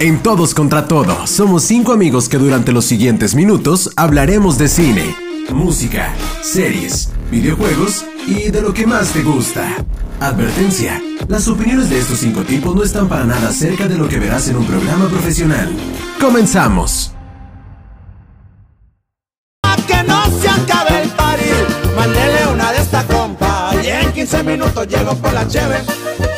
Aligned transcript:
En 0.00 0.20
Todos 0.22 0.54
contra 0.54 0.88
Todo, 0.88 1.24
somos 1.28 1.62
cinco 1.62 1.92
amigos 1.92 2.28
que 2.28 2.36
durante 2.36 2.72
los 2.72 2.84
siguientes 2.84 3.36
minutos 3.36 3.92
hablaremos 3.94 4.58
de 4.58 4.66
cine, 4.66 5.14
música, 5.50 6.12
series, 6.42 7.10
videojuegos 7.30 8.04
y 8.26 8.50
de 8.50 8.60
lo 8.60 8.74
que 8.74 8.88
más 8.88 9.12
te 9.12 9.22
gusta. 9.22 9.72
Advertencia, 10.18 11.00
las 11.28 11.46
opiniones 11.46 11.90
de 11.90 12.00
estos 12.00 12.18
cinco 12.18 12.42
tipos 12.42 12.74
no 12.74 12.82
están 12.82 13.08
para 13.08 13.24
nada 13.24 13.52
cerca 13.52 13.86
de 13.86 13.96
lo 13.96 14.08
que 14.08 14.18
verás 14.18 14.48
en 14.48 14.56
un 14.56 14.66
programa 14.66 15.06
profesional. 15.06 15.70
Comenzamos. 16.20 17.12
que 19.86 20.02
no 20.02 20.24
se 20.40 20.48
acabe 20.48 21.02
el 21.02 21.08
party. 21.10 21.44
Mándele 21.96 22.52
una 22.52 22.72
de 22.72 22.78
esta 22.78 23.06
compa. 23.06 23.72
Y 23.80 23.86
en 23.86 24.12
15 24.12 24.42
minutos 24.42 24.88
llego 24.88 25.16
la. 25.22 25.46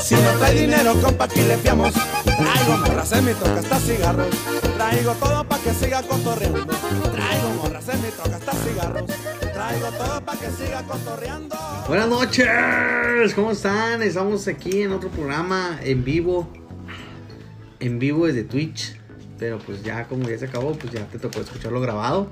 Si 0.06 0.14
no 0.14 0.30
trae 0.38 0.60
dinero, 0.60 0.94
compa, 1.02 1.24
aquí 1.24 1.40
le 1.40 1.56
fiamos. 1.56 1.92
Traigo 1.92 2.76
morras 2.78 3.10
en 3.10 3.24
mi 3.24 3.32
toca 3.32 3.58
hasta 3.58 3.76
cigarros. 3.80 4.28
Traigo 4.76 5.12
todo 5.14 5.48
pa' 5.48 5.58
que 5.58 5.72
siga 5.72 6.00
cotorreando. 6.04 6.64
Traigo 7.10 7.48
morras 7.60 7.88
en 7.88 8.02
mi 8.02 8.08
toca 8.10 8.36
hasta 8.36 8.52
cigarros. 8.52 9.10
Traigo 9.52 9.88
todo 9.98 10.24
pa' 10.24 10.36
que 10.36 10.50
siga 10.50 10.84
cotorreando. 10.84 11.56
Buenas 11.88 12.08
noches, 12.08 13.34
¿cómo 13.34 13.50
están? 13.50 14.00
Estamos 14.00 14.46
aquí 14.46 14.82
en 14.82 14.92
otro 14.92 15.08
programa 15.08 15.80
en 15.82 16.04
vivo, 16.04 16.48
en 17.80 17.98
vivo 17.98 18.28
desde 18.28 18.44
Twitch, 18.44 18.96
pero 19.40 19.58
pues 19.58 19.82
ya 19.82 20.06
como 20.06 20.28
ya 20.28 20.38
se 20.38 20.44
acabó, 20.44 20.74
pues 20.74 20.92
ya 20.92 21.04
te 21.06 21.18
tocó 21.18 21.40
escucharlo 21.40 21.80
grabado. 21.80 22.28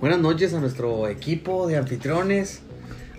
Buenas 0.00 0.18
noches 0.18 0.52
a 0.54 0.58
nuestro 0.58 1.06
equipo 1.06 1.68
de 1.68 1.76
anfitriones. 1.76 2.62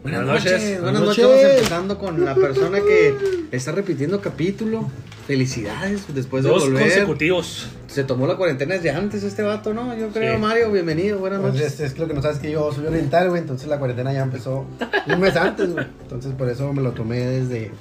Buenas, 0.04 0.24
Buenas 0.24 0.44
noches. 0.44 0.52
noches. 0.62 0.82
Buenas 0.82 1.02
noches. 1.02 1.26
Vamos 1.26 1.42
empezando 1.44 1.98
con 1.98 2.24
la 2.26 2.36
persona 2.36 2.80
que 2.80 3.16
está 3.52 3.72
repitiendo 3.72 4.22
capítulo. 4.22 4.90
Felicidades 5.28 6.04
después 6.14 6.44
de 6.46 6.50
Dos 6.50 6.64
volver. 6.64 6.84
consecutivos. 6.84 7.68
Se 7.88 8.06
tomó 8.06 8.28
la 8.28 8.38
cuarentena 8.38 8.76
desde 8.76 8.92
antes 8.92 9.24
este 9.24 9.44
vato, 9.44 9.74
¿no? 9.74 9.98
Yo 9.98 10.08
creo, 10.10 10.36
Sí. 10.36 10.42
Mario, 10.42 10.72
bienvenido, 10.72 11.20
buenas 11.20 11.42
Pues 11.42 11.54
noches. 11.56 11.74
es, 11.74 11.80
es 11.82 11.94
que 11.94 12.00
lo 12.00 12.08
que 12.08 12.14
no 12.14 12.22
sabes 12.22 12.38
es 12.38 12.44
que 12.44 12.52
yo 12.52 12.72
soy 12.72 12.86
oriental, 12.86 13.28
güey, 13.30 13.42
entonces 13.42 13.68
la 13.68 13.78
cuarentena 13.78 14.14
ya 14.14 14.22
empezó 14.24 14.66
un 15.08 15.20
mes 15.20 15.36
antes, 15.36 15.74
güey. 15.74 15.86
Entonces 16.04 16.32
por 16.34 16.48
eso 16.50 16.72
me 16.72 16.82
lo 16.82 16.92
tomé 16.92 17.18
desde, 17.26 17.72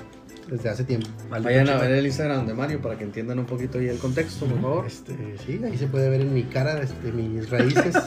desde 0.49 0.69
hace 0.69 0.85
tiempo. 0.85 1.09
Vayan 1.31 1.69
a 1.69 1.77
ver 1.77 1.91
el 1.93 2.07
Instagram 2.07 2.47
de 2.47 2.55
Mario 2.55 2.81
para 2.81 2.97
que 2.97 3.05
entiendan 3.05 3.39
un 3.39 3.47
poquito 3.47 3.79
ahí 3.79 3.89
el 3.89 3.99
contexto, 3.99 4.47
por 4.47 4.61
favor. 4.61 4.87
Este, 4.87 5.15
sí, 5.45 5.61
ahí 5.65 5.77
se 5.77 5.87
puede 5.89 6.09
ver 6.09 6.21
en 6.21 6.33
mi 6.35 6.45
cara, 6.45 6.81
este, 6.81 7.11
mis 7.13 7.49
raíces. 7.51 7.95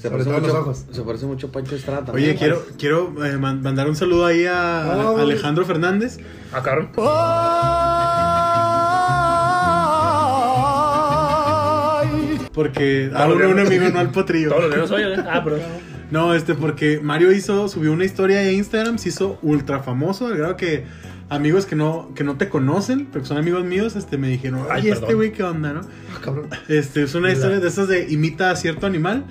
Se 0.00 0.10
parece, 0.10 0.30
los 0.30 0.40
mucho, 0.42 0.58
ojos. 0.60 0.84
se 0.90 1.02
parece 1.02 1.26
mucho 1.26 1.46
a 1.48 1.52
Pancho 1.52 1.76
Estrada 1.76 2.04
también. 2.06 2.30
Oye, 2.30 2.38
quiero, 2.38 2.62
quiero 2.78 3.24
eh, 3.24 3.36
man- 3.38 3.62
mandar 3.62 3.88
un 3.88 3.96
saludo 3.96 4.26
ahí 4.26 4.46
a 4.46 4.94
Oh. 5.10 5.16
a 5.18 5.22
Alejandro 5.22 5.64
Fernández. 5.64 6.18
Ah, 6.52 6.62
cabrón. 6.62 6.88
Porque 12.52 13.10
a 13.14 13.26
un, 13.26 13.42
un 13.42 13.58
amigo, 13.60 13.88
no 13.90 14.00
al 14.00 14.10
potrillo. 14.10 14.48
Todos 14.50 14.64
los 14.64 14.74
días 14.74 14.88
soy, 14.88 15.02
¿eh? 15.02 15.16
Ah, 15.28 15.40
pero. 15.44 15.58
No, 16.10 16.34
este, 16.34 16.54
porque 16.54 17.00
Mario 17.02 17.32
hizo, 17.32 17.68
subió 17.68 17.92
una 17.92 18.04
historia 18.04 18.38
de 18.40 18.52
Instagram, 18.52 18.98
se 18.98 19.10
hizo 19.10 19.38
ultra 19.42 19.80
famoso, 19.80 20.26
al 20.26 20.36
grado 20.36 20.56
que 20.56 20.84
amigos 21.28 21.64
que 21.64 21.76
no, 21.76 22.10
que 22.16 22.24
no 22.24 22.36
te 22.36 22.48
conocen, 22.48 23.06
pero 23.06 23.22
que 23.22 23.28
son 23.28 23.36
amigos 23.38 23.64
míos, 23.64 23.94
este, 23.94 24.18
me 24.18 24.26
dijeron, 24.28 24.62
Ay, 24.68 24.82
ay, 24.82 24.88
este 24.88 25.00
perdón. 25.02 25.14
güey, 25.16 25.32
¿qué 25.32 25.44
onda, 25.44 25.72
no? 25.72 25.80
Ah, 25.82 26.18
cabrón. 26.20 26.48
Este, 26.68 27.04
es 27.04 27.14
una 27.14 27.30
historia 27.30 27.60
de 27.60 27.68
esas 27.68 27.86
de 27.86 28.08
imita 28.10 28.50
a 28.50 28.56
cierto 28.56 28.86
animal 28.86 29.24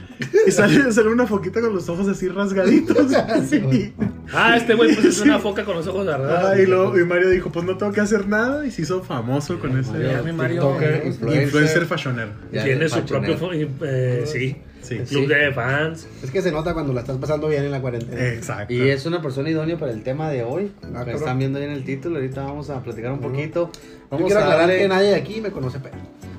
y 0.47 0.51
sale, 0.51 0.89
sale 0.93 1.09
una 1.09 1.27
foquita 1.27 1.59
con 1.59 1.73
los 1.75 1.89
ojos 1.89 2.07
así 2.07 2.29
rasgaditos. 2.29 3.07
Sí, 3.49 3.59
güey. 3.59 3.93
Ah, 4.31 4.55
este 4.55 4.75
güey, 4.75 4.93
pues 4.93 5.05
es 5.07 5.19
una 5.21 5.39
foca 5.39 5.65
con 5.65 5.75
los 5.75 5.87
ojos. 5.87 6.07
Ah, 6.07 6.53
y, 6.57 6.65
luego, 6.65 6.97
y 6.97 7.03
Mario 7.03 7.29
dijo, 7.31 7.51
pues 7.51 7.65
no 7.65 7.75
tengo 7.75 7.91
que 7.91 7.99
hacer 7.99 8.27
nada 8.29 8.65
y 8.65 8.71
se 8.71 8.83
hizo 8.83 9.01
famoso 9.03 9.59
con 9.59 9.77
ese 9.77 9.91
Ya, 10.01 10.21
mi 10.21 10.31
Mario. 10.31 10.61
TikToker, 10.61 11.03
influencer 11.43 11.85
fashionero. 11.85 12.29
Ya, 12.53 12.63
Tiene 12.63 12.87
su 12.87 13.01
propio. 13.03 13.37
fo- 13.37 13.49
eh, 13.81 14.23
sí. 14.25 14.55
Sí. 14.89 14.97
Club 14.97 15.21
Sí. 15.23 15.27
de 15.27 15.51
fans. 15.53 16.07
Es 16.23 16.31
que 16.31 16.41
se 16.41 16.51
nota 16.51 16.73
cuando 16.73 16.93
la 16.93 17.01
estás 17.01 17.17
pasando 17.17 17.47
bien 17.47 17.63
en 17.63 17.71
la 17.71 17.79
cuarentena. 17.81 18.25
Exacto. 18.27 18.73
Y 18.73 18.89
es 18.89 19.05
una 19.05 19.21
persona 19.21 19.49
idónea 19.49 19.77
para 19.77 19.91
el 19.91 20.01
tema 20.03 20.29
de 20.29 20.43
hoy. 20.43 20.71
Ah, 20.95 21.05
que 21.05 21.13
están 21.13 21.37
viendo 21.39 21.59
ahí 21.59 21.65
en 21.65 21.71
el 21.71 21.83
título. 21.83 22.15
Ahorita 22.17 22.43
vamos 22.43 22.69
a 22.69 22.81
platicar 22.81 23.11
un 23.11 23.19
poquito. 23.19 23.71
Yo 23.73 23.79
Vamos 24.09 24.25
quiero 24.27 24.39
a 24.41 24.43
aclarar 24.43 24.67
darle. 24.67 24.81
que 24.81 24.87
nadie 24.87 25.09
de 25.09 25.15
aquí 25.15 25.41
me 25.41 25.51
conoce, 25.51 25.79
pero. 25.79 25.95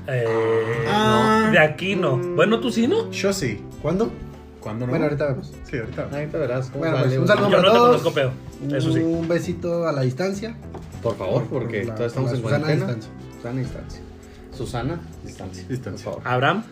Eh, 0.08 0.24
Ah. 0.88 1.44
no, 1.47 1.52
de 1.52 1.58
aquí 1.60 1.94
no. 1.94 2.16
Bueno, 2.16 2.58
tú 2.60 2.70
sí, 2.72 2.88
¿no? 2.88 3.10
Yo 3.12 3.32
sí. 3.32 3.60
¿Cuándo? 3.82 4.10
¿Cuándo 4.60 4.84
no? 4.86 4.91
Bueno, 4.91 5.04
ahorita 5.06 5.26
vemos. 5.28 5.53
Sí, 5.70 5.78
ahorita. 5.78 6.08
Ahorita 6.12 6.38
verás 6.38 6.66
cómo 6.66 6.80
Bueno, 6.80 6.97
sale, 6.97 7.08
pues, 7.08 7.19
un 7.20 7.26
saludo 7.28 7.44
Yo 7.50 7.56
para 7.56 7.62
no 7.62 7.72
te 7.72 7.78
todos. 7.78 7.88
conozco, 8.03 8.12
pedo. 8.14 8.76
Eso 8.76 8.92
sí. 8.92 8.98
Un 8.98 9.28
besito 9.28 9.86
a 9.86 9.92
la 9.92 10.03
distancia. 10.03 10.56
Por 11.03 11.16
favor, 11.16 11.44
porque 11.48 11.84
La- 11.84 11.94
todos 11.94 12.08
estamos 12.08 12.32
en 12.32 12.36
Susana 12.42 12.58
cuarentena. 12.64 12.92
distancia. 12.94 13.12
Susana 13.36 13.60
distancia. 13.60 14.00
Susana 14.53 15.00
distancia. 15.24 15.64
Distancia. 15.69 16.04
Por 16.04 16.14
favor. 16.22 16.28
Abraham. 16.34 16.64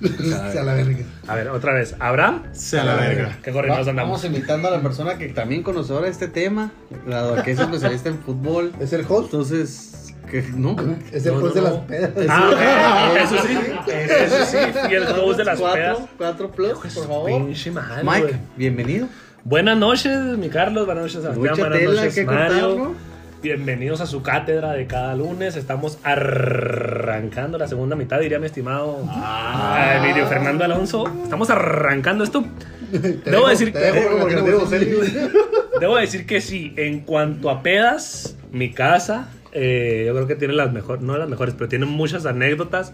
a 0.58 0.62
la 0.62 0.74
verga. 0.74 1.04
A 1.28 1.34
ver, 1.34 1.48
otra 1.48 1.74
vez. 1.74 1.94
Abraham. 1.98 2.42
Se 2.52 2.78
a 2.78 2.84
la 2.84 2.94
verga. 2.96 3.38
¿Qué 3.42 3.50
Va- 3.50 3.60
andamos? 3.62 3.94
Vamos 3.94 4.24
invitando 4.24 4.68
a 4.68 4.70
la 4.70 4.80
persona 4.80 5.18
que 5.18 5.28
también 5.28 5.62
conocedora 5.62 6.06
de 6.06 6.10
este 6.12 6.28
tema, 6.28 6.72
la 7.06 7.42
que 7.42 7.50
es 7.52 7.58
especialista 7.60 8.08
en 8.08 8.18
fútbol. 8.18 8.72
¿Es 8.80 8.92
el 8.92 9.04
host? 9.08 9.26
Entonces, 9.32 10.14
que 10.30 10.42
no. 10.54 10.76
Es 11.12 11.26
el 11.26 11.34
No, 11.34 11.40
host 11.40 11.56
no, 11.56 11.62
de 11.62 11.68
no. 11.68 11.74
las 11.76 11.84
pedas. 11.86 12.26
Ah, 12.30 13.10
ok, 13.12 13.16
eso 13.24 13.36
sí. 13.46 13.58
Eso 13.92 14.44
sí. 14.46 14.56
Y 14.90 14.94
el 14.94 15.02
host 15.04 15.38
de 15.38 15.44
las 15.44 15.58
cuatro, 15.60 15.80
pedas. 15.82 15.98
cuatro 16.16 16.50
plus, 16.50 16.72
por 16.78 16.90
favor. 16.90 17.30
Pinche 17.30 17.70
madre, 17.70 18.02
Mike, 18.04 18.36
bienvenido. 18.56 19.06
Buenas 19.44 19.76
noches, 19.76 20.16
mi 20.38 20.48
Carlos. 20.48 20.86
Buenas 20.86 21.04
noches, 21.04 21.22
Sebastián. 21.22 21.56
Buenas 21.70 21.94
noches, 21.94 22.26
Mario. 22.26 22.76
¿no? 22.76 23.09
Bienvenidos 23.42 24.02
a 24.02 24.06
su 24.06 24.22
cátedra 24.22 24.72
de 24.72 24.86
cada 24.86 25.14
lunes. 25.16 25.56
Estamos 25.56 25.98
arrancando 26.02 27.56
la 27.56 27.66
segunda 27.68 27.96
mitad, 27.96 28.20
diría 28.20 28.38
mi 28.38 28.44
estimado 28.46 29.02
Ah. 29.08 29.94
eh, 29.94 29.98
Emilio 30.04 30.26
Fernando 30.26 30.62
Alonso. 30.64 31.04
Estamos 31.22 31.48
arrancando 31.48 32.22
esto. 32.22 32.44
Debo 32.92 33.48
decir. 33.48 33.72
Debo 35.80 35.96
decir 35.96 36.26
que 36.26 36.40
sí, 36.42 36.74
en 36.76 37.00
cuanto 37.00 37.48
a 37.48 37.62
pedas, 37.62 38.36
mi 38.52 38.72
casa, 38.72 39.28
eh, 39.52 40.04
yo 40.06 40.14
creo 40.14 40.26
que 40.26 40.34
tiene 40.36 40.52
las 40.52 40.70
mejores, 40.72 41.02
no 41.02 41.16
las 41.16 41.28
mejores, 41.28 41.54
pero 41.56 41.68
tiene 41.68 41.86
muchas 41.86 42.26
anécdotas. 42.26 42.92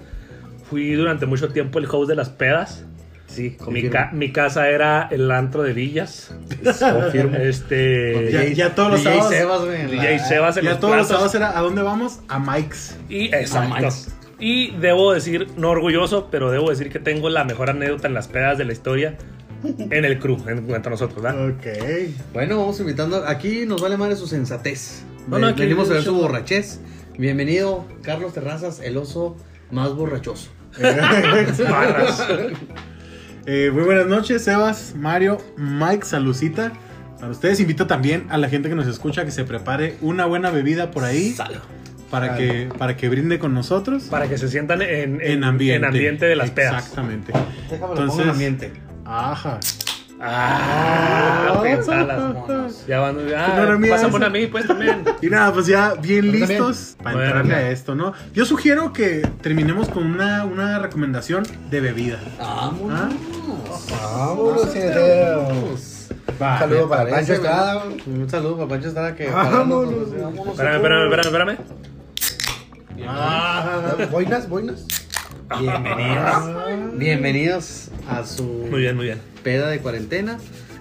Fui 0.71 0.93
durante 0.93 1.27
mucho 1.27 1.49
tiempo 1.49 1.81
el 1.81 1.87
host 1.91 2.09
de 2.09 2.15
las 2.15 2.29
pedas. 2.29 2.85
Sí, 3.27 3.43
Mi, 3.43 3.57
confirmo. 3.57 3.91
ca- 3.91 4.11
mi 4.13 4.33
casa 4.33 4.69
era 4.69 5.09
el 5.11 5.31
antro 5.31 5.63
de 5.63 5.73
villas. 5.73 6.33
Confirmo. 6.63 7.37
Este. 7.37 8.31
Ya- 8.33 8.45
ya 8.45 8.75
todos 8.75 8.93
los 8.93 9.01
DJ 9.01 9.13
sábados- 9.15 9.33
Sebas, 9.35 9.65
güey. 9.65 9.81
en 9.83 9.91
DJ 9.91 10.11
la- 10.17 10.29
Sebas 10.29 10.57
en 10.57 10.65
Ya 10.65 10.71
los 10.71 10.81
todos 10.81 10.97
los 10.97 11.07
platos. 11.07 11.31
sábados 11.31 11.35
era, 11.35 11.59
¿a 11.59 11.63
dónde 11.63 11.83
vamos? 11.83 12.21
A 12.29 12.39
Mike's. 12.39 12.97
Y 13.09 13.27
exacto. 13.35 13.75
Mike's. 13.75 14.09
Y 14.39 14.71
debo 14.77 15.13
decir, 15.15 15.49
no 15.57 15.71
orgulloso, 15.71 16.29
pero 16.31 16.51
debo 16.51 16.71
decir 16.71 16.91
que 16.91 16.99
tengo 16.99 17.29
la 17.31 17.45
mejor 17.45 17.71
anécdota 17.71 18.07
en 18.07 18.15
las 18.15 18.29
pedas 18.29 18.59
de 18.59 18.65
la 18.67 18.73
historia 18.73 19.17
en 19.65 20.05
el 20.05 20.19
crew, 20.19 20.37
en, 20.47 20.59
entre 20.71 20.91
nosotros, 20.91 21.23
¿verdad? 21.23 21.49
Ok. 21.49 21.67
Bueno, 22.33 22.59
vamos 22.59 22.79
invitando. 22.81 23.27
Aquí 23.27 23.65
nos 23.67 23.81
vale 23.83 23.97
madre 23.97 24.15
su 24.15 24.27
sensatez. 24.27 25.03
No, 25.27 25.39
no, 25.39 25.47
aquí 25.49 25.63
Venimos 25.63 25.91
a 25.91 25.95
ver 25.95 26.03
yo- 26.03 26.13
su 26.13 26.21
borrachez. 26.21 26.81
Bienvenido, 27.19 27.87
Carlos 28.03 28.35
Terrazas, 28.35 28.81
el 28.81 28.97
oso 28.99 29.37
más 29.71 29.95
borrachoso. 29.95 30.51
Barras. 30.79 32.27
Eh, 33.47 33.71
muy 33.73 33.85
buenas 33.85 34.07
noches, 34.07 34.43
Sebas, 34.45 34.95
Mario, 34.97 35.39
Mike, 35.57 36.05
Salucita. 36.05 36.73
Para 37.21 37.31
ustedes 37.31 37.61
invito 37.61 37.87
también 37.87 38.27
a 38.29 38.39
la 38.39 38.49
gente 38.49 38.69
que 38.69 38.75
nos 38.75 38.87
escucha 38.87 39.25
que 39.25 39.31
se 39.31 39.45
prepare 39.45 39.97
una 40.01 40.27
buena 40.27 40.51
bebida 40.51 40.91
por 40.91 41.05
ahí 41.05 41.33
Salud. 41.33 41.57
para 42.11 42.37
que, 42.37 42.69
para 42.77 42.97
que 42.97 43.09
brinde 43.09 43.39
con 43.39 43.55
nosotros 43.55 44.05
Para 44.05 44.29
que 44.29 44.37
se 44.37 44.49
sientan 44.49 44.83
en, 44.83 45.21
en 45.23 45.45
ambiente. 45.45 45.77
en 45.77 45.85
ambiente 45.85 46.27
de 46.27 46.37
las 46.37 46.51
pedas. 46.51 46.75
Exactamente. 46.83 47.33
Déjame 47.71 47.93
Entonces- 47.93 48.21
en 48.25 48.29
ambiente. 48.31 48.73
Ajá. 49.05 49.61
Ah, 50.21 51.61
pensalas, 51.63 52.35
monos. 52.35 52.87
Ya 52.87 53.01
van. 53.01 53.17
No 53.17 53.37
Ah, 53.37 53.55
pásame 53.91 54.17
esa. 54.17 54.27
a 54.27 54.31
mí, 54.31 54.47
pues 54.47 54.67
también. 54.67 55.05
Y 55.21 55.27
nada, 55.29 55.53
pues 55.53 55.67
ya 55.67 55.95
bien 55.95 56.25
Yo 56.27 56.33
listos 56.33 56.97
para 57.03 57.17
Bueno, 57.17 57.27
entrarle 57.29 57.55
a 57.55 57.71
esto, 57.71 57.95
¿no? 57.95 58.13
Yo 58.33 58.45
sugiero 58.47 58.93
que 58.93 59.21
terminemos 59.43 59.89
con 59.89 60.05
una, 60.07 60.45
una 60.45 60.79
recomendación 60.79 61.45
de 61.71 61.81
bebida. 61.81 62.19
Vámonos. 62.39 63.01
¿Ah? 63.01 63.09
Vámonos, 63.91 64.75
heredero. 64.75 65.49
Va, 66.41 66.53
Un 66.55 66.59
saludo 66.61 66.89
para 66.89 67.11
Pancho 67.11 67.33
Estrada. 67.35 67.85
Un 68.07 68.31
saludo 68.31 68.57
para 68.57 68.69
Pancho 68.69 68.89
Estrada 68.89 69.15
que. 69.15 69.29
Vámonos. 69.29 70.13
Vámonos. 70.19 70.49
Espérame, 70.49 70.77
espérame, 70.77 71.05
espérame, 71.05 71.27
espérame. 71.27 71.59
Ah, 73.09 73.95
Boinas, 74.11 74.49
boinas. 74.49 74.87
Bienvenidos. 75.61 76.99
Bienvenidos 76.99 77.89
a 78.09 78.25
su 78.25 78.43
Muy 78.71 78.81
bien, 78.81 78.97
muy 78.97 79.05
bien. 79.05 79.36
Peda 79.47 79.69
de 79.69 79.79
cuarentena. 79.79 80.39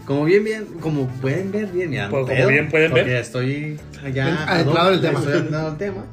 Como 0.08 0.26
bien, 0.26 0.44
bien, 0.44 0.66
como 0.82 1.08
pueden 1.22 1.52
ver, 1.52 1.68
bien, 1.68 1.92
ya. 1.92 2.10
Pues 2.10 2.26
como 2.26 2.48
bien 2.48 2.70
pueden 2.70 2.90
porque 2.90 3.04
ver. 3.04 3.22
Estoy 3.22 3.80
allá. 4.04 4.30
En- 4.30 4.38
adentrado 4.38 4.88
en 4.90 4.94
el 4.96 5.02
tema. 5.02 5.20
Estoy 5.20 5.34
adentrado 5.34 5.76
tema. 5.76 6.06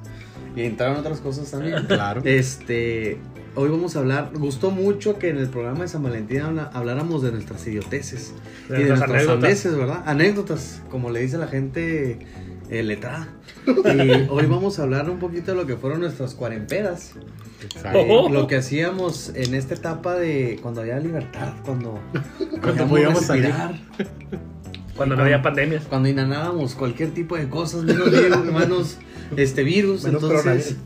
Y 0.55 0.63
entraron 0.65 0.97
otras 0.99 1.21
cosas 1.21 1.51
también. 1.51 1.85
Claro. 1.89 2.21
Este, 2.25 3.17
hoy 3.55 3.71
vamos 3.71 3.97
a 3.97 4.01
hablar, 4.01 4.33
gustó 4.35 4.71
mucho 4.71 5.19
que 5.19 5.31
en 5.31 5.39
el 5.39 5.49
programa 5.49 5.81
de 5.81 5.89
San 5.89 6.03
Valentín 6.03 6.43
habláramos 6.75 7.23
de 7.23 7.33
nuestras 7.33 7.67
idioteces 7.67 8.35
De 8.69 8.81
y 8.81 8.83
de 8.83 8.89
nuestras 8.91 9.11
anécdotas. 9.11 9.77
¿verdad? 9.79 10.03
Anécdotas, 10.05 10.83
como 10.91 11.09
le 11.11 11.21
dice 11.21 11.39
la 11.39 11.49
gente 11.49 12.19
eh, 12.73 12.83
letrada. 12.83 13.29
Y 13.67 14.27
hoy 14.29 14.47
vamos 14.47 14.79
a 14.79 14.83
hablar 14.83 15.09
un 15.09 15.19
poquito 15.19 15.53
de 15.53 15.57
lo 15.59 15.67
que 15.67 15.77
fueron 15.77 16.01
nuestras 16.01 16.35
cuarempedas. 16.35 17.13
Exacto. 17.63 18.01
Oh. 18.09 18.29
Lo 18.29 18.47
que 18.49 18.57
hacíamos 18.57 19.31
en 19.37 19.55
esta 19.55 19.75
etapa 19.75 20.17
de 20.17 20.59
cuando 20.63 20.81
había 20.81 20.99
libertad, 20.99 21.53
cuando, 21.65 22.01
Cuando 22.61 22.87
podíamos 22.89 23.25
salir. 23.25 23.47
respirar, 23.47 23.75
Cuando 24.97 25.15
no 25.17 25.23
había 25.23 25.43
pandemias. 25.43 25.85
cuando 25.89 26.09
inhalábamos 26.09 26.75
cualquier 26.75 27.13
tipo 27.13 27.37
de 27.37 27.49
cosas, 27.49 27.85
menos 27.85 28.11
virus, 28.11 28.45
menos 28.53 28.99
este 29.37 29.63
virus. 29.63 30.05
Menos 30.05 30.23
entonces, 30.25 30.77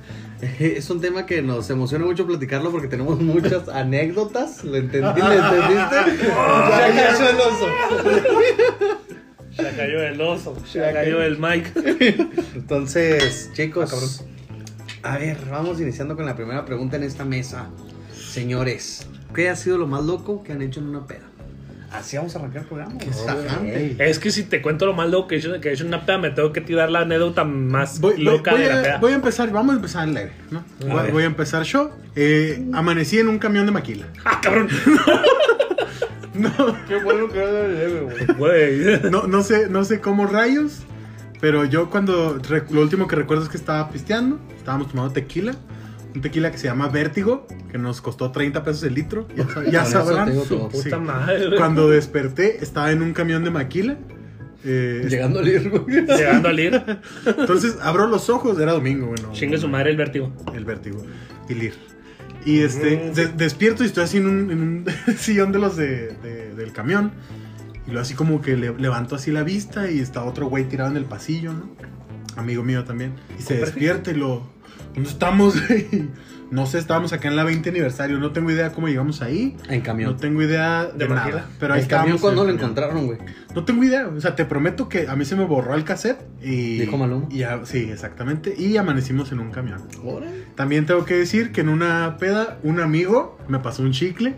es 0.58 0.90
un 0.90 1.00
tema 1.00 1.24
que 1.24 1.40
nos 1.40 1.70
emociona 1.70 2.04
mucho 2.04 2.26
platicarlo 2.26 2.70
porque 2.70 2.88
tenemos 2.88 3.18
muchas 3.20 3.68
anécdotas. 3.72 4.64
¿Lo 4.64 4.76
entendí? 4.76 5.20
¿Lo 5.20 5.32
entendiste? 5.32 6.26
Ya 6.26 6.92
cayó 6.94 7.30
el 7.30 7.36
oso. 7.36 7.66
Se 9.56 9.62
cayó 9.76 10.02
el 10.02 10.20
oso, 10.20 10.56
se 10.66 10.80
cayó 10.80 11.22
el 11.22 11.38
Mike. 11.38 11.72
Entonces, 12.54 13.48
Ah, 13.50 13.54
chicos, 13.54 14.24
a 15.02 15.18
ver, 15.18 15.36
vamos 15.50 15.80
iniciando 15.80 16.16
con 16.16 16.26
la 16.26 16.34
primera 16.36 16.64
pregunta 16.64 16.96
en 16.96 17.04
esta 17.04 17.24
mesa. 17.24 17.68
Señores, 18.14 19.06
¿qué 19.34 19.48
ha 19.48 19.56
sido 19.56 19.78
lo 19.78 19.86
más 19.86 20.04
loco 20.04 20.42
que 20.42 20.52
han 20.52 20.62
hecho 20.62 20.80
en 20.80 20.88
una 20.88 21.06
peda? 21.06 21.20
Así 21.92 22.16
vamos 22.16 22.34
a 22.34 22.40
arrancar 22.40 22.62
el 22.62 22.68
programa. 22.68 22.94
Tajante. 22.98 23.96
Es 24.10 24.18
que 24.18 24.30
si 24.30 24.42
te 24.42 24.60
cuento 24.60 24.84
lo 24.84 24.92
más 24.92 25.08
loco 25.08 25.28
que 25.28 25.36
he 25.36 25.38
hecho, 25.38 25.58
que 25.60 25.68
he 25.70 25.72
hecho 25.72 25.84
en 25.84 25.88
una 25.88 26.04
peda, 26.04 26.18
me 26.18 26.30
tengo 26.30 26.52
que 26.52 26.60
tirar 26.60 26.90
la 26.90 27.00
anécdota 27.00 27.44
más 27.44 28.00
Voy, 28.00 28.14
voy- 28.14 28.24
loca 28.24 28.50
voy 28.50 28.60
de 28.60 28.66
la 28.68 28.80
a, 28.80 28.82
peda. 28.82 28.98
voy 28.98 29.12
a 29.12 29.14
empezar, 29.14 29.50
vamos 29.52 29.72
a 29.72 29.76
empezar 29.76 30.08
leve, 30.08 30.32
¿no? 30.50 30.64
Voy, 30.80 31.02
ver. 31.04 31.12
voy 31.12 31.22
a 31.22 31.26
empezar 31.26 31.62
yo. 31.62 31.96
Eh, 32.16 32.66
amanecí 32.74 33.18
en 33.20 33.28
un 33.28 33.38
camión 33.38 33.64
de 33.66 33.72
maquila. 33.72 34.06
¡Ah, 34.24 34.40
cabrón! 34.42 34.68
No, 36.38 36.76
Qué 36.88 36.96
bueno 37.02 37.28
que 37.28 37.38
era 37.38 38.34
güey. 38.36 39.10
No, 39.10 39.26
no 39.26 39.42
sé, 39.42 39.68
no 39.68 39.84
sé 39.84 40.00
cómo 40.00 40.26
rayos, 40.26 40.80
pero 41.40 41.64
yo 41.64 41.90
cuando 41.90 42.38
lo 42.70 42.80
último 42.80 43.06
que 43.06 43.16
recuerdo 43.16 43.44
es 43.44 43.48
que 43.48 43.56
estaba 43.56 43.88
pisteando, 43.90 44.38
estábamos 44.56 44.88
tomando 44.88 45.12
tequila, 45.12 45.54
un 46.14 46.20
tequila 46.20 46.50
que 46.50 46.58
se 46.58 46.66
llama 46.66 46.88
Vértigo, 46.88 47.46
que 47.70 47.78
nos 47.78 48.00
costó 48.00 48.32
30 48.32 48.62
pesos 48.64 48.82
el 48.84 48.94
litro, 48.94 49.26
ya, 49.70 49.84
sabrán. 49.84 50.32
Sí. 50.32 50.54
Puta 50.72 50.98
madre. 50.98 51.56
Cuando 51.56 51.88
desperté 51.90 52.62
estaba 52.62 52.90
en 52.92 53.02
un 53.02 53.12
camión 53.12 53.44
de 53.44 53.50
maquila. 53.50 53.96
eh, 54.64 55.06
Llegando 55.08 55.40
al 55.40 55.48
ir, 55.48 55.70
güey. 55.70 56.06
Llegando 56.06 56.48
al 56.48 56.58
ir, 56.60 56.82
entonces 57.26 57.76
abro 57.82 58.06
los 58.06 58.28
ojos, 58.30 58.58
era 58.58 58.72
domingo, 58.72 59.06
bueno. 59.06 59.30
chingue 59.32 59.58
su 59.58 59.68
madre 59.68 59.90
el 59.90 59.96
vértigo. 59.96 60.32
El 60.54 60.64
vértigo. 60.64 61.04
Y 61.48 61.54
Lir. 61.54 61.74
Y 62.46 62.60
este, 62.60 63.10
de- 63.12 63.28
despierto 63.28 63.82
y 63.82 63.86
estoy 63.88 64.04
así 64.04 64.16
en 64.18 64.26
un, 64.26 64.50
en 64.50 64.60
un 64.62 64.84
sillón 65.18 65.52
de 65.52 65.58
los 65.58 65.76
de, 65.76 66.12
de- 66.22 66.54
del 66.54 66.72
camión. 66.72 67.12
Y 67.86 67.90
luego 67.90 68.00
así 68.02 68.14
como 68.14 68.40
que 68.40 68.56
le, 68.56 68.72
levanto 68.78 69.14
así 69.16 69.30
la 69.30 69.42
vista 69.42 69.90
y 69.90 69.98
está 70.00 70.24
otro 70.24 70.46
güey 70.46 70.64
tirado 70.68 70.90
en 70.90 70.96
el 70.96 71.04
pasillo, 71.04 71.52
¿no? 71.52 71.68
Amigo 72.36 72.62
mío 72.62 72.84
también. 72.84 73.12
Y 73.38 73.42
se 73.42 73.58
despierta 73.58 74.10
y 74.10 74.14
lo... 74.14 74.48
¿Dónde 74.94 75.10
estamos? 75.10 75.54
no 76.50 76.66
sé, 76.66 76.78
estábamos 76.78 77.12
acá 77.12 77.28
en 77.28 77.36
la 77.36 77.44
20 77.44 77.70
aniversario. 77.70 78.18
No 78.18 78.32
tengo 78.32 78.50
idea 78.50 78.72
cómo 78.72 78.88
llegamos 78.88 79.20
ahí. 79.22 79.56
En 79.68 79.80
camión. 79.80 80.12
No 80.12 80.16
tengo 80.16 80.42
idea 80.42 80.86
de, 80.86 81.08
nada. 81.08 81.46
Pero 81.58 81.74
ahí 81.74 81.82
el 81.82 81.88
camión 81.88 82.18
cuando 82.18 82.44
lo 82.44 82.50
encontraron, 82.50 83.06
güey. 83.06 83.18
No 83.54 83.64
tengo 83.64 83.82
idea. 83.82 84.06
O 84.08 84.20
sea, 84.20 84.36
te 84.36 84.44
prometo 84.44 84.88
que 84.88 85.08
a 85.08 85.16
mí 85.16 85.24
se 85.24 85.34
me 85.34 85.44
borró 85.44 85.74
el 85.74 85.84
cassette 85.84 86.20
y... 86.40 86.78
Dijo 86.78 86.96
Maluma. 86.96 87.26
y 87.30 87.42
sí, 87.64 87.88
exactamente. 87.90 88.54
Y 88.56 88.76
amanecimos 88.76 89.32
en 89.32 89.40
un 89.40 89.50
camión. 89.50 89.82
También 90.54 90.86
tengo 90.86 91.04
que 91.04 91.14
decir 91.14 91.50
que 91.50 91.62
en 91.62 91.68
una 91.68 92.16
peda, 92.18 92.58
un 92.62 92.80
amigo 92.80 93.38
me 93.48 93.58
pasó 93.58 93.82
un 93.82 93.92
chicle. 93.92 94.34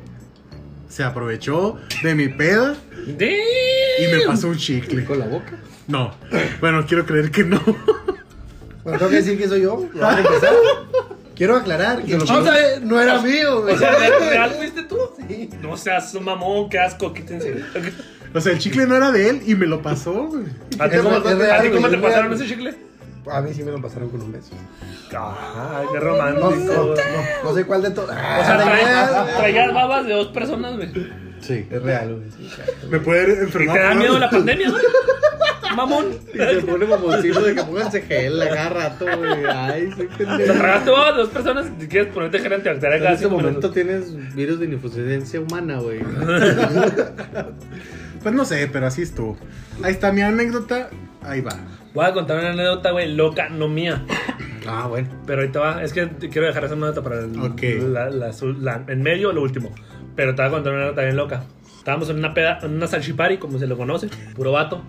Se 0.89 1.05
aprovechó 1.05 1.77
de 2.03 2.15
mi 2.15 2.29
peda 2.29 2.75
y 3.07 4.13
me 4.13 4.21
pasó 4.27 4.49
un 4.49 4.57
chicle. 4.57 5.05
Con 5.05 5.19
la 5.19 5.27
boca. 5.27 5.59
No. 5.87 6.15
Bueno, 6.61 6.87
quiero 6.87 7.05
creer 7.05 7.31
que 7.31 7.45
no. 7.45 7.61
Bueno, 8.85 8.99
tengo 8.99 9.11
que 9.11 9.17
decir 9.17 9.37
que 9.37 9.49
soy 9.49 9.63
yo. 9.63 9.87
Quiero 11.39 11.57
aclarar 11.57 12.03
que 12.03 12.13
el 12.13 12.19
Vamos 12.19 12.35
chicle 12.45 12.51
a 12.51 12.53
ver. 12.53 12.83
no 12.83 13.01
era 13.01 13.23
mío, 13.23 13.63
güey. 13.63 13.75
O 13.75 13.79
sea, 13.79 13.97
¿de 13.99 14.11
real 14.19 14.51
fuiste 14.51 14.83
tú? 14.83 14.99
No 15.63 15.77
seas 15.77 16.13
un 16.15 16.25
mamón, 16.25 16.69
qué 16.69 16.79
asco, 16.81 17.13
quítense. 17.15 17.63
O 18.35 18.41
sea, 18.41 18.53
el 18.53 18.59
chicle 18.59 18.87
no 18.87 18.97
era 18.97 19.11
de 19.13 19.31
él 19.31 19.43
y 19.47 19.55
me 19.55 19.65
lo 19.67 19.81
pasó, 19.81 20.13
güey. 20.27 20.45
¿A 20.79 20.89
ti 20.91 20.97
cómo, 20.99 21.11
real, 21.21 21.23
es 21.33 21.39
real, 21.39 21.59
a 21.59 21.63
ti 21.63 21.69
cómo 21.71 21.81
güey, 21.81 21.93
te 21.93 21.99
pasaron 21.99 22.31
real. 22.31 22.43
ese 22.43 22.47
chicle? 22.53 22.75
A 23.31 23.41
mí 23.41 23.51
sí 23.55 23.63
me 23.63 23.71
lo 23.73 23.81
pasaron 23.81 24.09
con 24.11 24.21
un 24.23 24.33
beso. 24.33 24.51
Ay, 25.13 25.87
qué 25.93 26.01
romántico. 26.01 26.51
no, 26.51 26.87
no, 26.87 26.95
no 27.45 27.55
sé 27.55 27.65
cuál 27.65 27.83
de 27.83 27.91
todos. 27.93 28.11
O 28.11 28.13
sea, 28.13 28.59
trae- 28.59 29.37
traías 29.37 29.73
babas 29.73 30.07
de 30.07 30.13
dos 30.15 30.29
personas, 30.29 30.77
güey. 30.77 30.93
Sí. 31.41 31.67
Es 31.71 31.83
real, 31.83 32.15
güey. 32.17 32.31
sí, 32.33 32.51
claro. 32.55 32.73
Me 32.91 32.99
puede 33.01 33.29
¿Y 33.35 33.39
enfermar. 33.45 33.77
te 33.77 33.83
da 33.85 33.95
miedo 33.95 34.19
la 34.19 34.29
pandemia, 34.31 34.71
güey? 34.71 34.83
Mamón. 35.77 36.07
Y 36.35 36.39
se 36.39 36.61
pone 36.67 36.87
mamoncito 36.87 37.41
de 37.43 37.55
que 37.55 37.63
pónganse 37.63 38.03
gel 38.03 38.41
a 38.43 38.49
cada 38.49 38.69
rato, 38.71 39.07
güey. 39.19 39.45
Ay, 39.47 39.91
soy 39.97 40.07
Te 40.09 40.25
pendejo. 40.25 40.53
de 40.55 41.13
dos 41.17 41.29
personas 41.29 41.67
y 41.81 41.87
quieres 41.87 42.13
ponerte 42.13 42.39
gel 42.41 42.53
antibacterial 42.55 42.95
En 42.99 43.03
cada 43.03 43.15
este 43.15 43.25
cinco 43.27 43.37
momento 43.37 43.69
minutos. 43.71 43.75
tienes 43.75 44.35
virus 44.35 44.59
de 44.61 44.67
insuficiencia 44.67 45.41
humana, 45.41 45.79
güey. 45.79 46.01
Pues 48.23 48.35
no 48.35 48.45
sé, 48.45 48.69
pero 48.73 48.87
así 48.87 49.03
estuvo. 49.03 49.37
Ahí 49.83 49.93
está 49.93 50.11
mi 50.13 50.23
anécdota. 50.23 50.91
Ahí 51.23 51.41
va. 51.41 51.53
Voy 51.95 52.05
a 52.05 52.13
contar 52.13 52.39
una 52.39 52.51
anécdota, 52.51 52.91
güey, 52.91 53.15
loca, 53.15 53.49
no 53.49 53.69
mía. 53.69 54.05
Ah, 54.67 54.87
bueno. 54.89 55.09
Pero 55.27 55.43
ahorita 55.43 55.61
va. 55.61 55.83
Es 55.85 55.93
que 55.93 56.07
te 56.07 56.29
quiero 56.29 56.47
dejar 56.49 56.65
esa 56.65 56.75
anécdota 56.75 57.03
para 57.03 57.21
el, 57.21 57.39
Ok. 57.39 57.63
la, 57.89 58.11
la- 58.11 58.33
la- 58.61 58.85
en 58.89 59.03
medio 59.03 59.29
o 59.31 59.33
lo 59.33 59.43
último. 59.43 59.73
Pero 60.17 60.35
te 60.35 60.43
voy 60.43 60.49
a 60.49 60.53
contar 60.53 60.73
una 60.73 60.83
anécdota 60.83 61.03
bien 61.05 61.17
loca. 61.17 61.45
Estábamos 61.79 62.11
en 62.11 62.19
una 62.19 62.35
peda, 62.35 62.59
en 62.63 62.73
una 62.75 62.87
salchipari, 62.89 63.39
como 63.39 63.59
se 63.59 63.67
lo 63.69 63.77
conoce, 63.77 64.09
puro 64.35 64.53
vato. 64.53 64.83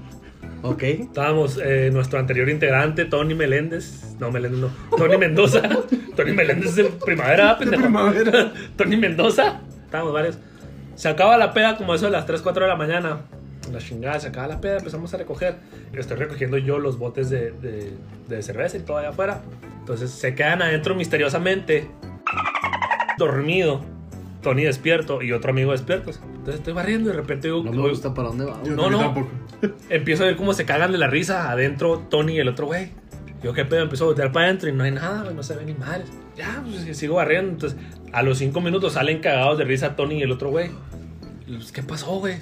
Ok. 0.62 0.84
Estábamos 0.84 1.60
eh, 1.64 1.90
nuestro 1.92 2.20
anterior 2.20 2.50
integrante, 2.50 3.06
Tony 3.06 3.34
Meléndez. 3.36 4.16
No, 4.20 4.32
Meléndez 4.32 4.60
no. 4.60 4.70
Tony 4.98 5.18
Mendoza. 5.18 5.62
Tony 6.16 6.34
Meléndez 6.34 6.70
es 6.70 6.76
de 6.76 6.84
primavera, 6.86 7.58
pendejo. 7.58 7.84
primavera. 7.84 8.54
Tony 8.76 8.98
Mendoza. 8.98 9.62
Estábamos 9.86 10.14
varios. 10.14 10.38
Se 10.96 11.08
acaba 11.08 11.38
la 11.38 11.54
peda 11.54 11.78
como 11.78 11.96
eso 11.96 12.06
de 12.06 12.12
las 12.12 12.26
3, 12.26 12.42
4 12.42 12.64
de 12.64 12.70
la 12.70 12.76
mañana. 12.76 13.22
La 13.72 13.80
chingada, 13.80 14.20
se 14.20 14.28
acaba 14.28 14.48
la 14.48 14.60
peda, 14.60 14.78
empezamos 14.78 15.14
a 15.14 15.18
recoger. 15.18 15.56
Estoy 15.94 16.18
recogiendo 16.18 16.58
yo 16.58 16.80
los 16.80 16.98
botes 16.98 17.30
de, 17.30 17.52
de, 17.52 17.94
de 18.28 18.42
cerveza 18.42 18.78
y 18.78 18.82
todo 18.82 18.98
allá 18.98 19.10
afuera. 19.10 19.42
Entonces 19.80 20.12
se 20.12 20.36
quedan 20.36 20.62
adentro 20.62 20.96
misteriosamente. 20.96 21.88
Dormido. 23.18 23.82
Tony 24.42 24.64
despierto 24.64 25.22
y 25.22 25.32
otro 25.32 25.52
amigo 25.52 25.72
despiertos. 25.72 26.20
Entonces 26.24 26.56
estoy 26.56 26.74
barriendo 26.74 27.10
y 27.10 27.14
de 27.14 27.18
repente 27.18 27.48
digo, 27.48 27.64
No 27.64 27.72
me 27.72 27.90
gusta 27.90 28.14
para 28.14 28.30
dónde 28.30 28.46
va. 28.46 28.60
No, 28.66 28.90
no. 28.90 29.00
tampoco. 29.00 29.30
Empiezo 29.90 30.24
a 30.24 30.28
ver 30.28 30.36
cómo 30.38 30.54
se 30.54 30.66
cagan 30.66 30.92
de 30.92 30.98
la 30.98 31.08
risa 31.08 31.52
adentro 31.52 32.00
Tony 32.10 32.36
y 32.36 32.40
el 32.40 32.48
otro 32.48 32.68
güey. 32.68 32.92
Yo 33.44 33.54
qué 33.54 33.64
pedo, 33.64 33.84
empiezo 33.84 34.04
a 34.04 34.08
voltear 34.08 34.32
para 34.32 34.48
adentro 34.48 34.70
y 34.70 34.74
no 34.74 34.84
hay 34.84 34.92
nada, 34.92 35.24
güey, 35.24 35.34
no 35.34 35.44
se 35.44 35.56
ve 35.56 35.64
ni 35.66 35.74
madres. 35.74 36.10
Ya, 36.36 36.62
pues 36.70 36.98
sigo 36.98 37.16
barriendo. 37.16 37.52
Entonces, 37.52 37.80
a 38.12 38.22
los 38.22 38.38
cinco 38.38 38.60
minutos 38.60 38.94
salen 38.94 39.20
cagados 39.20 39.58
de 39.58 39.64
risa 39.64 39.96
Tony 39.96 40.16
y 40.20 40.22
el 40.24 40.32
otro 40.32 40.50
güey. 40.50 40.72
Pues, 41.48 41.72
¿Qué 41.72 41.82
pasó, 41.82 42.20
güey? 42.20 42.36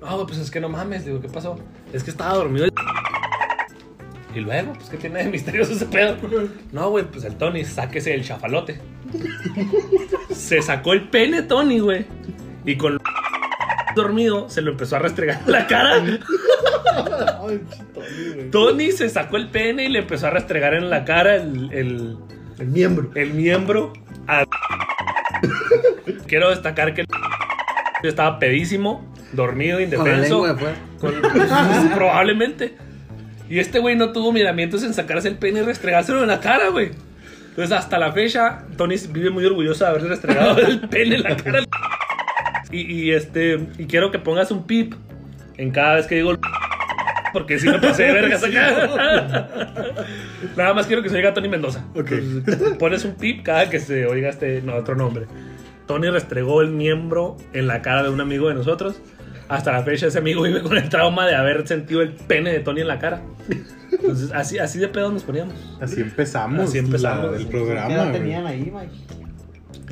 No, 0.00 0.26
pues 0.26 0.38
es 0.38 0.50
que 0.50 0.60
no 0.60 0.68
mames. 0.68 1.04
Digo, 1.04 1.20
¿qué 1.20 1.28
pasó? 1.28 1.58
Es 1.92 2.04
que 2.04 2.10
estaba 2.10 2.34
dormido 2.34 2.64
el... 2.66 2.72
Y 4.34 4.40
luego, 4.40 4.74
pues, 4.74 4.88
¿qué 4.88 4.98
tiene 4.98 5.24
de 5.24 5.30
misterioso 5.30 5.72
ese 5.72 5.86
pedo? 5.86 6.16
No, 6.72 6.90
güey, 6.90 7.04
pues 7.04 7.24
el 7.24 7.36
Tony, 7.36 7.64
sáquese 7.64 8.14
el 8.14 8.24
chafalote. 8.24 8.80
Se 10.34 10.62
sacó 10.62 10.92
el 10.92 11.08
pene 11.08 11.42
Tony, 11.42 11.78
güey. 11.78 12.06
Y 12.64 12.76
con 12.76 12.98
dormido 13.94 14.48
se 14.50 14.60
lo 14.62 14.72
empezó 14.72 14.96
a 14.96 14.98
restregar 14.98 15.40
en 15.46 15.52
la 15.52 15.66
cara. 15.66 16.02
Tony 18.50 18.92
se 18.92 19.08
sacó 19.08 19.36
el 19.36 19.48
pene 19.48 19.84
y 19.84 19.88
le 19.88 20.00
empezó 20.00 20.26
a 20.26 20.30
restregar 20.30 20.74
en 20.74 20.90
la 20.90 21.04
cara 21.04 21.36
el, 21.36 21.70
el, 21.72 22.16
El 22.58 22.66
miembro. 22.68 23.10
el 23.14 23.32
miembro. 23.34 23.92
a- 24.26 24.44
Quiero 26.26 26.50
destacar 26.50 26.94
que 26.94 27.02
el 27.02 27.06
estaba 28.02 28.38
pedísimo, 28.38 29.04
dormido, 29.32 29.78
Con 29.78 29.88
la 29.90 30.14
indefenso. 30.16 30.46
lengua. 30.46 30.72
Con- 31.00 31.14
probablemente. 31.94 32.76
Y 33.48 33.58
este 33.60 33.78
güey 33.78 33.94
no 33.96 34.12
tuvo 34.12 34.32
miramientos 34.32 34.82
en 34.82 34.92
sacarse 34.92 35.28
el 35.28 35.36
pene 35.38 35.60
y 35.60 35.62
restregárselo 35.62 36.22
en 36.22 36.28
la 36.28 36.40
cara, 36.40 36.68
güey. 36.68 36.90
Entonces, 37.56 37.74
hasta 37.74 37.98
la 37.98 38.12
fecha, 38.12 38.66
Tony 38.76 38.96
vive 39.08 39.30
muy 39.30 39.42
orgulloso 39.46 39.82
de 39.84 39.90
haberle 39.90 40.08
restregado 40.10 40.58
el 40.66 40.78
pene 40.90 41.14
en 41.14 41.22
la 41.22 41.36
cara. 41.38 41.64
Y, 42.70 42.80
y, 42.80 43.12
este, 43.12 43.58
y 43.78 43.86
quiero 43.86 44.10
que 44.10 44.18
pongas 44.18 44.50
un 44.50 44.66
pip 44.66 44.92
en 45.56 45.70
cada 45.70 45.94
vez 45.94 46.06
que 46.06 46.16
digo 46.16 46.34
porque 47.32 47.58
si 47.58 47.66
me 47.70 47.78
pasé 47.78 48.02
de 48.02 48.12
vergas 48.12 48.44
acá. 48.44 49.48
Nada 50.54 50.74
más 50.74 50.86
quiero 50.86 51.02
que 51.02 51.08
se 51.08 51.16
oiga 51.16 51.32
Tony 51.32 51.48
Mendoza. 51.48 51.82
Ok. 51.94 52.10
Entonces, 52.10 52.76
pones 52.76 53.06
un 53.06 53.14
pip 53.14 53.42
cada 53.42 53.70
que 53.70 53.80
se 53.80 54.04
oiga 54.04 54.28
este 54.28 54.60
no, 54.60 54.74
otro 54.74 54.94
nombre. 54.94 55.24
Tony 55.86 56.10
restregó 56.10 56.60
el 56.60 56.68
miembro 56.68 57.38
en 57.54 57.68
la 57.68 57.80
cara 57.80 58.02
de 58.02 58.10
un 58.10 58.20
amigo 58.20 58.48
de 58.48 58.54
nosotros. 58.54 59.00
Hasta 59.48 59.72
la 59.72 59.82
fecha 59.82 60.08
ese 60.08 60.18
amigo 60.18 60.42
vive 60.42 60.60
con 60.60 60.76
el 60.76 60.90
trauma 60.90 61.26
de 61.26 61.34
haber 61.34 61.66
sentido 61.66 62.02
el 62.02 62.12
pene 62.12 62.52
de 62.52 62.60
Tony 62.60 62.82
en 62.82 62.88
la 62.88 62.98
cara. 62.98 63.22
Entonces, 64.00 64.30
así, 64.32 64.58
así 64.58 64.78
de 64.78 64.88
pedo 64.88 65.10
nos 65.12 65.22
poníamos. 65.22 65.54
Así 65.80 66.00
empezamos. 66.00 66.68
Así 66.68 66.78
empezamos. 66.78 67.30
la- 67.32 67.36
el 67.36 67.44
¿Qué 67.44 67.50
programa. 67.50 67.94
edad 67.94 68.08
güey. 68.08 68.18
tenían 68.20 68.46
ahí, 68.46 68.72
Mike? 68.74 68.92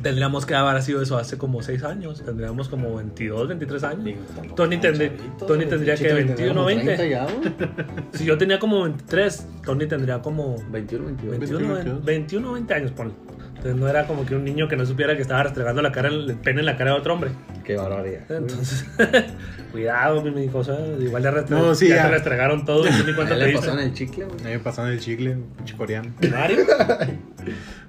Tendríamos 0.01 0.45
que 0.45 0.53
haber 0.53 0.81
sido 0.83 1.01
eso 1.01 1.17
hace 1.17 1.37
como 1.37 1.63
6 1.63 1.83
años. 1.83 2.21
Tendríamos 2.23 2.69
como 2.69 2.95
22, 2.95 3.47
23 3.47 3.83
años. 3.85 4.03
Digo, 4.05 4.19
Tony, 4.55 4.77
tendría- 4.77 5.07
chavitos, 5.17 5.47
Tony 5.47 5.65
tendría 5.65 5.95
que 5.95 6.03
Chito 6.03 6.15
tendría 6.15 6.35
21, 6.35 6.53
como 6.53 6.65
20. 6.67 6.95
30 6.95 7.05
ya. 7.07 7.27
Si 8.13 8.25
yo 8.25 8.37
tenía 8.37 8.59
como 8.59 8.83
23, 8.83 9.47
Tony 9.65 9.87
tendría 9.87 10.21
como 10.21 10.57
21, 10.71 11.05
22. 11.05 11.39
21, 11.39 11.73
22. 11.73 12.05
21, 12.05 12.53
20 12.53 12.73
años, 12.75 12.91
ponle. 12.91 13.13
Entonces 13.65 13.81
no 13.81 13.89
era 13.89 14.05
como 14.05 14.27
que 14.27 14.35
un 14.35 14.43
niño 14.43 14.67
que 14.67 14.75
no 14.75 14.85
supiera 14.85 15.15
que 15.15 15.23
estaba 15.23 15.41
restregando 15.41 15.81
la 15.81 15.91
cara, 15.91 16.09
el 16.09 16.35
pene 16.35 16.59
en 16.59 16.67
la 16.67 16.77
cara 16.77 16.91
de 16.91 16.97
otro 16.99 17.15
hombre. 17.15 17.31
Qué 17.63 17.75
barbaridad. 17.75 18.21
Entonces, 18.29 18.85
cuidado, 19.71 20.21
mi 20.21 20.29
mi 20.29 20.47
cosa. 20.49 20.77
Igual 20.99 21.23
ya, 21.23 21.31
restre- 21.31 21.49
No, 21.49 21.73
sí, 21.73 21.87
ya 21.87 21.95
ya. 21.95 22.03
te 22.03 22.09
restregaron 22.11 22.63
todo 22.63 22.83
te 22.83 22.89
pasó 22.91 23.73
en 23.73 23.79
el 23.79 23.93
chicle, 23.95 24.25
güey. 24.25 24.39
A 24.39 24.43
mí 24.43 24.51
me 24.51 24.59
pasaron 24.59 24.91
el 24.91 24.99
chicle, 24.99 25.31
un 25.31 25.43
pinche 25.57 25.75
coreano. 25.75 26.13
Mario, 26.29 26.57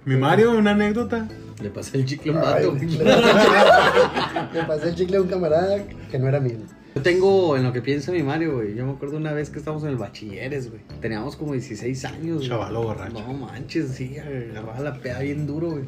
Mi 0.06 0.16
Mario, 0.16 0.52
una 0.52 0.70
anécdota. 0.70 1.28
Le 1.62 1.68
pasé 1.68 1.98
el 1.98 2.06
chicle 2.06 2.32
a 2.32 2.34
un 2.36 2.40
vato, 2.40 2.74
le 4.54 4.62
pasé 4.64 4.88
el 4.88 4.94
chicle 4.94 5.16
a 5.18 5.20
un 5.20 5.28
camarada 5.28 5.76
que 6.10 6.18
no 6.18 6.26
era 6.26 6.40
mío. 6.40 6.56
Yo 6.96 7.02
tengo 7.02 7.58
en 7.58 7.62
lo 7.62 7.74
que 7.74 7.82
piensa 7.82 8.10
mi 8.10 8.22
Mario, 8.22 8.54
güey. 8.54 8.74
Yo 8.74 8.86
me 8.86 8.92
acuerdo 8.92 9.18
una 9.18 9.34
vez 9.34 9.50
que 9.50 9.58
estábamos 9.58 9.84
en 9.84 9.90
el 9.90 9.96
bachilleres, 9.96 10.70
güey. 10.70 10.80
Teníamos 11.02 11.36
como 11.36 11.52
16 11.52 12.04
años, 12.06 12.36
güey. 12.38 12.48
Chavalo 12.48 12.82
borracho. 12.84 13.20
No 13.20 13.34
manches, 13.34 13.90
sí, 13.90 14.16
agarraba 14.18 14.80
la 14.80 14.94
peda 14.94 15.18
bien 15.20 15.46
duro, 15.46 15.72
güey. 15.72 15.84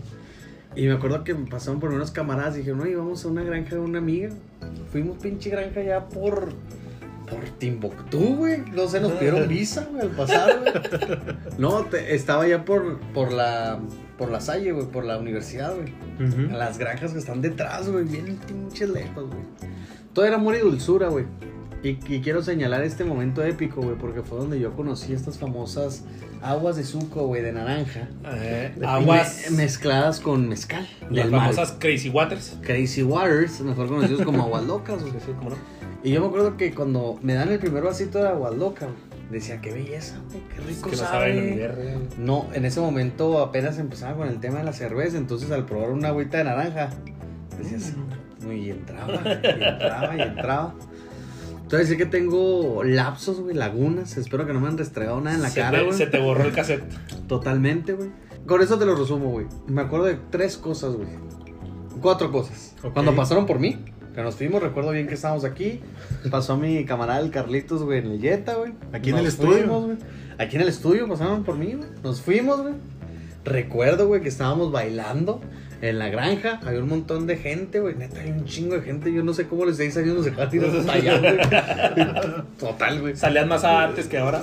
Y 0.77 0.87
me 0.87 0.93
acuerdo 0.93 1.25
que 1.25 1.33
me 1.33 1.47
pasaron 1.51 1.81
por 1.81 1.95
unos 1.95 2.11
camaradas 2.11 2.57
y 2.57 2.59
dijeron, 2.59 2.81
no, 2.81 2.87
íbamos 2.87 3.25
a 3.25 3.29
una 3.29 3.43
granja 3.43 3.71
de 3.77 3.81
una 3.81 3.99
amiga. 4.01 4.29
Fuimos 4.93 5.17
pinche 5.17 5.49
granja 5.49 5.83
ya 5.83 6.07
por. 6.09 6.53
Por 7.31 7.45
Timbuktu, 7.59 8.37
güey. 8.37 8.63
No 8.75 8.87
sé, 8.87 9.01
nos 9.01 9.13
pidieron 9.13 9.49
visa, 9.49 9.87
güey, 9.91 10.03
al 10.03 10.11
pasar, 10.11 10.61
güey. 10.61 11.19
No, 11.59 11.85
te- 11.87 12.15
estaba 12.15 12.47
ya 12.47 12.67
por, 12.67 12.99
por 13.15 13.33
la. 13.33 13.81
Por 14.19 14.31
la 14.31 14.41
Salle, 14.43 14.73
güey, 14.73 14.87
por 14.87 15.05
la 15.05 15.17
universidad, 15.17 15.75
güey. 15.75 15.93
Las 16.53 16.77
granjas 16.77 17.13
que 17.13 17.19
están 17.19 17.41
detrás, 17.41 17.89
güey, 17.89 18.05
bien 18.05 18.37
pinches 18.47 18.91
lejos, 18.91 19.27
güey. 19.27 19.41
Todo 20.13 20.25
era 20.25 20.37
amor 20.37 20.57
y 20.57 20.61
dulzura, 20.61 21.09
güey. 21.09 21.25
Y, 21.83 21.91
y 22.13 22.21
quiero 22.23 22.43
señalar 22.43 22.83
este 22.83 23.05
momento 23.05 23.43
épico, 23.45 23.81
güey, 23.81 23.97
porque 23.97 24.23
fue 24.23 24.39
donde 24.39 24.59
yo 24.59 24.73
conocí 24.75 25.13
estas 25.13 25.39
famosas 25.39 26.03
aguas 26.43 26.77
de 26.77 26.83
suco, 26.85 27.27
güey, 27.27 27.43
de 27.43 27.53
naranja. 27.53 28.09
eh, 28.33 28.75
aguas, 28.85 29.47
me- 29.51 29.59
mezcladas 29.59 30.19
con 30.21 30.49
mezcal. 30.49 30.89
las 31.11 31.31
mar. 31.31 31.41
famosas 31.53 31.77
Crazy 31.79 32.09
Waters. 32.11 32.57
Crazy 32.63 33.03
Waters, 33.05 33.61
mejor 33.61 33.89
conocidos 33.89 34.23
como 34.23 34.43
aguas 34.43 34.65
locas, 34.65 35.01
güey. 35.03 35.13
Sí, 35.25 35.33
cómo 35.39 35.51
no. 35.51 35.57
Y 36.03 36.11
yo 36.13 36.21
me 36.21 36.27
acuerdo 36.29 36.57
que 36.57 36.73
cuando 36.75 37.19
me 37.23 37.35
dan 37.35 37.49
el 37.49 37.59
primer 37.61 37.83
vasito 37.85 38.19
de 38.21 38.29
aguas 38.29 38.55
locas, 38.57 38.89
güey, 38.89 39.31
decía, 39.31 39.61
qué 39.61 39.73
belleza, 39.73 40.17
güey, 40.31 40.41
qué 40.49 40.61
rico 40.63 40.91
que 40.91 40.97
no 40.97 41.03
sabe. 41.03 41.29
saben 41.33 41.51
ni 41.51 41.57
verga. 41.59 41.95
No, 42.19 42.47
en 42.55 42.65
ese 42.65 42.81
momento 42.81 43.39
apenas 43.41 43.79
empezaba 43.79 44.17
con 44.17 44.29
el 44.29 44.41
tema 44.41 44.59
de 44.59 44.65
la 44.65 44.73
cerveza, 44.73 45.17
entonces 45.17 45.51
al 45.53 45.65
probar 45.67 45.91
una 45.91 46.09
agüita 46.09 46.39
de 46.39 46.45
naranja, 46.45 46.91
decías, 47.59 47.93
y 48.43 48.71
entraba, 48.71 49.15
y 49.15 49.63
entraba, 49.63 50.17
y 50.17 50.21
entraba. 50.21 50.75
Entonces 51.63 51.89
sí 51.89 51.97
que 51.99 52.07
tengo 52.07 52.83
lapsos, 52.83 53.41
güey, 53.41 53.55
lagunas, 53.55 54.17
espero 54.17 54.47
que 54.47 54.55
no 54.55 54.61
me 54.61 54.69
han 54.69 54.79
restregado 54.79 55.21
nada 55.21 55.37
en 55.37 55.43
la 55.43 55.51
se, 55.51 55.61
cara, 55.61 55.83
güey. 55.83 55.93
se 55.93 56.07
te 56.07 56.19
borró 56.19 56.45
el 56.45 56.53
cassette. 56.53 56.83
Totalmente, 57.27 57.93
güey. 57.93 58.11
Con 58.47 58.63
eso 58.63 58.79
te 58.79 58.87
lo 58.87 58.97
resumo, 58.97 59.31
güey. 59.31 59.47
Me 59.67 59.83
acuerdo 59.83 60.07
de 60.07 60.19
tres 60.31 60.57
cosas, 60.57 60.95
güey. 60.95 61.09
Cuatro 62.01 62.33
cosas. 62.33 62.75
Cuando 62.95 63.15
pasaron 63.15 63.45
por 63.45 63.59
mí, 63.59 63.85
que 64.15 64.23
nos 64.23 64.37
fuimos, 64.37 64.63
recuerdo 64.63 64.93
bien 64.93 65.07
que 65.07 65.15
estábamos 65.15 65.45
aquí. 65.45 65.81
Pasó 66.31 66.57
mi 66.57 66.85
camarada 66.87 67.21
el 67.21 67.31
Carlitos, 67.31 67.83
güey, 67.83 67.99
en 67.99 68.13
el 68.13 68.21
Jetta, 68.21 68.55
güey. 68.55 68.73
Aquí 68.93 69.11
en 69.11 69.19
el 69.19 69.27
estudio. 69.27 69.59
fuimos, 69.59 69.85
güey. 69.85 69.97
Aquí 70.39 70.57
en 70.57 70.63
el 70.63 70.69
estudio 70.69 71.07
pasaron 71.07 71.45
por 71.45 71.59
mí, 71.59 71.75
güey. 71.75 71.89
Nos 72.03 72.23
fuimos, 72.23 72.63
güey. 72.63 72.75
Recuerdo, 73.45 74.07
güey, 74.07 74.23
que 74.23 74.29
estábamos 74.29 74.73
bailando 74.73 75.43
en 75.81 75.99
la 75.99 76.09
granja. 76.09 76.61
Había 76.65 76.81
un 76.83 76.89
montón 76.89 77.27
de 77.27 77.37
gente, 77.37 77.81
güey. 77.81 77.95
Neta, 77.95 78.21
hay 78.21 78.31
un 78.31 78.45
chingo 78.45 78.75
de 78.75 78.83
gente. 78.83 79.13
Yo 79.13 79.23
no 79.23 79.33
sé 79.35 79.47
cómo 79.47 79.65
los 79.65 79.77
seis 79.77 79.97
años 79.97 80.17
nos 80.17 80.25
dejaron 80.25 80.51
tirar 80.51 80.71
hasta 80.71 80.93
allá, 80.93 81.19
güey. 81.19 81.39
Total, 82.59 83.01
güey. 83.01 83.17
Salías 83.17 83.47
más 83.47 83.65
antes 83.65 84.07
que 84.07 84.19
ahora. 84.19 84.43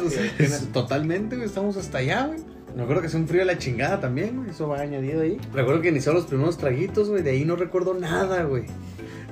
Totalmente, 0.73 1.35
güey, 1.35 1.47
estamos 1.47 1.77
hasta 1.77 1.97
allá, 1.99 2.27
güey. 2.27 2.39
Me 2.75 2.83
acuerdo 2.83 3.01
que 3.01 3.07
es 3.07 3.13
un 3.13 3.27
frío 3.27 3.39
de 3.41 3.45
la 3.45 3.57
chingada 3.57 3.99
también, 4.01 4.35
güey. 4.37 4.49
Eso 4.49 4.67
va 4.67 4.79
añadido 4.81 5.21
ahí. 5.21 5.37
Recuerdo 5.53 5.81
que 5.81 5.89
inició 5.89 6.11
los 6.13 6.25
primeros 6.25 6.57
traguitos, 6.57 7.09
güey. 7.09 7.23
De 7.23 7.31
ahí 7.31 7.45
no 7.45 7.55
recuerdo 7.55 7.93
nada, 7.93 8.43
güey. 8.43 8.63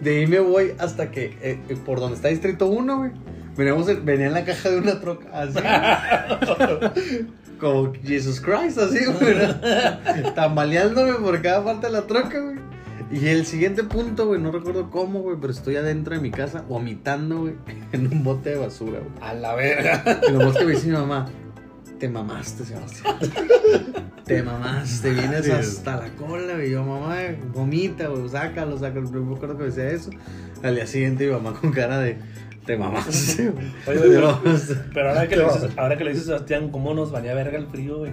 De 0.01 0.19
ahí 0.19 0.27
me 0.27 0.39
voy 0.39 0.74
hasta 0.79 1.12
que, 1.12 1.38
eh, 1.41 1.60
eh, 1.69 1.77
por 1.86 2.00
donde 2.00 2.15
está 2.15 2.29
Distrito 2.29 2.67
1, 2.67 2.98
güey. 2.98 3.12
Veníamos 3.57 3.88
en- 3.89 4.03
venía 4.05 4.27
en 4.27 4.33
la 4.33 4.45
caja 4.45 4.69
de 4.69 4.77
una 4.79 5.00
troca, 5.00 5.27
así. 5.31 5.60
Como 7.63 7.93
Jesus 8.03 8.41
Christ, 8.41 8.77
así, 8.77 9.05
güey. 9.05 9.36
¿no? 9.38 10.34
Tambaleándome 10.36 11.13
por 11.13 11.41
cada 11.41 11.63
parte 11.63 11.88
de 11.88 11.93
la 11.93 12.05
troca, 12.05 12.38
güey. 12.38 12.58
Y 13.10 13.27
el 13.27 13.46
siguiente 13.46 13.84
punto, 13.84 14.27
güey, 14.27 14.41
no 14.41 14.51
recuerdo 14.51 14.89
cómo, 14.89 15.22
güey, 15.22 15.38
pero 15.39 15.53
estoy 15.53 15.77
adentro 15.77 16.13
de 16.13 16.20
mi 16.20 16.29
casa 16.29 16.65
vomitando, 16.67 17.39
güey, 17.39 17.53
en 17.93 18.12
un 18.12 18.22
bote 18.22 18.50
de 18.50 18.58
basura, 18.58 19.00
güey. 19.00 19.12
A 19.22 19.34
la 19.34 19.55
verga. 19.55 20.03
Y 20.27 20.32
lo 20.34 20.39
más 20.46 20.58
que 20.58 20.65
me 20.65 20.72
dice 20.74 20.88
mi 20.88 20.93
mamá, 20.93 21.29
te 22.00 22.10
mamaste, 22.10 22.65
Sebastián. 22.65 23.15
Te 24.25 24.41
mamaste, 24.41 25.12
vienes 25.12 25.50
hasta 25.50 25.98
la 25.98 26.10
cola, 26.15 26.53
güey. 26.55 26.67
Y 26.67 26.72
yo, 26.72 26.84
mamá, 26.84 27.17
vomita, 27.53 28.08
güey, 28.08 28.27
sácalo, 28.29 28.77
sácalo. 28.77 29.10
Yo 29.12 29.22
me 29.22 29.36
acuerdo 29.36 29.58
que 29.58 29.65
decía 29.65 29.89
eso. 29.89 30.12
Al 30.63 30.75
día 30.75 30.88
siguiente 30.88 31.27
mi 31.27 31.34
mamá 31.34 31.53
con 31.53 31.72
cara 31.72 32.00
de, 32.00 32.17
te 32.65 32.75
güey. 33.50 33.67
Oye, 33.88 34.00
Pero- 34.10 34.41
pero 34.93 35.10
ahora, 35.10 35.27
que 35.27 35.36
le 35.36 35.43
dices, 35.46 35.70
ahora 35.77 35.98
que 35.98 36.03
le 36.03 36.10
dices, 36.12 36.25
Sebastián, 36.25 36.70
¿cómo 36.70 36.93
nos 36.93 37.12
valía 37.12 37.34
verga 37.34 37.58
el 37.58 37.67
frío, 37.67 37.98
güey? 38.00 38.12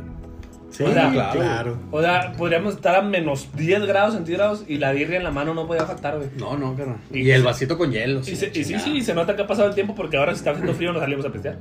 Sí, 0.71 0.85
O 0.85 0.93
sea, 0.93 1.11
claro. 1.33 1.77
O 1.91 2.01
sea, 2.01 2.33
podríamos 2.39 2.75
estar 2.75 2.95
a 2.95 3.03
menos 3.03 3.49
10 3.57 3.85
grados 3.87 4.15
centígrados 4.15 4.65
y 4.69 4.79
la 4.79 4.93
birria 4.93 5.17
en 5.19 5.25
la 5.25 5.31
mano 5.33 5.53
no 5.53 5.67
podía 5.67 5.85
faltar, 5.85 6.17
güey. 6.17 6.29
No, 6.39 6.57
no, 6.57 6.77
carnal. 6.77 6.99
Y- 7.13 7.23
Y 7.23 7.31
el 7.33 7.43
vasito 7.43 7.77
con 7.77 7.91
hielo. 7.91 8.21
Y, 8.21 8.37
se- 8.37 8.51
y 8.55 8.65
sí, 8.65 8.79
sí, 8.79 9.01
se 9.03 9.15
nota 9.15 9.35
que 9.35 9.43
ha 9.43 9.47
pasado 9.47 9.69
el 9.69 9.75
tiempo 9.75 9.95
porque 9.95 10.17
ahora 10.17 10.33
si 10.33 10.39
está 10.39 10.53
haciendo 10.53 10.73
frío 10.75 10.93
nos 10.93 11.03
salimos 11.03 11.27
a 11.27 11.31
pistear. 11.33 11.59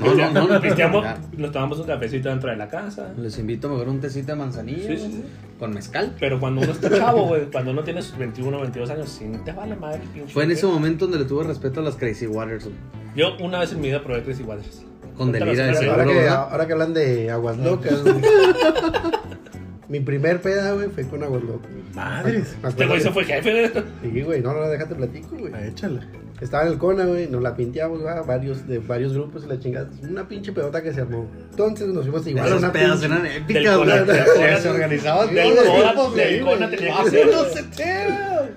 No, 0.00 0.14
no, 0.14 0.30
no, 0.32 0.46
no, 0.48 0.60
Pisteamos, 0.60 1.04
nos 1.36 1.52
tomamos 1.52 1.78
un 1.80 1.86
cafecito 1.86 2.28
dentro 2.28 2.50
de 2.50 2.56
la 2.56 2.68
casa. 2.68 3.12
Les 3.16 3.38
invito 3.38 3.68
a 3.68 3.72
beber 3.72 3.88
un 3.88 4.00
tecito 4.00 4.28
de 4.32 4.36
manzanilla, 4.36 4.86
Sí, 4.88 4.96
sí, 4.96 5.02
güey, 5.08 5.10
sí. 5.12 5.24
con 5.58 5.72
mezcal. 5.72 6.14
Pero 6.20 6.38
cuando 6.38 6.60
uno 6.60 6.72
está 6.72 6.90
chavo, 6.96 7.26
güey, 7.28 7.46
cuando 7.50 7.70
uno 7.72 7.82
tiene 7.82 8.02
sus 8.02 8.16
21 8.18 8.56
o 8.58 8.60
22 8.60 8.90
años, 8.90 9.08
sí 9.08 9.26
te 9.44 9.52
vale 9.52 9.74
madre. 9.76 10.00
Fue 10.28 10.44
en 10.44 10.50
ese 10.50 10.66
momento 10.66 11.06
donde 11.06 11.20
le 11.20 11.24
tuve 11.24 11.44
respeto 11.44 11.80
a 11.80 11.82
las 11.84 11.96
Crazy 11.96 12.26
Waters, 12.26 12.64
güey. 12.64 12.76
Yo 13.16 13.36
una 13.40 13.58
vez 13.60 13.72
en 13.72 13.80
mi 13.80 13.88
vida 13.88 14.02
probé 14.02 14.22
Crazy 14.22 14.42
Waters. 14.42 14.84
Con 15.16 15.32
delira 15.32 15.66
de 15.66 15.74
seguro, 15.74 15.92
Ahora 16.02 16.12
que, 16.12 16.28
ahora 16.28 16.66
que 16.66 16.72
hablan 16.72 16.94
de 16.94 17.30
aguas 17.30 17.58
locas, 17.58 18.02
güey. 18.02 18.16
Mi 19.88 19.98
primer 20.00 20.40
peda, 20.40 20.72
güey, 20.72 20.88
fue 20.88 21.04
con 21.08 21.22
aguas 21.24 21.42
locas. 21.42 21.68
Madres. 21.94 22.54
Me 22.62 22.68
Este 22.68 22.84
acuerdo 22.84 23.10
güey 23.12 23.12
fue 23.12 23.24
jefe. 23.24 23.68
güey. 23.70 23.84
Sí, 24.14 24.22
güey, 24.22 24.40
no, 24.40 24.52
no, 24.54 24.68
déjate 24.68 24.94
platico, 24.94 25.36
güey. 25.36 25.52
Ah, 25.52 25.66
Échala. 25.66 26.06
Estaba 26.40 26.62
en 26.64 26.72
el 26.72 26.78
Cona, 26.78 27.04
güey, 27.06 27.26
nos 27.28 27.42
la 27.42 27.54
pinteamos, 27.56 28.02
va, 28.04 28.22
varios, 28.22 28.66
de 28.68 28.78
varios 28.78 29.12
grupos 29.12 29.44
y 29.44 29.48
la 29.48 29.58
chingada. 29.58 29.90
Una 30.08 30.26
pinche 30.28 30.52
pedota 30.52 30.80
que 30.82 30.94
se 30.94 31.00
armó. 31.00 31.26
Entonces 31.50 31.88
nos 31.88 32.04
fuimos 32.04 32.24
igual 32.26 32.44
a 32.44 32.48
Esas 32.48 32.58
una 32.60 32.72
pedas 32.72 33.00
pinche- 33.00 33.04
eran 33.06 33.26
épicas, 33.26 33.76
güey. 33.76 33.88
del. 34.06 34.58
Se 34.62 34.68
organizaban 34.70 35.34
Del 35.34 35.54
todos 35.54 35.56
los 35.66 35.74
Cona, 35.74 35.92
grupos, 35.92 36.14
del 36.16 36.44
güey. 36.44 36.54
Cona 36.54 36.70
tenía 36.70 36.94
Ah, 36.96 37.04
que 37.04 37.10
ser, 37.10 37.26
güey. 37.26 38.50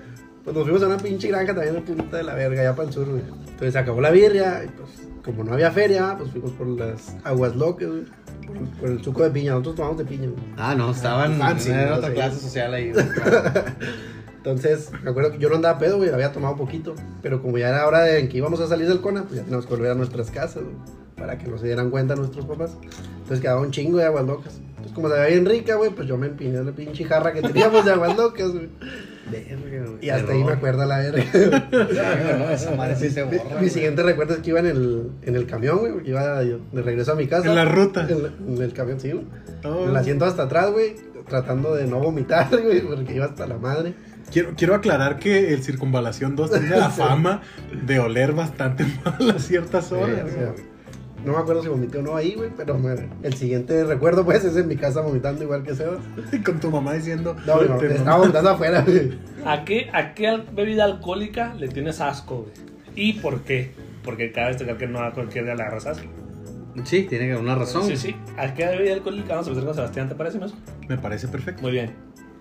Pues 0.44 0.54
nos 0.54 0.64
fuimos 0.64 0.82
a 0.82 0.86
una 0.86 0.98
pinche 0.98 1.28
granja 1.28 1.54
también 1.54 1.76
en 1.76 1.84
punta 1.84 2.16
de 2.18 2.22
la 2.22 2.34
verga, 2.34 2.60
allá 2.60 2.74
para 2.76 2.88
el 2.88 2.94
sur, 2.94 3.08
güey. 3.08 3.22
Entonces 3.22 3.72
se 3.72 3.78
acabó 3.78 4.00
la 4.00 4.10
birria, 4.10 4.62
y 4.64 4.68
pues 4.68 4.90
como 5.24 5.42
no 5.42 5.54
había 5.54 5.70
feria, 5.70 6.16
pues 6.18 6.30
fuimos 6.30 6.52
por 6.52 6.66
las 6.68 7.16
aguas 7.24 7.56
locas, 7.56 7.88
güey. 7.88 8.04
Por, 8.46 8.68
por 8.78 8.90
el 8.90 9.02
suco 9.02 9.22
de 9.22 9.30
piña, 9.30 9.52
nosotros 9.52 9.76
tomamos 9.76 9.98
de 9.98 10.04
piña, 10.04 10.28
güey. 10.28 10.42
Ah, 10.58 10.74
no, 10.74 10.90
estaban 10.90 11.38
no 11.38 11.44
otra 11.46 12.08
sé. 12.08 12.14
clase 12.14 12.40
social 12.40 12.74
ahí. 12.74 12.92
güey. 12.92 13.06
Entonces, 14.36 14.90
me 15.02 15.10
acuerdo 15.10 15.32
que 15.32 15.38
yo 15.38 15.48
no 15.48 15.56
andaba 15.56 15.78
pedo, 15.78 15.96
güey, 15.96 16.10
había 16.10 16.30
tomado 16.30 16.54
poquito. 16.56 16.94
Pero 17.22 17.40
como 17.40 17.56
ya 17.56 17.70
era 17.70 17.86
hora 17.86 18.02
de 18.02 18.18
en 18.18 18.28
que 18.28 18.36
íbamos 18.36 18.60
a 18.60 18.66
salir 18.68 18.86
del 18.86 19.00
Cona, 19.00 19.22
pues 19.22 19.36
ya 19.36 19.42
teníamos 19.42 19.64
que 19.64 19.74
volver 19.74 19.92
a 19.92 19.94
nuestras 19.94 20.30
casas, 20.30 20.62
güey. 20.64 20.76
Para 21.16 21.38
que 21.38 21.46
no 21.48 21.56
se 21.56 21.64
dieran 21.66 21.88
cuenta 21.88 22.14
nuestros 22.14 22.44
papás. 22.44 22.76
Entonces 23.22 23.40
quedaba 23.40 23.62
un 23.62 23.70
chingo 23.70 23.96
de 23.96 24.04
aguas 24.04 24.26
locas. 24.26 24.60
Entonces, 24.68 24.92
como 24.92 25.08
se 25.08 25.14
veía 25.14 25.28
bien 25.28 25.46
rica, 25.46 25.76
güey, 25.76 25.90
pues 25.92 26.06
yo 26.06 26.18
me 26.18 26.26
empiné 26.26 26.62
la 26.62 26.72
pinche 26.72 27.04
jarra 27.04 27.32
que 27.32 27.40
teníamos 27.40 27.86
de 27.86 27.92
aguas 27.92 28.14
locas, 28.18 28.52
güey. 28.52 28.68
Y 30.00 30.10
hasta 30.10 30.32
ahí 30.32 30.44
me 30.44 30.52
acuerdo 30.52 30.84
la 30.84 30.98
verga. 30.98 31.24
Mi, 33.60 33.68
siguiente 33.68 34.02
recuerdo 34.02 34.34
es 34.34 34.40
que 34.40 34.50
iba 34.50 34.60
en 34.60 34.66
el, 34.66 35.10
en 35.22 35.36
el 35.36 35.46
camión, 35.46 35.78
güey, 35.78 35.92
porque 35.92 36.10
iba 36.10 36.42
yo 36.42 36.58
de 36.72 36.82
regreso 36.82 37.12
a 37.12 37.14
mi 37.14 37.26
casa. 37.26 37.48
En 37.48 37.54
la 37.54 37.64
ruta. 37.64 38.06
En, 38.08 38.22
la- 38.22 38.32
en 38.46 38.62
el 38.62 38.72
camión, 38.72 39.00
sí, 39.00 39.12
güey. 39.12 39.24
Oh. 39.64 39.84
En 39.84 39.90
el 39.90 39.96
asiento 39.96 40.24
hasta 40.24 40.44
atrás, 40.44 40.70
güey, 40.70 40.96
tratando 41.28 41.74
de 41.74 41.86
no 41.86 41.98
vomitar, 42.00 42.48
güey, 42.62 42.80
porque 42.82 43.14
iba 43.14 43.26
hasta 43.26 43.46
la 43.46 43.58
madre. 43.58 43.94
Quiero, 44.30 44.52
quiero 44.56 44.74
aclarar 44.74 45.18
que 45.18 45.52
el 45.52 45.62
Circunvalación 45.62 46.34
2 46.36 46.50
tiene 46.50 46.70
la 46.70 46.90
fama 46.90 47.42
de 47.86 47.98
oler 47.98 48.32
bastante 48.32 48.84
mal 49.04 49.30
a 49.30 49.38
ciertas 49.38 49.92
horas. 49.92 50.20
Sí, 50.28 50.62
no 51.24 51.32
me 51.32 51.38
acuerdo 51.38 51.62
si 51.62 51.68
vomité 51.68 51.98
o 51.98 52.02
no 52.02 52.16
ahí, 52.16 52.34
güey, 52.34 52.50
pero 52.56 52.78
me- 52.78 53.08
el 53.22 53.34
siguiente 53.34 53.84
recuerdo, 53.84 54.24
pues, 54.24 54.44
es 54.44 54.56
en 54.56 54.68
mi 54.68 54.76
casa 54.76 55.00
vomitando 55.00 55.42
igual 55.44 55.62
que 55.62 55.74
Sebas. 55.74 56.00
Y 56.32 56.38
con 56.42 56.60
tu 56.60 56.70
mamá 56.70 56.92
diciendo. 56.94 57.36
No, 57.46 57.58
"Te 57.78 57.94
estaba 57.94 58.18
vomitando 58.18 58.50
afuera, 58.50 58.82
güey. 58.82 59.18
¿A 59.44 59.64
qué, 59.64 59.90
¿A 59.92 60.14
qué 60.14 60.42
bebida 60.52 60.84
alcohólica 60.84 61.54
le 61.54 61.68
tienes 61.68 62.00
asco, 62.00 62.42
güey? 62.42 62.52
¿Y 62.96 63.14
por 63.20 63.40
qué? 63.42 63.72
Porque 64.02 64.30
cada 64.32 64.48
vez 64.48 64.56
que 64.78 64.86
no 64.86 65.00
a 65.00 65.12
cualquier 65.12 65.44
día 65.44 65.54
le 65.54 65.62
agarras 65.62 65.86
asco. 65.86 66.06
Sí, 66.84 67.04
tiene 67.04 67.26
que 67.26 67.32
haber 67.32 67.44
una 67.44 67.54
razón. 67.54 67.84
Sí, 67.86 67.96
sí. 67.96 68.16
¿A 68.36 68.52
qué 68.54 68.66
bebida 68.66 68.94
alcohólica 68.94 69.30
vamos 69.30 69.46
a 69.46 69.50
empezar 69.50 69.66
con 69.66 69.74
Sebastián? 69.76 70.08
¿Te 70.08 70.14
parece 70.16 70.38
más? 70.38 70.54
Me 70.88 70.96
parece 70.98 71.28
perfecto. 71.28 71.62
Muy 71.62 71.72
bien. 71.72 71.92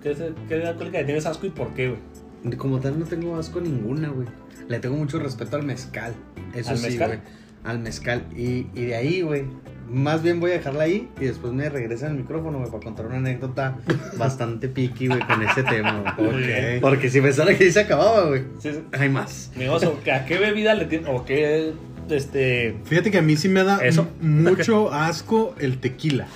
¿Qué, 0.02 0.16
qué 0.50 0.56
alcohólica 0.66 0.98
le 1.00 1.04
tienes 1.06 1.26
asco 1.26 1.46
y 1.46 1.50
por 1.52 1.70
qué, 1.74 1.90
güey? 1.90 2.58
Como 2.58 2.80
tal 2.80 3.00
no 3.00 3.06
tengo 3.06 3.38
asco 3.38 3.62
ninguna, 3.62 4.10
güey. 4.10 4.28
Le 4.68 4.80
tengo 4.80 4.96
mucho 4.98 5.20
respeto 5.20 5.56
al 5.56 5.64
mezcal. 5.64 6.14
Eso 6.54 6.72
¿Al 6.72 6.78
sí, 6.78 6.88
mezcal? 6.88 7.08
güey. 7.08 7.20
Al 7.64 7.80
mezcal. 7.80 8.26
Y, 8.36 8.68
y 8.76 8.86
de 8.86 8.96
ahí, 8.96 9.22
güey. 9.22 9.46
Más 9.90 10.24
bien 10.24 10.40
voy 10.40 10.52
a 10.52 10.54
dejarla 10.56 10.86
ahí 10.86 11.10
y 11.20 11.26
después 11.26 11.54
me 11.54 11.70
regresa 11.70 12.08
el 12.08 12.14
micrófono, 12.16 12.58
güey, 12.58 12.72
para 12.72 12.84
contar 12.84 13.06
una 13.06 13.18
anécdota 13.18 13.78
bastante 14.18 14.68
piqui, 14.68 15.08
güey, 15.08 15.20
con 15.20 15.44
ese 15.44 15.62
tema, 15.64 16.16
güey. 16.18 16.80
Porque 16.80 17.10
si 17.10 17.22
pensara 17.22 17.56
que 17.56 17.66
ahí 17.66 17.72
se 17.72 17.82
acababa, 17.82 18.26
güey. 18.28 18.44
Sí, 18.60 18.72
sí. 18.72 18.80
Hay 18.94 19.10
más. 19.10 19.52
Mi 19.56 19.68
oso, 19.68 20.00
¿a 20.12 20.26
qué 20.26 20.40
bebida 20.40 20.74
le 20.74 20.86
tienes? 20.86 21.08
¿O 21.12 21.26
qué, 21.26 21.74
este... 22.10 22.76
Fíjate 22.86 23.12
que 23.12 23.18
a 23.20 23.22
mí 23.22 23.36
sí 23.38 23.50
me 23.50 23.64
da 23.64 23.78
Eso. 23.86 24.08
mucho 24.20 24.92
asco 24.94 25.54
el 25.60 25.78
tequila. 25.80 26.28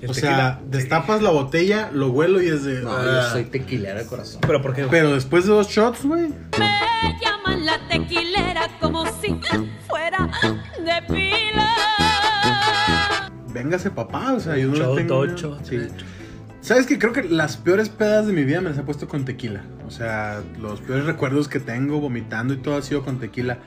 el 0.00 0.10
O 0.10 0.12
tequila? 0.12 0.14
sea, 0.14 0.60
destapas 0.70 1.22
la 1.22 1.30
botella, 1.30 1.90
lo 1.92 2.10
huelo 2.10 2.40
y 2.40 2.48
es 2.48 2.64
de. 2.64 2.80
No, 2.82 2.92
ah. 2.96 3.02
yo 3.04 3.30
soy 3.32 3.44
tequilero 3.44 3.98
de 3.98 4.06
corazón. 4.06 4.40
¿Pero 4.46 4.62
por 4.62 4.72
qué, 4.74 4.82
güey? 4.82 4.90
Pero 4.90 5.14
después 5.14 5.44
de 5.44 5.50
dos 5.52 5.68
shots, 5.68 6.04
güey. 6.04 6.28
Me 6.58 7.18
llaman 7.20 7.66
la 7.66 7.78
tequilera 7.88 8.06
fuera 8.16 8.25
de 10.86 11.02
pila. 11.08 11.66
Véngase, 13.52 13.90
papá. 13.90 14.32
O 14.34 14.40
sea, 14.40 14.56
yo 14.56 14.68
no 14.68 14.94
tengo. 14.94 15.16
ocho, 15.18 15.58
Sí. 15.62 15.78
¿Sabes 16.60 16.86
que 16.86 16.98
Creo 16.98 17.12
que 17.12 17.22
las 17.22 17.56
peores 17.56 17.88
pedas 17.88 18.26
de 18.26 18.32
mi 18.32 18.42
vida 18.44 18.60
me 18.60 18.70
las 18.70 18.78
he 18.78 18.82
puesto 18.82 19.06
con 19.06 19.24
tequila. 19.24 19.62
O 19.86 19.90
sea, 19.90 20.42
los 20.60 20.80
peores 20.80 21.04
recuerdos 21.06 21.46
que 21.48 21.60
tengo 21.60 22.00
vomitando 22.00 22.54
y 22.54 22.56
todo 22.56 22.76
ha 22.76 22.82
sido 22.82 23.02
con 23.04 23.18
tequila. 23.20 23.58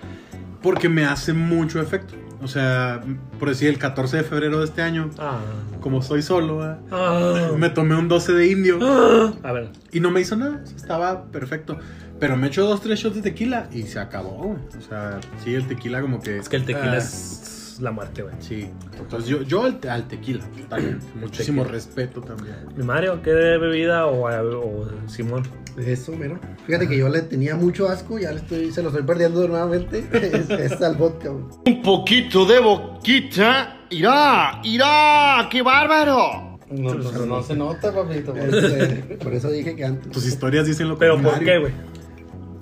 Porque 0.61 0.89
me 0.89 1.05
hace 1.05 1.31
mucho 1.33 1.81
efecto. 1.81 2.15
O 2.41 2.47
sea, 2.47 3.01
por 3.37 3.49
decir, 3.49 3.69
el 3.69 3.77
14 3.77 4.17
de 4.17 4.23
febrero 4.23 4.59
de 4.59 4.65
este 4.65 4.81
año, 4.81 5.09
Ah. 5.17 5.39
como 5.81 6.01
soy 6.01 6.21
solo, 6.21 6.57
¿verdad? 6.57 6.79
Ah. 6.91 7.51
me 7.57 7.69
tomé 7.69 7.95
un 7.95 8.07
12 8.09 8.33
de 8.33 8.47
indio. 8.51 8.79
Ah. 8.81 9.33
A 9.43 9.51
ver, 9.53 9.69
Y 9.91 9.99
no 10.01 10.11
me 10.11 10.19
hizo 10.21 10.35
nada, 10.35 10.61
estaba 10.75 11.23
perfecto. 11.25 11.77
Pero 12.19 12.35
me 12.37 12.47
echo 12.47 12.65
dos, 12.65 12.81
tres 12.81 12.99
shots 12.99 13.15
de 13.15 13.21
tequila 13.21 13.67
y 13.71 13.83
se 13.83 13.99
acabó, 13.99 14.31
güey. 14.43 14.59
O 14.77 14.81
sea, 14.81 15.19
sí, 15.43 15.53
el 15.55 15.67
tequila 15.67 16.01
como 16.01 16.21
que... 16.21 16.37
es 16.37 16.49
que 16.49 16.57
el 16.57 16.65
tequila 16.65 16.93
Ah, 16.93 16.97
es 16.97 17.77
la 17.79 17.91
muerte, 17.91 18.23
güey. 18.23 18.35
Sí, 18.39 18.69
entonces 18.99 19.29
yo, 19.29 19.41
yo 19.43 19.63
al, 19.63 19.79
al 19.89 20.07
tequila, 20.07 20.43
totalmente. 20.45 21.05
Muchísimo 21.15 21.63
respeto 21.63 22.21
también. 22.21 22.55
Mi 22.75 22.83
Mario, 22.83 23.21
¿qué 23.23 23.31
bebida 23.31 24.05
o, 24.07 24.27
o 24.27 24.87
Simón? 25.07 25.43
Eso, 25.77 26.11
mira. 26.11 26.39
Fíjate 26.65 26.89
que 26.89 26.97
yo 26.97 27.07
le 27.07 27.21
tenía 27.21 27.55
mucho 27.55 27.87
asco, 27.87 28.19
ya 28.19 28.31
le 28.31 28.39
estoy, 28.39 28.71
se 28.71 28.81
lo 28.83 28.89
estoy 28.89 29.03
perdiendo 29.03 29.47
nuevamente. 29.47 30.03
es, 30.11 30.49
es 30.49 30.81
al 30.81 30.95
vodka, 30.95 31.29
güey. 31.29 31.45
Un 31.67 31.81
poquito 31.81 32.45
de 32.45 32.59
boquita. 32.59 33.77
Irá, 33.89 34.59
irá, 34.63 35.47
qué 35.49 35.61
bárbaro. 35.61 36.59
No, 36.69 36.93
pues, 36.93 37.13
no 37.25 37.41
se 37.41 37.55
nota, 37.55 37.93
papito. 37.93 38.33
güey. 38.33 38.43
Este, 38.49 39.17
por 39.17 39.33
eso 39.33 39.49
dije 39.49 39.75
que 39.75 39.85
antes. 39.85 40.11
Tus 40.11 40.25
historias 40.25 40.67
dicen 40.67 40.89
lo 40.89 40.97
¿Pero 40.97 41.19
por 41.21 41.39
qué, 41.39 41.57
güey? 41.59 41.73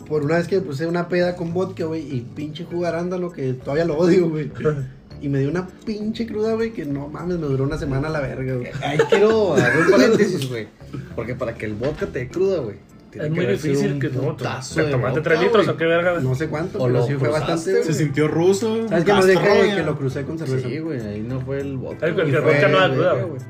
Por 0.08 0.24
una 0.24 0.38
vez 0.38 0.48
que 0.48 0.56
me 0.58 0.62
puse 0.62 0.86
una 0.88 1.10
peda 1.10 1.36
con 1.36 1.54
vodka, 1.54 1.86
güey, 1.86 2.02
y 2.02 2.22
pinche 2.22 2.64
jugarándalo 2.66 3.32
que 3.32 3.54
todavía 3.54 3.86
lo 3.86 3.98
odio, 3.98 4.30
güey. 4.30 4.52
Y 5.20 5.30
me 5.30 5.40
dio 5.40 5.50
una 5.50 5.66
pinche 5.84 6.28
cruda, 6.28 6.54
güey, 6.54 6.74
que 6.74 6.86
no 6.86 7.08
mames, 7.08 7.40
me 7.40 7.48
duró 7.48 7.64
una 7.64 7.76
semana 7.80 8.08
a 8.08 8.12
la 8.12 8.20
verga, 8.20 8.54
güey. 8.54 8.68
Ahí 8.84 9.00
quiero 9.10 9.56
hacer 9.56 9.82
un 9.84 9.90
paréntesis, 9.92 10.48
güey. 10.48 10.68
Porque 11.16 11.34
para 11.34 11.56
que 11.56 11.66
el 11.66 11.74
vodka 11.74 12.06
te 12.06 12.20
dé 12.20 12.28
cruda, 12.28 12.60
güey. 12.60 12.76
Es 13.12 13.22
que 13.24 13.30
muy 13.32 13.48
difícil 13.48 13.98
que 14.00 14.10
no. 14.10 14.36
¿Te 14.36 14.44
tomaste 14.44 14.96
vodka, 14.96 15.22
3 15.24 15.42
litros 15.42 15.68
o 15.70 15.76
qué 15.76 15.86
verga? 15.88 16.12
güey? 16.12 16.24
No 16.24 16.36
sé 16.36 16.48
cuánto, 16.50 16.78
O 16.78 16.84
pero 16.86 17.00
lo 17.00 17.08
sí 17.08 17.16
fue 17.16 17.30
bastante. 17.30 17.84
Se 17.84 17.94
sintió 17.96 18.28
ruso. 18.28 18.88
¿Sabes 18.90 19.06
qué? 19.06 19.12
No 19.12 19.22
Gastroya. 19.24 19.76
que 19.78 19.84
lo 19.84 19.98
crucé 19.98 20.22
con 20.24 20.38
cerveza. 20.38 20.70
Sí, 20.70 20.78
güey, 20.78 21.02
ahí 21.02 21.26
no 21.28 21.42
fue 21.42 21.62
el 21.62 21.78
vodka. 21.78 22.06
El- 22.06 22.12
el 22.12 22.16
güey. 22.22 22.32
que 22.32 22.38
Fue 22.44 22.52
vodka 22.54 22.68
no 22.68 22.78
da 22.80 22.94
cruda, 22.94 23.14
güey. 23.14 23.42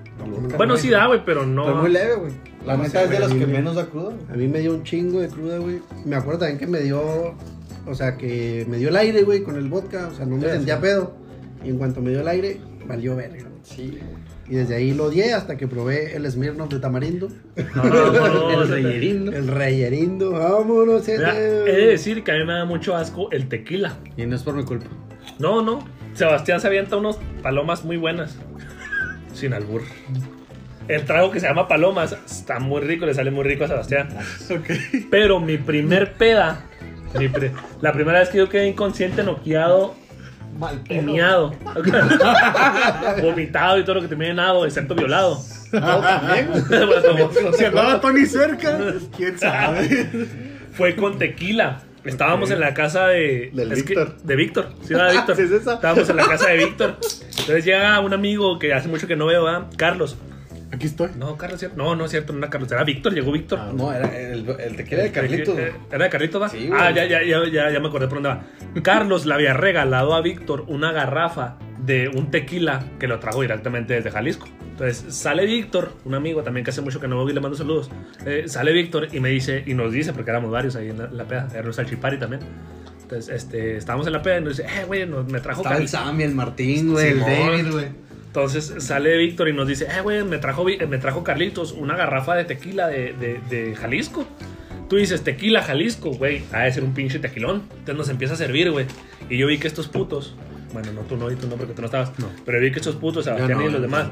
Bueno, 0.56 0.78
sí 0.78 0.90
da, 0.90 1.08
güey, 1.08 1.20
pero 1.26 1.46
no. 1.46 1.66
Fue 1.66 1.74
muy 1.82 1.92
leve, 1.92 2.16
güey. 2.16 2.32
La 2.68 2.78
No 2.78 2.84
neta 2.84 3.00
sé, 3.00 3.06
es 3.06 3.10
de 3.12 3.20
los 3.20 3.34
que 3.34 3.48
menos 3.48 3.76
da 3.76 3.86
cruda. 3.86 4.10
güey. 4.10 4.18
A 4.32 4.34
mí 4.36 4.48
me 4.48 4.60
dio 4.60 4.74
un 4.74 4.84
chingo 4.84 5.20
de 5.22 5.28
cruda, 5.30 5.58
güey. 5.58 5.80
Me 6.06 6.16
acuerdo 6.16 6.40
también 6.42 6.60
que 6.60 6.68
me 6.68 6.80
dio, 6.82 7.02
o 7.86 7.96
sea, 7.96 8.18
que 8.18 8.66
me 8.70 8.78
dio 8.78 8.90
el 8.90 8.96
aire, 8.98 9.24
güey, 9.24 9.42
con 9.44 9.56
el 9.56 9.68
vodka. 9.70 10.08
O 10.12 10.16
sea, 10.16 10.26
no 10.26 10.36
me 10.36 10.44
Sí, 10.44 10.50
sentía 10.50 10.76
sí. 10.76 10.82
pedo. 10.82 11.14
Y 11.64 11.70
en 11.70 11.78
cuanto 11.78 12.02
me 12.02 12.12
dio 12.12 12.20
el 12.22 12.28
aire, 12.28 12.60
valió 12.86 13.16
verga. 13.16 13.40
güey. 13.42 13.52
Sí. 13.64 14.00
Y 14.50 14.56
desde 14.56 14.76
ahí 14.76 14.94
lo 14.94 15.06
odié 15.06 15.34
hasta 15.34 15.58
que 15.58 15.68
probé 15.68 16.16
el 16.16 16.30
Smirnoff 16.32 16.70
de 16.70 16.80
tamarindo. 16.80 17.28
No, 17.76 17.84
no, 17.84 18.12
no, 18.14 18.30
no, 18.30 18.62
El 18.64 18.68
reyerindo. 18.70 19.32
El 19.34 19.48
reyerindo, 19.48 20.32
vámonos. 20.32 21.06
Mira, 21.08 21.38
he 21.38 21.42
de 21.42 21.88
decir 21.88 22.24
que 22.24 22.32
a 22.32 22.36
mí 22.36 22.46
me 22.46 22.54
da 22.54 22.64
mucho 22.66 22.96
asco 22.96 23.30
el 23.32 23.50
tequila. 23.50 23.98
Y 24.16 24.26
no 24.26 24.36
es 24.38 24.44
por 24.44 24.56
mi 24.56 24.64
culpa. 24.64 24.86
No, 25.40 25.62
no. 25.62 25.80
Sebastián 26.14 26.62
se 26.62 26.68
avienta 26.68 26.96
unos 26.96 27.20
palomas 27.44 27.84
muy 27.84 27.98
buenas. 27.98 28.38
Sin 29.34 29.54
albur. 29.54 29.82
El 30.88 31.04
trago 31.06 31.32
que 31.32 31.40
se 31.40 31.48
llama 31.48 31.68
palomas 31.68 32.16
está 32.26 32.60
muy 32.60 32.82
rico, 32.82 33.06
le 33.06 33.14
sale 33.14 33.32
muy 33.32 33.44
rico 33.44 33.66
a 33.66 33.68
Sebastián. 33.68 34.10
Pero 35.12 35.40
mi 35.40 35.58
primer 35.58 36.14
peda, 36.14 36.62
mi 37.18 37.28
pre- 37.28 37.52
la 37.82 37.92
primera 37.94 38.20
vez 38.20 38.30
que 38.30 38.38
yo 38.38 38.48
quedé 38.50 38.68
inconsciente, 38.68 39.24
noqueado 39.24 39.96
miado. 41.04 41.54
Vomitado 43.22 43.78
y 43.80 43.84
todo 43.84 43.96
lo 43.96 44.02
que 44.02 44.08
termine 44.08 44.34
nado, 44.34 44.66
excepto 44.66 44.96
violado. 44.96 45.40
No, 45.72 46.00
también. 46.00 46.50
Si 47.58 47.66
andaba 47.66 48.00
Tony 48.02 48.26
cerca, 48.26 48.78
quién 49.16 49.38
sabe. 49.38 50.10
Fue 50.74 50.96
con 50.96 51.18
tequila. 51.18 51.82
Estábamos 52.04 52.50
en 52.52 52.60
la 52.62 52.74
casa 52.74 53.08
de. 53.08 53.52
Del 53.54 53.72
es 53.74 53.84
que- 53.84 53.90
Víctor. 53.94 54.18
de 54.24 54.36
Víctor. 54.36 54.70
Sí, 54.84 54.94
era 54.94 55.08
de 55.08 55.14
Víctor. 55.18 55.36
Sí, 55.36 55.42
es 55.44 55.52
esa. 55.52 55.74
Estábamos 55.76 56.10
en 56.10 56.16
la 56.16 56.26
casa 56.26 56.48
de 56.48 56.58
Víctor. 56.58 56.98
Entonces 57.02 57.66
llega 57.66 58.00
un 58.00 58.14
amigo 58.14 58.58
que 58.60 58.74
hace 58.74 58.88
mucho 58.88 59.08
que 59.08 59.16
no 59.18 59.26
veo, 59.26 59.44
¿verdad? 59.44 59.68
Carlos. 59.76 60.18
Aquí 60.72 60.86
estoy. 60.88 61.10
No, 61.18 61.38
Carlos, 61.38 61.60
¿cierto? 61.60 61.78
no, 61.78 61.96
no 61.96 62.06
es 62.06 62.12
cierto, 62.12 62.34
no 62.34 62.40
era 62.40 62.50
Carlos, 62.50 62.72
era 62.72 62.84
Víctor, 62.84 63.14
llegó 63.14 63.32
Víctor. 63.32 63.60
Ah, 63.62 63.72
No, 63.74 63.94
era 63.94 64.16
el, 64.18 64.48
el 64.60 64.76
tequila 64.76 65.04
de 65.04 65.12
Carlitos, 65.12 65.58
Eh, 65.58 65.72
güey. 65.72 65.82
¿Era 65.92 66.04
de 66.06 66.10
Carlitos, 66.10 66.42
va? 66.42 66.50
Sí, 66.50 66.68
güey. 66.68 66.80
ah, 66.82 66.92
ya, 66.92 67.06
ya, 67.06 67.24
ya, 67.24 67.40
ya, 67.50 67.72
ya 67.72 67.80
me 67.80 67.88
acordé 67.88 68.08
por 68.08 68.22
dónde 68.22 68.30
va. 68.30 68.44
Carlos 68.84 69.26
le 69.26 69.34
había 69.34 69.54
regalado 69.54 70.14
a 70.14 70.22
Víctor 70.22 70.66
una 70.68 70.92
garrafa 70.92 71.56
de 71.80 72.10
un 72.10 72.32
tequila 72.32 72.84
que 73.00 73.08
lo 73.08 73.20
trajo 73.20 73.42
directamente 73.42 73.94
desde 73.94 74.12
Jalisco. 74.12 74.48
Entonces 74.72 75.16
sale 75.16 75.46
Víctor, 75.46 75.94
un 76.06 76.16
amigo 76.16 76.44
también 76.44 76.64
que 76.64 76.72
hace 76.72 76.82
mucho 76.82 77.00
que 77.00 77.08
no 77.08 77.16
veo 77.18 77.30
y 77.30 77.34
le 77.34 77.40
mando 77.40 77.58
saludos. 77.58 77.90
Eh, 78.26 78.44
sale 78.48 78.74
Víctor 78.74 79.08
y 79.14 79.20
me 79.22 79.30
dice, 79.30 79.64
y 79.66 79.74
nos 79.74 79.92
dice, 79.94 80.12
porque 80.14 80.30
éramos 80.32 80.52
varios 80.52 80.76
ahí 80.76 80.90
en 80.90 80.98
la, 81.00 81.08
la 81.08 81.24
peda, 81.24 81.48
era 81.56 81.66
un 81.66 81.74
salchipari 81.74 82.18
también. 82.20 82.42
Entonces, 83.04 83.34
este, 83.34 83.78
estábamos 83.78 84.06
en 84.06 84.12
la 84.14 84.22
peda 84.22 84.40
y 84.40 84.42
nos 84.44 84.58
dice, 84.58 84.70
eh, 84.70 84.84
güey, 84.86 85.06
nos- 85.08 85.26
me 85.32 85.40
trajo 85.40 85.62
Estaba 85.62 85.78
el. 85.78 85.88
Sammy, 85.88 86.24
el 86.26 86.36
Martín, 86.36 86.92
güey, 86.92 87.12
el. 87.12 87.20
David, 87.22 87.72
güey. 87.72 87.86
Entonces 88.28 88.74
sale 88.80 89.18
Víctor 89.18 89.50
y 89.50 89.54
nos 89.54 89.68
dice, 89.68 89.86
eh, 89.86 90.02
güey, 90.02 90.24
me 90.24 90.38
trajo, 90.38 90.64
Vi- 90.64 90.78
me 90.88 90.98
trajo 91.00 91.24
Carlitos 91.24 91.72
una 91.72 91.96
garrafa 91.96 92.36
de 92.36 92.46
tequila 92.46 92.88
de, 92.88 93.14
de- 93.14 93.40
de 93.50 93.76
Jalisco. 93.76 94.26
Tú 94.90 94.96
dices, 94.98 95.24
tequila 95.24 95.64
Jalisco, 95.64 96.12
güey, 96.12 96.44
ha 96.54 96.62
de 96.64 96.72
ser 96.72 96.84
un 96.84 96.94
pinche 96.94 97.20
tequilón. 97.20 97.64
Entonces 97.72 97.96
nos 97.96 98.10
empieza 98.10 98.36
a 98.36 98.38
servir, 98.38 98.72
güey. 98.72 98.86
Y 99.30 99.38
yo 99.38 99.48
vi 99.48 99.58
que 99.58 99.68
estos 99.68 99.88
putos, 99.88 100.36
bueno, 100.72 100.92
no 100.94 101.02
tú 101.02 101.18
no 101.18 101.32
y 101.32 101.36
tú 101.36 101.48
no 101.48 101.56
porque 101.56 101.74
tú 101.74 101.82
no 101.82 101.88
estabas, 101.88 102.18
No. 102.20 102.30
pero 102.46 102.60
vi 102.62 102.72
que 102.72 102.78
estos 102.80 102.96
putos, 102.96 103.26
Sebastián 103.26 103.58
no, 103.60 103.68
y 103.68 103.72
los 103.72 103.82
demás, 103.82 104.10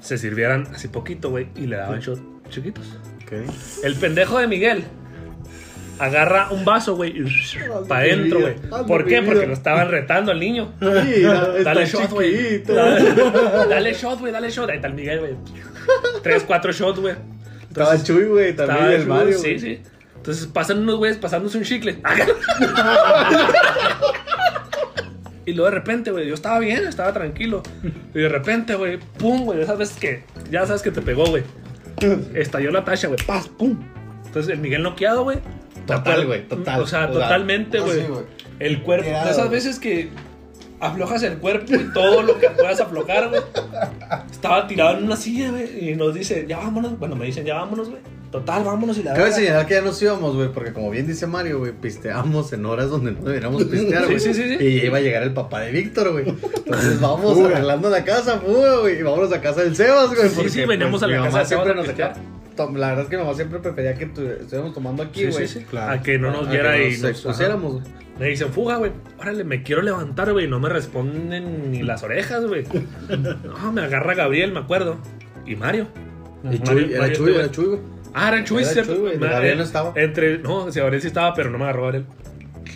se 0.00 0.18
sirvieran 0.18 0.66
así 0.74 0.88
poquito, 0.88 1.30
güey, 1.30 1.48
y 1.56 1.66
le 1.66 1.76
daban 1.76 2.00
shot 2.00 2.18
chiquitos. 2.48 2.84
Ok. 3.22 3.32
El 3.84 3.94
pendejo 3.96 4.38
de 4.38 4.46
Miguel 4.48 4.84
agarra 5.98 6.48
un 6.50 6.64
vaso, 6.64 6.96
güey, 6.96 7.14
para 7.88 8.02
adentro, 8.02 8.40
güey. 8.40 8.54
¿Por 8.86 9.06
qué? 9.06 9.22
Porque 9.22 9.46
lo 9.46 9.52
estaban 9.52 9.88
retando 9.88 10.32
al 10.32 10.40
niño. 10.40 10.72
Dale 10.80 11.86
shot, 11.86 12.10
güey. 12.10 12.62
Dale, 12.62 13.14
dale 13.68 13.94
shot, 13.94 14.18
güey, 14.18 14.32
dale 14.32 14.50
shot. 14.50 14.68
Ahí 14.70 14.76
está 14.76 14.88
el 14.88 14.94
Miguel, 14.94 15.20
güey. 15.20 15.34
Tres, 16.22 16.44
cuatro 16.44 16.72
shots, 16.72 17.00
güey. 17.00 17.14
Estaba 17.68 18.02
Chuy, 18.02 18.24
güey, 18.24 18.54
también 18.54 18.78
Estaba 18.78 18.94
el 18.94 19.06
Mario. 19.06 19.38
Sí, 19.38 19.58
sí. 19.58 19.80
Entonces 20.16 20.46
pasan 20.46 20.80
unos 20.80 20.96
güeyes 20.96 21.16
pasándose 21.16 21.58
un 21.58 21.64
chicle. 21.64 21.92
y 25.46 25.52
luego 25.52 25.70
de 25.70 25.76
repente, 25.76 26.10
güey, 26.10 26.28
yo 26.28 26.34
estaba 26.34 26.58
bien, 26.58 26.86
estaba 26.86 27.12
tranquilo. 27.12 27.62
Y 28.14 28.18
de 28.18 28.28
repente, 28.28 28.74
güey, 28.74 28.98
pum, 29.18 29.44
güey, 29.44 29.62
esas 29.62 29.78
veces 29.78 29.96
que 29.96 30.24
ya 30.50 30.66
sabes 30.66 30.82
que 30.82 30.90
te 30.90 31.00
pegó, 31.00 31.26
güey. 31.26 31.42
Estalló 32.34 32.70
la 32.70 32.84
tacha, 32.84 33.08
güey, 33.08 33.18
paz, 33.26 33.48
pum. 33.48 33.78
Entonces 34.26 34.52
el 34.52 34.60
Miguel 34.60 34.82
noqueado, 34.82 35.24
güey. 35.24 35.38
Total, 35.86 36.26
güey, 36.26 36.48
total. 36.48 36.80
O 36.80 36.86
sea, 36.86 37.10
totalmente, 37.10 37.78
no, 37.78 37.84
güey. 37.84 38.00
sí, 38.00 38.06
el 38.58 38.82
cuerpo. 38.82 39.06
Tirado, 39.06 39.24
de 39.26 39.30
esas 39.32 39.50
veces 39.50 39.78
que 39.78 40.08
aflojas 40.80 41.22
el 41.22 41.38
cuerpo 41.38 41.74
y 41.74 41.92
todo 41.92 42.22
lo 42.22 42.38
que 42.38 42.48
puedas 42.50 42.80
aflojar, 42.80 43.28
güey. 43.28 43.40
Estaba 44.30 44.66
tirado 44.66 44.98
en 44.98 45.04
una 45.04 45.16
silla, 45.16 45.50
güey. 45.50 45.90
Y 45.90 45.94
nos 45.94 46.14
dice, 46.14 46.44
ya 46.48 46.58
vámonos. 46.58 46.98
Bueno, 46.98 47.16
me 47.16 47.26
dicen, 47.26 47.44
ya 47.44 47.54
vámonos, 47.54 47.88
güey. 47.90 48.00
Total, 48.32 48.64
vámonos 48.64 48.96
y 48.96 49.02
la 49.02 49.12
Cabe 49.12 49.30
señalar 49.30 49.66
que 49.66 49.74
ya 49.74 49.82
nos 49.82 50.00
íbamos, 50.00 50.34
güey, 50.34 50.48
porque 50.50 50.72
como 50.72 50.88
bien 50.88 51.06
dice 51.06 51.26
Mario, 51.26 51.58
güey, 51.58 51.72
pisteamos 51.72 52.50
en 52.54 52.64
horas 52.64 52.88
donde 52.88 53.12
no 53.12 53.20
deberíamos 53.24 53.62
pistear, 53.64 54.06
güey. 54.06 54.18
sí, 54.20 54.32
sí, 54.32 54.56
sí. 54.56 54.64
Y 54.64 54.76
ya 54.80 54.84
iba 54.86 54.96
a 54.96 55.00
llegar 55.02 55.22
el 55.22 55.34
papá 55.34 55.60
de 55.60 55.70
Víctor, 55.70 56.12
güey. 56.12 56.24
Entonces 56.30 56.98
vamos 56.98 57.38
arreglando 57.38 57.90
la 57.90 58.02
casa, 58.04 58.38
fuga, 58.40 58.78
güey, 58.78 58.98
y 59.00 59.02
vámonos 59.02 59.30
a 59.34 59.40
casa 59.42 59.60
del 59.62 59.76
Sebas, 59.76 60.14
güey. 60.14 60.30
Sí, 60.30 60.48
sí, 60.48 60.64
veníamos 60.64 61.00
pues, 61.00 61.02
a 61.02 61.06
la 61.08 61.18
mi 61.18 61.24
casa 61.24 61.28
mamá 61.30 61.38
del 61.40 61.46
Sebas 61.46 61.48
siempre 61.48 61.72
a 61.72 61.74
nos 61.74 61.86
pistear. 61.86 62.08
dejaba- 62.14 62.24
tom- 62.26 62.41
La 62.56 62.88
verdad 62.88 63.00
es 63.04 63.08
que 63.10 63.16
mi 63.16 63.22
mamá 63.22 63.34
siempre 63.34 63.58
prefería 63.58 63.94
que 63.94 64.06
tu- 64.06 64.26
estuviéramos 64.26 64.74
tomando 64.74 65.02
aquí, 65.02 65.26
güey. 65.26 65.46
sí, 65.46 65.60
sí. 65.60 65.64
claro. 65.64 65.92
A 65.92 66.02
que 66.02 66.18
no 66.18 66.30
nos 66.30 66.48
viera 66.50 66.78
y 66.82 66.92
nos 66.98 67.04
expusiéramos. 67.10 67.82
Me 68.18 68.26
dicen, 68.28 68.52
fuga, 68.52 68.76
güey. 68.76 68.92
Órale, 69.18 69.42
me 69.44 69.62
quiero 69.62 69.82
levantar, 69.82 70.32
güey. 70.32 70.46
No 70.46 70.60
me 70.60 70.68
responden 70.68 71.70
ni 71.70 71.82
las 71.82 72.02
orejas, 72.02 72.44
güey. 72.46 72.64
No, 73.44 73.72
me 73.72 73.82
agarra 73.82 74.14
Gabriel, 74.14 74.52
me 74.52 74.60
acuerdo. 74.60 74.98
Y 75.46 75.56
Mario. 75.56 75.88
Y 76.44 76.46
Mario- 76.46 76.62
Chuy, 76.64 76.90
era 76.92 77.00
Mario 77.00 77.16
Chuy, 77.16 77.34
era 77.34 77.50
Chuy, 77.50 77.64
güey. 77.66 77.80
Ah, 78.14 78.28
era 78.28 78.44
Chuy, 78.44 78.62
Era. 78.62 78.82
Chuy, 78.84 78.96
güey, 78.98 79.18
Gabriel 79.18 79.56
no 79.58 79.64
estaba. 79.64 79.92
Entre, 79.96 80.38
no, 80.38 80.70
sí, 80.70 80.78
Gabriel 80.80 81.00
sí 81.00 81.08
estaba, 81.08 81.34
pero 81.34 81.50
no 81.50 81.56
me 81.58 81.64
agarró 81.64 81.82
Gabriel. 81.84 82.04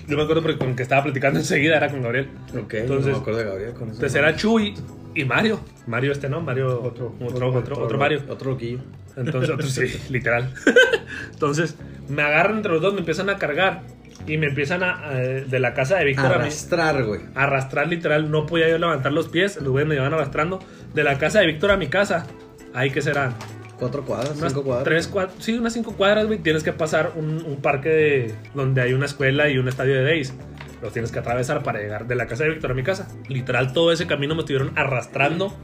Yo 0.09 0.17
me 0.17 0.23
acuerdo 0.23 0.41
porque 0.43 0.57
con 0.59 0.75
que 0.75 0.83
estaba 0.83 1.03
platicando 1.03 1.39
enseguida 1.41 1.77
era 1.77 1.91
con 1.91 2.01
Gabriel. 2.03 2.29
Ok, 2.59 2.75
Entonces- 2.75 3.07
no 3.09 3.13
me 3.13 3.19
acuerdo 3.21 3.39
de 3.41 3.45
Gabriel 3.45 3.73
con 3.75 3.83
eso. 3.89 3.95
Entonces 3.97 4.15
era 4.15 4.35
Chuy 4.37 4.75
y 5.15 5.25
Mario. 5.25 5.61
Mario 5.87 6.13
este, 6.13 6.29
¿no? 6.31 6.41
Mario. 6.41 6.81
Otro, 6.83 7.15
otro, 7.21 7.53
otro, 7.53 7.79
otro, 7.79 7.99
Mario. 7.99 8.23
Otro 8.29 8.53
loquillo. 8.53 8.79
Entonces, 9.17 9.73
sí, 9.93 10.13
literal. 10.13 10.53
Entonces, 11.33 11.77
me 12.09 12.23
agarran 12.23 12.57
entre 12.57 12.73
los 12.73 12.83
dos, 12.83 12.93
me 12.95 13.01
empiezan 13.01 13.31
a 13.31 13.37
cargar 13.39 13.83
y 14.27 14.37
me 14.39 14.47
empiezan 14.49 14.83
a. 14.83 15.09
a- 15.09 15.15
de 15.15 15.59
la 15.61 15.75
casa 15.75 15.97
de 15.97 16.05
Víctor 16.05 16.27
a 16.27 16.29
mí. 16.31 16.35
Arrastrar, 16.45 17.05
güey. 17.05 17.21
arrastrar 17.35 17.89
literal, 17.89 18.31
no 18.31 18.47
podía 18.47 18.69
yo 18.69 18.79
levantar 18.79 19.13
los 19.13 19.29
pies, 19.29 19.57
los 19.57 19.69
güeyes 19.69 19.89
me 19.89 19.95
llevan 19.95 20.13
arrastrando 20.15 20.59
de 20.95 21.05
la 21.05 21.19
casa 21.19 21.41
de 21.41 21.47
Víctor 21.47 21.71
a 21.71 21.77
mi 21.77 21.89
casa. 21.89 22.27
Ahí 22.75 22.91
que 22.91 23.01
serán 23.03 23.35
Cuatro 23.79 24.05
cuadras, 24.05 24.37
unas 24.39 24.53
cinco 24.53 24.65
cuadras. 24.65 24.85
tres, 24.85 25.07
cuatro, 25.09 25.37
sí, 25.39 25.53
unas 25.59 25.73
cinco 25.75 25.93
cuadras, 25.97 26.27
güey. 26.27 26.39
Tienes 26.39 26.63
que 26.63 26.73
pasar 26.73 27.13
un, 27.15 27.43
un 27.45 27.57
parque 27.61 27.89
de, 27.91 28.35
donde 28.55 28.81
hay 28.81 28.95
una 28.95 29.05
escuela 29.05 29.49
y 29.51 29.59
un 29.59 29.69
estadio 29.69 29.95
de 29.97 30.03
Days. 30.03 30.33
Los 30.81 30.93
tienes 30.95 31.13
que 31.13 31.19
atravesar 31.19 31.63
para 31.63 31.79
llegar 31.81 32.07
de 32.07 32.15
la 32.15 32.27
casa 32.27 32.45
de 32.45 32.51
Víctor 32.51 32.71
a 32.71 32.75
mi 32.75 32.83
casa. 32.83 33.07
Literal, 33.29 33.73
todo 33.75 33.93
ese 33.93 34.07
camino 34.07 34.35
me 34.35 34.41
estuvieron 34.41 34.73
arrastrando. 34.77 35.55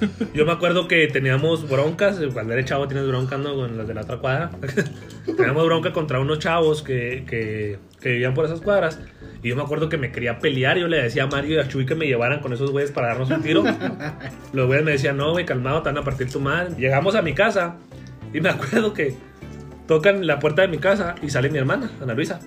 Yo 0.34 0.46
me 0.46 0.52
acuerdo 0.52 0.88
que 0.88 1.06
teníamos 1.08 1.68
broncas, 1.68 2.20
cuando 2.32 2.52
eres 2.52 2.66
chavo 2.66 2.86
tienes 2.88 3.06
bronca 3.06 3.36
¿no? 3.36 3.54
con 3.54 3.76
las 3.76 3.86
de 3.86 3.94
la 3.94 4.02
otra 4.02 4.18
cuadra. 4.18 4.50
teníamos 5.26 5.64
bronca 5.64 5.92
contra 5.92 6.20
unos 6.20 6.38
chavos 6.38 6.82
que, 6.82 7.24
que, 7.28 7.78
que 8.00 8.12
vivían 8.12 8.34
por 8.34 8.44
esas 8.44 8.60
cuadras. 8.60 9.00
Y 9.42 9.50
yo 9.50 9.56
me 9.56 9.62
acuerdo 9.62 9.88
que 9.88 9.96
me 9.96 10.10
quería 10.10 10.38
pelear. 10.38 10.78
Yo 10.78 10.88
le 10.88 11.02
decía 11.02 11.24
a 11.24 11.26
Mario 11.26 11.56
y 11.56 11.58
a 11.58 11.68
Chuy 11.68 11.86
que 11.86 11.94
me 11.94 12.06
llevaran 12.06 12.40
con 12.40 12.52
esos 12.52 12.70
güeyes 12.70 12.90
para 12.90 13.08
darnos 13.08 13.30
un 13.30 13.42
tiro. 13.42 13.62
Los 14.52 14.66
güeyes 14.66 14.84
me 14.84 14.92
decían, 14.92 15.16
no, 15.16 15.32
güey, 15.32 15.44
calmado, 15.44 15.82
te 15.82 15.90
van 15.90 15.98
a 15.98 16.04
partir 16.04 16.30
tu 16.30 16.40
madre. 16.40 16.74
Llegamos 16.78 17.14
a 17.14 17.22
mi 17.22 17.34
casa 17.34 17.76
y 18.32 18.40
me 18.40 18.48
acuerdo 18.48 18.92
que 18.92 19.14
tocan 19.86 20.26
la 20.26 20.38
puerta 20.38 20.62
de 20.62 20.68
mi 20.68 20.78
casa 20.78 21.14
y 21.22 21.30
sale 21.30 21.50
mi 21.50 21.58
hermana, 21.58 21.90
Ana 22.02 22.14
Luisa. 22.14 22.40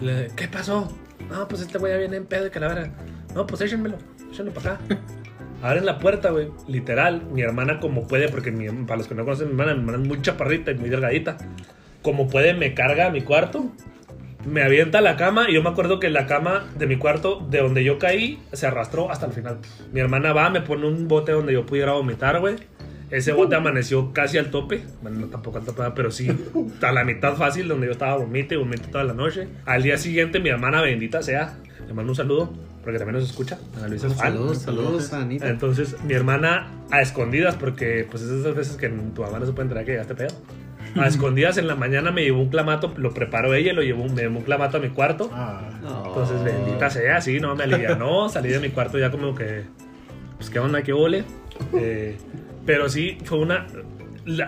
Y 0.00 0.04
le, 0.04 0.28
¿qué 0.36 0.46
pasó? 0.48 0.88
No, 1.30 1.48
pues 1.48 1.62
este 1.62 1.78
güey 1.78 1.92
ya 1.92 1.98
viene 1.98 2.16
en 2.16 2.26
pedo 2.26 2.46
y 2.46 2.50
que 2.50 2.60
la 2.60 2.68
verga. 2.68 2.90
No, 3.34 3.46
pues 3.46 3.60
échenmelo, 3.62 3.96
échenlo 4.30 4.52
para 4.52 4.74
acá. 4.74 4.98
Abren 5.62 5.86
la 5.86 5.98
puerta, 5.98 6.30
güey. 6.30 6.48
Literal, 6.68 7.22
mi 7.32 7.42
hermana 7.42 7.80
como 7.80 8.06
puede, 8.06 8.28
porque 8.28 8.50
mi- 8.52 8.68
para 8.86 8.98
los 8.98 9.08
que 9.08 9.14
no 9.14 9.24
conocen 9.24 9.46
mi 9.46 9.52
hermana, 9.52 9.74
mi 9.74 9.80
hermana 9.80 10.02
es 10.02 10.08
muy 10.08 10.22
chaparrita 10.22 10.70
y 10.70 10.74
muy 10.76 10.88
delgadita. 10.90 11.36
Como 12.02 12.28
puede, 12.28 12.54
me 12.54 12.74
carga 12.74 13.06
a 13.06 13.10
mi 13.10 13.22
cuarto, 13.22 13.70
me 14.44 14.62
avienta 14.62 14.98
a 14.98 15.00
la 15.00 15.16
cama 15.16 15.46
y 15.50 15.54
yo 15.54 15.62
me 15.62 15.70
acuerdo 15.70 15.98
que 15.98 16.08
la 16.08 16.26
cama 16.26 16.66
de 16.78 16.86
mi 16.86 16.96
cuarto, 16.96 17.44
de 17.50 17.58
donde 17.58 17.82
yo 17.82 17.98
caí, 17.98 18.38
se 18.52 18.66
arrastró 18.66 19.10
hasta 19.10 19.26
el 19.26 19.32
final. 19.32 19.58
Mi 19.92 20.00
hermana 20.00 20.32
va, 20.32 20.50
me 20.50 20.60
pone 20.60 20.86
un 20.86 21.08
bote 21.08 21.32
donde 21.32 21.52
yo 21.52 21.66
pudiera 21.66 21.92
vomitar, 21.92 22.38
güey. 22.40 22.56
Ese 23.10 23.32
bote 23.32 23.54
amaneció 23.54 24.12
casi 24.12 24.36
al 24.38 24.50
tope. 24.50 24.82
Bueno, 25.00 25.20
no 25.20 25.26
tampoco 25.28 25.58
al 25.58 25.64
tope, 25.64 25.82
pero 25.94 26.10
sí 26.10 26.28
a 26.82 26.92
la 26.92 27.04
mitad 27.04 27.34
fácil, 27.34 27.66
donde 27.68 27.86
yo 27.86 27.92
estaba 27.92 28.16
vomite, 28.16 28.56
vomite 28.56 28.88
toda 28.88 29.04
la 29.04 29.14
noche. 29.14 29.48
Al 29.64 29.82
día 29.82 29.96
siguiente, 29.96 30.38
mi 30.38 30.48
hermana 30.50 30.80
bendita 30.82 31.22
sea, 31.22 31.56
le 31.86 31.94
mando 31.94 32.12
un 32.12 32.16
saludo, 32.16 32.52
porque 32.86 32.98
también 33.00 33.18
nos 33.20 33.28
escucha. 33.28 33.58
Ana 33.76 33.88
Luisa 33.88 34.06
es. 34.06 34.14
Saludos, 34.14 34.58
saludos, 34.58 35.12
Anita. 35.12 35.48
Entonces, 35.48 35.96
mi 36.04 36.14
hermana 36.14 36.68
a 36.92 37.02
escondidas, 37.02 37.56
porque 37.56 38.06
pues 38.10 38.22
es 38.22 38.30
esas 38.30 38.54
veces 38.54 38.76
que 38.76 38.88
tu 38.88 39.22
mamá 39.22 39.40
no 39.40 39.44
se 39.46 39.52
puede 39.52 39.64
enterar 39.64 39.84
que 39.84 39.90
llegaste 39.90 40.14
pedo. 40.14 40.28
A 40.94 41.08
escondidas 41.08 41.58
en 41.58 41.66
la 41.66 41.74
mañana 41.74 42.12
me 42.12 42.22
llevó 42.22 42.40
un 42.40 42.48
clamato, 42.48 42.94
lo 42.96 43.12
preparó 43.12 43.52
ella, 43.54 43.72
y 43.72 43.74
lo 43.74 43.82
llevó, 43.82 44.04
me 44.08 44.22
llevó 44.22 44.38
un 44.38 44.44
clamato 44.44 44.76
a 44.76 44.80
mi 44.80 44.88
cuarto. 44.90 45.28
Ah, 45.32 45.68
Entonces, 46.06 46.42
bendita 46.44 46.88
sea, 46.88 47.20
sí, 47.20 47.40
no, 47.40 47.54
me 47.56 47.64
alivianó, 47.64 48.28
salí 48.30 48.48
de 48.50 48.60
mi 48.60 48.70
cuarto 48.70 48.98
ya 48.98 49.10
como 49.10 49.34
que, 49.34 49.64
pues 50.38 50.48
qué 50.48 50.58
onda, 50.60 50.82
qué 50.82 50.92
ole. 50.92 51.24
Eh, 51.74 52.16
pero 52.64 52.88
sí, 52.88 53.18
fue 53.24 53.38
una, 53.38 53.66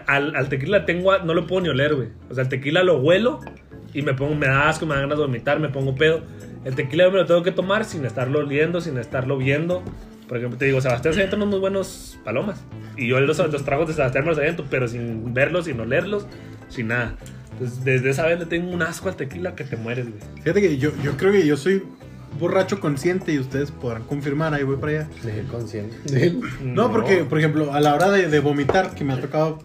al, 0.07 0.35
al 0.37 0.49
tequila 0.49 0.87
tengo, 0.87 1.13
a- 1.13 1.19
no 1.19 1.35
lo 1.35 1.47
puedo 1.47 1.63
ni 1.63 1.69
oler, 1.71 1.95
güey. 1.97 2.09
O 2.31 2.35
sea, 2.35 2.45
el 2.45 2.49
tequila 2.49 2.83
lo 2.83 2.99
huelo 2.99 3.41
y 3.95 4.03
me 4.03 4.15
pongo, 4.15 4.35
me 4.35 4.47
da 4.47 4.69
asco, 4.69 4.87
me 4.87 4.95
da 4.95 5.01
ganas 5.03 5.19
de 5.19 5.25
vomitar, 5.25 5.61
me 5.61 5.69
pongo 5.69 5.95
pedo. 5.95 6.23
El 6.65 6.75
tequila 6.75 7.05
yo 7.05 7.11
me 7.11 7.19
lo 7.19 7.27
tengo 7.27 7.43
que 7.43 7.53
tomar 7.53 7.85
sin 7.85 8.05
estarlo 8.05 8.41
oliendo, 8.41 8.81
sin 8.81 8.99
estarlo 8.99 9.39
viendo. 9.39 9.83
Porque 10.29 10.47
te 10.47 10.67
digo, 10.67 10.81
Sebastián 10.81 11.15
se 11.15 11.21
avienta 11.21 11.37
unos 11.37 11.49
muy 11.49 11.59
buenos 11.59 12.19
palomas. 12.25 12.61
Y 12.97 13.09
yo 13.09 13.19
los, 13.21 13.39
los 13.39 13.65
tragos 13.65 13.89
de 13.89 13.95
Sebastián 13.95 14.25
me 14.25 14.31
los 14.31 14.39
aviento, 14.39 14.67
pero 14.69 14.87
sin 14.87 15.33
verlos, 15.33 15.65
sin 15.65 15.81
olerlos, 15.81 16.27
sin 16.69 16.89
nada. 16.89 17.17
Entonces, 17.53 17.83
desde 17.85 18.11
esa 18.11 18.27
vez 18.27 18.39
le 18.39 18.47
tengo 18.47 18.71
un 18.71 18.83
asco 18.83 19.09
al 19.09 19.17
tequila 19.17 19.55
que 19.55 19.65
te 19.65 19.77
mueres, 19.77 20.09
güey. 20.09 20.21
fíjate 20.43 20.61
que 20.61 20.79
yo, 20.79 20.93
yo 21.03 21.17
creo 21.17 21.33
que 21.33 21.47
yo 21.47 21.57
soy 21.57 21.83
borracho 22.39 22.79
consciente 22.79 23.33
y 23.33 23.39
ustedes 23.39 23.71
podrán 23.71 24.05
confirmar, 24.05 24.53
ahí 24.53 24.65
voy 24.65 24.77
para 24.77 24.93
allá. 24.93 25.09
Sí, 25.23 25.31
consciente. 25.51 26.37
No, 26.63 26.93
porque, 26.93 27.25
por 27.25 27.39
ejemplo, 27.39 27.73
a 27.73 27.81
la 27.81 27.95
hora 27.95 28.11
de, 28.11 28.29
de 28.29 28.41
vomitar, 28.41 28.95
que 28.95 29.03
me 29.03 29.15
ha 29.15 29.21
tocado 29.21 29.61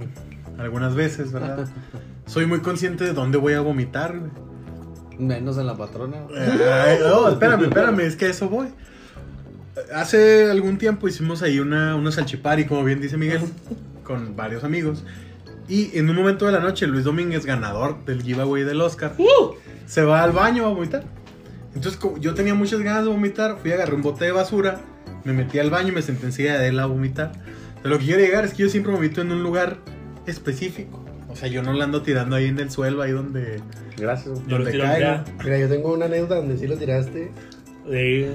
algunas 0.58 0.96
veces, 0.96 1.32
¿verdad? 1.34 1.68
Soy 2.26 2.46
muy 2.46 2.60
consciente 2.60 3.04
de 3.04 3.14
dónde 3.14 3.38
voy 3.38 3.54
a 3.54 3.62
vomitar, 3.62 4.18
güey. 4.18 4.32
Menos 5.20 5.58
en 5.58 5.68
la 5.68 5.76
patrona. 5.76 6.18
Ay, 6.36 6.98
no, 7.00 7.30
espérame, 7.30 7.64
espérame, 7.66 8.00
es 8.02 8.16
que 8.16 8.26
a 8.26 8.30
eso 8.30 8.50
voy. 8.50 8.68
Hace 9.94 10.50
algún 10.50 10.78
tiempo 10.78 11.08
hicimos 11.08 11.42
ahí 11.44 11.60
una, 11.60 11.96
una 11.96 12.12
salchipari, 12.12 12.66
como 12.66 12.84
bien 12.84 13.02
dice 13.02 13.18
Miguel, 13.18 13.42
con 14.04 14.36
varios 14.36 14.64
amigos. 14.64 15.04
Y 15.68 15.98
en 15.98 16.10
un 16.10 16.16
momento 16.16 16.46
de 16.46 16.52
la 16.52 16.60
noche, 16.60 16.88
Luis 16.88 17.04
Domínguez, 17.04 17.46
ganador 17.46 18.04
del 18.06 18.22
giveaway 18.22 18.64
del 18.64 18.82
Oscar, 18.82 19.16
se 19.86 20.04
va 20.04 20.24
al 20.24 20.32
baño 20.32 20.66
a 20.66 20.70
vomitar. 20.70 21.04
Entonces, 21.76 22.00
como 22.00 22.18
yo 22.18 22.34
tenía 22.34 22.54
muchas 22.54 22.82
ganas 22.82 23.04
de 23.04 23.10
vomitar, 23.10 23.58
fui 23.62 23.72
a 23.72 23.76
agarrar 23.76 23.96
un 23.96 24.02
bote 24.02 24.26
de 24.26 24.32
basura, 24.32 24.82
me 25.24 25.34
metí 25.34 25.60
al 25.60 25.70
baño 25.70 25.90
y 25.90 25.92
me 25.94 26.02
senté 26.02 26.26
enseguida 26.26 26.60
de 26.60 26.68
él 26.68 26.80
a 26.80 26.86
vomitar. 26.86 27.32
Lo 27.84 27.98
que 27.98 28.06
quiero 28.06 28.22
llegar 28.22 28.46
es 28.46 28.54
que 28.54 28.64
yo 28.64 28.70
siempre 28.70 28.94
vomito 28.94 29.22
en 29.22 29.32
un 29.32 29.44
lugar 29.44 29.78
específico. 30.26 31.03
O 31.34 31.36
sea, 31.36 31.50
yo 31.50 31.64
no 31.64 31.74
la 31.74 31.86
ando 31.86 32.04
tirando 32.04 32.36
ahí 32.36 32.46
en 32.46 32.60
el 32.60 32.70
suelo, 32.70 33.02
ahí 33.02 33.12
donde, 33.12 33.60
Gracias. 33.98 34.40
Yo 34.48 34.60
lo 34.60 34.64
donde 34.64 34.72
tiro 34.72 34.84
ya. 34.84 35.26
Mira, 35.44 35.58
yo 35.58 35.68
tengo 35.68 35.92
una 35.92 36.06
anécdota 36.06 36.36
donde 36.36 36.58
sí 36.58 36.68
lo 36.68 36.78
tiraste. 36.78 37.32
Sí. 37.90 38.28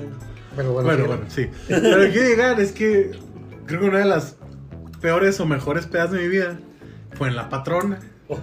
Pero 0.57 0.73
bueno, 0.73 0.89
Bueno, 0.89 1.03
sí, 1.03 1.07
bueno, 1.07 1.25
sí. 1.29 1.51
Pero 1.69 1.99
lo 1.99 2.05
que 2.07 2.11
quiero 2.11 2.29
llegar 2.29 2.61
es 2.61 2.73
que 2.73 3.13
creo 3.67 3.81
que 3.81 3.87
una 3.87 4.01
de 4.01 4.07
las 4.07 4.37
peores 5.01 5.39
o 5.39 5.47
mejores 5.47 5.87
pedas 5.87 6.11
de 6.11 6.19
mi 6.19 6.29
vida 6.29 6.59
fue 7.13 7.29
en 7.29 7.37
la 7.37 7.49
patrona. 7.49 8.01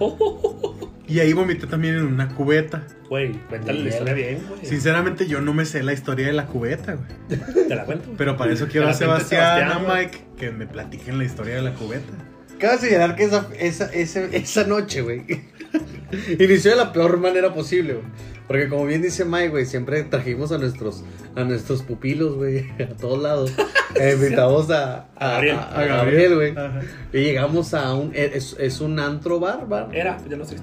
Y 1.08 1.20
ahí 1.20 1.32
vomité 1.32 1.68
también 1.68 1.94
en 1.94 2.02
una 2.02 2.34
cubeta. 2.34 2.82
Güey, 3.08 3.30
cuéntale 3.48 3.84
la 3.84 3.88
historia 3.90 4.12
bien, 4.12 4.42
güey. 4.48 4.66
Sinceramente, 4.66 5.28
yo 5.28 5.40
no 5.40 5.54
me 5.54 5.64
sé 5.64 5.84
la 5.84 5.92
historia 5.92 6.26
de 6.26 6.32
la 6.32 6.46
cubeta, 6.46 6.96
güey. 6.96 7.68
Te 7.68 7.76
la 7.76 7.84
cuento. 7.84 8.10
Pero 8.18 8.36
para 8.36 8.52
eso 8.52 8.66
quiero 8.66 8.88
a 8.88 8.92
Sebastián, 8.92 9.60
Sebastián, 9.60 9.88
a. 9.88 9.94
Mike, 9.94 10.26
que 10.36 10.50
me 10.50 10.66
platiquen 10.66 11.18
la 11.18 11.24
historia 11.24 11.54
de 11.54 11.62
la 11.62 11.74
cubeta. 11.74 12.12
Cabe 12.58 12.78
señalar 12.78 13.16
que 13.16 13.24
esa, 13.24 13.48
esa, 13.58 13.86
ese- 13.92 14.36
esa 14.36 14.64
noche, 14.64 15.02
güey, 15.02 15.22
inició 16.38 16.70
de 16.72 16.76
la 16.76 16.92
peor 16.92 17.18
manera 17.18 17.52
posible, 17.52 17.94
güey. 17.94 18.06
Porque 18.46 18.68
como 18.68 18.86
bien 18.86 19.02
dice 19.02 19.24
Mike, 19.24 19.48
güey, 19.48 19.66
siempre 19.66 20.04
trajimos 20.04 20.52
a 20.52 20.58
nuestros, 20.58 21.02
a 21.34 21.42
nuestros 21.42 21.82
pupilos, 21.82 22.36
güey, 22.36 22.70
a 22.82 22.96
todos 22.96 23.22
lados. 23.22 23.52
Eh, 23.98 24.12
invitamos 24.14 24.68
a, 24.70 25.06
a, 25.16 25.28
Gabriel. 25.30 25.56
a- 25.56 25.80
a 25.80 25.84
Gabriel, 25.86 26.34
güey. 26.34 26.50
Ajá. 26.50 26.80
Y 27.14 27.18
llegamos 27.20 27.72
a 27.72 27.94
un, 27.94 28.10
es, 28.14 28.54
es 28.58 28.80
un 28.82 28.98
antro 29.00 29.40
bar, 29.40 29.66
bar. 29.66 29.88
Era, 29.90 30.18
ya 30.28 30.36
no 30.36 30.44
sé. 30.44 30.56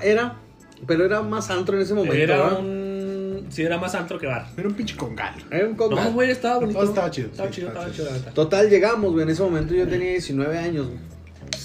Era, 0.00 0.36
pero 0.86 1.04
era 1.04 1.20
más 1.20 1.50
antro 1.50 1.76
en 1.76 1.82
ese 1.82 1.92
momento, 1.92 2.14
Era 2.16 2.36
¿verdad? 2.38 2.60
un. 2.60 3.46
Sí, 3.50 3.62
era 3.62 3.76
más 3.76 3.94
antro 3.94 4.18
que 4.18 4.26
bar. 4.26 4.46
Era 4.56 4.68
un 4.68 4.74
pinche 4.74 4.96
congal. 4.96 5.34
Era 5.50 5.66
un 5.66 5.74
congal. 5.74 6.02
No, 6.06 6.12
güey, 6.12 6.30
estaba 6.30 6.60
bonito. 6.60 6.78
No, 6.82 6.88
estaba 6.88 7.10
chido, 7.10 7.28
Estaba 7.28 7.48
sí, 7.50 7.54
chido, 7.56 7.68
estaba 7.68 7.88
estaba 7.88 8.08
chido, 8.10 8.24
la. 8.26 8.32
Total, 8.32 8.70
llegamos, 8.70 9.12
güey. 9.12 9.24
En 9.24 9.30
ese 9.30 9.42
momento 9.42 9.74
yo 9.74 9.86
tenía 9.86 10.08
19 10.12 10.56
años, 10.56 10.86
güey. 10.86 10.98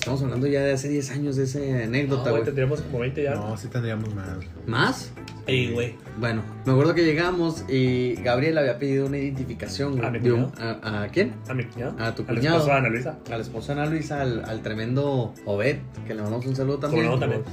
Estamos 0.03 0.21
hablando 0.21 0.47
ya 0.47 0.59
de 0.61 0.73
hace 0.73 0.89
10 0.89 1.11
años 1.11 1.37
de 1.37 1.45
esa 1.45 1.59
No, 1.59 1.81
anécdota, 1.85 2.23
güey, 2.23 2.33
güey. 2.33 2.43
tendríamos 2.43 2.81
como 2.81 2.99
20 2.99 3.23
ya. 3.23 3.35
No, 3.35 3.55
sí 3.55 3.69
tendríamos 3.69 4.13
más. 4.13 4.27
¿Más? 4.67 5.11
Ey, 5.47 5.71
güey. 5.71 5.95
Bueno, 6.19 6.43
me 6.65 6.73
acuerdo 6.73 6.93
que 6.93 7.05
llegamos 7.05 7.63
y 7.69 8.15
Gabriel 8.15 8.57
había 8.57 8.77
pedido 8.79 9.05
una 9.05 9.17
identificación, 9.17 9.93
güey. 9.95 10.05
¿A 10.05 10.11
mi 10.11 10.19
cuñado? 10.19 10.51
a, 10.59 11.03
¿a 11.03 11.07
quién? 11.07 11.33
A 11.47 11.53
mi 11.53 11.63
cuñado. 11.63 11.95
A 12.03 12.13
tu 12.13 12.25
cuñado. 12.25 12.57
esposo 12.57 12.65
de 12.71 12.77
Ana 12.77 12.89
Luisa. 12.89 13.17
A 13.27 13.29
la 13.29 13.37
esposa 13.37 13.75
de 13.75 13.81
Ana 13.81 13.89
Luisa, 13.89 14.21
al, 14.21 14.43
al 14.43 14.61
tremendo 14.61 15.33
Obed, 15.45 15.77
que 16.05 16.13
le 16.13 16.21
mandamos 16.21 16.45
un 16.47 16.55
saludo 16.57 16.79
también. 16.79 17.05
no, 17.05 17.17
también. 17.17 17.43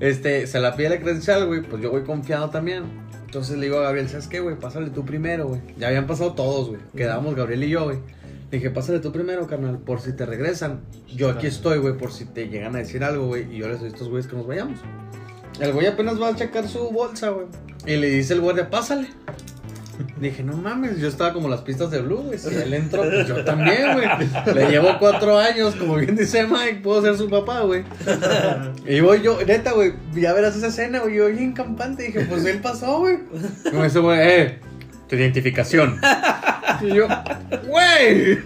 Este, 0.00 0.48
se 0.48 0.58
la 0.58 0.74
pide 0.74 0.88
la 0.88 0.98
credencial, 0.98 1.46
güey, 1.46 1.62
pues 1.62 1.80
yo 1.80 1.92
voy 1.92 2.02
confiado 2.02 2.50
también. 2.50 2.82
Entonces 3.24 3.56
le 3.56 3.66
digo 3.66 3.78
a 3.78 3.82
Gabriel, 3.82 4.08
¿sabes 4.08 4.26
qué, 4.26 4.40
güey? 4.40 4.56
Pásale 4.58 4.90
tú 4.90 5.04
primero, 5.04 5.46
güey. 5.46 5.60
Ya 5.78 5.86
habían 5.86 6.08
pasado 6.08 6.32
todos, 6.32 6.70
güey. 6.70 6.80
Quedamos 6.96 7.36
Gabriel 7.36 7.62
y 7.62 7.68
yo, 7.68 7.84
güey. 7.84 7.98
Dije, 8.50 8.70
pásale 8.70 8.98
tú 8.98 9.12
primero, 9.12 9.46
carnal, 9.46 9.78
por 9.78 10.00
si 10.00 10.12
te 10.12 10.26
regresan. 10.26 10.80
Yo 11.14 11.30
aquí 11.30 11.46
estoy, 11.46 11.78
güey, 11.78 11.96
por 11.96 12.12
si 12.12 12.24
te 12.24 12.48
llegan 12.48 12.74
a 12.74 12.78
decir 12.78 13.04
algo, 13.04 13.26
güey. 13.26 13.54
Y 13.54 13.58
yo 13.58 13.68
les 13.68 13.78
doy 13.78 13.88
a 13.88 13.92
estos 13.92 14.08
güeyes 14.08 14.26
que 14.26 14.36
nos 14.36 14.46
vayamos. 14.46 14.80
El 15.60 15.72
güey 15.72 15.86
apenas 15.86 16.20
va 16.20 16.28
a 16.28 16.34
checar 16.34 16.66
su 16.68 16.90
bolsa, 16.90 17.30
güey. 17.30 17.46
Y 17.86 17.96
le 17.96 18.08
dice 18.08 18.34
el 18.34 18.40
guardia, 18.40 18.68
pásale. 18.68 19.08
Dije, 20.20 20.42
no 20.42 20.56
mames, 20.56 20.98
yo 20.98 21.08
estaba 21.08 21.32
como 21.32 21.48
las 21.48 21.60
pistas 21.60 21.90
de 21.90 22.00
Blue, 22.00 22.22
güey. 22.22 22.38
Si 22.38 22.54
él 22.54 22.74
entró, 22.74 23.02
pues 23.02 23.28
yo 23.28 23.44
también, 23.44 23.92
güey. 23.92 24.08
Le 24.54 24.70
llevo 24.70 24.98
cuatro 24.98 25.38
años, 25.38 25.76
como 25.76 25.96
bien 25.96 26.16
dice 26.16 26.46
Mike, 26.46 26.80
puedo 26.82 27.02
ser 27.02 27.16
su 27.16 27.28
papá, 27.28 27.60
güey. 27.60 27.84
Y 28.86 29.00
voy 29.00 29.22
yo, 29.22 29.38
neta, 29.46 29.72
güey, 29.72 29.92
ya 30.14 30.32
verás 30.32 30.56
esa 30.56 30.68
escena, 30.68 31.00
güey. 31.00 31.16
Yo 31.16 31.26
bien 31.28 31.52
campante, 31.52 32.04
dije, 32.04 32.26
pues 32.28 32.44
él 32.46 32.60
pasó, 32.60 33.00
güey. 33.00 33.18
Y 33.70 33.76
me 33.76 33.84
dice, 33.84 33.98
güey, 33.98 34.18
eh, 34.20 34.60
tu 35.10 35.16
identificación. 35.16 36.00
Y 36.80 36.94
yo, 36.94 37.06
güey, 37.66 38.38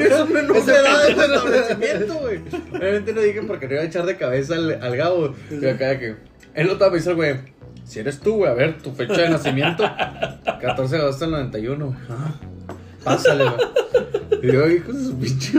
es 0.00 0.20
un 0.20 0.32
menú 0.32 0.54
de 0.54 0.72
edad 0.72 1.04
de 1.04 1.10
establecimiento, 1.12 2.14
güey. 2.18 2.40
Obviamente 2.72 3.12
no 3.12 3.20
dije 3.20 3.42
porque 3.42 3.68
no 3.68 3.74
iba 3.74 3.82
a 3.82 3.86
echar 3.86 4.04
de 4.06 4.16
cabeza 4.16 4.54
al, 4.54 4.82
al 4.82 4.96
Gabo. 4.96 5.34
Y 5.50 5.64
acá 5.66 5.90
de 5.90 5.98
que. 6.00 6.16
Él 6.54 6.66
lo 6.66 6.72
estaba 6.72 6.90
pensando, 6.92 7.16
güey. 7.16 7.36
Si 7.84 8.00
eres 8.00 8.18
tú, 8.18 8.36
güey, 8.38 8.50
a 8.50 8.54
ver, 8.54 8.78
tu 8.78 8.90
fecha 8.92 9.20
de 9.20 9.28
nacimiento. 9.30 9.84
14 10.60 10.96
de 10.96 11.02
agosto 11.02 11.24
del 11.24 11.32
91. 11.32 11.86
güey. 11.86 11.98
Ah, 12.10 12.34
pásale, 13.04 13.44
güey. 13.44 14.42
Y 14.42 14.52
yo, 14.52 14.68
hijo 14.68 14.92
de 14.92 15.04
su 15.04 15.18
pinche. 15.18 15.52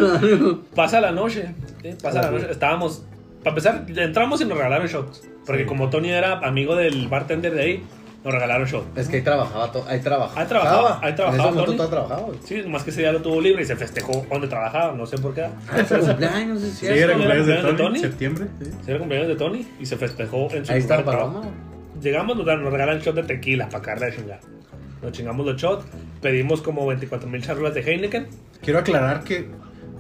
Pasa 0.76 1.00
la 1.00 1.12
noche. 1.12 1.54
¿sí? 1.82 1.96
Pasa 2.02 2.24
la 2.24 2.32
noche. 2.32 2.48
Estábamos. 2.52 3.04
Para 3.44 3.52
empezar, 3.52 3.86
entramos 3.88 4.42
y 4.42 4.46
nos 4.46 4.58
regalaron 4.58 4.88
shots. 4.88 5.24
Porque 5.46 5.66
como 5.66 5.90
Tony 5.90 6.10
era 6.12 6.40
amigo 6.40 6.76
del 6.76 7.08
bartender 7.08 7.54
de 7.54 7.62
ahí, 7.62 7.84
nos 8.24 8.34
regalaron 8.34 8.68
shots. 8.68 8.86
Es 8.98 9.08
que 9.08 9.18
ahí 9.18 9.22
trabajaba, 9.24 9.72
to- 9.72 9.86
ahí 9.88 10.00
trabajaba. 10.02 10.42
Ahí 10.42 10.48
trabajaba, 10.48 11.00
ahí 11.02 11.10
En 11.10 11.16
trabajaba 11.16 11.44
ese 11.44 11.52
momento 11.52 11.66
Tony. 11.66 11.78
todo 11.78 11.88
trabajaba, 11.90 12.22
güey. 12.22 12.40
Sí, 12.44 12.64
más 12.68 12.84
que 12.84 12.90
ese 12.90 13.02
día 13.02 13.12
lo 13.14 13.22
tuvo 13.22 13.40
libre 13.42 13.64
y 13.64 13.66
se 13.66 13.76
festejó 13.76 14.26
donde 14.30 14.48
trabajaba, 14.48 14.94
no 14.94 15.06
sé 15.06 15.18
por 15.18 15.34
qué. 15.34 15.44
Ah, 15.44 15.84
fue 15.86 16.00
cumpleaños, 16.00 16.60
sí, 16.62 16.70
Sí, 16.72 16.76
sí. 16.78 16.88
era 16.88 17.14
cumpleaños 17.14 17.48
de 17.48 17.54
¿Era 17.54 17.62
Tony, 17.64 17.78
Tony? 17.78 18.00
septiembre. 18.00 18.46
sí. 18.62 18.66
Sí, 18.86 18.90
era 18.92 19.00
cumpleaños 19.00 19.28
de 19.30 19.36
Tony 19.36 19.68
y 19.80 19.86
se 19.86 19.96
festejó 19.98 20.52
en 20.52 20.66
su 20.66 20.72
Ahí 20.74 20.80
está 20.80 21.04
paloma. 21.06 21.44
Llegamos, 22.02 22.36
nos, 22.38 22.46
dan- 22.46 22.64
nos 22.64 22.72
regalan 22.72 23.00
shot 23.00 23.16
de 23.16 23.24
tequila 23.24 23.70
para 23.70 23.84
cargar 23.84 24.12
de 24.12 24.18
chingar. 24.18 24.40
Nos 25.02 25.12
chingamos 25.14 25.46
los 25.46 25.56
shots, 25.56 25.86
pedimos 26.22 26.62
como 26.62 26.86
24 26.86 27.30
mil 27.30 27.42
charlas 27.42 27.74
de 27.74 27.82
Heineken. 27.82 28.28
Quiero 28.62 28.80
aclarar 28.80 29.24
que 29.24 29.48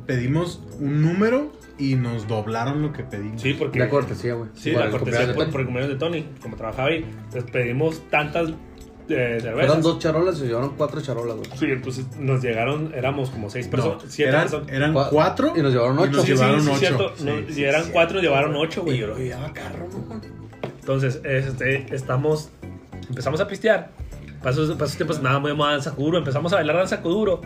pedimos 0.05 0.61
un 0.79 1.01
número 1.01 1.51
y 1.79 1.95
nos 1.95 2.27
doblaron 2.27 2.81
lo 2.81 2.91
que 2.93 3.03
pedimos. 3.03 3.41
Sí, 3.41 3.53
porque. 3.53 3.79
La 3.79 3.89
cortesía, 3.89 4.33
güey. 4.35 4.49
Sí, 4.53 4.71
Por 4.71 4.85
la 4.85 4.91
cortesía 4.91 5.33
por, 5.33 5.49
por 5.49 5.61
el 5.61 5.65
cumpleaños 5.67 5.93
de 5.93 5.99
Tony, 5.99 6.25
como 6.41 6.55
trabajaba 6.57 6.89
ahí. 6.89 7.05
Entonces 7.25 7.49
pedimos 7.51 8.01
tantas 8.09 8.49
eh, 8.49 9.37
cervezas. 9.41 9.53
Fueron 9.53 9.81
dos 9.81 9.99
charolas 9.99 10.35
y 10.37 10.39
se 10.41 10.47
llevaron 10.47 10.73
cuatro 10.77 11.01
charolas, 11.01 11.37
güey. 11.37 11.49
Sí, 11.57 11.65
entonces 11.65 12.05
nos 12.19 12.41
llegaron, 12.43 12.91
éramos 12.93 13.29
como 13.31 13.49
seis 13.49 13.65
No, 13.67 13.71
personas, 13.71 14.03
siete 14.07 14.29
eran, 14.29 14.41
personas. 14.43 14.69
eran 14.71 14.93
Cua- 14.93 15.09
cuatro 15.09 15.53
y 15.55 15.61
nos 15.61 15.73
llevaron 15.73 15.97
ocho. 15.97 16.11
nos 16.11 16.25
Sí, 16.25 16.31
llevaron 16.33 16.61
sí, 16.61 16.69
ocho. 16.69 16.79
cierto. 16.79 17.11
Sí, 17.15 17.23
No, 17.25 17.35
sí, 17.47 17.53
si 17.53 17.63
eran 17.63 17.83
cuatro, 17.91 18.15
nos 18.15 18.23
llevaron 18.23 18.55
ocho, 18.55 18.81
Y 18.81 18.83
güey. 18.85 18.97
yo 18.99 19.07
lo 19.07 19.17
llevaba 19.17 19.51
carro, 19.53 19.87
¿no? 19.91 20.21
Entonces, 20.79 21.21
este, 21.23 21.85
estamos, 21.95 22.49
empezamos 23.09 23.39
a 23.41 23.47
pistear. 23.47 23.91
Para 24.41 24.51
esos 24.51 24.95
tiempos 24.95 25.21
nada 25.21 25.39
muy 25.39 25.53
moda 25.53 25.71
danza 25.71 25.91
kuduro. 25.93 26.17
Empezamos 26.17 26.53
a 26.53 26.57
bailar 26.57 26.77
danza 26.77 27.01
kuduro. 27.01 27.41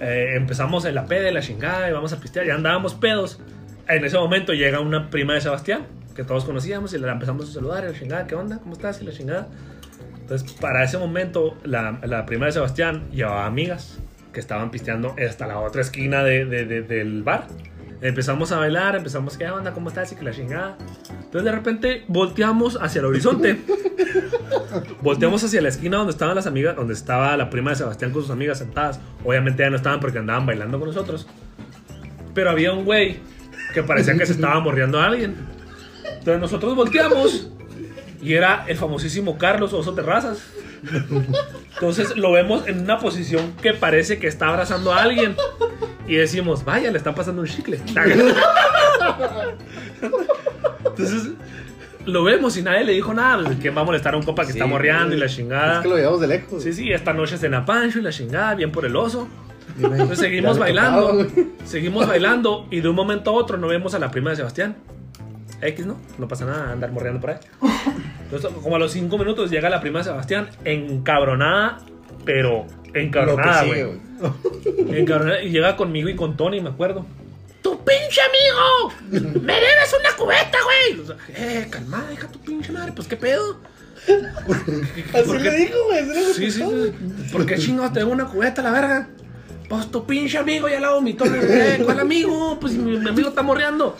Eh, 0.00 0.34
empezamos 0.36 0.84
en 0.84 0.94
la 0.94 1.06
peda, 1.06 1.28
en 1.28 1.34
la 1.34 1.40
chingada, 1.42 1.88
y 1.88 1.92
vamos 1.92 2.12
a 2.12 2.20
pistear. 2.20 2.46
Ya 2.46 2.54
andábamos 2.54 2.94
pedos. 2.94 3.40
En 3.88 4.04
ese 4.04 4.18
momento 4.18 4.52
llega 4.52 4.80
una 4.80 5.10
prima 5.10 5.34
de 5.34 5.40
Sebastián, 5.40 5.86
que 6.14 6.24
todos 6.24 6.44
conocíamos, 6.44 6.92
y 6.94 6.98
la 6.98 7.12
empezamos 7.12 7.48
a 7.48 7.52
saludar. 7.52 7.84
Y 7.84 7.92
la 7.92 7.98
chingada, 7.98 8.26
¿qué 8.26 8.34
onda? 8.34 8.58
¿Cómo 8.58 8.72
estás? 8.72 9.00
Y 9.00 9.04
la 9.04 9.12
chingada. 9.12 9.48
Entonces, 10.20 10.52
para 10.54 10.82
ese 10.82 10.98
momento, 10.98 11.56
la, 11.64 12.00
la 12.04 12.26
prima 12.26 12.46
de 12.46 12.52
Sebastián 12.52 13.04
llevaba 13.12 13.46
amigas 13.46 13.98
que 14.32 14.40
estaban 14.40 14.70
pisteando 14.70 15.14
hasta 15.24 15.46
la 15.46 15.60
otra 15.60 15.80
esquina 15.82 16.22
de- 16.24 16.44
de- 16.44 16.64
de- 16.66 16.82
del 16.82 17.22
bar. 17.22 17.46
Empezamos 18.00 18.52
a 18.52 18.58
bailar, 18.58 18.94
empezamos, 18.96 19.38
¿qué 19.38 19.48
onda? 19.48 19.72
¿Cómo 19.72 19.88
estás? 19.88 20.12
Y 20.12 20.16
que 20.16 20.24
la 20.24 20.32
chingada. 20.32 20.76
Entonces, 21.10 21.44
de 21.44 21.52
repente, 21.52 22.04
volteamos 22.08 22.78
hacia 22.80 22.98
el 23.00 23.06
horizonte. 23.06 23.58
volteamos 25.02 25.42
hacia 25.42 25.62
la 25.62 25.68
esquina 25.68 25.96
donde 25.96 26.12
estaban 26.12 26.34
las 26.34 26.46
amigas, 26.46 26.76
donde 26.76 26.94
estaba 26.94 27.36
la 27.36 27.48
prima 27.48 27.70
de 27.70 27.76
Sebastián 27.76 28.12
con 28.12 28.22
sus 28.22 28.30
amigas 28.30 28.58
sentadas. 28.58 29.00
Obviamente 29.24 29.62
ya 29.62 29.70
no 29.70 29.76
estaban 29.76 30.00
porque 30.00 30.18
andaban 30.18 30.44
bailando 30.44 30.78
con 30.78 30.88
nosotros. 30.88 31.26
Pero 32.34 32.50
había 32.50 32.72
un 32.72 32.84
güey 32.84 33.18
que 33.72 33.82
parecía 33.82 34.16
que 34.16 34.26
se 34.26 34.32
estaba 34.32 34.60
morreando 34.60 35.00
a 35.00 35.06
alguien. 35.06 35.34
Entonces 36.04 36.40
nosotros 36.40 36.76
volteamos 36.76 37.50
y 38.26 38.34
era 38.34 38.64
el 38.66 38.76
famosísimo 38.76 39.38
Carlos 39.38 39.72
Oso 39.72 39.94
Terrazas. 39.94 40.42
Entonces 41.74 42.16
lo 42.16 42.32
vemos 42.32 42.66
en 42.66 42.80
una 42.80 42.98
posición 42.98 43.52
que 43.62 43.72
parece 43.72 44.18
que 44.18 44.26
está 44.26 44.48
abrazando 44.48 44.92
a 44.92 45.00
alguien. 45.02 45.36
Y 46.08 46.16
decimos, 46.16 46.64
vaya, 46.64 46.90
le 46.90 46.98
está 46.98 47.14
pasando 47.14 47.42
un 47.42 47.46
chicle. 47.46 47.78
Entonces 50.84 51.30
lo 52.04 52.24
vemos 52.24 52.56
y 52.56 52.62
nadie 52.62 52.82
le 52.84 52.94
dijo 52.94 53.14
nada. 53.14 53.44
Pues, 53.44 53.58
¿Quién 53.60 53.76
va 53.76 53.82
a 53.82 53.84
molestar 53.84 54.14
a 54.14 54.16
un 54.16 54.24
compa 54.24 54.44
que 54.44 54.50
está 54.50 54.66
morreando 54.66 55.14
y 55.14 55.18
la 55.18 55.26
Es 55.26 55.36
chingada? 55.36 55.82
que 55.82 55.88
lo 55.88 55.96
llevamos 55.96 56.20
de 56.20 56.26
lejos. 56.26 56.64
Sí, 56.64 56.72
sí, 56.72 56.92
esta 56.92 57.12
noche 57.12 57.36
es 57.36 57.42
en 57.44 57.54
Apancho 57.54 58.00
y 58.00 58.02
la 58.02 58.10
chingada, 58.10 58.56
bien 58.56 58.72
por 58.72 58.86
el 58.86 58.96
oso. 58.96 59.28
Entonces 59.80 60.18
seguimos 60.18 60.58
bailando, 60.58 61.28
seguimos 61.64 62.08
bailando 62.08 62.66
y 62.72 62.80
de 62.80 62.88
un 62.88 62.96
momento 62.96 63.30
a 63.30 63.34
otro 63.34 63.56
no 63.56 63.68
vemos 63.68 63.94
a 63.94 64.00
la 64.00 64.10
prima 64.10 64.30
de 64.30 64.36
Sebastián. 64.36 64.74
X, 65.60 65.86
¿no? 65.86 65.96
No 66.18 66.28
pasa 66.28 66.44
nada 66.44 66.72
andar 66.72 66.90
morreando 66.92 67.20
por 67.20 67.30
ahí. 67.30 67.36
Entonces, 68.26 68.50
como 68.60 68.74
a 68.74 68.78
los 68.80 68.90
cinco 68.90 69.18
minutos 69.18 69.50
llega 69.50 69.70
la 69.70 69.80
prima 69.80 70.00
de 70.00 70.06
Sebastián 70.06 70.48
encabronada, 70.64 71.78
pero 72.24 72.66
encabronada, 72.92 73.64
güey. 73.64 74.00
Encabronada, 74.88 75.42
y 75.42 75.50
llega 75.50 75.76
conmigo 75.76 76.08
y 76.08 76.16
con 76.16 76.36
Tony, 76.36 76.60
me 76.60 76.70
acuerdo. 76.70 77.06
¡Tu 77.62 77.78
pinche 77.84 78.20
amigo! 78.20 79.30
¡Me 79.40 79.54
debes 79.54 79.96
una 79.98 80.12
cubeta, 80.16 80.58
güey! 80.64 81.00
O 81.00 81.06
sea, 81.06 81.16
eh, 81.36 81.68
calmada, 81.70 82.12
hija, 82.12 82.26
tu 82.26 82.40
pinche 82.40 82.72
madre, 82.72 82.92
pues 82.92 83.06
qué 83.06 83.16
pedo. 83.16 83.60
Así 85.14 85.38
le 85.38 85.50
dijo, 85.52 85.78
güey. 85.84 86.04
Sí, 86.34 86.50
sí, 86.50 86.50
sí. 86.50 86.92
¿Por 87.30 87.46
qué 87.46 87.58
chingados 87.58 87.92
te 87.92 88.00
debo 88.00 88.10
una 88.10 88.26
cubeta, 88.26 88.60
la 88.60 88.72
verga? 88.72 89.08
Pues 89.68 89.90
tu 89.90 90.06
pinche 90.06 90.38
amigo 90.38 90.68
ya 90.68 90.78
la 90.78 90.90
vomitó. 90.90 91.24
¿Cuál 91.84 92.00
amigo? 92.00 92.58
Pues 92.60 92.74
mi, 92.74 92.98
mi 92.98 93.08
amigo 93.08 93.30
está 93.30 93.42
morreando. 93.42 93.96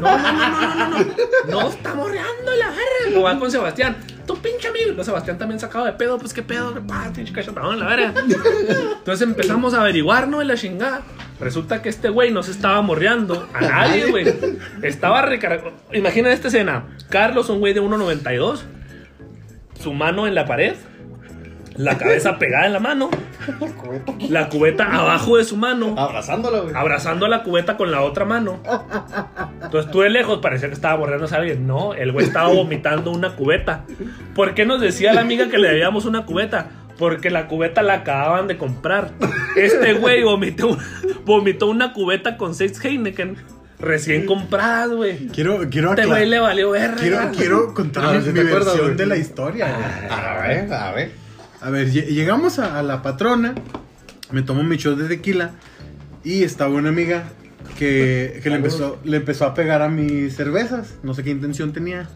No, 0.00 0.18
no, 0.18 0.32
no, 0.32 0.48
no, 0.48 0.74
no, 0.74 0.88
no. 0.88 1.06
No 1.48 1.68
está 1.68 1.94
morreando 1.94 2.52
la 2.58 2.68
verga. 2.70 3.10
Lo 3.12 3.22
va 3.22 3.38
con 3.38 3.50
Sebastián. 3.50 3.96
Tu 4.26 4.36
pinche 4.38 4.68
amigo. 4.68 5.00
Y 5.00 5.04
Sebastián 5.04 5.38
también 5.38 5.60
sacado 5.60 5.84
de 5.84 5.92
pedo. 5.92 6.18
Pues 6.18 6.34
qué 6.34 6.42
pedo, 6.42 6.74
pasa, 6.86 7.12
pinche 7.12 7.32
la 7.52 7.86
verga. 7.86 8.14
Entonces 8.98 9.22
empezamos 9.22 9.74
a 9.74 9.80
averiguar, 9.80 10.26
¿no? 10.26 10.42
En 10.42 10.48
la 10.48 10.56
chingada. 10.56 11.02
Resulta 11.38 11.82
que 11.82 11.88
este 11.88 12.08
güey 12.08 12.32
no 12.32 12.42
se 12.42 12.50
estaba 12.50 12.80
morreando 12.82 13.48
a 13.52 13.60
nadie, 13.60 14.06
güey. 14.10 14.26
Estaba 14.82 15.22
recargado. 15.22 15.72
Imagina 15.92 16.32
esta 16.32 16.48
escena. 16.48 16.96
Carlos, 17.10 17.48
un 17.48 17.60
güey 17.60 17.74
de 17.74 17.82
1.92. 17.82 18.62
Su 19.80 19.92
mano 19.92 20.26
en 20.26 20.34
la 20.34 20.46
pared. 20.46 20.74
La 21.76 21.98
cabeza 21.98 22.38
pegada 22.38 22.66
en 22.66 22.72
la 22.72 22.80
mano. 22.80 23.10
La 24.28 24.48
cubeta 24.48 24.84
abajo 24.92 25.36
de 25.36 25.44
su 25.44 25.56
mano. 25.56 25.94
Abrazándolo, 25.98 26.62
güey. 26.64 26.74
Abrazando 26.74 27.28
la 27.28 27.42
cubeta 27.42 27.76
con 27.76 27.90
la 27.90 28.02
otra 28.02 28.24
mano. 28.24 28.60
Entonces 29.62 29.90
tú 29.90 30.00
de 30.00 30.10
lejos 30.10 30.38
parecía 30.40 30.68
que 30.68 30.74
estaba 30.74 30.96
borrando 30.96 31.26
a 31.26 31.36
alguien. 31.36 31.66
No, 31.66 31.94
el 31.94 32.12
güey 32.12 32.26
estaba 32.26 32.48
vomitando 32.48 33.10
una 33.10 33.36
cubeta. 33.36 33.84
¿Por 34.34 34.54
qué 34.54 34.64
nos 34.64 34.80
decía 34.80 35.12
la 35.12 35.20
amiga 35.20 35.48
que 35.48 35.58
le 35.58 35.68
debíamos 35.68 36.04
una 36.06 36.24
cubeta? 36.24 36.68
Porque 36.98 37.30
la 37.30 37.46
cubeta 37.46 37.82
la 37.82 37.94
acababan 37.94 38.46
de 38.48 38.56
comprar. 38.56 39.12
Este 39.54 39.94
güey 39.94 40.22
vomitó, 40.22 40.76
vomitó 41.24 41.66
una 41.66 41.92
cubeta 41.92 42.36
con 42.36 42.54
seis 42.54 42.82
Heineken 42.82 43.36
recién 43.78 44.24
compradas, 44.24 44.90
güey. 44.90 45.26
Quiero, 45.28 45.68
quiero 45.70 45.90
Este 45.90 46.06
güey 46.06 46.26
le 46.26 46.38
valió 46.38 46.70
verga. 46.70 46.96
Quiero, 46.96 47.18
quiero 47.36 47.74
contar 47.74 48.04
A 48.06 48.10
ver 48.12 48.22
mi, 48.22 48.40
acuerdas, 48.40 48.64
versión 48.66 48.84
güey. 48.86 48.96
de 48.96 49.06
la 49.06 49.16
historia. 49.16 49.66
güey. 49.66 50.10
A 50.10 50.34
ver, 50.48 50.72
a 50.72 50.92
ver. 50.92 51.25
A 51.66 51.70
ver, 51.70 51.88
lle- 51.90 52.06
llegamos 52.06 52.58
a, 52.58 52.78
a 52.78 52.82
la 52.82 53.02
patrona, 53.02 53.54
me 54.30 54.42
tomo 54.42 54.62
mi 54.62 54.76
shot 54.76 54.96
de 54.98 55.08
tequila 55.08 55.50
y 56.22 56.44
estaba 56.44 56.74
una 56.74 56.90
amiga 56.90 57.24
que, 57.78 58.40
que 58.42 58.50
le, 58.50 58.56
empezó, 58.56 58.98
le 59.04 59.16
empezó 59.16 59.44
a 59.46 59.54
pegar 59.54 59.82
a 59.82 59.88
mis 59.88 60.34
cervezas. 60.36 60.94
No 61.02 61.12
sé 61.14 61.24
qué 61.24 61.30
intención 61.30 61.72
tenía. 61.72 62.08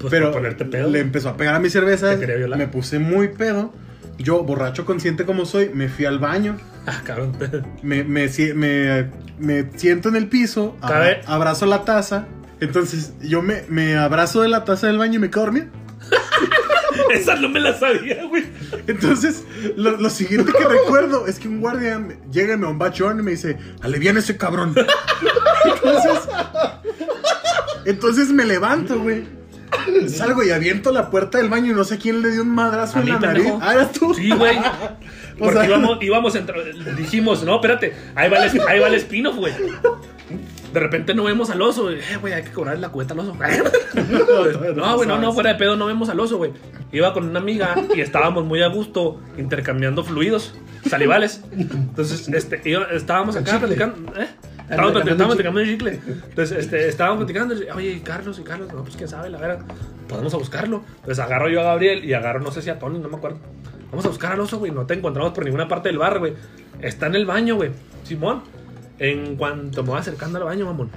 Pues 0.00 0.10
pero 0.10 0.32
ponerte 0.32 0.64
pedo. 0.64 0.88
le 0.88 1.00
empezó 1.00 1.28
a 1.28 1.36
pegar 1.36 1.54
a 1.54 1.58
mis 1.60 1.72
cervezas. 1.72 2.14
Te 2.14 2.20
quería 2.20 2.36
violar. 2.36 2.58
Me 2.58 2.68
puse 2.68 2.98
muy 2.98 3.28
pedo. 3.28 3.72
Yo, 4.18 4.42
borracho 4.44 4.84
consciente 4.86 5.24
como 5.26 5.44
soy, 5.44 5.70
me 5.74 5.88
fui 5.88 6.06
al 6.06 6.18
baño. 6.18 6.56
Ah, 6.86 7.00
cabrón. 7.04 7.36
Me, 7.82 8.02
me, 8.04 8.28
me- 8.54 9.10
me 9.38 9.66
siento 9.76 10.08
en 10.08 10.16
el 10.16 10.28
piso, 10.28 10.76
abra- 10.80 11.20
abrazo 11.26 11.66
la 11.66 11.84
taza. 11.84 12.26
Entonces 12.60 13.12
yo 13.20 13.42
me, 13.42 13.62
me 13.68 13.96
abrazo 13.96 14.40
de 14.42 14.48
la 14.48 14.64
taza 14.64 14.86
del 14.86 14.96
baño 14.98 15.16
y 15.16 15.18
me 15.18 15.30
quedo 15.30 15.42
dormido. 15.44 15.66
Esa 17.14 17.36
no 17.36 17.48
me 17.48 17.60
la 17.60 17.78
sabía, 17.78 18.24
güey. 18.26 18.44
Entonces, 18.86 19.44
lo, 19.76 19.96
lo 19.96 20.10
siguiente 20.10 20.52
que 20.52 20.64
recuerdo 20.64 21.26
es 21.26 21.38
que 21.38 21.48
un 21.48 21.60
guardia 21.60 22.00
llega 22.30 22.54
y 22.54 22.56
me 22.56 22.64
da 22.64 22.68
un 22.70 22.78
bachón 22.78 23.18
y 23.20 23.22
me 23.22 23.32
dice, 23.32 23.56
alivian 23.82 24.16
ese 24.16 24.36
cabrón. 24.36 24.74
Entonces, 25.64 26.20
entonces 27.84 28.28
me 28.30 28.44
levanto, 28.44 28.98
güey. 29.00 29.24
Salgo 30.08 30.42
y 30.42 30.50
aviento 30.50 30.90
la 30.92 31.10
puerta 31.10 31.38
del 31.38 31.48
baño 31.48 31.70
y 31.72 31.74
no 31.74 31.84
sé 31.84 31.96
quién 31.98 32.22
le 32.22 32.30
dio 32.32 32.42
un 32.42 32.50
madrazo 32.50 32.98
A 32.98 33.02
en 33.02 33.08
la 33.08 33.20
nariz. 33.20 33.44
pendejo. 33.44 33.60
Ah, 33.62 33.74
eras 33.74 33.92
tú. 33.92 34.14
Sí, 34.14 34.30
güey. 34.30 34.58
O 35.40 35.44
Porque 35.44 35.60
sea- 35.60 35.68
íbamos, 35.68 36.02
íbamos 36.02 36.34
a 36.34 36.38
entrar. 36.38 36.58
Dijimos, 36.98 37.42
no, 37.44 37.54
espérate. 37.54 37.94
Ahí 38.14 38.28
va 38.28 38.44
el, 38.44 38.60
ahí 38.68 38.78
va 38.78 38.88
el 38.88 38.94
spin-off, 38.96 39.36
güey. 39.36 39.54
De 40.72 40.80
repente 40.80 41.14
no 41.14 41.24
vemos 41.24 41.50
al 41.50 41.60
oso, 41.62 41.84
güey. 41.84 41.96
Eh, 41.98 42.16
güey, 42.20 42.32
hay 42.32 42.42
que 42.42 42.52
cobrar 42.52 42.78
la 42.78 42.88
cubeta 42.90 43.14
al 43.14 43.20
oso. 43.20 43.34
no, 44.76 44.96
güey, 44.96 45.08
no, 45.08 45.18
no, 45.18 45.32
fuera 45.32 45.50
de 45.52 45.58
pedo, 45.58 45.76
no 45.76 45.86
vemos 45.86 46.08
al 46.08 46.20
oso, 46.20 46.36
güey. 46.36 46.52
Iba 46.92 47.12
con 47.12 47.28
una 47.28 47.38
amiga 47.40 47.74
y 47.94 48.00
estábamos 48.00 48.44
muy 48.44 48.62
a 48.62 48.68
gusto 48.68 49.20
intercambiando 49.38 50.04
fluidos 50.04 50.54
salivales. 50.88 51.42
Entonces, 51.52 52.28
este, 52.28 52.60
iba- 52.68 52.86
estábamos 52.92 53.36
acá 53.36 53.58
platicando. 53.58 54.12
¿eh? 54.20 54.28
Estábamos, 54.70 54.92
plati- 55.02 55.10
estábamos 55.10 55.36
platicando 55.36 55.60
en 55.60 55.66
chicle. 55.66 56.00
Entonces, 56.28 56.58
este, 56.58 56.88
estábamos 56.88 57.18
platicando. 57.18 57.54
Oye, 57.74 57.90
¿y 57.90 58.00
Carlos 58.00 58.38
y 58.38 58.42
Carlos, 58.42 58.72
no, 58.72 58.82
pues 58.82 58.96
quién 58.96 59.08
sabe, 59.08 59.30
la 59.30 59.38
verdad. 59.38 59.64
Podemos 60.08 60.32
a 60.34 60.36
buscarlo. 60.36 60.82
Entonces 60.96 61.18
agarro 61.18 61.48
yo 61.48 61.60
a 61.60 61.64
Gabriel 61.64 62.04
y 62.04 62.14
agarro, 62.14 62.40
no 62.40 62.50
sé 62.52 62.62
si 62.62 62.70
a 62.70 62.78
Tony, 62.78 62.98
no 62.98 63.08
me 63.08 63.16
acuerdo. 63.16 63.38
Vamos 63.90 64.04
a 64.04 64.08
buscar 64.08 64.32
al 64.32 64.40
oso, 64.40 64.58
güey. 64.58 64.70
No 64.70 64.86
te 64.86 64.94
encontramos 64.94 65.32
por 65.32 65.44
ninguna 65.44 65.66
parte 65.68 65.88
del 65.88 65.98
bar, 65.98 66.18
güey. 66.20 66.34
Está 66.80 67.06
en 67.06 67.16
el 67.16 67.26
baño, 67.26 67.56
güey. 67.56 67.70
Simón. 68.04 68.42
En 69.00 69.34
cuanto 69.36 69.82
me 69.82 69.88
voy 69.90 69.98
acercando 69.98 70.38
al 70.38 70.44
baño, 70.44 70.66
mamón. 70.66 70.90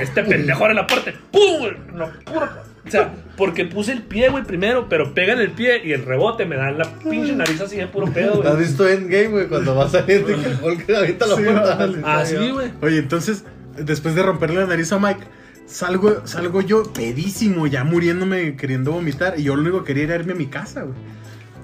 Este 0.00 0.22
pendejo 0.22 0.64
abre 0.64 0.74
la 0.74 0.86
puerta. 0.86 1.12
¡Pum! 1.30 1.66
No, 1.92 2.08
puro- 2.24 2.48
O 2.86 2.90
sea, 2.90 3.12
porque 3.36 3.64
puse 3.64 3.92
el 3.92 4.02
pie, 4.02 4.28
güey, 4.30 4.44
primero, 4.44 4.88
pero 4.88 5.12
pega 5.12 5.32
en 5.34 5.40
el 5.40 5.50
pie 5.50 5.82
y 5.84 5.92
el 5.92 6.04
rebote 6.04 6.46
me 6.46 6.56
da 6.56 6.68
en 6.70 6.78
la 6.78 6.84
pinche 6.98 7.34
nariz 7.34 7.60
así 7.60 7.76
de 7.76 7.86
puro 7.88 8.06
pedo, 8.12 8.42
¿Has 8.44 8.52
güey. 8.54 8.64
visto 8.64 8.88
Endgame, 8.88 9.28
güey? 9.28 9.48
Cuando 9.48 9.74
va 9.74 9.88
saliendo 9.88 10.30
y 10.30 10.34
que 10.36 10.48
el 10.50 10.58
Hulk 10.62 10.90
avienta 10.90 11.26
la 11.26 11.36
Sí, 11.36 11.42
puerta. 11.42 12.18
Así, 12.20 12.50
güey. 12.50 12.70
Oye, 12.80 12.98
entonces, 12.98 13.44
después 13.76 14.14
de 14.14 14.22
romperle 14.22 14.60
la 14.60 14.66
nariz 14.66 14.92
a 14.92 14.98
Mike, 15.00 15.20
salgo, 15.66 16.26
salgo 16.26 16.60
yo 16.60 16.84
pedísimo, 16.92 17.66
ya 17.66 17.82
muriéndome, 17.84 18.56
queriendo 18.56 18.92
vomitar. 18.92 19.34
Y 19.38 19.42
yo 19.44 19.56
lo 19.56 19.62
único 19.62 19.80
que 19.84 19.94
quería 19.94 20.04
era 20.04 20.14
irme 20.16 20.32
a 20.32 20.36
mi 20.36 20.46
casa, 20.46 20.82
güey. 20.82 20.94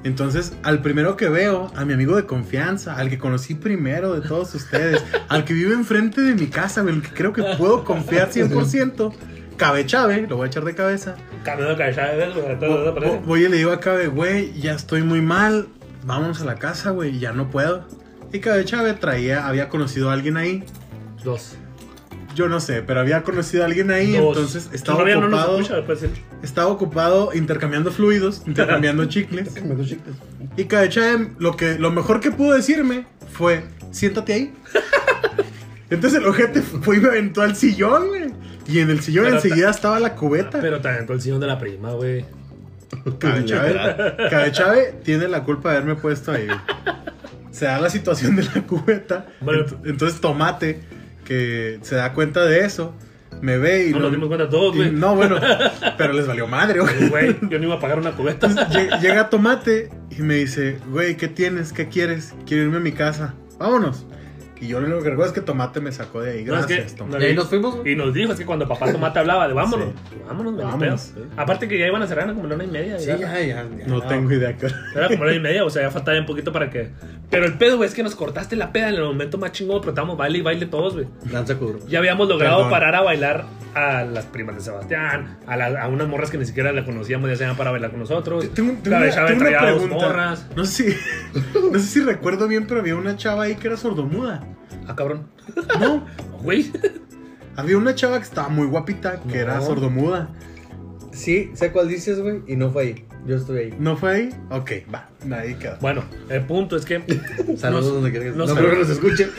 Entonces, 0.04 0.52
al 0.62 0.80
primero 0.80 1.16
que 1.16 1.28
veo, 1.28 1.70
a 1.74 1.84
mi 1.84 1.92
amigo 1.92 2.16
de 2.16 2.24
confianza, 2.24 2.96
al 2.96 3.11
que 3.11 3.18
conocí 3.18 3.54
primero 3.54 4.18
de 4.18 4.26
todos 4.26 4.54
ustedes, 4.54 5.02
al 5.28 5.44
que 5.44 5.52
vive 5.54 5.74
enfrente 5.74 6.20
de 6.20 6.34
mi 6.34 6.46
casa, 6.46 6.82
el 6.82 7.02
que 7.02 7.11
creo 7.11 7.32
que 7.32 7.42
puedo 7.58 7.84
confiar 7.84 8.30
100%, 8.30 9.12
Cabe 9.56 9.84
Chave, 9.87 10.26
lo 10.28 10.37
voy 10.37 10.44
a 10.44 10.48
echar 10.48 10.64
de 10.64 10.74
cabeza. 10.74 11.16
Cambiando 11.44 11.72
de 11.74 11.78
cabeza, 11.78 12.02
¿ves, 12.16 12.32
güey? 12.34 12.58
Todo- 12.58 12.58
todo 12.58 12.84
Vo- 12.87 12.90
aparece. 12.92 13.16
vo- 13.18 13.24
Voy 13.24 13.44
y 13.44 13.48
le 13.48 13.56
digo 13.56 13.72
a 13.72 13.80
Cabe, 13.80 14.06
güey, 14.06 14.52
ya 14.61 14.72
estoy 14.74 15.02
muy 15.02 15.20
mal, 15.20 15.66
vámonos 16.04 16.40
a 16.40 16.44
la 16.44 16.54
casa, 16.54 16.90
güey, 16.90 17.18
ya 17.18 17.32
no 17.32 17.50
puedo. 17.50 17.84
Y 18.32 18.38
Cabe 18.38 18.64
Chave 18.64 18.94
traía, 18.94 19.48
había 19.48 19.68
conocido 19.68 20.11
a 20.11 20.12
alguien 20.12 20.37
ahí, 20.37 20.64
Dos. 21.24 21.56
Yo 22.34 22.48
no 22.48 22.60
sé, 22.60 22.82
pero 22.82 23.00
había 23.00 23.22
conocido 23.22 23.62
a 23.64 23.66
alguien 23.66 23.90
ahí, 23.90 24.12
Dos. 24.16 24.36
entonces 24.36 24.68
estaba 24.72 24.98
Todavía 24.98 25.16
no 25.16 25.28
nos 25.28 25.40
ocupado, 25.40 25.58
escucha, 25.60 25.76
después 25.76 26.00
sí. 26.00 26.06
estaba 26.42 26.68
ocupado 26.68 27.30
intercambiando 27.34 27.90
fluidos, 27.90 28.42
intercambiando 28.46 29.04
chicles. 29.06 29.54
Doy 29.54 29.86
chicles. 29.86 30.14
Y 30.56 30.64
Cabe 30.64 30.88
Chave, 30.88 31.30
lo, 31.38 31.56
que, 31.56 31.78
lo 31.78 31.90
mejor 31.90 32.20
que 32.20 32.30
pudo 32.30 32.54
decirme 32.54 33.06
fue, 33.32 33.64
siéntate 33.90 34.32
ahí. 34.32 34.54
Entonces 35.90 36.20
el 36.20 36.26
ojete 36.26 36.60
fue 36.62 36.98
y 36.98 37.00
me 37.00 37.08
aventó 37.08 37.40
al 37.42 37.56
sillón, 37.56 38.08
güey. 38.08 38.32
Y 38.66 38.80
en 38.80 38.90
el 38.90 39.00
sillón 39.00 39.24
Pero 39.24 39.36
enseguida 39.36 39.70
estaba 39.70 39.98
la 39.98 40.14
cubeta. 40.14 40.60
Pero 40.60 40.80
también 40.80 41.06
todo 41.06 41.14
el 41.16 41.22
sillón 41.22 41.40
de 41.40 41.46
la 41.46 41.58
prima, 41.58 41.92
güey. 41.92 42.26
Cabe 43.18 43.44
Chávez, 43.44 43.76
Cabe 44.30 44.52
Chávez 44.52 45.02
tiene 45.02 45.28
la 45.28 45.42
culpa 45.44 45.70
de 45.70 45.76
haberme 45.78 45.94
puesto 45.96 46.32
ahí. 46.32 46.46
Se 47.50 47.64
da 47.64 47.80
la 47.80 47.88
situación 47.90 48.36
de 48.36 48.44
la 48.44 48.62
cubeta. 48.66 49.26
Bueno. 49.40 49.64
Ent- 49.64 49.78
entonces 49.86 50.20
Tomate, 50.20 50.80
que 51.28 51.78
se 51.82 51.94
da 51.94 52.14
cuenta 52.14 52.44
de 52.46 52.64
eso, 52.64 52.94
me 53.42 53.58
ve 53.58 53.88
y... 53.88 53.90
No 53.92 53.98
lo- 53.98 54.04
nos 54.04 54.12
dimos 54.12 54.28
cuenta 54.28 54.48
todos, 54.48 54.74
güey. 54.74 54.90
No, 54.90 55.14
bueno, 55.14 55.36
pero 55.98 56.14
les 56.14 56.26
valió 56.26 56.46
madre, 56.48 56.80
güey. 56.80 57.08
Güey, 57.10 57.36
yo 57.50 57.58
no 57.58 57.66
iba 57.66 57.74
a 57.74 57.80
pagar 57.80 57.98
una 57.98 58.12
cubeta. 58.12 58.48
Lle- 58.48 58.98
Llega 59.00 59.28
Tomate 59.28 59.90
y 60.10 60.22
me 60.22 60.36
dice, 60.36 60.78
güey, 60.90 61.16
¿qué 61.18 61.28
tienes? 61.28 61.72
¿Qué 61.74 61.88
quieres? 61.88 62.34
Quiero 62.46 62.62
irme 62.64 62.78
a 62.78 62.80
mi 62.80 62.92
casa. 62.92 63.34
Vámonos. 63.58 64.06
Y 64.61 64.68
yo 64.68 64.81
lo 64.81 64.87
único 64.87 65.03
que 65.03 65.11
recuerdo 65.11 65.33
es 65.33 65.38
que 65.38 65.40
Tomate 65.44 65.81
me 65.81 65.92
sacó 65.92 66.21
de 66.23 66.33
ahí. 66.33 66.44
No, 66.44 66.59
es 66.59 66.66
que- 66.66 66.75
Gracias, 66.77 66.97
Tomate. 66.97 67.18
no, 67.18 67.25
Y 67.25 67.27
ahí 67.29 67.35
nos 67.37 67.49
fuimos. 67.49 67.79
Y 67.87 67.94
nos 67.97 68.12
dijo, 68.14 68.33
es 68.33 68.38
que 68.38 68.44
cuando 68.47 68.66
papá 68.68 68.90
Tomate 68.92 69.18
hablaba 69.21 69.47
de 69.49 69.55
vámonos, 69.55 69.88
Sí. 70.11 70.16
vámonos, 70.27 70.55
güey, 70.55 70.64
Vámonos, 70.66 71.12
vámonos. 71.14 71.31
Aparte 71.37 71.68
que 71.68 71.79
ya 71.79 71.87
iban 71.87 72.03
a 72.03 72.07
cerrar 72.07 72.33
como 72.35 72.47
la 72.47 72.55
una 72.57 72.64
y 72.64 72.68
media. 72.68 72.99
Sí, 72.99 73.07
ya. 73.07 73.16
ya, 73.16 73.40
ya. 73.40 73.47
ya. 73.79 73.87
No 73.87 74.01
tengo 74.03 74.33
idea. 74.33 74.51
Era 74.94 75.09
como 75.09 75.25
la 75.25 75.31
una 75.31 75.35
y 75.35 75.40
media, 75.40 75.64
o 75.64 75.71
sea, 75.71 75.83
ya 75.83 75.90
faltaba 75.90 76.18
un 76.18 76.27
poquito 76.27 76.53
para 76.53 76.71
que. 76.71 76.90
Pero 77.31 77.44
el 77.47 77.55
pedo, 77.59 77.77
güey, 77.77 77.88
es 77.88 77.94
que 77.94 78.03
nos 78.03 78.14
cortaste 78.14 78.57
la 78.57 78.73
peda 78.73 78.88
en 78.88 78.94
el 78.97 79.03
momento 79.05 79.37
más 79.38 79.53
chingón, 79.53 79.81
pero 79.81 79.90
estábamos 79.90 80.16
baile 80.16 80.38
y 80.38 80.42
baile 80.42 80.66
todos, 80.66 80.94
güey. 80.94 81.07
Danza 81.31 81.57
cubro. 81.57 81.79
Ya 81.87 81.99
habíamos 81.99 82.27
logrado 82.29 82.57
Perdón. 82.57 82.71
parar 82.71 82.94
a 82.94 83.03
bailar 83.03 83.44
a 83.75 84.03
las 84.03 84.25
primas 84.25 84.57
de 84.57 84.62
Sebastián, 84.62 85.37
a, 85.47 85.57
la- 85.57 85.83
a 85.83 85.88
unas 85.88 86.09
morras 86.09 86.31
que 86.31 86.38
ni 86.38 86.47
siquiera 86.47 86.73
la 86.73 86.85
conocíamos, 86.85 87.29
ya 87.29 87.37
se 87.37 87.44
iban 87.44 87.57
para 87.57 87.71
bailar 87.71 87.90
con 87.90 88.01
nosotros. 88.01 88.42
Tengo, 88.55 88.73
tengo 88.83 88.97
Cabe 88.97 89.12
una, 89.12 89.27
tengo 89.27 89.40
una 89.49 89.61
pregunta. 89.61 89.94
morras. 89.94 90.47
No 90.57 90.64
sé, 90.64 90.92
si, 90.92 90.97
no 91.73 91.79
sé 91.79 91.85
si 91.87 92.01
recuerdo 92.01 92.49
bien, 92.49 92.66
pero 92.66 92.81
había 92.81 92.97
una 92.97 93.16
chava 93.16 93.44
ahí 93.44 93.55
que 93.57 93.68
era 93.68 93.77
sordomuda. 93.77 94.42
Ah, 94.87 94.94
cabrón. 94.96 95.26
No, 95.80 96.06
Güey. 96.42 96.70
había 97.56 97.76
una 97.78 97.94
chava 97.94 98.18
que 98.18 98.24
estaba 98.24 98.48
muy 98.48 98.66
guapita, 98.66 99.20
que 99.20 99.38
era 99.38 99.61
sordomuda. 99.61 100.28
Sí, 101.12 101.50
sé 101.54 101.72
cuál 101.72 101.88
dices, 101.88 102.20
güey, 102.20 102.42
y 102.46 102.56
no 102.56 102.70
fue 102.70 102.82
ahí. 102.82 103.04
Yo 103.26 103.37
estoy 103.37 103.58
ahí. 103.58 103.74
¿No 103.78 103.96
fue 103.96 104.11
ahí? 104.14 104.28
Ok, 104.50 104.70
va, 104.94 105.08
ahí 105.37 105.54
quedó. 105.56 105.76
Bueno, 105.80 106.04
el 106.30 106.46
punto 106.46 106.76
es 106.76 106.84
que. 106.84 106.98
Saludos 107.56 107.87
Nos- 107.87 107.94
donde 107.94 108.11
quieras. 108.12 108.37
nos- 108.37 108.48
No 108.50 108.54
creo 108.54 108.70
que 108.70 108.76
nos 108.78 108.90
escuchen. 108.90 109.30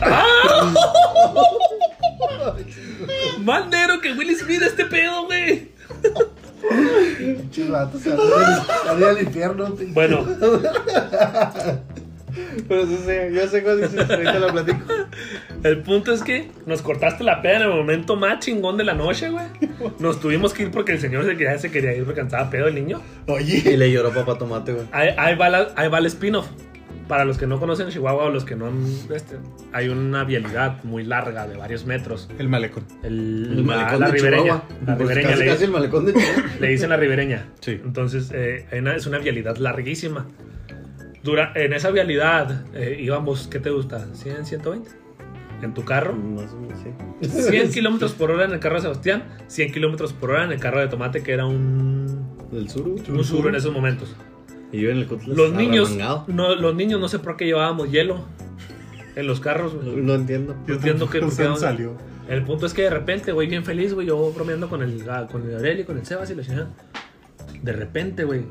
Más 3.44 3.68
negro 3.68 4.00
que 4.00 4.12
Will 4.14 4.34
Smith 4.36 4.62
este 4.62 4.86
pedo, 4.86 5.26
güey. 5.26 5.70
Vatos, 7.70 8.02
se 8.02 8.12
al 8.12 9.22
infierno. 9.22 9.76
Bueno, 9.92 10.26
Pero 12.68 12.86
sí 12.86 12.96
sé, 13.04 13.30
yo 13.34 13.46
sé 13.48 13.62
cuál 13.62 13.80
dices. 13.80 14.08
Ahorita 14.10 14.38
lo 14.38 14.52
platico. 14.52 14.78
el 15.62 15.78
punto 15.82 16.12
es 16.12 16.22
que 16.22 16.50
nos 16.66 16.82
cortaste 16.82 17.24
la 17.24 17.42
peda 17.42 17.56
en 17.56 17.62
el 17.62 17.68
momento 17.68 18.16
más 18.16 18.40
chingón 18.40 18.76
de 18.76 18.84
la 18.84 18.94
noche, 18.94 19.30
güey. 19.30 19.46
Nos 19.98 20.20
tuvimos 20.20 20.52
que 20.54 20.64
ir 20.64 20.70
porque 20.70 20.92
el 20.92 21.00
señor 21.00 21.24
se 21.24 21.32
quería, 21.36 21.58
se 21.58 21.70
quería 21.70 21.94
ir 21.94 22.04
porque 22.04 22.20
estaba 22.20 22.48
pedo 22.50 22.68
el 22.68 22.74
niño. 22.74 23.00
Y 23.26 23.30
Oye, 23.30 23.76
le 23.76 23.90
lloró 23.92 24.12
papá 24.12 24.38
tomate, 24.38 24.72
güey. 24.72 24.86
Ahí, 24.92 25.10
ahí 25.16 25.34
va, 25.36 25.48
la- 25.48 25.68
ahí 25.76 25.88
va 25.88 25.98
el 25.98 26.06
spin-off. 26.06 26.46
Para 27.08 27.24
los 27.24 27.38
que 27.38 27.46
no 27.46 27.60
conocen 27.60 27.88
Chihuahua 27.88 28.24
o 28.24 28.30
los 28.30 28.44
que 28.44 28.56
no 28.56 28.66
han. 28.66 28.84
Este, 29.14 29.36
hay 29.72 29.88
una 29.88 30.24
vialidad 30.24 30.82
muy 30.82 31.04
larga 31.04 31.46
de 31.46 31.56
varios 31.56 31.86
metros. 31.86 32.28
el 32.36 32.48
malecón. 32.48 32.84
El, 33.04 33.58
El 33.58 33.62
malecón 33.64 34.00
la 34.00 34.06
de 34.06 34.12
ribereña. 34.12 34.42
Chihuahua. 34.42 34.64
La 34.86 34.96
Pues 34.96 35.08
ribereña 35.10 35.28
casi, 35.30 35.40
le, 35.44 35.46
casi 35.50 35.64
el 35.64 35.70
malecón 35.70 36.06
de 36.06 36.14
Chihuahua. 36.14 36.42
le 36.60 36.66
dicen 36.68 36.90
la 36.90 36.96
ribereña. 36.96 37.44
Sí. 37.60 37.80
Entonces, 37.84 38.32
eh, 38.34 38.66
hay 38.72 38.80
una- 38.80 38.96
es 38.96 39.06
una 39.06 39.18
vialidad 39.18 39.56
larguísima. 39.58 40.26
Dura, 41.22 41.52
en 41.54 41.72
esa 41.72 41.90
vialidad 41.90 42.64
eh, 42.74 42.98
íbamos, 43.00 43.48
¿qué 43.48 43.58
te 43.58 43.70
gusta? 43.70 44.06
¿100, 44.12 44.44
120? 44.44 44.90
En 45.62 45.74
tu 45.74 45.84
carro. 45.84 46.14
Más 46.14 46.52
o 46.52 46.60
menos, 46.60 46.78
sí. 46.80 47.28
100 47.28 47.70
kilómetros 47.72 48.12
por 48.12 48.30
hora 48.30 48.44
en 48.44 48.52
el 48.52 48.60
carro 48.60 48.76
de 48.76 48.82
Sebastián, 48.82 49.24
100 49.48 49.72
kilómetros 49.72 50.12
por 50.12 50.30
hora 50.30 50.44
en 50.44 50.52
el 50.52 50.60
carro 50.60 50.80
de 50.80 50.88
Tomate, 50.88 51.22
que 51.22 51.32
era 51.32 51.46
un, 51.46 52.28
Del 52.52 52.68
sur, 52.68 52.86
un 52.86 53.24
sur 53.24 53.48
en 53.48 53.54
esos 53.54 53.72
momentos. 53.72 54.14
Y 54.72 54.80
yo 54.82 54.90
en 54.90 54.98
el 54.98 55.06
Cutlass 55.06 55.36
Los 55.36 55.52
niños, 55.52 55.96
no, 56.26 56.54
los 56.54 56.74
niños 56.74 57.00
no 57.00 57.08
sé 57.08 57.18
por 57.18 57.36
qué 57.36 57.46
llevábamos 57.46 57.90
hielo 57.90 58.24
en 59.14 59.26
los 59.26 59.40
carros. 59.40 59.74
güey. 59.74 59.96
No 59.96 60.14
entiendo. 60.14 60.54
Yo 60.66 60.74
entiendo 60.74 61.08
que 61.08 61.20
No 61.22 61.56
salió. 61.56 61.96
El 62.28 62.42
punto 62.42 62.66
es 62.66 62.74
que 62.74 62.82
de 62.82 62.90
repente, 62.90 63.32
güey, 63.32 63.48
bien 63.48 63.64
feliz, 63.64 63.94
güey, 63.94 64.06
yo 64.08 64.32
bromeando 64.32 64.68
con 64.68 64.82
el, 64.82 65.08
ah, 65.08 65.28
con 65.30 65.48
el 65.48 65.80
y 65.80 65.84
con 65.84 65.96
el 65.96 66.04
Sebas 66.04 66.30
y 66.30 66.34
la 66.34 66.42
chingada. 66.42 66.68
De 67.62 67.72
repente, 67.72 68.24
güey, 68.24 68.42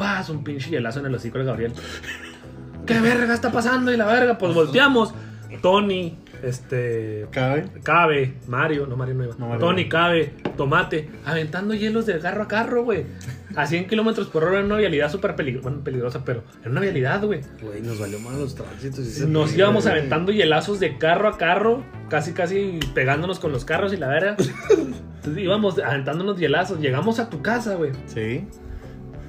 pasa 0.00 0.32
un 0.32 0.42
pinche 0.42 0.70
hielazo 0.70 1.00
en 1.00 1.06
el 1.06 1.14
hocico 1.14 1.38
de 1.38 1.44
Gabriel. 1.44 1.72
¿Qué 2.86 2.98
verga 3.00 3.34
está 3.34 3.52
pasando? 3.52 3.92
Y 3.92 3.98
la 3.98 4.06
verga, 4.06 4.38
pues 4.38 4.54
volteamos. 4.54 5.12
Tony, 5.60 6.16
este. 6.42 7.26
Cabe. 7.30 7.68
Cabe, 7.82 8.34
Mario, 8.46 8.86
no 8.86 8.96
Mario 8.96 9.14
no 9.14 9.24
iba. 9.24 9.34
No, 9.38 9.48
Mario 9.48 9.60
Tony, 9.60 9.84
no. 9.84 9.88
Cabe, 9.90 10.32
Tomate, 10.56 11.10
aventando 11.26 11.74
hielos 11.74 12.06
de 12.06 12.18
carro 12.18 12.44
a 12.44 12.48
carro, 12.48 12.84
güey. 12.84 13.04
A 13.56 13.66
100 13.66 13.88
kilómetros 13.88 14.28
por 14.28 14.44
hora 14.44 14.60
en 14.60 14.66
una 14.66 14.76
vialidad 14.76 15.10
súper 15.10 15.36
peligrosa, 15.36 15.68
bueno, 15.68 15.84
peligrosa, 15.84 16.24
pero 16.24 16.44
en 16.64 16.70
una 16.70 16.80
vialidad, 16.80 17.22
güey. 17.22 17.40
Güey, 17.60 17.82
nos 17.82 17.98
valió 17.98 18.18
mal 18.20 18.38
los 18.38 18.54
tránsitos. 18.54 19.20
y 19.20 19.26
Nos 19.26 19.54
íbamos 19.54 19.86
aventando 19.86 20.32
hielazos 20.32 20.80
de 20.80 20.96
carro 20.96 21.28
a 21.28 21.36
carro, 21.36 21.82
casi 22.08 22.32
casi 22.32 22.80
pegándonos 22.94 23.38
con 23.38 23.52
los 23.52 23.66
carros 23.66 23.92
y 23.92 23.98
la 23.98 24.08
verga. 24.08 24.36
Entonces 24.70 25.42
íbamos 25.42 25.78
aventándonos 25.78 26.38
hielazos. 26.38 26.80
Llegamos 26.80 27.18
a 27.18 27.28
tu 27.28 27.42
casa, 27.42 27.74
güey. 27.74 27.90
Sí. 28.06 28.46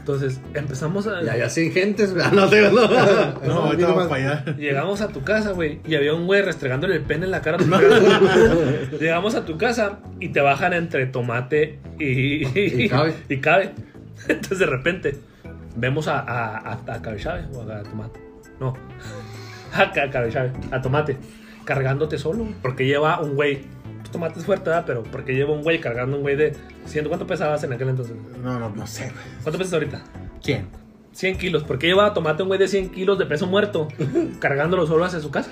Entonces 0.01 0.41
empezamos 0.55 1.05
a. 1.05 1.21
Ya, 1.21 1.37
ya 1.37 1.47
sin 1.49 1.71
gentes, 1.71 2.11
güey. 2.13 2.25
No, 2.33 2.49
te 2.49 2.59
no. 2.59 2.71
No, 2.71 3.53
ahorita 3.65 3.85
vamos 3.87 3.97
más. 3.97 4.07
para 4.07 4.41
allá. 4.41 4.55
Llegamos 4.57 4.99
a 5.01 5.09
tu 5.09 5.21
casa, 5.23 5.51
güey, 5.51 5.79
y 5.87 5.93
había 5.93 6.13
un 6.15 6.25
güey 6.25 6.41
restregándole 6.41 6.95
el 6.95 7.01
pene 7.03 7.25
en 7.25 7.31
la 7.31 7.41
cara. 7.41 7.57
a 7.57 7.59
tu 7.59 7.69
cara. 7.69 7.87
Llegamos 8.99 9.35
a 9.35 9.45
tu 9.45 9.57
casa 9.59 9.99
y 10.19 10.29
te 10.29 10.41
bajan 10.41 10.73
entre 10.73 11.05
tomate 11.05 11.79
y, 11.99 12.47
Y 12.83 12.89
Cabe. 12.89 13.13
y 13.29 13.37
cabe. 13.37 13.73
Entonces 14.27 14.57
de 14.59 14.65
repente 14.65 15.17
vemos 15.75 16.07
a, 16.07 16.19
a, 16.19 16.57
a, 16.57 16.73
a 16.95 17.01
Cabe 17.01 17.17
Chávez 17.17 17.45
o 17.53 17.61
a 17.61 17.83
tomate. 17.83 18.19
No, 18.59 18.73
a 19.73 19.91
Ca- 19.91 20.09
Cabe 20.09 20.31
Chávez, 20.31 20.51
a 20.71 20.81
tomate, 20.81 21.17
cargándote 21.63 22.17
solo. 22.17 22.47
Porque 22.63 22.87
lleva 22.87 23.19
un 23.21 23.35
güey. 23.35 23.61
Pues, 24.12 24.21
tomate 24.34 24.39
es 24.39 24.45
fuerte, 24.45 24.69
¿verdad? 24.69 24.84
Pero 24.86 25.04
porque 25.04 25.34
lleva 25.34 25.52
un 25.54 25.62
güey 25.63 25.80
cargando 25.80 26.17
un 26.17 26.21
güey 26.24 26.36
de. 26.36 26.54
¿100? 26.88 27.08
¿Cuánto 27.08 27.26
pesabas 27.28 27.63
en 27.63 27.74
aquel 27.74 27.89
entonces? 27.89 28.15
No, 28.43 28.60
no, 28.60 28.69
no 28.69 28.88
sé, 28.88 29.04
güey. 29.06 29.24
¿Cuánto 29.43 29.58
pesas 29.58 29.74
ahorita? 29.74 30.02
¿Quién? 30.43 30.67
100 31.13 31.38
kilos. 31.38 31.63
¿Por 31.63 31.78
qué 31.80 31.88
lleva 31.88 32.06
a 32.06 32.13
tomate 32.13 32.44
un 32.44 32.48
güey 32.50 32.60
de 32.60 32.67
100 32.67 32.90
kilos 32.92 33.17
de 33.19 33.25
peso 33.25 33.48
muerto 33.48 33.88
cargándolo 34.40 34.85
solo 34.88 35.06
hacia 35.06 35.19
su 35.19 35.31
casa? 35.31 35.52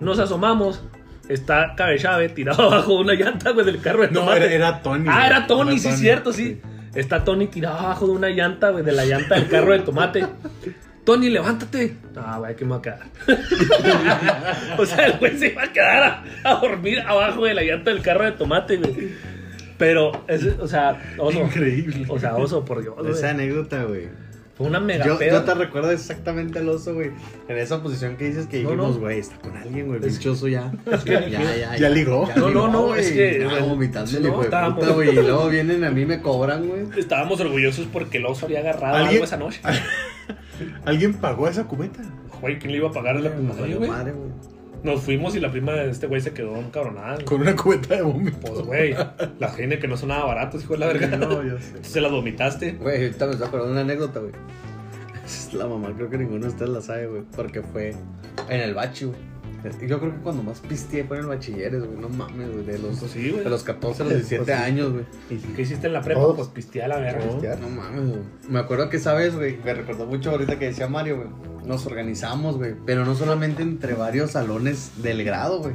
Nos 0.00 0.18
asomamos. 0.18 0.82
Está 1.28 1.74
Cabe 1.76 1.96
Chávez 1.98 2.34
tirado 2.34 2.62
abajo 2.72 2.94
de 2.96 2.98
una 3.02 3.14
llanta, 3.14 3.50
güey, 3.50 3.64
del 3.66 3.80
carro 3.80 4.02
de 4.02 4.08
No, 4.10 4.20
tomate. 4.20 4.44
era, 4.44 4.52
era 4.52 4.82
Tony. 4.82 5.04
ah, 5.08 5.26
era 5.26 5.46
Tony, 5.46 5.78
sí, 5.78 5.92
cierto, 5.92 6.32
sí. 6.32 6.60
Está 6.94 7.22
Tony 7.24 7.46
tirado 7.46 7.78
abajo 7.78 8.06
de 8.06 8.12
una 8.12 8.28
llanta, 8.30 8.70
güey, 8.70 8.84
de 8.84 8.90
la 8.92 9.04
llanta 9.04 9.36
del 9.36 9.48
carro 9.48 9.72
de 9.72 9.78
tomate. 9.80 10.26
Tony, 11.14 11.28
levántate. 11.30 11.96
Ah, 12.16 12.36
güey, 12.38 12.54
que 12.54 12.64
me 12.64 12.76
voy 12.76 12.78
a 12.78 12.82
quedar. 12.82 13.00
o 14.78 14.86
sea, 14.86 15.06
el 15.06 15.18
güey 15.18 15.36
se 15.38 15.48
iba 15.48 15.64
a 15.64 15.72
quedar 15.72 16.02
a, 16.02 16.24
a 16.50 16.54
dormir 16.60 17.00
abajo 17.00 17.44
de 17.44 17.54
la 17.54 17.62
llanta 17.62 17.90
del 17.90 18.00
carro 18.02 18.24
de 18.24 18.32
tomate, 18.32 18.76
güey. 18.76 19.10
Pero, 19.76 20.24
es- 20.28 20.46
o 20.60 20.68
sea, 20.68 21.02
oso. 21.18 21.40
Increíble. 21.40 22.04
O 22.08 22.18
sea, 22.18 22.36
oso, 22.36 22.64
por 22.64 22.80
Dios. 22.82 22.94
Esa 23.08 23.30
anécdota, 23.30 23.82
güey. 23.84 24.08
Fue 24.56 24.66
una 24.68 24.78
mega 24.78 25.06
Yo, 25.06 25.18
peda. 25.18 25.32
yo 25.32 25.42
te 25.44 25.54
recuerdo 25.54 25.90
exactamente 25.90 26.58
al 26.58 26.68
oso, 26.68 26.92
güey. 26.92 27.10
En 27.48 27.56
esa 27.56 27.82
posición 27.82 28.16
que 28.18 28.26
dices 28.26 28.46
que 28.46 28.58
dijimos, 28.58 28.94
no. 28.94 29.00
güey, 29.00 29.18
está 29.18 29.36
con 29.38 29.56
alguien, 29.56 29.86
güey. 29.86 30.00
Es- 30.04 30.18
Pinchoso 30.18 30.48
ya. 30.48 30.70
ya, 31.06 31.26
ya, 31.28 31.76
ya 31.78 31.88
ligó. 31.88 32.28
No, 32.36 32.50
no, 32.50 32.68
no, 32.68 32.82
güey. 32.88 33.00
es 33.00 33.10
que- 33.12 33.48
Ya 33.50 33.60
vomitando 33.64 34.16
el 34.18 34.26
hijo 34.26 34.38
de 34.40 34.44
estábamos- 34.44 34.78
puta, 34.80 34.92
güey. 34.92 35.08
Y 35.10 35.14
luego 35.14 35.48
vienen 35.50 35.82
a 35.82 35.90
mí 35.90 36.04
me 36.04 36.20
cobran, 36.20 36.68
güey. 36.68 36.82
Estábamos 36.98 37.40
orgullosos 37.40 37.86
porque 37.90 38.18
el 38.18 38.26
oso 38.26 38.44
había 38.46 38.60
agarrado 38.60 38.94
¿Alguien? 38.96 39.14
algo 39.14 39.24
esa 39.24 39.36
noche. 39.38 39.60
¿Alguien 40.84 41.14
pagó 41.14 41.48
esa 41.48 41.64
cubeta? 41.64 42.00
Güey, 42.40 42.58
¿quién 42.58 42.72
le 42.72 42.78
iba 42.78 42.88
a 42.88 42.92
pagar 42.92 43.16
a 43.16 43.20
la 43.20 43.30
güey? 43.30 43.88
madre, 43.88 44.12
güey. 44.12 44.30
Nos 44.82 45.02
fuimos 45.02 45.36
y 45.36 45.40
la 45.40 45.50
prima 45.50 45.72
de 45.72 45.90
este 45.90 46.06
güey 46.06 46.22
se 46.22 46.32
quedó 46.32 46.56
encabronada. 46.56 47.14
güey. 47.16 47.26
Con 47.26 47.42
una 47.42 47.54
cubeta 47.54 47.96
de 47.96 48.02
vómito. 48.02 48.38
Pues, 48.40 48.60
güey, 48.62 48.94
la 49.38 49.48
gente 49.50 49.78
que 49.78 49.86
no 49.86 49.96
son 49.98 50.08
nada 50.08 50.24
baratos, 50.24 50.62
hijo 50.62 50.72
de 50.72 50.78
la 50.78 50.86
verga. 50.86 51.16
No, 51.18 51.42
yo 51.42 51.58
sé. 51.60 51.82
Se 51.84 52.00
las 52.00 52.10
vomitaste. 52.10 52.72
Güey, 52.72 53.04
ahorita 53.04 53.26
me 53.26 53.32
estoy 53.32 53.46
acordando 53.48 53.72
una 53.72 53.82
anécdota, 53.82 54.20
güey. 54.20 54.32
Es 55.26 55.52
La 55.54 55.66
mamá, 55.66 55.92
creo 55.94 56.08
que 56.10 56.16
ninguno 56.18 56.40
de 56.46 56.48
ustedes 56.48 56.70
la 56.70 56.80
sabe, 56.80 57.06
güey. 57.08 57.22
Porque 57.36 57.62
fue 57.62 57.94
en 58.48 58.60
el 58.60 58.74
bachi, 58.74 59.04
güey. 59.04 59.18
Yo 59.86 59.98
creo 60.00 60.12
que 60.12 60.20
cuando 60.22 60.42
más 60.42 60.60
pisteé 60.60 61.04
fue 61.04 61.18
en 61.18 61.24
el 61.24 61.28
bachilleres, 61.28 61.84
güey. 61.84 61.98
No 61.98 62.08
mames, 62.08 62.50
güey. 62.52 62.64
De 62.64 62.78
los, 62.78 62.96
sí, 62.98 63.30
güey. 63.30 63.44
de 63.44 63.50
los 63.50 63.62
14 63.62 64.02
a 64.02 64.04
los 64.06 64.14
17 64.14 64.44
Pues 64.44 64.56
años, 64.58 64.92
güey. 64.92 65.04
¿Qué 65.56 65.62
hiciste 65.62 65.86
en 65.86 65.92
la 65.92 66.00
prepa? 66.02 66.20
Todos. 66.20 66.36
Pues 66.36 66.48
pisteé 66.48 66.82
a 66.82 66.88
la 66.88 66.98
verga. 66.98 67.24
Pistear. 67.26 67.58
No 67.60 67.68
mames, 67.68 68.08
güey. 68.08 68.20
Me 68.48 68.58
acuerdo 68.58 68.88
que 68.88 68.96
esa 68.98 69.12
vez, 69.14 69.34
güey, 69.36 69.58
me 69.64 69.74
recordó 69.74 70.06
mucho 70.06 70.30
ahorita 70.30 70.58
que 70.58 70.66
decía 70.66 70.88
Mario, 70.88 71.16
güey. 71.16 71.28
Nos 71.66 71.84
organizamos, 71.86 72.56
güey. 72.56 72.74
Pero 72.86 73.04
no 73.04 73.14
solamente 73.14 73.62
entre 73.62 73.94
varios 73.94 74.30
salones 74.32 74.92
del 75.02 75.24
grado, 75.24 75.60
güey. 75.60 75.74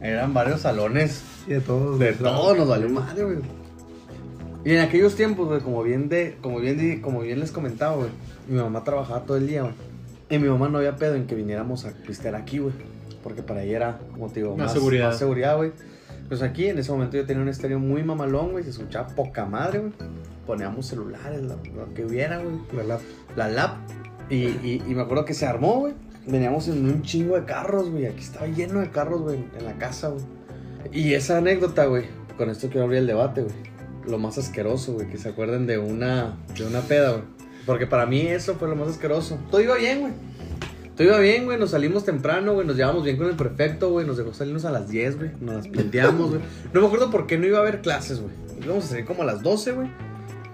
Eran 0.00 0.34
varios 0.34 0.62
salones 0.62 1.22
Y 1.46 1.52
de 1.52 1.60
todos. 1.60 1.98
de 1.98 2.12
todo, 2.12 2.54
nos 2.54 2.68
valió 2.68 2.88
madre, 2.88 3.24
güey. 3.24 3.38
Y 4.64 4.72
en 4.72 4.80
aquellos 4.80 5.14
tiempos, 5.14 5.46
güey, 5.48 5.60
como 5.60 5.82
bien 5.82 6.08
de, 6.08 6.36
como 6.40 6.58
bien 6.58 6.76
di- 6.76 7.00
como 7.00 7.20
bien 7.20 7.38
les 7.40 7.52
comentaba, 7.52 7.94
güey, 7.96 8.08
mi 8.48 8.56
mamá 8.58 8.82
trabajaba 8.82 9.20
todo 9.24 9.36
el 9.36 9.46
día, 9.46 9.62
güey. 9.62 9.74
Y 10.28 10.38
mi 10.38 10.48
mamá 10.48 10.68
no 10.68 10.78
había 10.78 10.96
pedo 10.96 11.14
en 11.14 11.26
que 11.26 11.34
viniéramos 11.34 11.84
a 11.84 11.90
pistear 11.92 12.34
aquí, 12.34 12.58
güey. 12.58 12.74
Porque 13.22 13.42
para 13.42 13.62
ella 13.62 13.76
era, 13.76 13.98
como 14.12 14.28
te 14.28 14.40
digo, 14.40 14.56
Más 14.56 14.66
más, 14.66 14.72
seguridad. 14.72 15.06
más 15.08 15.18
seguridad, 15.18 15.56
güey. 15.56 15.72
Pues 16.28 16.42
aquí, 16.42 16.66
en 16.66 16.78
ese 16.78 16.90
momento 16.90 17.16
yo 17.16 17.24
tenía 17.26 17.42
un 17.42 17.48
estéreo 17.48 17.78
muy 17.78 18.02
mamalón, 18.02 18.50
güey. 18.52 18.64
Se 18.64 18.70
escuchaba 18.70 19.08
poca 19.08 19.46
madre, 19.46 19.78
güey. 19.80 19.92
Poníamos 20.46 20.86
celulares, 20.86 21.42
lo, 21.42 21.56
lo 21.74 21.94
que 21.94 22.04
hubiera, 22.04 22.38
güey. 22.38 22.56
La 22.76 22.82
lap. 22.84 23.00
La 23.36 23.48
lap. 23.48 23.76
Y, 24.28 24.36
y, 24.46 24.82
y 24.86 24.94
me 24.94 25.02
acuerdo 25.02 25.24
que 25.24 25.34
se 25.34 25.46
armó, 25.46 25.80
güey. 25.80 25.94
Veníamos 26.26 26.66
en 26.66 26.84
un 26.84 27.02
chingo 27.02 27.36
de 27.36 27.44
carros, 27.44 27.90
güey. 27.90 28.06
Aquí 28.06 28.20
estaba 28.22 28.46
lleno 28.48 28.80
de 28.80 28.90
carros, 28.90 29.22
güey, 29.22 29.44
en 29.56 29.64
la 29.64 29.74
casa, 29.78 30.08
güey. 30.08 30.24
Y 30.92 31.14
esa 31.14 31.38
anécdota, 31.38 31.86
güey. 31.86 32.04
Con 32.36 32.50
esto 32.50 32.68
quiero 32.68 32.84
abrir 32.84 32.98
el 33.00 33.06
debate, 33.06 33.42
güey. 33.42 33.54
Lo 34.08 34.18
más 34.18 34.36
asqueroso, 34.38 34.94
güey. 34.94 35.08
Que 35.08 35.18
se 35.18 35.28
acuerden 35.28 35.66
de 35.66 35.78
una, 35.78 36.36
de 36.56 36.66
una 36.66 36.80
peda, 36.80 37.12
güey. 37.12 37.22
Porque 37.66 37.86
para 37.86 38.06
mí 38.06 38.20
eso 38.22 38.54
fue 38.54 38.68
lo 38.68 38.76
más 38.76 38.88
asqueroso. 38.88 39.38
Todo 39.50 39.60
iba 39.60 39.74
bien, 39.76 40.00
güey. 40.00 40.12
Todo 40.96 41.08
iba 41.08 41.18
bien, 41.18 41.44
güey. 41.44 41.58
Nos 41.58 41.70
salimos 41.72 42.04
temprano, 42.04 42.54
güey. 42.54 42.66
Nos 42.66 42.76
llevamos 42.76 43.04
bien 43.04 43.16
con 43.16 43.26
el 43.26 43.34
prefecto, 43.36 43.90
güey. 43.90 44.06
Nos 44.06 44.16
dejó 44.16 44.32
salirnos 44.32 44.64
a 44.64 44.70
las 44.70 44.88
10, 44.88 45.18
güey. 45.18 45.30
Nos 45.40 45.56
las 45.56 45.68
planteamos, 45.68 46.30
güey. 46.30 46.40
No 46.72 46.80
me 46.80 46.86
acuerdo 46.86 47.10
por 47.10 47.26
qué 47.26 47.36
no 47.38 47.46
iba 47.46 47.58
a 47.58 47.62
haber 47.62 47.82
clases, 47.82 48.20
güey. 48.20 48.32
Íbamos 48.64 48.84
a 48.84 48.88
salir 48.88 49.04
como 49.04 49.22
a 49.22 49.26
las 49.26 49.42
12, 49.42 49.72
güey. 49.72 49.88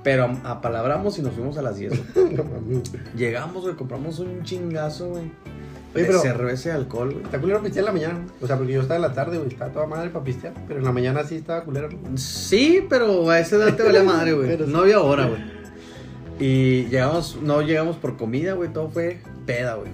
Pero 0.03 0.25
am- 0.25 0.41
apalabramos 0.45 1.17
y 1.19 1.23
nos 1.23 1.35
fuimos 1.35 1.59
a 1.59 1.63
las 1.63 1.77
10, 1.77 1.93
güey. 2.15 2.35
No 2.35 2.45
mames. 2.45 2.91
Llegamos, 3.15 3.63
güey, 3.63 3.77
compramos 3.77 4.19
un 4.19 4.43
chingazo, 4.43 5.11
güey. 5.11 5.25
Oye, 5.95 6.05
pero- 6.07 6.21
cerveza 6.21 6.71
y 6.71 6.73
alcohol, 6.73 7.13
güey. 7.13 7.25
Está 7.25 7.39
culero 7.39 7.63
pistear 7.63 7.83
en 7.83 7.87
la 7.87 7.93
mañana. 7.93 8.27
O 8.41 8.47
sea, 8.47 8.57
porque 8.57 8.73
yo 8.73 8.81
estaba 8.81 8.97
en 8.97 9.03
la 9.03 9.13
tarde, 9.13 9.37
güey. 9.37 9.51
Estaba 9.51 9.71
toda 9.71 9.87
madre 9.87 10.09
para 10.11 10.25
pistear. 10.25 10.55
Pero 10.67 10.81
en 10.81 10.85
la 10.87 10.93
mañana 10.93 11.23
sí 11.23 11.37
estaba 11.37 11.63
culero. 11.63 11.89
¿no? 11.91 12.17
Sí, 12.17 12.85
pero 12.89 13.31
a 13.31 13.39
esa 13.39 13.57
edad 13.57 13.77
te 13.77 13.83
valía 13.85 14.03
madre, 14.03 14.33
güey. 14.33 14.57
No 14.67 14.79
había 14.81 15.01
hora, 15.01 15.27
güey. 15.27 15.62
Y 16.43 16.86
llegamos, 16.86 17.38
no 17.40 17.62
llegamos 17.62 17.99
por 17.99 18.16
comida, 18.16 18.55
güey. 18.55 18.68
Todo 18.72 18.88
fue 18.88 19.20
peda, 19.47 19.76
güey. 19.76 19.93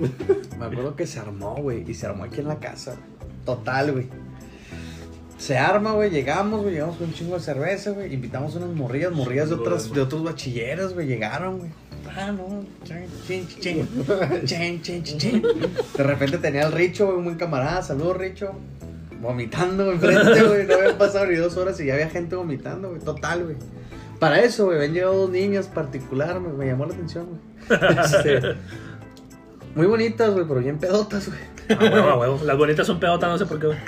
Me 0.59 0.65
acuerdo 0.65 0.97
que 0.97 1.07
se 1.07 1.19
armó, 1.19 1.57
güey. 1.57 1.85
Y 1.87 1.93
se 1.93 2.07
armó 2.07 2.25
aquí 2.25 2.41
en 2.41 2.49
la 2.49 2.59
casa. 2.59 2.97
Total, 3.45 3.93
güey. 3.93 4.09
Se 5.37 5.59
arma, 5.59 5.93
güey. 5.93 6.09
Llegamos, 6.09 6.63
güey. 6.63 6.73
Llegamos 6.73 6.97
con 6.97 7.09
un 7.09 7.13
chingo 7.13 7.35
de 7.35 7.43
cerveza, 7.43 7.91
güey. 7.91 8.15
Invitamos 8.15 8.55
unas 8.55 8.71
morrillas, 8.71 9.13
morrillas 9.13 9.51
de 9.51 9.57
otras, 9.57 9.93
de 9.93 10.01
otros 10.01 10.25
bachilleros, 10.25 10.95
güey. 10.95 11.07
Llegaron, 11.07 11.59
güey. 11.59 11.71
Ah, 12.17 12.33
no. 12.33 12.65
Chin, 12.83 13.47
chin, 13.61 14.83
chin, 14.83 15.03
chin. 15.05 15.43
De 15.99 16.03
repente 16.03 16.39
tenía 16.39 16.65
al 16.65 16.73
Richo, 16.73 17.05
güey, 17.05 17.19
un 17.19 17.25
buen 17.25 17.37
camarada. 17.37 17.83
Saludos, 17.83 18.17
Richo. 18.17 18.53
Vomitando 19.21 19.93
enfrente, 19.93 20.45
güey. 20.45 20.67
No 20.67 20.77
habían 20.77 20.97
pasado 20.97 21.27
ni 21.27 21.37
dos 21.37 21.59
horas 21.59 21.79
y 21.79 21.85
ya 21.85 21.93
había 21.93 22.09
gente 22.09 22.37
vomitando, 22.37 22.89
güey. 22.89 23.03
Total, 23.03 23.45
güey. 23.45 23.57
Para 24.19 24.41
eso, 24.41 24.67
güey, 24.67 24.79
habían 24.79 24.95
llegado 24.95 25.15
dos 25.17 25.31
niñas 25.31 25.67
particular, 25.69 26.41
me, 26.41 26.49
me 26.53 26.67
llamó 26.67 26.87
la 26.87 26.95
atención, 26.95 27.27
güey. 27.27 27.41
Este, 28.05 28.41
muy 29.75 29.87
bonitas, 29.87 30.33
güey, 30.33 30.45
pero 30.49 30.61
bien 30.61 30.79
pedotas, 30.79 31.29
güey. 31.29 31.79
A 31.79 31.93
huevo, 31.93 32.09
a 32.09 32.19
huevo. 32.19 32.41
Las 32.45 32.57
bonitas 32.57 32.87
son 32.87 32.99
pedotas, 32.99 33.29
no 33.31 33.39
sé 33.39 33.47
por 33.47 33.61
qué, 33.61 33.67
güey. 33.67 33.79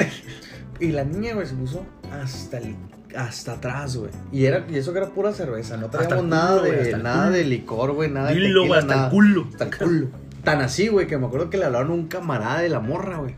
Y 0.78 0.92
la 0.92 1.04
niña, 1.04 1.34
güey, 1.34 1.46
se 1.46 1.54
puso 1.54 1.84
hasta 2.12 2.58
el, 2.58 2.76
hasta 3.16 3.54
atrás, 3.54 3.96
güey. 3.96 4.10
Y 4.32 4.44
era 4.44 4.64
y 4.68 4.76
eso 4.76 4.92
que 4.92 4.98
era 4.98 5.08
pura 5.08 5.32
cerveza, 5.32 5.76
no 5.76 5.88
traíamos 5.90 6.24
nada 6.26 6.62
de 6.62 6.96
nada 6.96 7.30
de 7.30 7.44
licor, 7.44 7.92
güey, 7.92 8.10
nada 8.10 8.28
de 8.28 8.34
Dilo, 8.36 8.62
tequila, 8.62 8.66
güey, 8.68 8.80
hasta 8.80 9.04
el 9.06 9.10
culo. 9.10 9.46
Hasta 9.50 9.64
el 9.64 9.76
culo. 9.76 10.08
Tan 10.44 10.60
así, 10.62 10.88
güey, 10.88 11.06
que 11.06 11.18
me 11.18 11.26
acuerdo 11.26 11.50
que 11.50 11.58
le 11.58 11.64
hablaron 11.66 11.90
a 11.90 11.94
un 11.94 12.06
camarada 12.08 12.60
de 12.60 12.68
la 12.68 12.80
morra, 12.80 13.18
güey. 13.18 13.34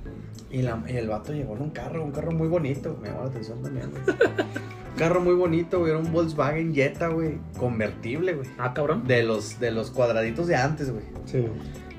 Y, 0.51 0.63
la- 0.63 0.83
y 0.87 0.97
el 0.97 1.09
vato 1.09 1.33
llegó 1.33 1.57
en 1.57 1.63
un 1.63 1.71
carro, 1.71 2.05
un 2.05 2.13
carro 2.13 2.31
muy 2.33 2.47
bonito, 2.49 2.97
me 3.01 3.09
llamó 3.09 3.23
la 3.23 3.29
atención 3.31 3.63
también, 3.63 3.91
güey. 3.91 4.17
Carro 4.97 5.21
muy 5.21 5.35
bonito, 5.35 5.79
güey, 5.81 5.91
era 5.91 5.99
un 6.01 6.13
Volkswagen 6.13 6.75
Jetta, 6.75 7.09
güey, 7.09 7.39
convertible, 7.59 8.35
güey. 8.35 8.49
Ah, 8.59 8.75
cabrón. 8.75 9.05
De 9.07 9.23
los, 9.23 9.59
de 9.59 9.71
los 9.71 9.91
cuadraditos 9.91 10.47
de 10.47 10.57
antes, 10.57 10.91
güey. 10.93 11.05
Sí. 11.25 11.45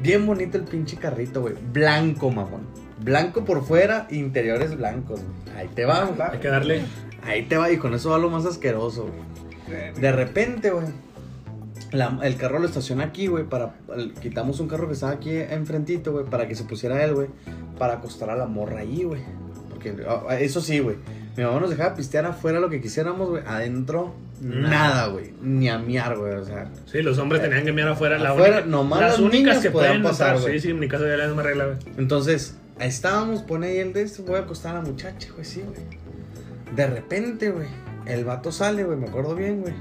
Bien 0.02 0.26
bonito 0.26 0.58
el 0.58 0.64
pinche 0.64 0.98
carrito, 0.98 1.42
güey. 1.42 1.56
Blanco, 1.72 2.30
mamón. 2.32 2.68
Blanco 3.04 3.44
por 3.46 3.64
fuera, 3.66 4.08
interiores 4.12 4.78
blancos, 4.78 5.22
güey. 5.22 5.58
Ahí 5.58 5.70
te 5.74 5.86
va, 5.86 6.06
güey. 6.06 6.22
Hay 6.32 6.40
que 6.40 6.48
darle. 6.48 6.82
Ahí 7.26 7.44
te 7.44 7.58
va, 7.58 7.72
y 7.72 7.78
con 7.78 7.94
eso 7.94 8.12
va 8.12 8.18
lo 8.18 8.30
más 8.30 8.46
asqueroso, 8.46 9.08
güey. 9.08 9.94
De 10.00 10.12
repente, 10.12 10.70
güey. 10.72 10.86
la- 11.92 12.20
el 12.24 12.36
carro 12.38 12.60
lo 12.60 12.66
estaciona 12.66 13.04
aquí, 13.06 13.28
güey, 13.28 13.44
para... 13.44 13.76
el- 13.96 14.14
quitamos 14.14 14.60
un 14.60 14.68
carro 14.68 14.88
que 14.88 14.94
estaba 14.94 15.12
aquí 15.14 15.32
enfrentito, 15.36 16.12
güey, 16.12 16.26
para 16.26 16.48
que 16.48 16.56
se 16.56 16.64
pusiera 16.64 17.04
él, 17.04 17.14
güey, 17.14 17.28
para 17.78 17.94
acostar 17.96 18.30
a 18.32 18.36
la 18.36 18.46
morra 18.48 18.80
ahí, 18.80 19.04
güey. 19.04 19.22
Porque, 19.70 19.96
ah, 20.08 20.36
eso 20.40 20.60
sí, 20.62 20.80
güey, 20.80 20.96
mi 21.38 21.44
mamá 21.44 21.60
nos 21.60 21.70
dejaba 21.72 21.96
pistear 21.96 22.26
afuera 22.26 22.60
lo 22.60 22.70
que 22.70 22.80
quisiéramos, 22.82 23.30
güey, 23.30 23.44
adentro, 23.46 24.14
nada, 24.42 25.08
güey, 25.08 25.34
ni 25.42 25.70
a 25.70 25.78
miar, 25.80 26.18
güey, 26.18 26.34
o 26.34 26.46
sea... 26.46 26.70
Sí, 26.86 27.02
los 27.02 27.18
hombres 27.18 27.42
tenían 27.42 27.66
que 27.66 27.72
mirar 27.72 27.92
afuera. 27.94 28.18
La 28.20 28.32
Afuera, 28.32 28.58
única- 28.58 28.70
nomás 28.70 29.00
las 29.02 29.12
las 29.12 29.20
únicas 29.20 29.60
que 29.60 29.72
podían 29.72 30.04
pasar, 30.04 30.40
güey. 30.40 30.54
Sí, 30.54 30.60
sí, 30.60 30.70
en 30.72 30.80
mi 30.80 30.88
casa 30.88 31.08
ya 31.08 31.18
la 31.18 31.26
misma 31.28 31.44
regla, 31.44 31.66
güey. 31.66 31.78
Entonces, 31.98 32.58
ahí 32.80 32.90
estábamos, 32.90 33.42
pone 33.42 33.68
ahí 33.68 33.78
el 33.80 33.94
de 33.94 34.04
este, 34.04 34.22
voy 34.22 34.36
a 34.36 34.40
acostar 34.40 34.76
a 34.76 34.80
la 34.80 34.86
muchacha, 34.86 35.30
güey, 35.34 35.46
sí, 35.46 35.62
güey. 35.62 35.82
De 36.76 36.88
repente, 36.88 37.50
güey, 37.52 37.68
el 38.06 38.26
vato 38.26 38.52
sale, 38.52 38.84
güey, 38.84 38.98
me 38.98 39.08
acuerdo 39.08 39.34
bien, 39.36 39.62
güey. 39.62 39.74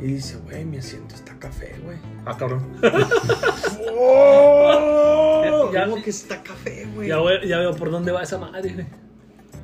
Y 0.00 0.12
dice, 0.14 0.36
güey, 0.44 0.64
mi 0.64 0.78
asiento 0.78 1.14
está 1.14 1.36
café, 1.38 1.74
güey. 1.84 1.96
Ah, 2.24 2.36
cabrón. 2.38 2.64
¡Oh! 3.98 5.70
Ya- 5.72 5.86
¿Cómo 5.86 6.02
que 6.02 6.10
está 6.10 6.42
café, 6.42 6.86
güey? 6.94 7.08
Ya, 7.08 7.16
ya 7.46 7.58
veo 7.58 7.74
por 7.76 7.90
dónde 7.90 8.10
va 8.12 8.22
esa 8.22 8.38
madre, 8.38 8.72
güey. 8.72 8.86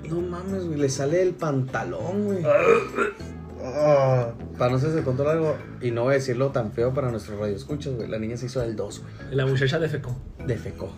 No 0.08 0.20
mames, 0.20 0.64
güey, 0.66 0.78
le 0.78 0.88
sale 0.88 1.22
el 1.22 1.34
pantalón, 1.34 2.24
güey. 2.26 2.42
Ah, 3.64 4.32
Para 4.58 4.72
no 4.72 4.78
ser 4.78 4.90
de 4.90 5.02
control 5.02 5.28
algo, 5.28 5.56
y 5.80 5.90
no 5.90 6.04
voy 6.04 6.12
a 6.12 6.16
decirlo 6.18 6.50
tan 6.50 6.72
feo 6.72 6.94
para 6.94 7.10
nuestros 7.10 7.38
radioescuchas, 7.38 7.94
güey. 7.94 8.08
La 8.08 8.18
niña 8.18 8.36
se 8.36 8.46
hizo 8.46 8.60
del 8.60 8.76
2, 8.76 9.00
güey. 9.00 9.34
La 9.34 9.46
muchacha 9.46 9.78
defecó. 9.78 10.14
Defecó. 10.46 10.92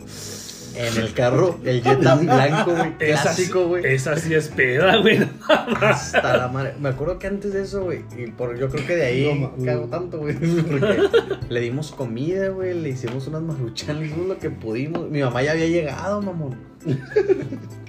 En 0.75 0.97
el 0.99 1.13
carro, 1.15 1.59
el 1.65 1.83
Jetta 1.83 2.15
blanco, 2.17 2.73
güey. 2.77 2.97
Clásico, 2.99 3.69
güey. 3.69 3.87
Esa 3.87 4.17
sí 4.17 4.35
es 4.35 4.49
peda, 4.49 4.99
güey. 5.01 5.19
Hasta 5.81 6.37
la 6.37 6.49
madre. 6.49 6.75
Me 6.79 6.91
acuerdo 6.91 7.19
que 7.19 7.27
antes 7.27 7.53
de 7.55 7.63
eso, 7.63 7.85
güey, 7.85 8.05
y 8.17 8.31
por, 8.31 8.57
yo 8.59 8.69
creo 8.69 8.87
que 8.87 8.97
de 8.97 9.07
ahí 9.07 9.41
No, 9.41 9.65
cago 9.65 9.87
tanto, 9.87 10.19
güey. 10.19 10.37
Porque 10.69 10.99
le 11.49 11.61
dimos 11.61 11.91
comida, 11.93 12.49
güey, 12.49 12.75
le 12.75 12.91
hicimos 12.91 13.27
unas 13.29 13.43
maruchanas, 13.43 14.03
hicimos 14.05 14.27
lo 14.29 14.39
que 14.39 14.51
pudimos. 14.51 15.09
Mi 15.11 15.23
mamá 15.23 15.43
ya 15.43 15.53
había 15.53 15.67
llegado, 15.67 16.21
mamón. 16.21 16.57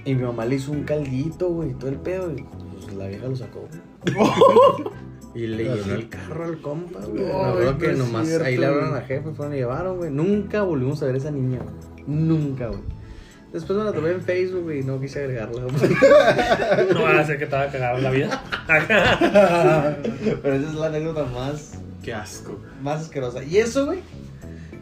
Y 0.10 0.16
mi 0.16 0.24
mamá 0.24 0.46
le 0.46 0.56
hizo 0.56 0.72
un 0.72 0.84
caldito, 0.84 1.50
güey, 1.50 1.74
todo 1.74 1.90
el 1.90 1.98
pedo. 1.98 2.32
Y 2.32 2.44
pues 2.82 2.96
la 2.96 3.08
vieja 3.08 3.28
lo 3.28 3.36
sacó. 3.36 3.68
Y 5.36 5.46
le 5.46 5.64
llenó 5.64 5.94
el 5.94 6.10
carro 6.10 6.44
al 6.44 6.60
compa, 6.60 7.02
güey. 7.02 7.24
Me 7.24 7.32
acuerdo 7.32 7.72
no 7.74 7.78
que 7.78 7.92
es 7.92 7.98
nomás 8.00 8.28
cierto, 8.28 8.46
ahí 8.48 8.58
le 8.58 8.66
hablaron 8.66 8.90
güey. 8.90 9.02
a 9.04 9.06
jefe, 9.06 9.32
fueron 9.32 9.54
y 9.54 9.58
llevaron, 9.58 9.98
güey. 9.98 10.10
Nunca 10.10 10.64
volvimos 10.64 11.04
a 11.04 11.06
ver 11.06 11.14
a 11.16 11.18
esa 11.20 11.30
niña, 11.30 11.60
güey. 11.60 12.04
Nunca, 12.08 12.68
güey. 12.70 12.82
Después 13.54 13.78
me 13.78 13.86
la 13.86 13.94
tomé 13.94 14.10
en 14.10 14.22
Facebook, 14.24 14.64
güey, 14.64 14.80
y 14.80 14.84
no 14.84 15.00
quise 15.00 15.20
agregarla, 15.20 15.62
güey. 15.66 15.74
No 16.94 17.04
va 17.04 17.20
a 17.20 17.26
ser 17.26 17.38
que 17.38 17.46
te 17.46 17.56
va 17.56 17.62
a 17.62 17.72
cagar 17.72 18.02
la 18.02 18.10
vida. 18.10 18.44
Pero 20.42 20.56
esa 20.56 20.68
es 20.68 20.74
la 20.74 20.88
anécdota 20.88 21.26
más, 21.26 21.74
Qué 22.04 22.12
asco. 22.12 22.58
más 22.82 23.02
asquerosa. 23.04 23.44
Y 23.44 23.58
eso, 23.58 23.86
güey, 23.86 24.00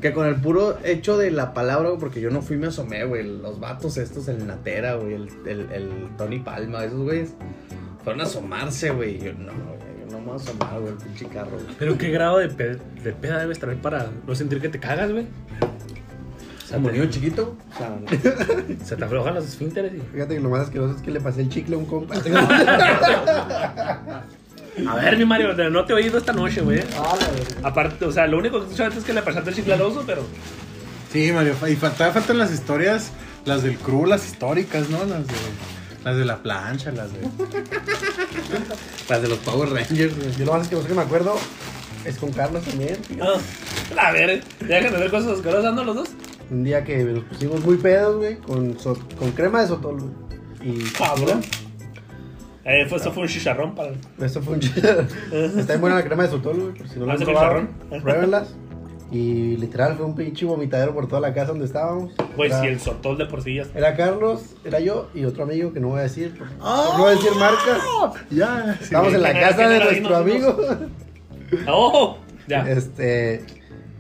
que 0.02 0.14
con 0.14 0.28
el 0.28 0.36
puro 0.36 0.78
hecho 0.84 1.18
de 1.18 1.32
la 1.32 1.54
palabra, 1.54 1.90
güey, 1.90 2.00
porque 2.00 2.22
yo 2.22 2.30
no 2.30 2.42
fui, 2.42 2.58
me 2.58 2.68
asomé, 2.68 3.04
güey. 3.06 3.24
Los 3.24 3.60
vatos 3.60 3.98
estos, 3.98 4.28
el 4.28 4.46
Natera, 4.46 4.96
güey, 4.96 5.14
el, 5.14 5.30
el, 5.48 5.72
el 5.72 5.90
Tony 6.18 6.40
Palma, 6.40 6.84
esos 6.86 7.00
güeyes, 7.02 7.34
fueron 8.04 8.22
a 8.22 8.26
asomarse, 8.26 8.92
güey. 8.92 9.18
Yo 9.20 9.34
no, 9.34 9.52
güey, 9.54 10.00
yo 10.00 10.06
no 10.12 10.20
me 10.20 10.26
voy 10.26 10.34
a 10.34 10.36
asomar, 10.36 10.80
güey, 10.80 10.92
el 10.94 10.98
pinche 11.00 11.26
carro, 11.28 11.52
güey. 11.52 11.76
Pero 11.80 11.98
qué 11.98 12.10
grado 12.12 12.38
de, 12.38 12.50
pe- 12.50 12.78
de 13.04 13.14
peda 13.14 13.40
debes 13.40 13.60
traer 13.60 13.82
para 13.82 14.08
no 14.26 14.36
sentir 14.36 14.62
que 14.62 14.70
te 14.70 14.80
cagas, 14.80 15.12
güey. 15.12 15.26
O 16.64 16.68
sea, 16.70 16.78
Como 16.80 16.92
niño 16.92 17.06
chiquito, 17.10 17.56
o 17.74 17.78
sea, 17.78 17.98
se 18.86 18.98
te 18.98 19.06
aflojan 19.06 19.34
los 19.36 19.46
esfínteres 19.48 19.94
y... 19.96 20.02
Fíjate 20.14 20.36
que 20.36 20.42
lo 20.42 20.50
más 20.50 20.62
asqueroso 20.64 20.98
es 20.98 21.02
que 21.02 21.12
le 21.12 21.22
pasé 21.22 21.42
el 21.42 21.48
chicle 21.50 21.76
a 21.76 21.78
un 21.78 21.86
compa. 21.86 22.16
A 24.88 24.96
ver, 24.96 25.18
mi 25.18 25.26
Mario, 25.26 25.54
no 25.70 25.86
te 25.86 25.94
he 25.94 25.96
oído 25.96 26.18
esta 26.18 26.34
noche, 26.34 26.62
güey. 26.62 26.84
Aparte, 27.64 28.06
o 28.06 28.12
sea, 28.12 28.28
lo 28.28 28.38
único 28.38 28.60
que 28.60 28.66
escuché 28.66 28.84
antes 28.84 29.00
es 29.00 29.06
que 29.06 29.14
le 29.14 29.22
pasaste 29.22 29.50
el 29.50 29.56
chicle 29.56 29.74
al 29.74 29.82
oso, 29.82 30.04
pero... 30.06 30.24
Sí, 31.12 31.32
Mario. 31.32 31.56
Y 31.68 31.76
falta- 31.76 32.12
faltan 32.12 32.38
las 32.38 32.52
historias, 32.52 33.12
las 33.46 33.64
del 33.64 33.78
crew, 33.78 34.06
las 34.06 34.26
históricas, 34.26 34.90
¿no? 34.90 35.00
Las 35.06 35.26
de, 35.26 35.34
las 36.04 36.18
de 36.18 36.26
la 36.26 36.38
plancha, 36.44 36.92
las 36.92 37.12
de... 37.14 37.20
las 39.10 39.22
de 39.22 39.28
los 39.30 39.40
Power 39.40 39.70
Rangers, 39.70 40.16
güey. 40.16 40.32
Yo 40.38 40.46
lo 40.46 40.54
más 40.54 40.62
asqueroso 40.64 40.88
que 40.88 40.94
me 40.94 41.02
acuerdo 41.02 41.36
es 42.06 42.18
con 42.18 42.32
Carlos 42.32 42.64
también. 42.64 42.98
Ah, 43.22 44.10
a 44.10 44.12
ver, 44.12 44.44
dejan 44.60 44.92
de 44.92 44.98
hacer 44.98 45.10
cosas 45.12 45.32
asquerosas, 45.38 45.74
¿no? 45.74 45.84
Los 45.84 45.96
dos. 45.96 46.10
Un 46.50 46.64
día 46.64 46.84
que 46.84 46.98
nos 47.04 47.24
pusimos 47.26 47.62
muy 47.64 47.78
pedos, 47.78 48.18
güey, 48.18 48.38
con, 48.38 48.80
so- 48.80 48.98
con 49.18 49.32
crema 49.32 49.62
de 49.62 49.68
sotol, 49.68 50.00
güey. 50.00 50.12
Y 50.62 50.84
Cabrón. 50.92 51.42
Eh, 52.70 52.86
fue, 52.90 52.98
eso 52.98 53.12
fue 53.14 53.24
un 53.24 53.30
chicharrón 53.30 53.74
para... 53.76 53.92
Eso 54.20 54.42
fue 54.42 54.56
un 54.56 54.60
chido. 54.60 55.02
Está 55.32 55.74
bien 55.74 55.82
buena 55.82 55.96
la 55.96 56.04
crema 56.04 56.24
de 56.24 56.30
sotol, 56.30 56.60
güey. 56.60 56.74
Por 56.74 56.88
si 56.90 57.00
no 57.00 57.06
la 57.06 57.14
Ah, 57.14 57.16
han 57.16 57.22
¿es 57.22 57.26
probado, 57.28 57.62
chicharrón? 57.62 58.02
pruébenlas. 58.04 58.56
Y 59.10 59.56
literal 59.56 59.96
fue 59.96 60.06
un 60.06 60.16
pinche 60.16 60.44
vomitadero 60.46 60.94
por 60.94 61.08
toda 61.08 61.22
la 61.22 61.34
casa 61.34 61.48
donde 61.52 61.64
estábamos. 61.66 62.12
Era- 62.38 62.60
si 62.60 62.68
el 62.68 62.80
sotol 62.82 63.18
de 63.18 63.26
por 63.26 63.42
sí 63.42 63.56
ya 63.56 63.62
está... 63.62 63.80
Era 63.80 63.96
Carlos, 63.96 64.42
era 64.66 64.82
yo 64.82 65.10
y 65.16 65.24
otro 65.24 65.44
amigo 65.44 65.72
que 65.72 65.80
no 65.80 65.88
voy 65.88 66.00
a 66.00 66.04
decir. 66.04 66.38
Por, 66.38 66.50
por 66.50 66.98
no 67.00 67.08
decir 67.08 67.32
marcas. 67.40 67.80
Ya, 68.32 68.76
sí. 68.80 68.84
Estábamos 68.84 69.14
en 69.14 69.22
la 69.22 69.32
¿quién 69.32 69.44
era- 69.44 69.50
casa 69.56 69.70
de 69.70 69.80
nuestro 69.86 70.18
amigo. 70.18 70.58
¡Oh! 71.70 72.18
Ya. 72.50 72.70
Este, 72.70 73.46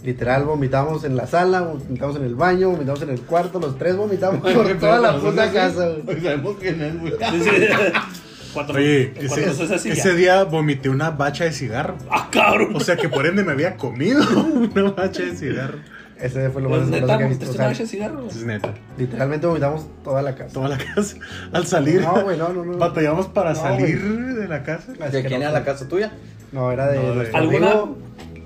literal, 0.03 0.43
vomitamos 0.43 1.05
en 1.05 1.15
la 1.15 1.25
sala, 1.25 1.61
vomitamos 1.61 2.17
en 2.17 2.23
el 2.25 2.35
baño, 2.35 2.71
vomitamos 2.71 3.01
en 3.01 3.11
el 3.11 3.21
cuarto, 3.21 3.59
los 3.61 3.77
tres 3.77 3.95
vomitamos 3.95 4.41
por 4.41 4.77
toda 4.77 4.99
la 4.99 5.17
puta 5.17 5.51
casa. 5.53 5.87
güey. 6.03 6.21
Sabemos 6.21 6.57
quién 6.59 6.81
es, 6.81 6.99
güey. 6.99 7.13
Cuando, 8.53 8.73
Oye, 8.73 9.11
cuando 9.15 9.35
ese, 9.35 9.63
es 9.63 9.71
así, 9.71 9.89
ese 9.89 10.09
ya. 10.09 10.15
día 10.15 10.43
vomité 10.43 10.89
una 10.89 11.09
bacha 11.11 11.43
de 11.43 11.51
cigarro. 11.51 11.95
¡Ah, 12.09 12.29
cabrón! 12.31 12.75
O 12.75 12.79
sea 12.79 12.95
que 12.97 13.09
por 13.09 13.25
ende 13.25 13.43
me 13.43 13.51
había 13.51 13.75
comido 13.75 14.21
una 14.53 14.91
bacha 14.91 15.23
de 15.23 15.35
cigarro. 15.35 15.77
Ese 16.19 16.49
fue 16.49 16.63
lo 16.63 16.69
más 16.69 16.79
Pues, 16.79 16.89
neta, 16.89 17.17
que 17.17 17.25
he 17.25 17.27
¿viste 17.27 17.45
visto. 17.45 17.45
o 17.45 17.49
una 17.49 17.57
sea, 17.57 17.67
bacha 17.67 17.83
de 17.83 17.89
cigarro? 17.89 18.27
Es 18.27 18.43
neta. 18.43 18.73
literalmente 18.97 19.45
vomitamos 19.45 19.85
toda 20.03 20.21
la 20.23 20.33
casa. 20.35 20.53
Toda 20.53 20.69
la 20.69 20.77
casa. 20.77 21.15
Al 21.53 21.67
salir. 21.67 22.01
No, 22.01 22.21
güey, 22.23 22.37
no, 22.37 22.49
no, 22.49 22.65
no. 22.65 22.77
Batallamos 22.77 23.27
para 23.27 23.51
No, 23.53 23.55
salir 23.61 24.01
de 24.01 24.47
la 24.47 24.63
casa. 24.63 24.93
¿De 24.93 25.23
quién 25.23 25.41
era 25.43 25.51
la 25.51 25.63
casa 25.63 25.87
tuya? 25.87 26.11
No, 26.51 26.71
era 26.71 26.87
de 26.87 26.97
No, 26.99 27.09
de- 27.09 27.15
nuestro 27.15 27.37
¿Alguna, 27.37 27.67
amigo. 27.71 27.97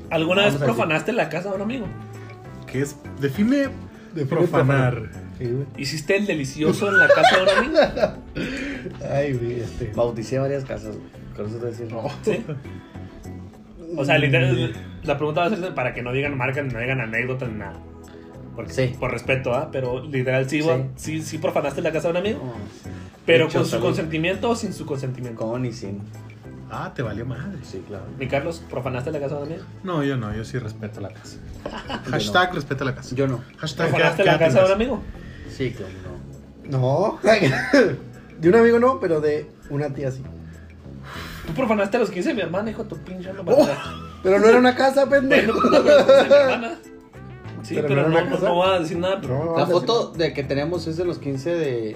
¿alguna 0.09 0.45
vez 0.45 0.55
profanaste 0.55 1.13
la 1.13 1.29
casa 1.29 1.49
de 1.49 1.55
un 1.55 1.61
amigo? 1.61 1.85
¿Qué 2.69 2.81
es? 2.81 2.95
Define, 3.21 3.69
Define 4.13 4.25
profanar. 4.25 5.03
Sí, 5.41 5.51
güey. 5.51 5.65
¿Hiciste 5.77 6.17
el 6.17 6.25
delicioso 6.27 6.89
en 6.89 6.97
la 6.99 7.07
casa 7.07 7.37
de 7.37 7.43
un 7.43 7.49
amigo? 7.49 7.79
Ay, 9.11 9.33
güey, 9.33 9.61
este. 9.61 9.91
Bauticé 9.95 10.37
varias 10.37 10.63
casas, 10.65 10.95
güey. 10.95 11.09
Con 11.35 11.47
eso 11.47 11.57
te 11.57 11.65
decía. 11.67 11.87
Sí. 12.23 12.43
O 13.97 14.05
sea, 14.05 14.17
literal, 14.17 14.73
la 15.03 15.17
pregunta 15.17 15.41
va 15.41 15.47
a 15.47 15.49
ser 15.49 15.73
para 15.73 15.93
que 15.93 16.01
no 16.01 16.13
digan 16.13 16.37
marca, 16.37 16.61
no 16.61 16.79
digan 16.79 17.01
anécdotas 17.01 17.49
ni 17.49 17.57
nada. 17.57 17.73
Porque, 18.55 18.71
Sí. 18.73 18.95
Por 18.99 19.11
respeto, 19.11 19.53
¿ah? 19.53 19.69
Pero 19.71 20.05
literal, 20.05 20.47
sí, 20.49 20.61
Sí. 20.61 20.69
sí, 20.95 21.21
sí 21.23 21.37
profanaste 21.39 21.81
la 21.81 21.91
casa 21.91 22.09
de 22.09 22.11
un 22.11 22.17
amigo. 22.17 22.39
No, 22.45 22.53
Pero 23.25 23.45
Dicho 23.47 23.59
con 23.59 23.67
su 23.67 23.79
consentimiento 23.79 24.49
o 24.49 24.55
sin 24.55 24.73
su 24.73 24.85
consentimiento. 24.85 25.39
Con 25.41 25.65
y 25.65 25.71
sin. 25.73 26.01
Ah, 26.69 26.91
te 26.95 27.01
valió 27.01 27.25
madre. 27.25 27.57
Sí, 27.63 27.83
claro. 27.87 28.05
Mi 28.17 28.27
Carlos, 28.27 28.63
¿profanaste 28.69 29.11
la 29.11 29.19
casa 29.19 29.35
de 29.35 29.41
un 29.41 29.47
amigo? 29.47 29.63
No, 29.83 30.03
yo 30.03 30.15
no, 30.17 30.33
yo 30.35 30.45
sí 30.45 30.57
respeto 30.59 31.01
la 31.01 31.09
casa. 31.09 31.37
Hashtag 32.11 32.53
respeta 32.53 32.85
la 32.85 32.95
casa. 32.95 33.15
Yo 33.15 33.27
no. 33.27 33.41
Hashtag 33.57 33.89
¿Profanaste 33.89 34.23
la 34.23 34.39
casa 34.39 34.59
de 34.59 34.65
un 34.67 34.71
amigo? 34.71 35.01
Sí, 35.61 35.71
claro, 35.71 35.93
no. 36.69 36.79
No. 36.79 37.19
de 38.39 38.49
un 38.49 38.55
amigo 38.55 38.79
no, 38.79 38.99
pero 38.99 39.21
de 39.21 39.49
una 39.69 39.89
tía 39.93 40.11
sí. 40.11 40.23
Tú 41.47 41.53
profanaste 41.53 41.97
a 41.97 41.99
los 41.99 42.09
15 42.09 42.29
de 42.29 42.35
mi 42.35 42.41
hermana, 42.41 42.71
hijo 42.71 42.83
de 42.83 42.89
tu 42.89 42.97
pinche 42.97 43.31
no 43.33 43.41
Oh, 43.45 43.67
pero 44.23 44.39
no 44.39 44.47
era 44.47 44.57
una 44.59 44.75
casa, 44.75 45.07
pendejo. 45.09 45.53
Bueno, 45.69 45.79
no, 45.79 45.83
pero 45.83 45.97
los 45.97 46.05
15 46.05 46.23
de 46.23 46.29
mi 46.29 46.35
hermana. 46.35 46.79
Sí, 47.63 47.75
Pero 47.75 47.87
pero, 47.87 48.01
no 48.03 48.09
no, 48.09 48.17
era 48.17 48.21
una 48.21 48.29
no, 48.29 48.35
casa. 48.35 48.47
no 48.49 48.55
voy 48.55 48.69
a 48.75 48.79
decir 48.79 48.97
nada. 48.97 49.21
Pero 49.21 49.45
No, 49.45 49.57
La 49.57 49.67
foto 49.67 50.11
de 50.13 50.33
que 50.33 50.43
tenemos 50.43 50.87
es 50.87 50.97
de 50.97 51.05
los 51.05 51.19
15 51.19 51.49
de. 51.51 51.57
De 51.61 51.95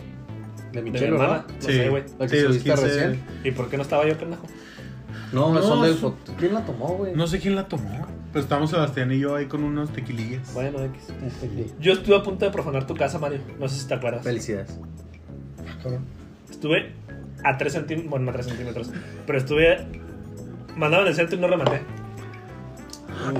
de 0.73 0.81
mi 0.81 0.91
Michelle, 0.91 1.11
hermana. 1.13 1.29
¿verdad? 1.29 1.45
No 1.55 1.61
Sí, 1.61 1.73
sé, 1.73 1.89
güey. 1.89 2.03
La 2.19 2.27
que 2.27 2.35
sí, 2.37 2.41
los 2.43 2.55
subiste 2.57 2.69
15. 2.71 2.85
recién. 2.85 3.23
¿Y 3.43 3.51
por 3.51 3.69
qué 3.69 3.77
no 3.77 3.83
estaba 3.83 4.05
yo, 4.07 4.15
pendejo? 4.17 4.43
No, 5.31 5.53
No, 5.53 5.61
son 5.63 5.81
del 5.81 5.93
su- 5.95 5.99
foto. 6.01 6.33
¿Quién 6.37 6.53
la 6.53 6.65
tomó, 6.65 6.89
güey? 6.89 7.15
No 7.15 7.25
sé 7.27 7.39
quién 7.39 7.55
la 7.55 7.67
tomó. 7.67 8.05
Pero 8.35 8.43
estábamos 8.43 8.69
Sebastián 8.69 9.09
y 9.13 9.19
yo 9.19 9.33
ahí 9.33 9.45
con 9.45 9.63
unos 9.63 9.93
tequilillas. 9.93 10.53
Bueno, 10.53 10.83
X. 10.83 11.07
Yo 11.79 11.93
estuve 11.93 12.17
a 12.17 12.21
punto 12.21 12.43
de 12.43 12.51
profanar 12.51 12.85
tu 12.85 12.93
casa, 12.93 13.17
Mario. 13.17 13.39
No 13.57 13.69
sé 13.69 13.79
si 13.79 13.87
te 13.87 13.93
acuerdas. 13.93 14.25
Felicidades. 14.25 14.77
Estuve 16.49 16.91
a 17.45 17.57
3 17.57 17.71
centímetros. 17.71 18.09
Bueno, 18.09 18.25
no 18.25 18.31
a 18.31 18.33
3 18.33 18.45
centímetros. 18.47 18.91
Pero 19.25 19.37
estuve. 19.37 19.87
Mandado 20.75 21.03
en 21.03 21.07
el 21.07 21.15
centro 21.15 21.37
y 21.37 21.39
no 21.39 21.47
rematé. 21.47 21.79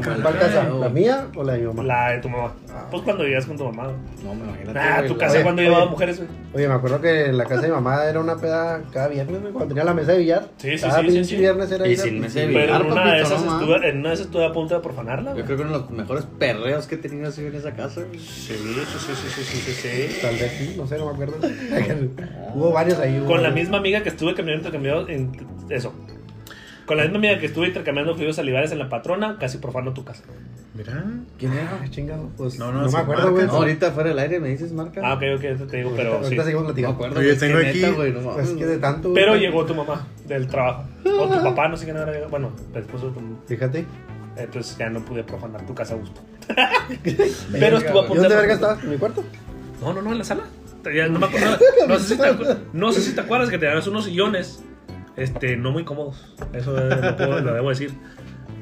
¿Cuál 0.03 0.39
casa? 0.39 0.69
¿La 0.69 0.89
mía 0.89 1.27
o 1.35 1.43
la 1.43 1.53
de 1.53 1.59
mi 1.59 1.67
mamá? 1.67 1.83
La 1.83 2.11
de 2.11 2.19
tu 2.19 2.29
mamá. 2.29 2.53
Pues 2.89 3.03
cuando 3.03 3.23
vivías 3.23 3.45
con 3.45 3.57
tu 3.57 3.65
mamá. 3.65 3.91
No, 4.23 4.33
me 4.33 4.43
imagino. 4.45 4.71
Ah, 4.75 5.03
tu 5.07 5.17
casa 5.17 5.33
Oye, 5.35 5.43
cuando 5.43 5.61
oye. 5.61 5.69
llevaba 5.69 5.89
mujeres, 5.89 6.17
güey. 6.17 6.29
Oye, 6.53 6.67
me 6.67 6.73
acuerdo 6.73 7.01
que 7.01 7.25
en 7.25 7.37
la 7.37 7.45
casa 7.45 7.61
de 7.61 7.67
mi 7.67 7.73
mamá 7.73 8.05
era 8.05 8.19
una 8.19 8.35
peda 8.37 8.81
cada 8.91 9.07
viernes, 9.07 9.41
güey, 9.41 9.53
cuando 9.53 9.69
tenía 9.69 9.83
la 9.83 9.93
mesa 9.93 10.13
de 10.13 10.17
billar. 10.19 10.47
Sí, 10.57 10.77
sí, 10.77 10.83
cada 10.87 11.01
sí, 11.01 11.07
sí, 11.07 11.13
pinche 11.13 11.29
sí. 11.29 11.37
viernes 11.37 11.71
era 11.71 11.87
Y 11.87 11.97
sin 11.97 12.19
mesa 12.19 12.39
de 12.39 12.47
Pero 12.47 12.59
billar, 12.59 12.81
en 12.81 12.91
una, 12.91 13.13
de 13.13 13.21
esas 13.21 13.45
no 13.45 13.59
estuve, 13.59 13.89
en 13.89 13.97
una 13.99 14.09
de 14.09 14.15
esas 14.15 14.25
estuve 14.27 14.45
a 14.45 14.51
punto 14.51 14.75
de 14.75 14.81
profanarla, 14.81 15.35
Yo 15.35 15.45
creo 15.45 15.57
que 15.57 15.63
uno 15.63 15.71
de 15.73 15.79
los 15.79 15.89
mejores 15.91 16.25
perreos 16.39 16.87
que 16.87 16.95
he 16.95 16.97
tenido 16.97 17.27
así 17.27 17.45
en 17.45 17.55
esa 17.55 17.71
casa, 17.73 18.01
güey. 18.01 18.19
Sí, 18.19 18.53
sí, 18.53 18.55
sí, 18.55 19.15
sí, 19.15 19.29
sí, 19.29 19.43
sí, 19.43 19.57
sí, 19.59 19.71
sí. 19.71 20.19
Tal 20.21 20.35
vez 20.35 20.51
sí, 20.57 20.75
no 20.77 20.87
sé, 20.87 20.97
no 20.97 21.05
me 21.07 21.11
acuerdo. 21.11 21.35
Hubo 22.55 22.71
varios 22.71 22.99
ahí. 22.99 23.23
Con 23.27 23.43
la 23.43 23.51
misma 23.51 23.77
amiga 23.77 24.01
que 24.03 24.09
estuve 24.09 24.33
cambiando 24.33 24.59
intercambiado 24.61 25.07
en 25.09 25.31
eso. 25.69 25.93
Con 26.85 26.97
la 26.97 27.03
misma 27.03 27.17
amiga 27.17 27.39
que 27.39 27.47
estuve 27.47 27.67
intercambiando 27.67 28.13
fluidos 28.13 28.35
salivares 28.35 28.71
en 28.71 28.79
la 28.79 28.89
patrona, 28.89 29.37
casi 29.39 29.57
profano 29.57 29.93
tu 29.93 30.03
casa. 30.05 30.23
Mira. 30.75 31.03
¿Quién 31.39 31.53
era? 31.53 31.79
Ay, 31.81 31.89
chingado, 31.89 32.29
pues 32.37 32.59
No, 32.59 32.71
no, 32.71 32.81
no, 32.83 32.91
me 32.91 32.99
acuerdo, 32.99 33.31
güey. 33.31 33.45
No, 33.47 33.53
ahorita 33.53 33.91
fuera 33.91 34.09
del 34.09 34.19
aire 34.19 34.39
me 34.39 34.49
dices 34.49 34.71
marca. 34.73 35.01
Ah, 35.03 35.13
ok, 35.15 35.21
ok, 35.37 35.43
eso 35.45 35.65
te 35.67 35.77
digo, 35.77 35.93
pero 35.95 36.17
sí. 36.19 36.23
Ahorita 36.25 36.43
seguimos 36.43 36.63
No 36.63 36.67
me 36.69 36.73
platicando. 36.73 36.95
acuerdo. 36.95 37.19
Oye, 37.19 37.25
güey, 37.25 37.33
es 37.33 37.39
tengo 37.39 37.59
que 37.59 37.67
aquí- 37.69 37.81
neta, 37.81 37.93
güey, 37.95 38.11
no 38.11 38.39
es 38.39 38.49
que 38.49 38.65
de 38.65 38.77
tanto. 38.77 39.13
Pero 39.13 39.35
llegó 39.35 39.65
tu 39.65 39.73
mamá 39.73 40.05
del 40.27 40.47
trabajo. 40.47 40.83
O 41.05 41.27
tu 41.29 41.43
papá, 41.43 41.67
no 41.69 41.77
sé 41.77 41.85
quién 41.85 41.97
era. 41.97 42.27
Bueno, 42.27 42.51
el 42.73 42.81
esposo 42.81 43.07
de 43.07 43.13
tu 43.13 43.21
Fíjate. 43.47 43.85
Entonces 44.37 44.77
ya 44.77 44.89
no 44.89 44.99
pude 45.05 45.23
profanar 45.23 45.65
tu 45.65 45.73
casa 45.73 45.93
a 45.93 45.97
gusto. 45.97 46.21
Pero 47.51 47.77
estuvo 47.77 48.01
a 48.01 48.03
¿Y 48.03 48.07
punto 48.07 48.21
dónde 48.23 48.29
de 48.35 48.41
verga 48.41 48.53
estabas? 48.55 48.83
¿En 48.83 48.89
mi 48.89 48.97
cuarto? 48.97 49.23
No, 49.81 49.93
no, 49.93 50.01
no, 50.01 50.11
en 50.11 50.17
la 50.17 50.23
sala. 50.23 50.43
Ya 50.93 51.07
no 51.07 51.19
me 51.19 51.25
acuerdo. 51.27 51.57
No 51.87 51.97
sé 51.99 52.15
si 52.15 52.21
te, 52.21 52.27
no 52.73 52.91
sé 52.91 53.01
si 53.01 53.15
te 53.15 53.21
acuerdas 53.21 53.49
que 53.49 53.57
tenías 53.57 53.87
unos 53.87 54.05
sillones 54.05 54.61
este, 55.17 55.57
no 55.57 55.71
muy 55.71 55.83
cómodos. 55.85 56.35
Eso 56.53 56.71
lo, 56.73 57.15
puedo- 57.17 57.39
lo 57.41 57.53
debo 57.53 57.69
decir. 57.69 57.91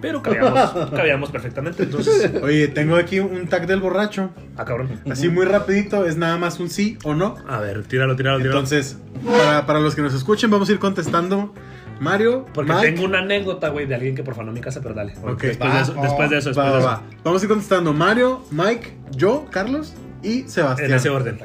Pero 0.02 0.22
cabíamos, 0.22 0.72
cabíamos 0.96 1.32
perfectamente. 1.32 1.84
Entonces, 1.84 2.30
Oye, 2.44 2.68
tengo 2.68 2.98
aquí 2.98 3.20
un 3.20 3.48
tag 3.48 3.68
del 3.68 3.80
borracho. 3.80 4.32
ah, 4.58 4.66
cabrón. 4.66 5.00
Así 5.10 5.30
muy 5.30 5.46
rapidito, 5.46 6.06
es 6.06 6.18
nada 6.18 6.38
más 6.38 6.60
un 6.60 6.70
sí 6.70 6.98
o 7.06 7.14
no. 7.16 7.36
A 7.48 7.60
ver, 7.60 7.84
tíralo, 7.86 8.16
tíralo, 8.18 8.38
tíralo. 8.40 8.56
Entonces, 8.60 8.98
para, 9.26 9.66
para 9.66 9.80
los 9.80 9.96
que 9.96 10.02
nos 10.02 10.14
escuchen, 10.14 10.50
vamos 10.52 10.68
a 10.70 10.74
ir 10.74 10.80
contestando. 10.80 11.54
Mario, 12.02 12.46
Porque 12.54 12.74
Mike, 12.74 12.92
tengo 12.92 13.06
una 13.06 13.20
anécdota, 13.20 13.70
güey, 13.70 13.86
de 13.86 13.96
alguien 13.96 14.14
que 14.14 14.24
profanó 14.24 14.52
mi 14.52 14.60
casa, 14.60 14.82
pero 14.82 14.94
dale. 14.94 15.14
Ok. 15.24 15.42
Después, 15.44 15.70
Va, 15.72 15.76
de 15.76 15.82
eso, 15.84 15.94
después 16.02 16.30
de 16.30 16.38
eso, 16.40 16.50
después 16.50 16.58
va, 16.68 16.70
de 16.70 16.74
va, 16.74 16.80
eso. 16.80 16.88
va. 16.88 17.04
Vamos 17.24 17.42
a 17.42 17.46
ir 17.46 17.50
contestando 17.50 17.94
Mario, 17.94 18.44
Mike, 18.52 18.98
yo, 19.16 19.46
Carlos 19.52 19.94
y 20.22 20.42
Sebastián. 20.50 20.90
En 20.92 20.98
ese 20.98 21.10
orden. 21.10 21.40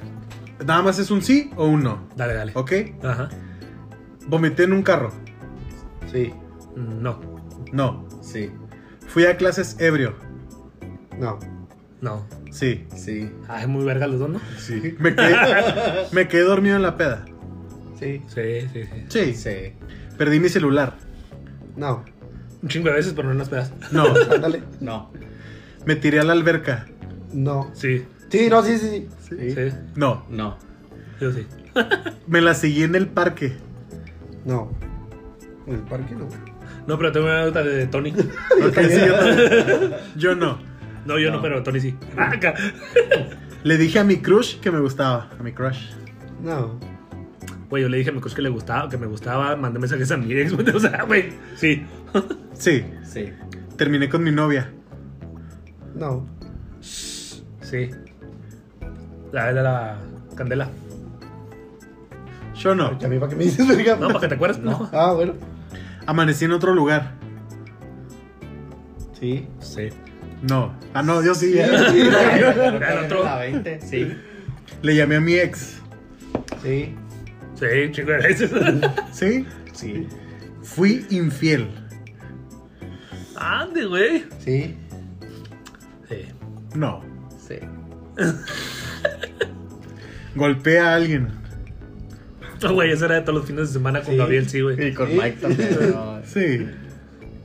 Nada 0.66 0.82
más 0.82 0.98
es 0.98 1.12
un 1.12 1.22
sí 1.22 1.50
o 1.54 1.66
un 1.66 1.84
no. 1.84 2.08
Dale, 2.16 2.34
dale. 2.34 2.52
¿Ok? 2.56 2.72
Ajá. 3.04 3.28
Vomité 4.28 4.64
en 4.64 4.72
un 4.74 4.82
carro. 4.82 5.10
Sí. 6.12 6.32
No, 6.76 7.20
No. 7.72 8.06
Sí, 8.22 8.50
Fui 9.08 9.24
a 9.24 9.36
clases 9.36 9.76
ebrio. 9.80 10.14
No. 11.18 11.38
no. 12.00 12.26
Sí. 12.50 12.86
sí. 12.94 13.30
Ay, 13.48 13.66
muy 13.66 13.84
verga 13.84 14.06
los 14.06 14.20
dos, 14.20 14.28
¿no? 14.30 14.40
Sí. 14.58 14.94
Me 14.98 15.14
quedé, 15.14 15.34
me 16.12 16.28
quedé 16.28 16.42
dormido 16.42 16.76
en 16.76 16.82
la 16.82 16.96
peda. 16.96 17.24
Sí. 17.98 18.22
Sí, 18.28 18.68
sí, 18.72 18.84
sí. 18.84 19.04
Sí. 19.08 19.34
Sí. 19.34 19.72
Perdí 20.18 20.40
mi 20.40 20.48
celular. 20.48 20.96
No. 21.76 22.04
Un 22.62 22.68
chingo 22.68 22.88
de 22.88 22.96
veces, 22.96 23.12
pero 23.14 23.28
no 23.28 23.32
en 23.32 23.38
las 23.38 23.48
pedas. 23.48 23.72
No. 23.92 24.04
Ándale. 24.34 24.62
No. 24.80 25.10
Me 25.86 25.96
tiré 25.96 26.20
a 26.20 26.24
la 26.24 26.32
alberca. 26.34 26.86
No. 27.32 27.70
Sí, 27.74 28.04
Sí, 28.30 28.48
no, 28.50 28.62
sí, 28.62 28.76
sí. 28.78 29.08
sí. 29.26 29.36
sí. 29.38 29.54
Sí. 29.70 29.76
No. 29.96 30.26
No. 30.28 30.58
Yo 31.18 31.32
sí. 31.32 31.46
Me 32.26 32.40
la 32.42 32.52
seguí 32.54 32.82
en 32.82 32.94
el 32.94 33.06
parque. 33.08 33.56
No. 34.48 34.70
En 35.66 35.74
el 35.74 35.80
parque 35.82 36.14
no. 36.14 36.26
No, 36.86 36.96
pero 36.96 37.12
tengo 37.12 37.26
una 37.26 37.42
anécdota 37.42 37.62
de 37.62 37.86
Tony. 37.86 38.10
Ok, 38.66 38.78
sí, 38.88 39.00
yo, 40.16 40.34
no. 40.34 40.58
No, 41.06 41.18
yo 41.18 41.30
no, 41.30 41.36
No. 41.36 41.42
pero 41.42 41.62
Tony 41.62 41.80
sí. 41.80 41.94
Acá. 42.16 42.54
Le 43.62 43.76
dije 43.76 43.98
a 43.98 44.04
mi 44.04 44.16
crush 44.16 44.58
que 44.60 44.70
me 44.70 44.80
gustaba. 44.80 45.28
A 45.38 45.42
mi 45.42 45.52
crush. 45.52 45.90
No. 46.42 46.78
Güey, 47.68 47.82
yo 47.82 47.88
le 47.90 47.98
dije 47.98 48.08
a 48.08 48.12
mi 48.14 48.20
coach 48.20 48.32
que 48.34 48.40
le 48.40 48.48
gustaba, 48.48 48.88
que 48.88 48.96
me 48.96 49.06
gustaba, 49.06 49.54
mandé 49.56 49.78
mensajes 49.78 50.10
a 50.10 50.16
mi 50.16 50.32
ex, 50.32 50.54
güey. 50.54 50.66
O 50.70 50.80
sea, 50.80 51.02
güey, 51.04 51.32
sí. 51.56 51.84
Sí, 52.54 52.82
Sí. 53.04 53.30
terminé 53.76 54.08
con 54.08 54.24
mi 54.24 54.30
novia. 54.30 54.72
No. 55.94 56.26
Sí. 56.80 57.90
La 59.32 59.52
de 59.52 59.62
la 59.62 59.98
candela. 60.34 60.70
Yo 62.58 62.74
no. 62.74 62.98
¿Y 63.00 63.04
a 63.04 63.08
mí 63.08 63.18
para 63.18 63.30
qué 63.30 63.36
me 63.36 63.44
dices, 63.44 63.66
verga? 63.66 63.96
No, 63.96 64.08
para 64.08 64.20
que 64.20 64.28
te 64.28 64.34
acuerdes, 64.34 64.58
no. 64.58 64.90
Ah, 64.92 65.12
bueno. 65.12 65.34
Amanecí 66.06 66.44
en 66.44 66.52
otro 66.52 66.74
lugar. 66.74 67.14
Sí. 69.18 69.46
Sí. 69.60 69.88
No. 70.42 70.74
Ah, 70.94 71.02
no, 71.02 71.22
yo 71.22 71.34
sí. 71.34 71.56
El 71.58 73.04
otro. 73.04 73.24
La 73.24 73.36
20. 73.38 73.80
Sí. 73.80 74.12
Le 74.82 74.96
llamé 74.96 75.16
a 75.16 75.20
mi 75.20 75.34
ex. 75.34 75.80
Sí. 76.62 76.94
Sí, 77.54 77.66
chico. 77.92 78.10
¿Sí? 79.12 79.46
Sí. 79.72 80.08
Fui 80.62 81.06
infiel. 81.10 81.68
Ande, 83.36 83.84
güey. 83.86 84.24
Sí. 84.38 84.76
Sí. 86.08 86.26
No. 86.74 87.02
Sí. 87.46 87.58
Golpeé 90.34 90.80
a 90.80 90.94
alguien. 90.94 91.37
No, 92.62 92.74
Güey, 92.74 92.92
eso 92.92 93.04
era 93.04 93.16
de 93.16 93.20
todos 93.22 93.38
los 93.38 93.46
fines 93.46 93.68
de 93.68 93.72
semana 93.74 94.00
con 94.00 94.12
Sí. 94.12 94.16
Gabriel, 94.16 94.48
sí, 94.48 94.60
güey. 94.60 94.88
Y 94.88 94.92
con 94.94 95.08
Mike 95.16 95.36
también. 95.40 95.68
¿no? 95.92 96.20
Sí. 96.24 96.66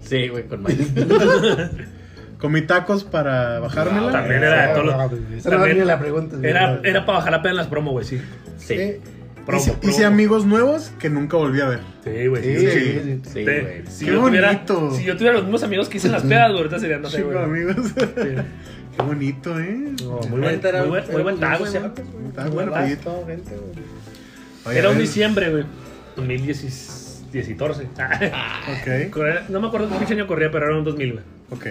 Sí, 0.01 0.27
güey, 0.27 0.43
con 0.47 0.63
Mike. 0.63 0.85
Comí 2.39 2.61
tacos 2.63 3.03
para 3.05 3.59
bajármela. 3.59 4.11
También 4.11 4.43
era 4.43 4.67
de 4.67 4.73
todos 4.73 4.85
los. 4.85 5.45
No 5.45 5.49
también 5.51 5.87
la 5.87 5.99
pregunta. 5.99 6.35
Era, 6.45 6.81
era 6.83 7.05
para 7.05 7.19
bajar 7.19 7.31
la 7.31 7.41
pena 7.41 7.51
en 7.51 7.57
las 7.57 7.67
promo, 7.67 7.91
güey, 7.91 8.05
sí. 8.05 8.19
Sí. 8.57 8.75
Sí. 8.77 8.91
Promo, 9.45 9.61
hice, 9.61 9.71
promo. 9.73 9.89
hice 9.93 10.05
amigos 10.05 10.45
nuevos 10.45 10.91
que 10.99 11.09
nunca 11.09 11.37
volví 11.37 11.59
a 11.61 11.67
ver. 11.67 11.79
Sí, 12.03 12.27
güey, 12.27 12.43
sí. 12.43 12.57
Sí, 12.57 12.67
sí. 12.67 12.79
sí, 12.79 12.99
sí. 13.03 13.21
Sí, 13.23 13.45
Te- 13.45 13.61
güey. 13.61 13.83
si, 13.87 14.05
Qué 14.05 14.11
yo 14.11 14.19
tuviera, 14.25 14.47
bonito. 14.53 14.91
si 14.95 15.03
yo 15.03 15.15
tuviera 15.17 15.33
los 15.35 15.43
mismos 15.43 15.63
amigos 15.63 15.89
que 15.89 15.97
hice 15.97 16.07
en 16.07 16.13
las 16.13 16.23
pedas, 16.23 16.47
güey, 16.49 16.57
ahorita 16.59 16.79
sería, 16.79 16.97
no 16.97 17.09
sé, 17.09 17.23
güey. 17.23 17.37
amigos. 17.37 17.75
Sí. 17.95 18.03
Qué 18.95 19.01
bonito, 19.03 19.59
¿eh? 19.59 19.93
No, 20.03 20.19
muy 20.29 20.39
buen, 20.41 20.61
muy 20.61 20.87
buen, 20.89 21.11
muy 21.11 21.21
buen 21.23 21.39
taco, 21.39 21.65
Muy 21.65 22.51
buen. 22.65 22.97
Todo, 22.99 23.25
gente, 23.25 23.51
güey. 23.55 23.85
Oye, 24.65 24.79
Era 24.79 24.89
a 24.89 24.91
un 24.91 24.97
diciembre, 24.99 25.49
güey. 25.51 25.65
2014. 26.15 27.83
Ok, 29.11 29.49
No 29.49 29.59
me 29.59 29.67
acuerdo 29.67 29.89
qué 30.05 30.13
año 30.13 30.27
corría, 30.27 30.51
pero 30.51 30.67
era 30.67 30.77
un 30.77 30.83
2000, 30.83 31.11
güey. 31.13 31.23
ok. 31.51 31.67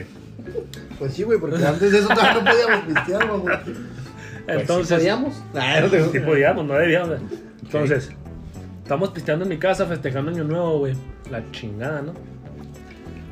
Pues 0.99 1.15
sí, 1.15 1.23
güey, 1.23 1.39
porque 1.39 1.65
antes 1.65 1.93
de 1.93 1.99
eso 1.99 2.09
todavía 2.09 2.35
no 2.43 2.51
podíamos 2.51 2.85
pistear, 2.87 3.29
güey. 3.29 3.57
Entonces, 4.49 4.89
¿Sí 4.89 4.95
podíamos? 4.95 5.43
Ah, 5.55 5.79
no 5.83 5.89
te- 5.89 6.09
Sí 6.11 6.19
podíamos, 6.21 6.67
no 6.67 6.75
debíamos. 6.75 7.19
Entonces, 7.63 8.11
estamos 8.83 9.11
pisteando 9.11 9.45
en 9.45 9.49
mi 9.51 9.59
casa, 9.59 9.87
festejando 9.87 10.33
Año 10.33 10.43
Nuevo, 10.45 10.79
güey. 10.81 10.95
La 11.31 11.49
chingada, 11.53 12.03
¿no? 12.03 12.13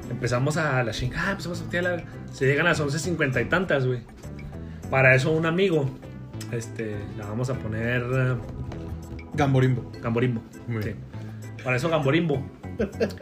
Empezamos 0.09 0.57
a 0.57 0.83
la 0.85 0.93
chingada, 0.93 1.33
empezamos 1.33 1.59
a 1.59 1.63
pistear. 1.63 1.85
la- 1.85 2.05
Se 2.33 2.47
llegan 2.47 2.67
a 2.67 2.71
las 2.71 2.81
11.50 2.81 3.43
y 3.43 3.45
tantas, 3.47 3.87
güey. 3.87 4.01
Para 4.89 5.15
eso 5.17 5.33
un 5.33 5.47
amigo, 5.47 5.91
este, 6.53 6.97
le 7.17 7.23
vamos 7.25 7.51
a 7.51 7.55
poner 7.55 8.03
eh, 8.03 8.35
Gamborimbo. 9.35 9.91
Gamborimbo. 10.03 10.43
Muy 10.67 10.83
Sí. 10.83 10.89
bien. 10.91 10.99
Para 11.65 11.77
eso 11.77 11.89
Gamborimbo. 11.89 12.43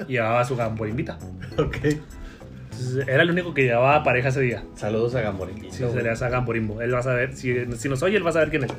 Llevaba 0.07 0.45
su 0.45 0.57
Gamborimbita. 0.57 1.19
Ok. 1.59 1.77
Entonces, 1.85 3.09
era 3.09 3.23
el 3.25 3.31
único 3.31 3.53
que 3.55 3.65
llevaba 3.65 4.05
pareja 4.05 4.29
ese 4.29 4.41
día. 4.41 4.63
Saludos 4.77 5.15
a 5.17 5.21
Gamborín. 5.21 5.59
Sí, 5.73 5.85
sería 5.93 6.13
esa 6.13 6.29
Gamborimbo. 6.29 6.81
Él 6.81 6.95
va 6.95 7.01
a 7.01 7.03
saber, 7.03 7.35
si, 7.35 7.55
si 7.77 7.89
nos 7.89 8.03
oye, 8.05 8.17
él 8.17 8.25
va 8.25 8.31
a 8.31 8.35
saber 8.35 8.51
quién 8.51 8.65
es. 8.65 8.71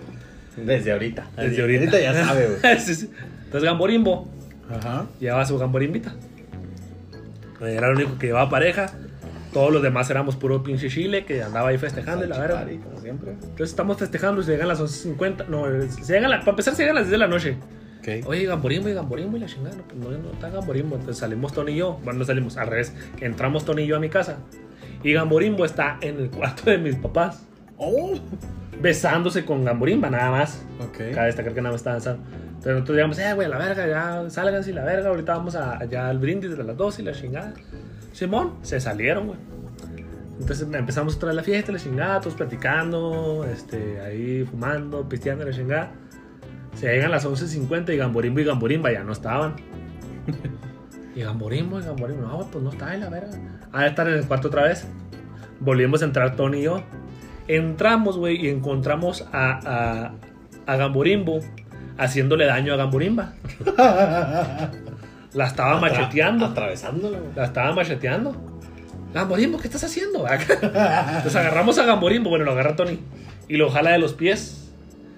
Desde 0.56 0.92
ahorita. 0.94 1.26
Desde 1.36 1.62
ahorita. 1.62 2.00
ya 2.00 2.14
sabe, 2.26 2.48
güey. 2.48 2.80
Sí, 2.80 2.96
sí. 2.96 3.10
Entonces 3.46 3.64
Gamborimbo 3.70 4.30
Ajá. 4.70 5.06
llevaba 5.20 5.46
su 5.46 5.58
Gamborimbita. 5.58 6.14
Era 7.62 7.88
el 7.90 7.96
único 7.96 8.18
que 8.18 8.28
llevaba 8.28 8.50
pareja. 8.50 8.90
Todos 9.54 9.74
los 9.74 9.82
demás 9.82 10.10
éramos 10.10 10.36
puro 10.36 10.62
pinche 10.62 10.90
chile 10.90 11.26
que 11.26 11.42
andaba 11.42 11.70
ahí 11.70 11.78
festejando 11.78 12.24
y 12.26 12.28
la 12.28 12.38
verdad. 12.40 12.60
Chipari, 12.60 12.78
como 12.78 13.00
siempre. 13.00 13.32
Entonces 13.32 13.70
estamos 13.70 13.98
festejando 13.98 14.42
y 14.42 14.44
se 14.44 14.52
llegan 14.52 14.68
las 14.68 14.80
11.50. 14.80 15.48
No, 15.48 15.64
se 15.90 16.14
llegan 16.14 16.30
la- 16.30 16.40
para 16.40 16.52
empezar 16.52 16.76
se 16.76 16.84
llegan 16.84 16.96
las 16.96 17.06
10 17.06 17.12
de 17.12 17.18
la 17.18 17.28
noche. 17.28 17.58
Ok. 18.00 18.28
Oye, 18.28 18.46
Gamborimbo 18.46 18.90
y 18.90 18.94
Gamborimbo 18.94 19.38
y 19.38 19.40
la 19.40 19.48
chingada. 19.48 19.76
No, 19.76 19.84
pues 19.84 19.98
no, 19.98 20.10
no 20.12 20.32
está 20.34 20.50
Gamborimbo. 20.50 20.96
Entonces 20.96 21.18
salimos 21.18 21.52
Tony 21.54 21.72
y 21.74 21.78
yo. 21.78 22.00
Bueno, 22.04 22.20
no 22.20 22.26
salimos, 22.26 22.58
al 22.58 22.68
revés. 22.68 22.94
Entramos 23.20 23.66
Tony 23.66 23.84
y 23.84 23.88
yo 23.88 23.96
a 23.98 24.00
mi 24.00 24.10
casa. 24.10 24.38
Y 25.04 25.14
Gamborimbo 25.14 25.66
está 25.66 25.98
en 26.02 26.18
el 26.20 26.30
cuarto 26.30 26.70
de 26.70 26.78
mis 26.78 26.96
papás. 26.96 27.44
Oh. 27.78 28.14
Besándose 28.82 29.44
con 29.46 29.66
Gamborimba, 29.66 30.10
nada 30.10 30.32
más. 30.32 30.62
Ok. 30.80 31.14
Cabe 31.14 31.28
destacar 31.28 31.54
que 31.54 31.62
nada 31.62 31.74
más 31.74 31.82
está 31.82 31.92
danzando. 31.92 32.24
Entonces 32.50 32.74
nosotros 32.74 32.96
digamos, 32.98 33.20
eh, 33.20 33.34
güey, 33.34 33.48
la 33.50 33.58
verga, 33.58 33.88
ya 33.88 34.30
sálganse 34.30 34.70
y 34.70 34.74
la 34.74 34.84
verga. 34.86 35.10
Ahorita 35.10 35.34
vamos 35.36 35.56
a, 35.56 35.78
allá 35.80 36.08
al 36.10 36.20
brindis 36.20 36.56
de 36.58 36.64
las 36.64 36.78
12 36.78 37.02
y 37.02 37.06
la 37.06 37.14
chingada. 37.14 37.54
Simón, 38.12 38.54
se 38.62 38.80
salieron, 38.80 39.28
güey. 39.28 39.40
Entonces 40.40 40.68
empezamos 40.74 41.16
otra 41.16 41.28
vez 41.28 41.36
la 41.36 41.44
fiesta, 41.44 41.72
la 41.72 41.80
chingada, 41.80 42.22
todos 42.22 42.36
platicando, 42.36 43.46
este, 43.52 44.00
ahí 44.00 44.46
fumando, 44.46 45.08
pisteando 45.08 45.44
la 45.44 45.52
chingada. 45.52 45.92
Se 46.76 46.88
llegan 46.88 47.12
las 47.12 47.26
11.50 47.26 47.94
y 47.94 47.98
Gamborimbo 47.98 48.40
y 48.40 48.44
Gamborimba 48.46 48.92
ya 48.92 49.04
no 49.04 49.12
estaban. 49.12 49.56
Y 51.16 51.22
Gamborimbo 51.22 51.80
y 51.80 51.84
Gamborimbo, 51.84 52.28
no, 52.28 52.48
pues 52.50 52.64
no 52.64 52.70
está 52.70 52.94
en 52.94 53.02
la 53.02 53.10
verga. 53.10 53.32
A 53.74 53.88
estar 53.88 54.08
en 54.08 54.14
el 54.14 54.26
cuarto 54.26 54.48
otra 54.48 54.64
vez. 54.64 54.88
Volvimos 55.60 56.02
a 56.02 56.06
entrar 56.06 56.36
Tony 56.36 56.60
y 56.60 56.64
yo. 56.64 56.84
Entramos, 57.48 58.16
güey, 58.16 58.46
y 58.46 58.48
encontramos 58.48 59.28
a, 59.34 59.60
a, 59.66 60.14
a 60.72 60.78
Gamborimbo 60.78 61.40
haciéndole 61.98 62.46
daño 62.46 62.74
a 62.74 62.78
Gamborimba. 62.78 63.34
La 65.34 65.46
estaba 65.48 65.80
macheteando. 65.80 66.46
Atravesándola, 66.46 67.20
güey. 67.20 67.32
La 67.36 67.46
estaba 67.46 67.72
macheteando. 67.74 68.36
Gamborimbo, 69.14 69.58
¿qué 69.58 69.68
estás 69.68 69.84
haciendo? 69.84 70.26
Entonces 70.50 71.36
agarramos 71.36 71.78
a 71.80 71.86
Gamborimbo, 71.86 72.30
bueno, 72.30 72.46
lo 72.46 72.52
agarra 72.52 72.76
Tony 72.76 73.00
y 73.48 73.58
lo 73.58 73.70
jala 73.72 73.92
de 73.92 73.98
los 74.00 74.14
pies. 74.14 74.72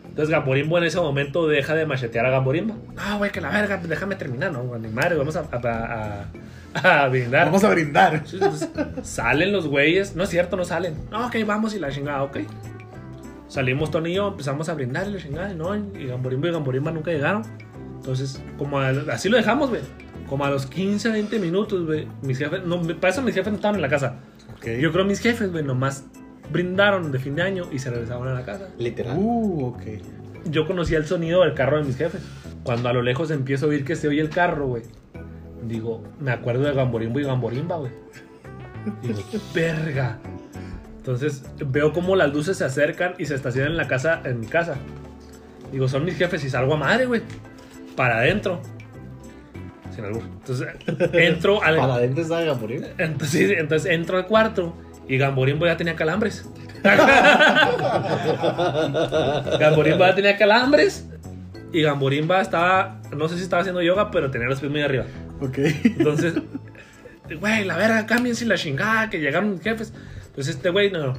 Entonces 0.06 0.30
Gamborimbo 0.30 0.78
en 0.78 0.86
ese 0.86 0.98
momento 1.00 1.48
deja 1.48 1.74
de 1.76 1.86
machetear 1.86 2.26
a 2.26 2.30
Gamborimbo. 2.30 2.76
No, 2.96 3.18
güey, 3.18 3.32
que 3.32 3.42
la 3.42 3.50
verga, 3.50 3.78
déjame 3.78 4.16
terminar, 4.16 4.52
no, 4.52 4.78
ni 4.78 4.88
madre, 4.90 5.16
vamos 5.16 5.36
a, 5.36 5.46
a, 5.52 6.26
a- 6.74 7.04
a 7.04 7.08
brindar. 7.10 7.46
Vamos 7.48 7.64
a 7.66 7.70
brindar. 7.70 8.24
Entonces, 8.32 8.70
salen 9.04 9.52
los 9.52 9.68
güeyes, 9.68 10.16
no 10.16 10.24
es 10.24 10.30
cierto, 10.30 10.56
no 10.58 10.64
salen. 10.66 10.96
No, 11.10 11.28
ok, 11.28 11.36
vamos 11.46 11.74
y 11.76 11.80
la 11.80 11.90
chingada, 11.92 12.24
ok. 12.24 12.38
Salimos 13.48 13.92
Tony 13.92 14.12
y 14.12 14.14
yo, 14.16 14.30
empezamos 14.30 14.70
a 14.70 14.74
brindar 14.74 15.08
y 15.08 15.12
la 15.12 15.20
chingada, 15.20 15.52
y 15.52 15.56
no, 15.56 15.76
y 15.76 16.08
Gamborimbo 16.08 16.48
y 16.48 16.52
Gamborimba 16.52 16.92
nunca 16.92 17.12
llegaron. 17.12 17.44
Entonces, 18.02 18.42
como 18.58 18.80
a- 18.80 18.90
así 19.12 19.30
lo 19.30 19.38
dejamos, 19.38 19.70
güey. 19.70 19.82
Como 20.28 20.44
a 20.44 20.50
los 20.50 20.66
15, 20.66 21.10
20 21.12 21.38
minutos, 21.40 21.86
güey, 21.86 22.08
mis 22.24 22.38
jefes, 22.40 22.64
no, 22.66 22.82
para 22.82 23.10
eso 23.14 23.22
mis 23.22 23.36
jefes 23.36 23.52
no 23.52 23.58
estaban 23.58 23.76
en 23.76 23.82
la 23.82 23.90
casa. 23.90 24.16
Ok. 24.58 24.68
Yo 24.80 24.92
creo 24.92 25.06
mis 25.06 25.20
jefes, 25.20 25.52
güey, 25.52 25.64
nomás 25.64 26.06
brindaron 26.52 27.12
de 27.12 27.20
fin 27.20 27.36
de 27.36 27.44
año 27.44 27.66
y 27.72 27.80
se 27.80 27.90
regresaron 27.92 28.28
a 28.28 28.34
la 28.34 28.44
casa. 28.44 28.70
Literal. 28.80 29.18
Uh, 29.20 29.68
ok. 29.68 29.82
Yo 30.46 30.66
conocía 30.66 30.98
el 30.98 31.06
sonido 31.06 31.42
del 31.44 31.54
carro 31.54 31.78
de 31.78 31.84
mis 31.84 31.96
jefes. 31.98 32.22
Cuando 32.64 32.90
a 32.90 32.94
lo 32.94 33.02
lejos 33.04 33.30
empiezo 33.32 33.68
a 33.68 33.70
oír 33.70 33.86
que 33.86 33.96
se 33.96 34.08
oye 34.08 34.22
el 34.22 34.30
carro, 34.30 34.68
güey. 34.68 34.84
Digo, 35.68 36.02
me 36.20 36.32
acuerdo 36.32 36.64
de 36.64 36.74
Gamborimbo 36.74 37.20
y 37.20 37.24
Gamborimba, 37.24 37.78
güey. 37.78 37.92
Digo, 39.04 39.20
verga. 39.54 40.18
Entonces 40.98 41.44
veo 41.68 41.94
cómo 41.94 42.16
las 42.16 42.34
luces 42.34 42.58
se 42.58 42.64
acercan 42.66 43.14
y 43.18 43.26
se 43.26 43.36
estacionan 43.36 43.72
en 43.72 43.78
la 43.78 43.88
casa, 43.88 44.22
en 44.24 44.40
mi 44.40 44.48
casa. 44.48 44.76
Digo, 45.72 45.88
son 45.88 46.04
mis 46.06 46.16
jefes 46.16 46.44
y 46.44 46.50
salgo 46.50 46.74
a 46.74 46.78
madre, 46.78 47.06
güey. 47.06 47.22
Para 48.02 48.18
adentro. 48.18 48.60
Sin 49.94 50.06
albur. 50.06 50.24
Entonces 50.24 50.70
entro 51.14 51.62
al. 51.62 51.78
Para 51.78 51.94
adentro 51.94 52.24
estaba 52.24 52.42
Gamborín. 52.42 52.84
Entonces, 52.98 53.30
sí, 53.30 53.54
entonces 53.56 53.92
entro 53.92 54.18
al 54.18 54.26
cuarto 54.26 54.76
y 55.08 55.20
Gamborimbo 55.20 55.68
ya 55.68 55.78
tenía 55.78 55.96
calambres. 55.96 56.50
Gamborimba 59.60 60.08
ya 60.10 60.16
tenía 60.16 60.36
calambres 60.36 61.08
y 61.72 61.84
Gamborimba 61.84 62.42
estaba, 62.42 63.00
no 63.16 63.30
sé 63.30 63.38
si 63.38 63.44
estaba 63.44 63.62
haciendo 63.62 63.84
yoga, 63.84 64.10
pero 64.10 64.32
tenía 64.32 64.48
los 64.48 64.60
pies 64.60 64.72
muy 64.72 64.82
arriba. 64.82 65.06
Ok. 65.40 65.60
Entonces, 65.60 66.34
güey, 67.40 67.66
la 67.66 67.78
verga, 67.78 68.08
cámbiense 68.08 68.48
la 68.48 68.56
chingada, 68.56 69.12
que 69.12 69.20
llegaron 69.20 69.62
jefes. 69.62 69.94
Entonces 70.26 70.56
este 70.56 70.72
güey, 70.72 70.90
no. 70.90 71.14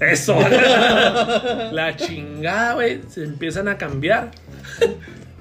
Eso. 0.00 0.36
la 1.72 1.94
chingada, 1.96 2.74
güey, 2.74 3.00
se 3.08 3.24
empiezan 3.24 3.68
a 3.68 3.78
cambiar. 3.78 4.30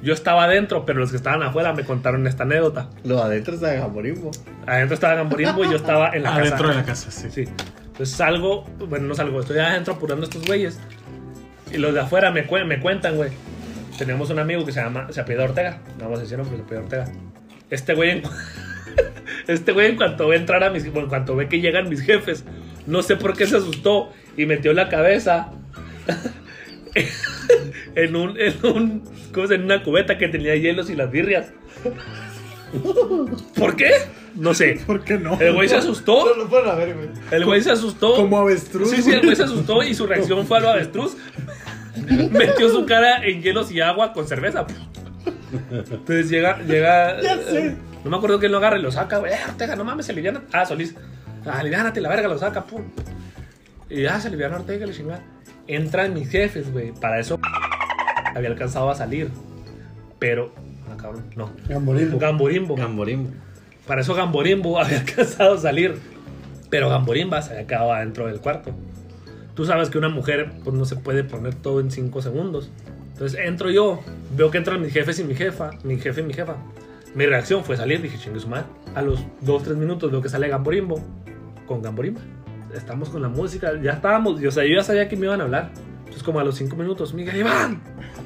Yo 0.02 0.14
estaba 0.14 0.44
adentro, 0.46 0.86
pero 0.86 1.00
los 1.00 1.12
que 1.12 1.18
estaban 1.18 1.42
afuera 1.44 1.74
me 1.74 1.84
contaron 1.86 2.28
esta 2.28 2.44
anécdota. 2.44 2.90
Lo 3.04 3.24
adentro 3.24 3.56
estaba 3.56 3.74
Gamborimbo. 3.74 4.32
Adentro 4.68 4.96
estaba 4.96 5.16
Gamborimbo 5.16 5.64
y 5.66 5.70
yo 5.70 5.76
estaba 5.78 6.10
en 6.12 6.24
la 6.24 6.30
casa. 6.32 6.42
Adentro 6.42 6.68
de 6.70 6.76
la 6.76 6.84
casa, 6.84 7.10
sí. 7.12 7.30
Sí. 7.32 7.46
Entonces 7.86 8.16
salgo, 8.16 8.66
bueno, 8.90 9.08
no 9.08 9.16
salgo, 9.16 9.40
estoy 9.40 9.60
adentro 9.60 9.94
apurando 9.94 10.26
a 10.26 10.30
estos 10.30 10.46
güeyes. 10.46 10.80
Y 11.72 11.78
los 11.78 11.94
de 11.94 12.02
afuera 12.02 12.32
me, 12.32 12.48
cuen- 12.48 12.66
me 12.66 12.80
cuentan, 12.80 13.16
güey. 13.16 13.32
Tenemos 13.98 14.30
un 14.30 14.40
amigo 14.40 14.66
que 14.66 14.72
se 14.72 14.82
llama, 14.82 15.08
se 15.12 15.22
apellida 15.22 15.44
Ortega. 15.46 15.80
No 15.98 16.06
vamos 16.06 16.20
a 16.20 16.22
decir 16.24 16.38
nombre, 16.38 16.58
se 16.58 16.64
apellida 16.64 16.84
Ortega. 16.84 17.06
Este 17.70 17.94
güey, 17.94 18.10
en, 18.12 18.24
este 19.48 19.72
güey 19.72 19.92
en 19.92 19.96
cuanto 19.96 20.28
ve 20.28 20.36
entrar 20.36 20.64
a 20.64 20.70
mis, 20.70 20.84
bueno, 20.86 21.04
en 21.04 21.10
cuanto 21.10 21.36
ve 21.36 21.48
que 21.48 21.62
llegan 21.62 21.88
mis 21.90 22.02
jefes, 22.02 22.44
no 22.88 23.02
sé 23.04 23.16
por 23.16 23.36
qué 23.38 23.46
se 23.48 23.58
asustó 23.58 24.12
y 24.38 24.46
metió 24.46 24.74
la 24.74 24.90
cabeza 24.90 25.50
en 27.96 28.16
un, 28.16 28.40
en 28.40 28.66
un, 28.66 29.04
¿cómo 29.34 29.48
se 29.48 29.54
llama? 29.54 29.56
En 29.56 29.64
una 29.66 29.84
cubeta 29.84 30.18
que 30.18 30.28
tenía 30.28 30.56
hielos 30.56 30.90
y 30.90 30.96
las 30.96 31.12
birrias. 31.12 31.48
¿Por 33.56 33.76
qué? 33.76 33.92
No 34.36 34.54
sé. 34.54 34.80
¿Por 34.86 35.04
qué 35.04 35.18
no? 35.20 35.40
El 35.40 35.54
güey 35.54 35.70
se 35.70 35.76
asustó. 35.76 36.26
No 36.26 36.44
lo 36.44 36.50
pueden 36.50 36.68
a 36.70 36.74
ver, 36.76 36.96
güey. 36.96 37.10
El 37.32 37.46
güey 37.46 37.62
se 37.62 37.72
asustó. 37.72 38.16
Como 38.16 38.40
avestruz. 38.40 38.90
Sí, 38.90 39.02
sí, 39.04 39.12
el 39.12 39.22
güey 39.22 39.36
se 39.36 39.44
asustó 39.44 39.84
y 39.84 39.94
su 39.94 40.08
reacción 40.08 40.46
fue 40.48 40.58
a 40.58 40.62
lo 40.62 40.70
avestruz. 40.70 41.16
Metió 42.32 42.70
su 42.70 42.86
cara 42.86 43.24
en 43.24 43.44
hielos 43.44 43.72
y 43.72 43.80
agua 43.82 44.12
con 44.14 44.28
cerveza. 44.28 44.66
Entonces 45.72 46.30
llega, 46.30 46.60
llega. 46.64 47.20
eh, 47.22 47.76
No 48.04 48.10
me 48.10 48.18
acuerdo 48.18 48.40
quién 48.40 48.52
lo 48.52 48.58
agarra 48.58 48.80
y 48.80 48.82
lo 48.82 48.92
saca, 48.92 49.20
güey. 49.20 49.32
"Eh, 49.34 49.38
Ortega, 49.48 49.76
no 49.76 49.84
mames, 49.84 50.08
se 50.08 50.12
aliviana. 50.12 50.42
Ah, 50.52 50.66
Solís. 50.66 50.96
Aliviánate, 51.46 52.02
la 52.02 52.10
verga, 52.10 52.28
lo 52.28 52.38
saca, 52.38 52.66
pum. 52.66 52.84
Y 53.90 54.04
ya 54.04 54.20
se 54.20 54.28
aliviana 54.28 54.58
Ortega, 54.58 54.86
le 54.86 54.94
chingada. 54.94 55.22
Entran 55.68 56.14
mis 56.14 56.30
jefes, 56.30 56.72
güey. 56.72 56.92
Para 56.94 57.20
eso 57.20 57.40
había 58.36 58.50
alcanzado 58.50 58.90
a 58.90 58.96
salir. 58.96 59.30
Pero. 60.20 60.54
Ah, 60.92 60.98
cabrón, 60.98 61.26
no. 61.36 61.52
Gamborimbo. 61.68 62.18
Gamborimbo. 62.18 62.76
Gamborimbo. 62.76 63.30
Para 63.86 64.02
eso 64.02 64.16
Gamborimbo 64.16 64.80
había 64.84 65.00
alcanzado 65.00 65.56
a 65.56 65.58
salir. 65.58 65.96
Pero 66.70 66.90
Gamborimba 66.90 67.42
se 67.42 67.54
había 67.54 67.68
quedado 67.68 67.94
adentro 67.94 68.28
del 68.28 68.40
cuarto. 68.40 68.72
Tú 69.54 69.66
sabes 69.66 69.90
que 69.90 70.00
una 70.00 70.10
mujer 70.10 70.52
pues, 70.64 70.76
no 70.76 70.86
se 70.86 70.96
puede 70.96 71.24
poner 71.24 71.54
todo 71.54 71.80
en 71.80 71.92
5 71.92 72.22
segundos. 72.22 72.72
Entonces 73.12 73.40
entro 73.40 73.70
yo, 73.70 74.00
veo 74.36 74.50
que 74.50 74.58
entran 74.58 74.82
mis 74.82 74.92
jefes 74.92 75.20
y 75.20 75.24
mi 75.24 75.36
jefa, 75.36 75.70
mi 75.84 76.00
jefe 76.00 76.22
y 76.22 76.24
mi 76.24 76.34
jefa. 76.34 76.56
Mi 77.14 77.28
reacción 77.28 77.64
fue 77.64 77.78
salir, 77.78 78.02
dije, 78.02 78.18
chingue 78.18 78.40
su 78.40 78.48
madre. 78.48 78.66
A 78.96 79.04
los 79.04 79.24
2-3 79.46 79.76
minutos 79.76 80.10
veo 80.10 80.20
que 80.20 80.30
sale 80.30 80.48
Gamborimbo 80.48 81.00
con 81.66 81.82
Gamborimba. 81.82 82.22
Estamos 82.74 83.10
con 83.10 83.22
la 83.22 83.30
música, 83.30 83.74
ya 83.82 83.92
estábamos, 83.92 84.40
yo, 84.40 84.50
o 84.50 84.52
sea, 84.52 84.64
yo 84.64 84.76
ya 84.76 84.84
sabía 84.84 85.08
que 85.08 85.16
me 85.16 85.28
iban 85.28 85.42
a 85.42 85.44
hablar. 85.44 85.72
Entonces 86.00 86.24
como 86.24 86.40
a 86.40 86.44
los 86.44 86.56
5 86.56 86.76
minutos, 86.76 87.14
Miguel 87.14 87.38
Iván. 87.38 87.82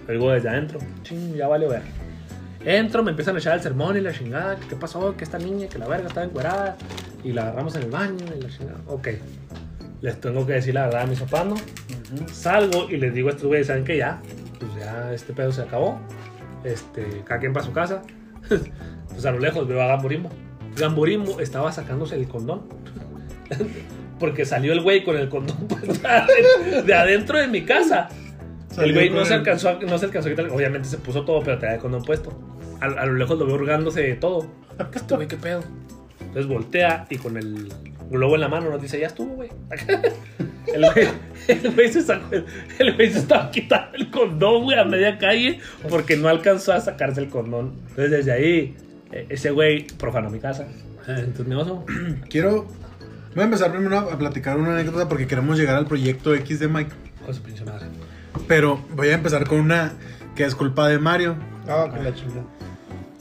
Oigo 0.08 0.32
desde 0.32 0.50
adentro, 0.50 0.80
ching, 1.04 1.36
ya 1.36 1.48
vale 1.48 1.68
ver. 1.68 1.82
Entro, 2.66 3.02
me 3.02 3.12
empiezan 3.12 3.36
a 3.36 3.40
echar 3.40 3.56
el 3.56 3.62
sermón 3.62 3.96
y 3.96 4.02
la 4.02 4.12
chingada. 4.12 4.58
que 4.58 4.68
¿Qué 4.68 4.76
pasó? 4.76 5.16
Que 5.16 5.24
esta 5.24 5.38
niña, 5.38 5.68
que 5.68 5.78
la 5.78 5.88
verga 5.88 6.08
estaba 6.08 6.26
encuerada. 6.26 6.78
Y 7.24 7.32
la 7.32 7.44
agarramos 7.44 7.76
en 7.76 7.84
el 7.84 7.92
baño 7.92 8.26
y 8.38 8.42
la 8.42 8.50
chingada. 8.50 8.80
Ok. 8.88 9.08
Les 10.02 10.20
tengo 10.20 10.46
que 10.46 10.54
decir 10.54 10.74
la 10.74 10.86
verdad 10.86 11.04
a 11.04 11.06
mis 11.06 11.20
papás, 11.22 11.46
¿no? 11.46 11.56
Salgo 12.32 12.90
y 12.90 12.98
les 12.98 13.14
digo 13.14 13.30
a 13.30 13.32
estos 13.32 13.48
güeyes, 13.48 13.68
¿saben 13.68 13.84
qué? 13.84 13.98
Ya, 13.98 14.22
pues 14.60 14.76
ya 14.76 15.14
este 15.14 15.32
pedo 15.34 15.52
se 15.52 15.62
acabó. 15.62 16.00
Este, 16.64 17.24
cada 17.26 17.40
quien 17.40 17.54
para 17.54 17.66
su 17.66 17.72
casa. 17.72 18.02
pues 19.10 19.26
a 19.26 19.32
lo 19.32 19.40
lejos 19.40 19.68
veo 19.68 19.82
a 19.82 19.88
Gamborimbo. 19.88 20.30
Gamborimbo 20.76 21.40
estaba 21.40 21.72
sacándose 21.72 22.16
el 22.16 22.28
condón. 22.28 22.64
Porque 24.20 24.46
salió 24.46 24.74
el 24.74 24.82
güey 24.82 25.04
con 25.04 25.16
el 25.18 25.30
condón 25.30 25.68
pues, 25.68 26.02
de 26.86 26.94
adentro- 26.94 27.38
de 27.40 27.48
mi 27.48 27.64
casa. 27.64 28.10
El 28.78 28.94
güey 28.94 29.10
no 29.10 29.26
se 29.26 29.34
el- 29.34 29.40
alcanzó, 29.40 29.70
a- 29.70 29.80
no 29.80 29.98
se 29.98 30.06
alcanzó 30.06 30.28
a 30.30 30.32
quitar. 30.32 30.50
Obviamente 30.50 30.88
se 30.88 30.98
puso 30.98 31.24
todo, 31.26 31.42
pero 31.44 31.58
traía 31.60 31.76
el 31.76 31.82
condón 31.82 32.04
puesto. 32.04 32.32
A, 32.82 32.86
a 32.86 33.06
lo 33.06 33.14
lejos 33.14 33.38
lo 33.38 33.46
veo 33.46 33.56
hurgándose 33.56 34.02
de 34.02 34.16
todo. 34.16 34.48
Este 34.94 35.16
güey, 35.16 35.28
qué 35.28 35.38
pedo. 35.38 35.64
Entonces 36.20 36.48
voltea 36.48 37.06
y 37.10 37.18
con 37.18 37.38
el 37.38 37.70
globo 38.10 38.36
en 38.36 38.42
la 38.42 38.48
mano 38.48 38.70
nos 38.70 38.82
dice, 38.82 39.00
ya 39.00 39.08
estuvo, 39.08 39.36
güey. 39.36 39.50
El 40.68 40.82
güey, 40.92 41.08
el 41.48 41.72
güey 41.74 41.88
se 41.90 42.02
sacó, 42.02 42.36
el, 42.80 42.94
güey 42.96 43.10
se 43.10 43.20
estaba 43.20 43.50
quitando 43.52 43.96
el 43.96 44.12
condón, 44.12 44.64
güey, 44.66 44.78
a 44.78 44.84
media 44.84 45.18
calle 45.18 45.60
porque 45.90 46.18
no 46.18 46.28
alcanzó 46.28 46.74
a 46.74 46.82
sacarse 46.82 47.22
el 47.22 47.30
condón. 47.30 47.72
Entonces 47.92 48.12
desde 48.12 48.32
ahí, 48.34 48.76
eh, 49.14 49.28
ese 49.30 49.52
güey 49.52 49.88
profanó 49.98 50.30
mi 50.30 50.40
casa. 50.40 50.68
Entonces, 51.08 51.48
mi 51.48 51.56
oso. 51.56 51.86
Quiero. 52.30 52.68
Voy 53.38 53.44
a 53.44 53.46
empezar 53.46 53.72
primero 53.72 54.00
a 54.00 54.18
platicar 54.18 54.58
una 54.58 54.72
anécdota 54.72 55.08
porque 55.08 55.28
queremos 55.28 55.60
llegar 55.60 55.76
al 55.76 55.86
proyecto 55.86 56.34
X 56.34 56.60
de 56.60 56.68
Mike. 56.68 56.90
Con 57.24 57.36
su 57.36 57.44
pinche 57.44 57.64
madre. 57.64 57.86
Pero 58.48 58.84
voy 58.96 59.10
a 59.10 59.14
empezar 59.14 59.46
con 59.48 59.60
una 59.60 59.94
que 60.36 60.44
es 60.44 60.56
culpa 60.56 60.88
de 60.88 60.98
Mario. 60.98 61.36
Ah, 61.68 61.86
con 61.88 62.04
la 62.04 62.16
chingada. 62.16 62.42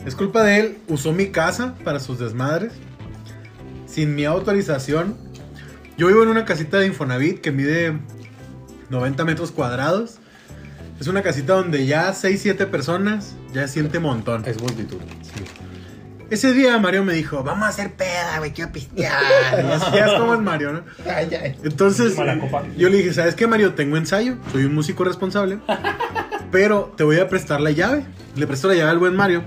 Es 0.07 0.15
culpa 0.15 0.43
de 0.43 0.59
él. 0.59 0.79
Usó 0.89 1.13
mi 1.13 1.27
casa 1.27 1.75
para 1.85 2.01
sus 2.01 2.19
desmadres. 2.19 2.73
Sin 3.85 4.15
mi 4.15 4.25
autorización. 4.25 5.19
Yo 5.99 6.07
vivo 6.07 6.23
en 6.23 6.31
una 6.31 6.47
casita 6.47 6.79
de 6.79 6.87
Infonavit 6.87 7.43
que 7.43 7.53
mide 7.53 7.99
90 8.89 9.23
metros 9.27 9.53
cuadrados. 9.53 10.17
Es 10.99 11.09
una 11.09 11.21
casita 11.21 11.53
donde 11.53 11.85
ya 11.85 12.11
6, 12.15 12.41
7 12.41 12.67
personas 12.69 13.35
ya 13.53 13.69
siente 13.69 13.99
montón. 13.99 14.47
Es 14.47 14.59
multitud. 14.63 14.97
Ese 16.29 16.53
día 16.53 16.77
Mario 16.79 17.05
me 17.05 17.13
dijo, 17.15 17.45
vamos 17.45 17.65
a 17.65 17.69
hacer 17.69 17.95
peda, 17.95 18.39
güey, 18.39 18.53
quiero 18.53 18.73
pistear. 18.73 19.23
Y 19.65 19.71
así 19.73 19.87
ya 19.95 20.07
es 20.07 20.13
como 20.15 20.35
es 20.35 20.41
Mario, 20.41 20.73
¿no? 20.73 20.83
Ay, 21.11 21.29
ay. 21.41 21.57
Entonces, 21.63 22.17
yo 22.77 22.89
le 22.89 22.97
dije, 22.99 23.13
¿sabes 23.13 23.35
qué, 23.37 23.47
Mario? 23.47 23.75
Tengo 23.75 23.97
ensayo, 23.97 24.37
soy 24.51 24.65
un 24.65 24.75
músico 24.75 25.05
responsable, 25.05 25.59
pero 26.51 26.93
te 26.97 27.05
voy 27.05 27.21
a 27.21 27.29
prestar 27.29 27.61
la 27.61 27.71
llave. 27.71 28.05
Le 28.35 28.47
presto 28.47 28.67
la 28.69 28.75
llave 28.75 28.91
al 28.91 28.99
buen 28.99 29.15
Mario. 29.15 29.45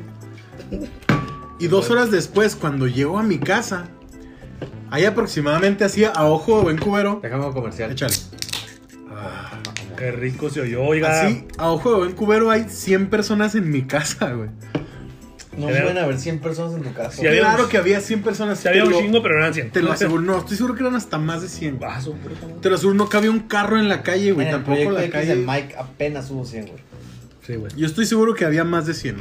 Y 1.59 1.67
dos 1.67 1.89
horas 1.89 2.11
después, 2.11 2.55
cuando 2.55 2.87
llego 2.87 3.19
a 3.19 3.23
mi 3.23 3.39
casa, 3.39 3.85
hay 4.89 5.03
aproximadamente 5.03 5.83
así, 5.83 6.05
a 6.05 6.25
ojo 6.25 6.57
de 6.57 6.63
buen 6.63 6.77
cubero, 6.77 7.19
Déjame 7.21 7.45
un 7.45 7.53
comercial. 7.53 7.91
échale. 7.91 8.13
Qué 9.97 10.11
rico 10.11 10.49
se 10.49 10.61
oyó, 10.61 10.81
oiga. 10.83 11.23
Así, 11.23 11.45
a 11.57 11.69
ojo 11.69 11.91
de 11.91 11.97
buen 11.97 12.11
cubero 12.13 12.49
hay 12.49 12.69
100 12.69 13.09
personas 13.09 13.53
en 13.55 13.69
mi 13.69 13.81
casa, 13.83 14.31
güey. 14.31 14.49
No 15.59 15.69
Era- 15.69 15.81
pueden 15.81 15.97
haber 15.97 16.17
100 16.19 16.39
personas 16.39 16.73
en 16.75 16.83
tu 16.83 16.93
casa. 16.93 17.11
Sí, 17.11 17.27
había 17.27 17.41
Claro 17.41 17.67
que 17.69 17.77
había 17.77 17.99
100 18.01 18.21
personas. 18.23 18.59
Se 18.59 18.69
había 18.69 18.81
te 18.83 18.87
un 18.87 18.93
lo- 18.93 18.99
chingo, 19.01 19.21
pero 19.21 19.35
no 19.35 19.41
eran 19.41 19.53
100. 19.53 19.71
Te 19.71 19.81
lo 19.81 19.91
aseguro, 19.91 20.21
no, 20.21 20.37
estoy 20.39 20.57
seguro 20.57 20.75
que 20.75 20.81
eran 20.81 20.95
hasta 20.95 21.17
más 21.17 21.41
de 21.41 21.49
100. 21.49 21.79
Ah, 21.85 22.01
su 22.01 22.13
puta 22.13 22.41
madre. 22.45 22.55
Te 22.61 22.69
lo 22.69 22.75
aseguro, 22.75 22.95
no 22.95 23.09
cabía 23.09 23.31
un 23.31 23.41
carro 23.41 23.77
en 23.77 23.89
la 23.89 24.01
calle, 24.03 24.31
güey. 24.31 24.47
en 24.47 24.53
el 24.53 24.63
Tampoco 24.63 24.75
proyecto 24.75 24.93
la 24.95 25.03
X 25.05 25.11
calle. 25.13 25.35
de 25.35 25.45
Mike 25.45 25.75
apenas 25.77 26.29
hubo 26.31 26.45
100, 26.45 26.67
güey. 26.67 26.79
Sí, 27.45 27.55
güey. 27.55 27.71
Yo 27.75 27.85
estoy 27.87 28.05
seguro 28.05 28.33
que 28.35 28.45
había 28.45 28.63
más 28.63 28.85
de 28.85 28.93
100. 28.93 29.17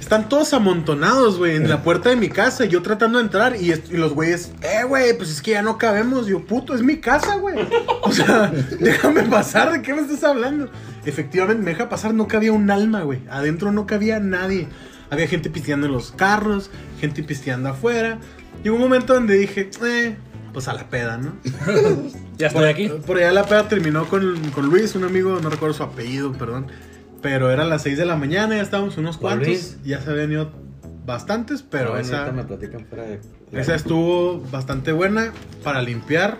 Están 0.00 0.30
todos 0.30 0.54
amontonados, 0.54 1.36
güey, 1.36 1.56
en 1.56 1.68
la 1.68 1.82
puerta 1.84 2.08
de 2.08 2.16
mi 2.16 2.30
casa. 2.30 2.64
Yo 2.64 2.80
tratando 2.80 3.18
de 3.18 3.24
entrar 3.24 3.56
y, 3.56 3.70
est- 3.72 3.90
y 3.92 3.98
los 3.98 4.14
güeyes, 4.14 4.50
eh, 4.62 4.84
güey, 4.88 5.14
pues 5.16 5.28
es 5.30 5.42
que 5.42 5.50
ya 5.50 5.62
no 5.62 5.76
cabemos. 5.76 6.26
Yo, 6.26 6.44
puto, 6.46 6.74
es 6.74 6.82
mi 6.82 6.96
casa, 6.98 7.36
güey. 7.36 7.56
O 8.02 8.12
sea, 8.12 8.50
déjame 8.80 9.22
pasar, 9.24 9.70
¿de 9.72 9.82
qué 9.82 9.92
me 9.92 10.00
estás 10.00 10.24
hablando? 10.24 10.70
Efectivamente, 11.04 11.62
me 11.62 11.72
deja 11.72 11.88
pasar, 11.88 12.12
no 12.14 12.26
cabía 12.28 12.50
un 12.52 12.70
alma, 12.70 13.02
güey. 13.02 13.20
Adentro 13.30 13.72
no 13.72 13.86
cabía 13.86 14.18
nadie. 14.20 14.68
Había 15.10 15.26
gente 15.26 15.50
pisteando 15.50 15.86
en 15.86 15.92
los 15.92 16.12
carros, 16.12 16.70
gente 17.00 17.22
pisteando 17.22 17.68
afuera. 17.70 18.18
Llegó 18.62 18.76
un 18.76 18.82
momento 18.82 19.14
donde 19.14 19.36
dije, 19.36 19.70
eh, 19.84 20.16
pues 20.52 20.68
a 20.68 20.74
la 20.74 20.88
peda, 20.88 21.18
¿no? 21.18 21.32
Ya 22.38 22.46
estoy 22.46 22.68
aquí. 22.70 22.88
Por 23.06 23.18
allá 23.18 23.32
la 23.32 23.44
peda 23.44 23.68
terminó 23.68 24.06
con, 24.08 24.50
con 24.50 24.66
Luis, 24.66 24.94
un 24.94 25.04
amigo, 25.04 25.38
no 25.42 25.50
recuerdo 25.50 25.74
su 25.74 25.82
apellido, 25.82 26.32
perdón. 26.32 26.68
Pero 27.20 27.50
eran 27.50 27.68
las 27.68 27.82
6 27.82 27.98
de 27.98 28.06
la 28.06 28.16
mañana, 28.16 28.56
ya 28.56 28.62
estábamos 28.62 28.96
unos 28.96 29.18
¿Cuál 29.18 29.40
cuantos. 29.40 29.48
Luis? 29.48 29.78
Ya 29.84 30.00
se 30.00 30.10
habían 30.10 30.32
ido 30.32 30.50
bastantes, 31.04 31.62
pero 31.62 31.92
Pero 31.92 31.98
esa, 31.98 32.32
me 32.32 32.44
platican 32.44 32.86
fuera 32.86 33.04
de. 33.04 33.20
esa 33.52 33.74
estuvo 33.74 34.40
bastante 34.50 34.92
buena 34.92 35.32
para 35.62 35.82
limpiar. 35.82 36.38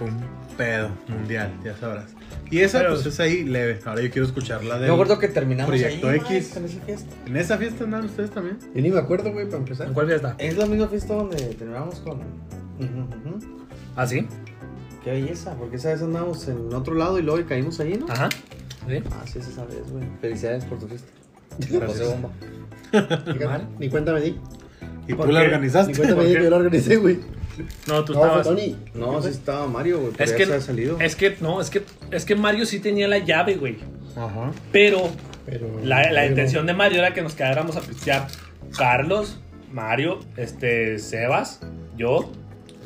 Un 0.00 0.56
pedo 0.56 0.88
mundial, 1.08 1.52
ya 1.62 1.76
sabrás. 1.76 2.14
Y 2.50 2.60
esa, 2.60 2.78
Pero- 2.78 2.94
pues 2.94 3.06
es 3.06 3.20
ahí 3.20 3.44
leve. 3.44 3.78
Ahora 3.84 4.00
yo 4.02 4.10
quiero 4.10 4.26
escuchar 4.26 4.64
la 4.64 4.78
de. 4.78 4.86
Me 4.88 4.92
acuerdo 4.94 5.18
que 5.18 5.28
terminamos 5.28 5.68
Proyecto 5.68 6.08
ahí, 6.08 6.16
X. 6.18 6.50
Con 6.54 6.64
esa 6.64 6.80
fiesta. 6.80 7.14
En 7.26 7.36
esa 7.36 7.58
fiesta 7.58 7.84
andan 7.84 8.04
ustedes 8.06 8.30
también. 8.30 8.58
Yo 8.74 8.80
ni 8.82 8.90
me 8.90 8.98
acuerdo, 8.98 9.32
güey, 9.32 9.46
para 9.46 9.58
empezar. 9.58 9.86
¿En 9.88 9.94
cuál 9.94 10.06
fiesta? 10.06 10.34
Es 10.38 10.56
la 10.56 10.66
misma 10.66 10.88
fiesta 10.88 11.14
donde 11.14 11.36
terminamos 11.54 11.96
con. 12.00 12.20
¿Ah, 13.96 14.06
sí? 14.06 14.26
Qué 15.04 15.10
belleza, 15.12 15.54
porque 15.56 15.76
esa 15.76 15.90
vez 15.90 16.02
andamos 16.02 16.46
en 16.48 16.72
otro 16.74 16.94
lado 16.94 17.18
y 17.18 17.22
luego 17.22 17.46
caímos 17.48 17.78
ahí, 17.80 17.96
¿no? 17.98 18.06
Ajá. 18.08 18.28
¿Sí? 18.88 19.02
Ah, 19.10 19.24
sí, 19.26 19.38
esa 19.38 19.64
vez, 19.64 19.90
güey. 19.90 20.04
Felicidades 20.20 20.64
por 20.64 20.78
tu 20.78 20.86
fiesta. 20.88 21.08
Pasé 21.86 22.04
bomba. 22.04 22.30
Ni 23.78 23.88
cuenta 23.90 24.12
me 24.12 24.20
di. 24.20 24.36
Y 25.06 25.14
¿Por 25.14 25.26
tú 25.26 25.32
la 25.32 25.40
qué? 25.40 25.48
Ni 25.48 25.54
organizaste. 25.54 25.94
cuenta 25.96 26.14
me 26.16 26.24
di 26.24 26.34
que 26.34 26.42
yo 26.44 26.50
la 26.50 26.56
organicé, 26.56 26.96
güey. 26.96 27.18
No, 27.86 28.04
tú 28.04 28.12
No, 28.14 28.18
fue 28.20 28.28
estabas. 28.28 28.46
Tony. 28.46 28.76
No, 28.94 29.22
sí 29.22 29.28
estaba 29.28 29.66
Mario, 29.66 30.00
güey. 30.00 30.12
Es 30.18 30.32
que, 30.32 30.44
se 30.46 30.52
había 30.52 30.60
salido. 30.64 30.98
es 31.00 31.16
que, 31.16 31.36
no, 31.40 31.60
es 31.60 31.70
que, 31.70 31.82
es 32.10 32.24
que 32.24 32.34
Mario 32.36 32.66
sí 32.66 32.80
tenía 32.80 33.08
la 33.08 33.18
llave, 33.18 33.56
güey. 33.56 33.78
Ajá. 34.16 34.50
Pero 34.72 35.10
Pero. 35.46 35.68
la, 35.82 36.02
la 36.10 36.20
pero- 36.20 36.26
intención 36.26 36.66
de 36.66 36.74
Mario 36.74 36.98
era 37.00 37.14
que 37.14 37.22
nos 37.22 37.34
quedáramos 37.34 37.76
a 37.76 37.80
pistear. 37.80 38.26
Carlos, 38.76 39.40
Mario, 39.72 40.20
este, 40.36 40.98
Sebas, 40.98 41.60
yo, 41.96 42.32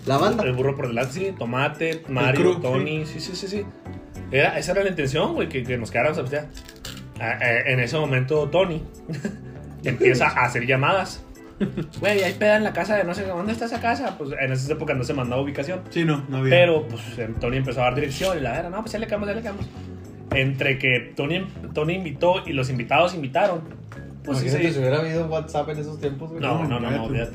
La 0.06 0.18
banda. 0.18 0.44
el 0.44 0.52
burro 0.52 0.76
por 0.76 0.88
delante, 0.88 1.12
sí, 1.12 1.34
Tomate, 1.38 2.02
Mario, 2.08 2.40
crew, 2.40 2.60
Tony, 2.60 3.06
sí, 3.06 3.20
sí, 3.20 3.34
sí, 3.34 3.48
sí. 3.48 3.64
Era, 4.30 4.58
esa 4.58 4.72
era 4.72 4.82
la 4.84 4.90
intención, 4.90 5.34
güey, 5.34 5.48
que, 5.48 5.62
que 5.62 5.76
nos 5.78 5.90
quedáramos 5.90 6.18
a 6.18 6.22
pistear. 6.22 6.48
En 7.66 7.78
ese 7.80 7.96
momento, 7.98 8.48
Tony 8.48 8.82
empieza 9.84 10.26
a 10.28 10.44
hacer 10.46 10.66
llamadas. 10.66 11.22
Güey, 12.00 12.22
hay 12.22 12.32
peda 12.34 12.56
en 12.56 12.64
la 12.64 12.72
casa 12.72 12.96
de 12.96 13.04
no 13.04 13.14
sé 13.14 13.24
dónde 13.26 13.52
está 13.52 13.66
esa 13.66 13.80
casa. 13.80 14.16
Pues 14.18 14.30
en 14.40 14.52
esas 14.52 14.68
épocas 14.70 14.96
no 14.96 15.04
se 15.04 15.14
mandaba 15.14 15.42
ubicación. 15.42 15.80
Sí, 15.90 16.04
no, 16.04 16.24
no 16.28 16.38
había. 16.38 16.50
Pero 16.50 16.86
pues 16.88 17.02
Tony 17.40 17.58
empezó 17.58 17.80
a 17.80 17.84
dar 17.84 17.94
dirección 17.94 18.38
y 18.38 18.40
la 18.40 18.58
era, 18.58 18.70
no, 18.70 18.80
pues 18.80 18.92
ya 18.92 18.98
le 18.98 19.06
quedamos, 19.06 19.28
ya 19.28 19.34
le 19.34 19.42
quedamos. 19.42 19.66
Entre 20.32 20.78
que 20.78 21.12
Tony, 21.14 21.46
Tony 21.74 21.94
invitó 21.94 22.42
y 22.46 22.52
los 22.52 22.70
invitados 22.70 23.14
invitaron. 23.14 23.60
Pues 24.24 24.38
sí 24.38 24.48
se, 24.48 24.72
si 24.72 24.78
hubiera 24.78 25.00
habido 25.00 25.26
WhatsApp 25.26 25.68
en 25.70 25.78
esos 25.78 25.98
tiempos, 25.98 26.30
güey. 26.30 26.40
no, 26.42 26.64
no, 26.64 26.78
no, 26.80 26.90
no. 26.90 27.26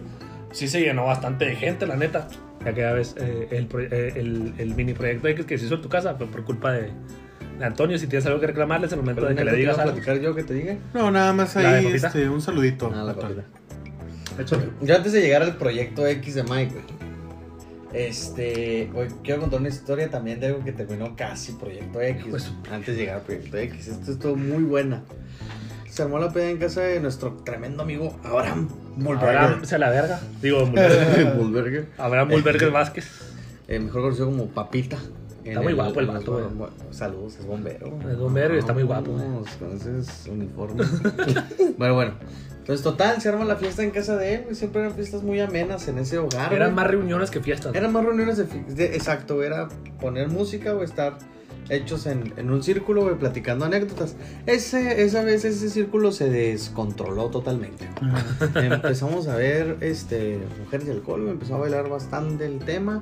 Sí 0.51 0.67
se 0.67 0.79
llenó 0.79 1.05
bastante 1.05 1.45
de 1.45 1.55
gente, 1.55 1.85
la 1.85 1.97
neta. 1.97 2.27
Ya 2.65 2.73
que 2.73 2.81
ya 2.81 2.93
ves, 2.93 3.15
eh, 3.19 3.47
el, 3.51 3.67
eh, 3.91 4.13
el, 4.15 4.53
el 4.57 4.75
mini 4.75 4.93
proyecto 4.93 5.27
X 5.27 5.45
que 5.45 5.57
se 5.57 5.65
hizo 5.65 5.75
en 5.75 5.81
tu 5.81 5.89
casa 5.89 6.15
fue 6.15 6.25
por 6.27 6.43
culpa 6.43 6.71
de, 6.71 6.89
Antonio, 7.61 7.97
si 7.97 8.07
tienes 8.07 8.25
algo 8.25 8.39
que 8.39 8.47
reclamarle, 8.47 8.87
es 8.87 8.93
el 8.93 8.99
momento 8.99 9.21
Pero 9.21 9.29
de 9.29 9.35
que 9.35 9.43
le 9.45 9.51
¿te 9.51 9.57
iba 9.57 9.71
digas 9.71 9.79
a 9.79 9.81
algo. 9.83 9.93
platicar 9.95 10.19
yo 10.21 10.35
que 10.35 10.43
te 10.43 10.53
diga? 10.53 10.75
No, 10.93 11.11
nada 11.11 11.33
más 11.33 11.55
¿La 11.55 11.61
de 11.73 11.77
ahí, 11.77 11.87
este, 11.87 12.29
un 12.29 12.41
saludito. 12.41 12.91
Ah. 12.93 13.13
Échale. 14.39 14.69
Yo 14.81 14.95
antes 14.95 15.13
de 15.13 15.21
llegar 15.21 15.41
al 15.43 15.57
proyecto 15.57 16.05
X 16.05 16.35
de 16.35 16.43
Mike, 16.43 16.73
güey. 16.73 17.07
Este, 17.93 18.89
güey, 18.93 19.07
quiero 19.23 19.41
contar 19.41 19.59
una 19.59 19.69
historia 19.69 20.09
también 20.09 20.39
de 20.39 20.47
algo 20.47 20.63
que 20.63 20.71
terminó 20.73 21.15
casi 21.15 21.53
Proyecto 21.53 22.01
X. 22.01 22.25
Pues- 22.29 22.51
antes 22.71 22.95
de 22.95 23.01
llegar 23.01 23.15
al 23.17 23.21
Proyecto 23.23 23.57
X. 23.57 23.87
Esto 23.87 24.11
estuvo 24.11 24.35
muy 24.35 24.63
buena. 24.63 25.03
Se 25.89 26.03
armó 26.03 26.19
la 26.19 26.31
peda 26.31 26.49
en 26.49 26.57
casa 26.57 26.81
de 26.81 26.99
nuestro 26.99 27.33
tremendo 27.43 27.81
amigo 27.81 28.19
Abraham 28.23 28.67
Mulberger. 28.97 29.37
Abraham 29.37 29.65
se 29.65 29.79
la 29.79 29.89
verga. 29.89 30.19
Digo, 30.41 30.65
Mulberger. 30.65 31.35
Mulberger. 31.35 31.87
Abraham 31.97 32.29
Mulberger 32.29 32.71
Vázquez. 32.71 33.07
Eh, 33.67 33.79
mejor 33.79 34.01
conocido 34.03 34.27
como 34.27 34.47
Papita. 34.47 34.97
Está 35.43 35.61
muy 35.61 35.73
guapo 35.73 35.99
el 36.01 36.07
vato, 36.07 36.33
güey. 36.55 36.69
Saludos, 36.91 37.37
es 37.39 37.45
bombero. 37.45 37.97
Es 38.09 38.17
bombero 38.17 38.53
y 38.55 38.59
está 38.59 38.73
muy 38.73 38.83
guapo. 38.83 39.13
Vamos, 39.13 39.47
Con 39.51 39.73
esos 39.75 40.27
uniformes. 40.27 40.87
bueno, 41.77 41.95
bueno. 41.95 42.13
Entonces, 42.67 42.83
total, 42.83 43.21
se 43.21 43.29
arma 43.29 43.45
la 43.45 43.55
fiesta 43.55 43.81
en 43.81 43.91
casa 43.91 44.17
de 44.17 44.33
él, 44.33 44.41
güey. 44.43 44.53
Siempre 44.55 44.81
eran 44.81 44.93
fiestas 44.93 45.23
muy 45.23 45.39
amenas 45.39 45.87
en 45.87 45.99
ese 45.99 46.17
hogar. 46.17 46.51
Eran 46.53 46.71
güey. 46.71 46.75
más 46.75 46.87
reuniones 46.87 47.31
que 47.31 47.39
fiestas. 47.39 47.73
Eran 47.73 47.93
más 47.93 48.03
reuniones 48.03 48.35
de, 48.35 48.43
de- 48.43 48.93
Exacto, 48.93 49.41
era 49.41 49.69
poner 50.01 50.27
música 50.27 50.75
o 50.75 50.83
estar 50.83 51.17
hechos 51.69 52.05
en, 52.07 52.33
en 52.35 52.51
un 52.51 52.61
círculo, 52.61 53.03
güey, 53.03 53.15
platicando 53.15 53.63
anécdotas. 53.63 54.17
Ese, 54.47 55.01
esa 55.03 55.23
vez 55.23 55.45
ese 55.45 55.69
círculo 55.69 56.11
se 56.11 56.29
descontroló 56.29 57.29
totalmente. 57.29 57.87
Empezamos 58.55 59.29
a 59.29 59.37
ver 59.37 59.77
este, 59.79 60.37
mujeres 60.59 60.89
y 60.89 60.91
alcohol, 60.91 61.21
güey, 61.21 61.31
empezó 61.35 61.55
a 61.55 61.59
bailar 61.59 61.87
bastante 61.87 62.47
el 62.47 62.59
tema. 62.59 63.01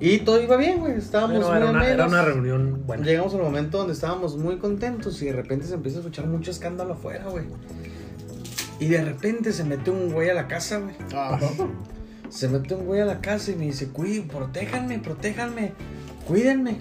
Y 0.00 0.18
todo 0.18 0.42
iba 0.42 0.56
bien, 0.56 0.80
güey. 0.80 0.94
Estábamos 0.94 1.36
Pero 1.36 1.48
muy 1.48 1.56
era, 1.58 1.70
una, 1.70 1.88
era 1.88 2.06
una 2.08 2.22
reunión 2.24 2.82
buena. 2.84 3.04
Llegamos 3.06 3.32
al 3.34 3.42
momento 3.42 3.78
donde 3.78 3.92
estábamos 3.92 4.36
muy 4.36 4.56
contentos 4.56 5.22
y 5.22 5.26
de 5.26 5.32
repente 5.32 5.64
se 5.66 5.74
empieza 5.74 5.98
a 5.98 6.00
escuchar 6.00 6.26
mucho 6.26 6.50
escándalo 6.50 6.94
afuera, 6.94 7.26
güey. 7.28 7.44
Y 8.78 8.86
de 8.88 9.02
repente 9.04 9.52
se 9.52 9.64
mete 9.64 9.90
un 9.90 10.12
güey 10.12 10.28
a 10.30 10.34
la 10.34 10.48
casa, 10.48 10.78
güey. 10.78 10.94
Se 12.28 12.48
mete 12.48 12.74
un 12.74 12.84
güey 12.86 13.00
a 13.00 13.04
la 13.04 13.20
casa 13.20 13.52
y 13.52 13.56
me 13.56 13.64
dice, 13.66 13.88
cuí, 13.88 14.20
protéjanme, 14.20 14.98
protéjanme, 14.98 15.72
cuídenme. 16.26 16.76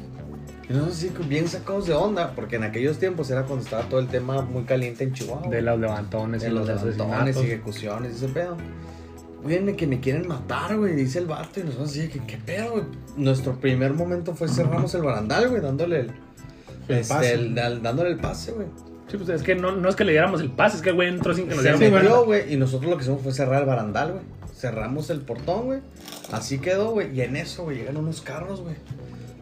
Y 0.68 0.74
nosotros 0.74 0.98
así 0.98 1.12
bien 1.30 1.48
sacados 1.48 1.86
de 1.86 1.94
onda, 1.94 2.34
porque 2.36 2.56
en 2.56 2.64
aquellos 2.64 2.98
tiempos 2.98 3.30
era 3.30 3.44
cuando 3.44 3.64
estaba 3.64 3.84
todo 3.88 4.00
el 4.00 4.08
tema 4.08 4.42
muy 4.42 4.64
caliente 4.64 5.04
en 5.04 5.14
Chihuahua. 5.14 5.48
De 5.50 5.62
los 5.62 5.80
levantones 5.80 6.42
de 6.42 6.48
y 6.50 6.52
los 6.52 6.68
los 6.68 6.84
levantones 6.84 7.38
y 7.38 7.40
ejecuciones 7.42 8.14
y 8.14 8.16
ese 8.16 8.28
pedo. 8.34 8.58
Cuídenme 9.44 9.76
que 9.76 9.86
me 9.86 10.00
quieren 10.00 10.28
matar, 10.28 10.76
güey, 10.76 10.96
dice 10.96 11.20
el 11.20 11.28
vato. 11.28 11.60
Y 11.60 11.64
nosotros 11.64 11.92
así, 11.92 12.08
¿qué, 12.10 12.20
qué 12.26 12.38
pedo, 12.38 12.72
güey? 12.72 12.84
Nuestro 13.16 13.54
primer 13.60 13.94
momento 13.94 14.34
fue 14.34 14.48
cerramos 14.50 14.96
el 14.96 15.04
barandal, 15.04 15.50
güey, 15.50 15.62
dándole 15.62 16.00
el, 16.00 16.12
El 16.88 16.98
este, 16.98 17.14
pase. 17.14 17.34
el- 17.34 17.60
al- 17.60 17.84
dándole 17.84 18.10
el 18.10 18.18
pase, 18.18 18.52
güey. 18.54 18.68
Sí, 19.10 19.18
pues 19.18 19.30
es 19.30 19.44
que 19.44 19.56
no, 19.56 19.72
no 19.72 19.88
es 19.88 19.96
que 19.96 20.04
le 20.04 20.12
diéramos 20.14 20.42
el 20.42 20.50
pase, 20.52 20.78
es 20.78 20.82
que 20.82 20.90
el 20.90 20.96
güey 20.96 21.10
entró 21.10 21.34
sin 21.34 21.46
que 21.48 21.56
nos 21.56 21.64
Se 21.64 21.70
diéramos 21.70 21.90
cuenta. 21.90 22.00
metió, 22.10 22.26
güey, 22.26 22.54
y 22.54 22.58
nosotros 22.58 22.90
lo 22.90 22.98
que 22.98 23.04
hicimos 23.04 23.22
fue 23.22 23.32
cerrar 23.32 23.62
el 23.62 23.68
barandal, 23.68 24.14
güey. 24.14 24.24
Cerramos 24.56 25.10
el 25.10 25.22
portón, 25.22 25.66
güey. 25.66 25.80
Así 26.32 26.60
quedó, 26.60 26.92
güey. 26.92 27.16
Y 27.16 27.22
en 27.22 27.36
eso, 27.36 27.64
güey, 27.64 27.78
llegan 27.78 27.98
unos 27.98 28.22
carros, 28.22 28.62
güey. 28.62 28.76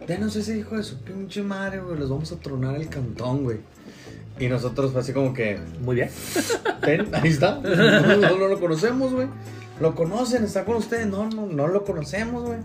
Denos 0.08 0.36
ese 0.36 0.58
hijo 0.58 0.76
de 0.76 0.84
su 0.84 0.98
pinche 0.98 1.44
madre, 1.44 1.80
güey. 1.80 1.98
Los 1.98 2.10
vamos 2.10 2.32
a 2.32 2.36
tronar 2.38 2.76
el 2.76 2.90
cantón, 2.90 3.44
güey. 3.44 3.58
Y 4.40 4.48
nosotros 4.48 4.92
fue 4.92 5.02
así 5.02 5.14
como 5.14 5.34
que, 5.34 5.60
Muy 5.82 5.96
bien. 5.96 6.10
ven, 6.82 7.08
ahí 7.14 7.30
está. 7.30 7.60
No 7.64 8.48
lo 8.48 8.60
conocemos, 8.60 9.14
güey. 9.14 9.28
Lo 9.80 9.96
conocen, 9.96 10.44
está 10.44 10.66
con 10.66 10.76
ustedes. 10.78 11.08
No, 11.08 11.30
no, 11.30 11.46
no 11.46 11.68
lo 11.68 11.84
conocemos, 11.86 12.44
güey. 12.44 12.60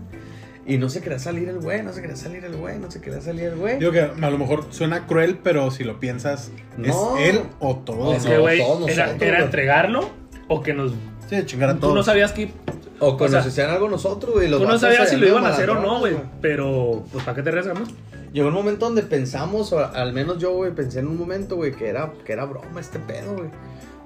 Y 0.69 0.77
no 0.77 0.87
se 0.87 1.01
quería 1.01 1.17
salir 1.17 1.49
el 1.49 1.59
güey, 1.59 1.81
no 1.81 1.91
se 1.91 1.99
quería 1.99 2.15
salir 2.15 2.45
el 2.45 2.55
güey, 2.55 2.77
no 2.77 2.91
se 2.91 3.01
quería 3.01 3.19
salir 3.21 3.45
el 3.45 3.55
güey. 3.55 3.79
Digo 3.79 3.91
que 3.91 4.01
a 4.01 4.29
lo 4.29 4.37
mejor 4.37 4.65
suena 4.69 5.07
cruel, 5.07 5.39
pero 5.43 5.71
si 5.71 5.83
lo 5.83 5.99
piensas, 5.99 6.51
No. 6.77 7.17
¿es 7.17 7.29
él 7.35 7.41
o 7.59 7.77
todos? 7.77 8.17
Es 8.17 8.25
no, 8.25 8.29
que, 8.29 8.37
güey, 8.37 8.59
todos 8.59 8.87
era, 8.89 9.05
nosotros, 9.07 9.27
era 9.29 9.43
entregarlo 9.43 10.09
o 10.47 10.61
que 10.61 10.75
nos. 10.75 10.91
Sí, 11.27 11.43
chingar 11.45 11.71
a 11.71 11.73
Tú 11.73 11.79
todos. 11.79 11.95
no 11.95 12.03
sabías 12.03 12.33
que. 12.33 12.51
O 12.99 13.17
que 13.17 13.23
o 13.23 13.27
sea, 13.27 13.39
nos 13.39 13.47
hacían 13.47 13.71
algo 13.71 13.89
nosotros, 13.89 14.33
güey. 14.35 14.51
Tú 14.51 14.63
no 14.65 14.77
sabías 14.77 15.09
si 15.09 15.15
lo 15.17 15.27
iban 15.27 15.43
a 15.43 15.49
hacer 15.49 15.71
o 15.71 15.81
no, 15.81 15.99
güey. 16.01 16.15
Pero, 16.39 17.03
pues, 17.11 17.23
¿para 17.23 17.35
qué 17.35 17.41
te 17.41 17.49
arriesgas, 17.49 17.79
no? 17.79 17.85
Llegó 18.31 18.49
un 18.49 18.53
momento 18.53 18.85
donde 18.85 19.01
pensamos, 19.01 19.73
o 19.73 19.79
al 19.83 20.13
menos 20.13 20.37
yo, 20.37 20.53
güey, 20.53 20.71
pensé 20.71 20.99
en 20.99 21.07
un 21.07 21.17
momento, 21.17 21.55
güey, 21.55 21.71
que 21.71 21.87
era, 21.87 22.13
que 22.23 22.31
era 22.33 22.45
broma 22.45 22.79
este 22.79 22.99
pedo, 22.99 23.33
güey. 23.35 23.49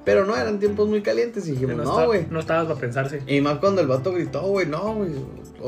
Pero 0.06 0.26
no, 0.26 0.36
eran 0.36 0.60
tiempos 0.60 0.90
muy 0.90 1.02
calientes 1.02 1.48
y 1.48 1.52
dijimos, 1.52 1.78
no, 1.78 2.06
güey. 2.06 2.26
no 2.30 2.40
estabas 2.40 2.68
para 2.68 2.80
pensarse. 2.80 3.22
Y 3.26 3.40
más 3.40 3.60
cuando 3.60 3.82
el 3.82 3.88
vato 3.88 4.12
gritó, 4.12 4.42
güey, 4.42 4.68
no, 4.68 4.96
güey. 4.96 5.12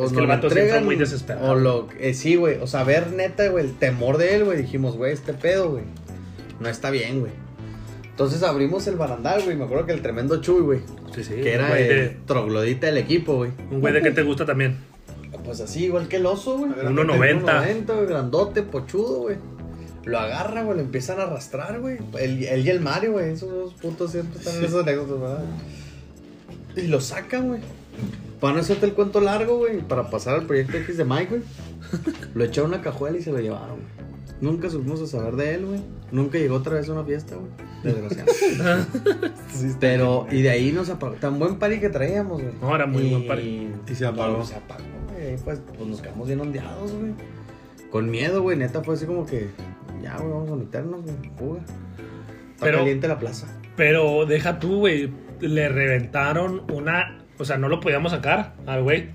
Es 0.03 0.11
que 0.11 0.19
el 0.19 0.27
vato 0.27 0.47
entregan, 0.47 0.83
muy 0.83 0.97
desesperado. 0.97 1.51
O 1.51 1.55
lo, 1.55 1.87
eh, 1.99 2.13
sí, 2.13 2.35
güey. 2.35 2.57
O 2.57 2.67
sea, 2.67 2.83
ver 2.83 3.13
neta, 3.13 3.47
güey, 3.47 3.65
el 3.65 3.73
temor 3.77 4.17
de 4.17 4.35
él, 4.35 4.43
güey. 4.43 4.57
Dijimos, 4.57 4.97
güey, 4.97 5.13
este 5.13 5.33
pedo, 5.33 5.71
güey. 5.71 5.83
No 6.59 6.67
está 6.67 6.89
bien, 6.89 7.21
güey. 7.21 7.31
Entonces 8.09 8.43
abrimos 8.43 8.87
el 8.87 8.95
barandal, 8.95 9.43
güey. 9.43 9.55
Me 9.55 9.63
acuerdo 9.63 9.85
que 9.85 9.93
el 9.93 10.01
tremendo 10.01 10.41
Chuy, 10.41 10.61
güey. 10.61 10.79
Sí, 11.13 11.23
sí. 11.23 11.35
Que 11.35 11.53
era 11.53 11.69
güey 11.69 11.83
el 11.83 11.89
de, 11.89 12.17
troglodita 12.25 12.87
del 12.87 12.97
equipo, 12.97 13.35
güey. 13.35 13.51
un 13.71 13.79
güey 13.79 13.93
de 13.93 14.01
que 14.01 14.11
te 14.11 14.23
gusta 14.23 14.45
también. 14.45 14.77
Pues 15.45 15.61
así, 15.61 15.85
igual 15.85 16.07
que 16.07 16.17
el 16.17 16.25
oso, 16.25 16.57
güey. 16.57 16.71
1.90. 16.71 17.43
1.90, 17.43 17.85
güey, 17.85 18.07
grandote, 18.07 18.63
pochudo, 18.63 19.19
güey. 19.19 19.37
Lo 20.05 20.19
agarra, 20.19 20.63
güey, 20.63 20.77
lo 20.77 20.83
empiezan 20.83 21.19
a 21.19 21.23
arrastrar, 21.23 21.79
güey. 21.79 21.97
Él, 22.19 22.43
él 22.43 22.65
y 22.65 22.69
el 22.69 22.79
Mario, 22.81 23.13
güey, 23.13 23.31
esos 23.31 23.49
dos 23.51 23.73
putos 23.73 24.11
siempre 24.11 24.39
están 24.39 24.55
en 24.57 24.65
esas 24.65 24.83
anécdotas, 24.83 25.19
¿verdad? 25.19 25.45
Y 26.75 26.87
lo 26.87 27.01
sacan, 27.01 27.47
güey. 27.47 27.61
Para 28.39 28.53
no 28.53 28.59
hacerte 28.59 28.85
el 28.85 28.93
cuento 28.93 29.21
largo, 29.21 29.57
güey, 29.57 29.79
para 29.81 30.09
pasar 30.09 30.35
al 30.35 30.45
proyecto 30.45 30.77
X 30.77 30.97
de 30.97 31.05
Mike, 31.05 31.27
güey. 31.29 31.41
Lo 32.33 32.43
echaron 32.43 32.71
a 32.73 32.75
una 32.75 32.83
cajuela 32.83 33.17
y 33.17 33.21
se 33.23 33.31
lo 33.31 33.39
llevaron, 33.39 33.77
güey. 33.77 34.05
Nunca 34.41 34.69
supimos 34.69 35.01
a 35.01 35.07
saber 35.07 35.35
de 35.37 35.55
él, 35.55 35.65
güey. 35.65 35.79
Nunca 36.11 36.37
llegó 36.37 36.55
otra 36.57 36.73
vez 36.75 36.89
a 36.89 36.91
una 36.91 37.03
fiesta, 37.05 37.35
güey. 37.35 37.49
Desgraciado. 37.83 38.85
Pero, 39.79 40.27
y 40.29 40.41
de 40.41 40.49
ahí 40.49 40.71
nos 40.73 40.89
apagó. 40.89 41.15
Tan 41.15 41.39
buen 41.39 41.57
party 41.57 41.79
que 41.79 41.89
traíamos, 41.89 42.41
güey. 42.41 42.53
No, 42.61 42.75
era 42.75 42.85
muy 42.85 43.03
Y- 43.03 43.09
buen 43.11 43.27
party. 43.27 43.69
Y 43.89 43.95
se 43.95 44.05
apagó. 44.05 44.37
no, 44.39 44.45
se 44.45 44.55
apagó, 44.55 44.83
güey. 45.13 45.27
Ahí, 45.27 45.35
Pues, 45.43 45.59
pues 45.75 45.89
nos 45.89 46.01
quedamos 46.01 46.27
bien 46.27 46.41
ondeados, 46.41 46.91
güey. 46.91 47.13
Con 47.89 48.09
miedo, 48.11 48.41
güey. 48.41 48.57
Neta 48.57 48.83
fue 48.83 48.95
así 48.95 49.05
como 49.05 49.25
que, 49.25 49.49
ya, 50.01 50.17
güey, 50.17 50.29
vamos 50.31 50.51
a 50.51 50.55
meternos, 50.55 51.01
güey. 51.03 51.15
Fuga. 51.37 51.59
Está 51.61 52.65
Pero- 52.65 52.77
caliente 52.79 53.07
la 53.07 53.19
plaza. 53.19 53.47
Pero 53.75 54.25
deja 54.25 54.59
tú, 54.59 54.79
güey. 54.79 55.11
Le 55.41 55.67
reventaron 55.69 56.63
una. 56.71 57.19
O 57.37 57.43
sea, 57.45 57.57
no 57.57 57.67
lo 57.67 57.79
podíamos 57.81 58.11
sacar 58.13 58.53
al 58.65 58.83
güey. 58.83 59.09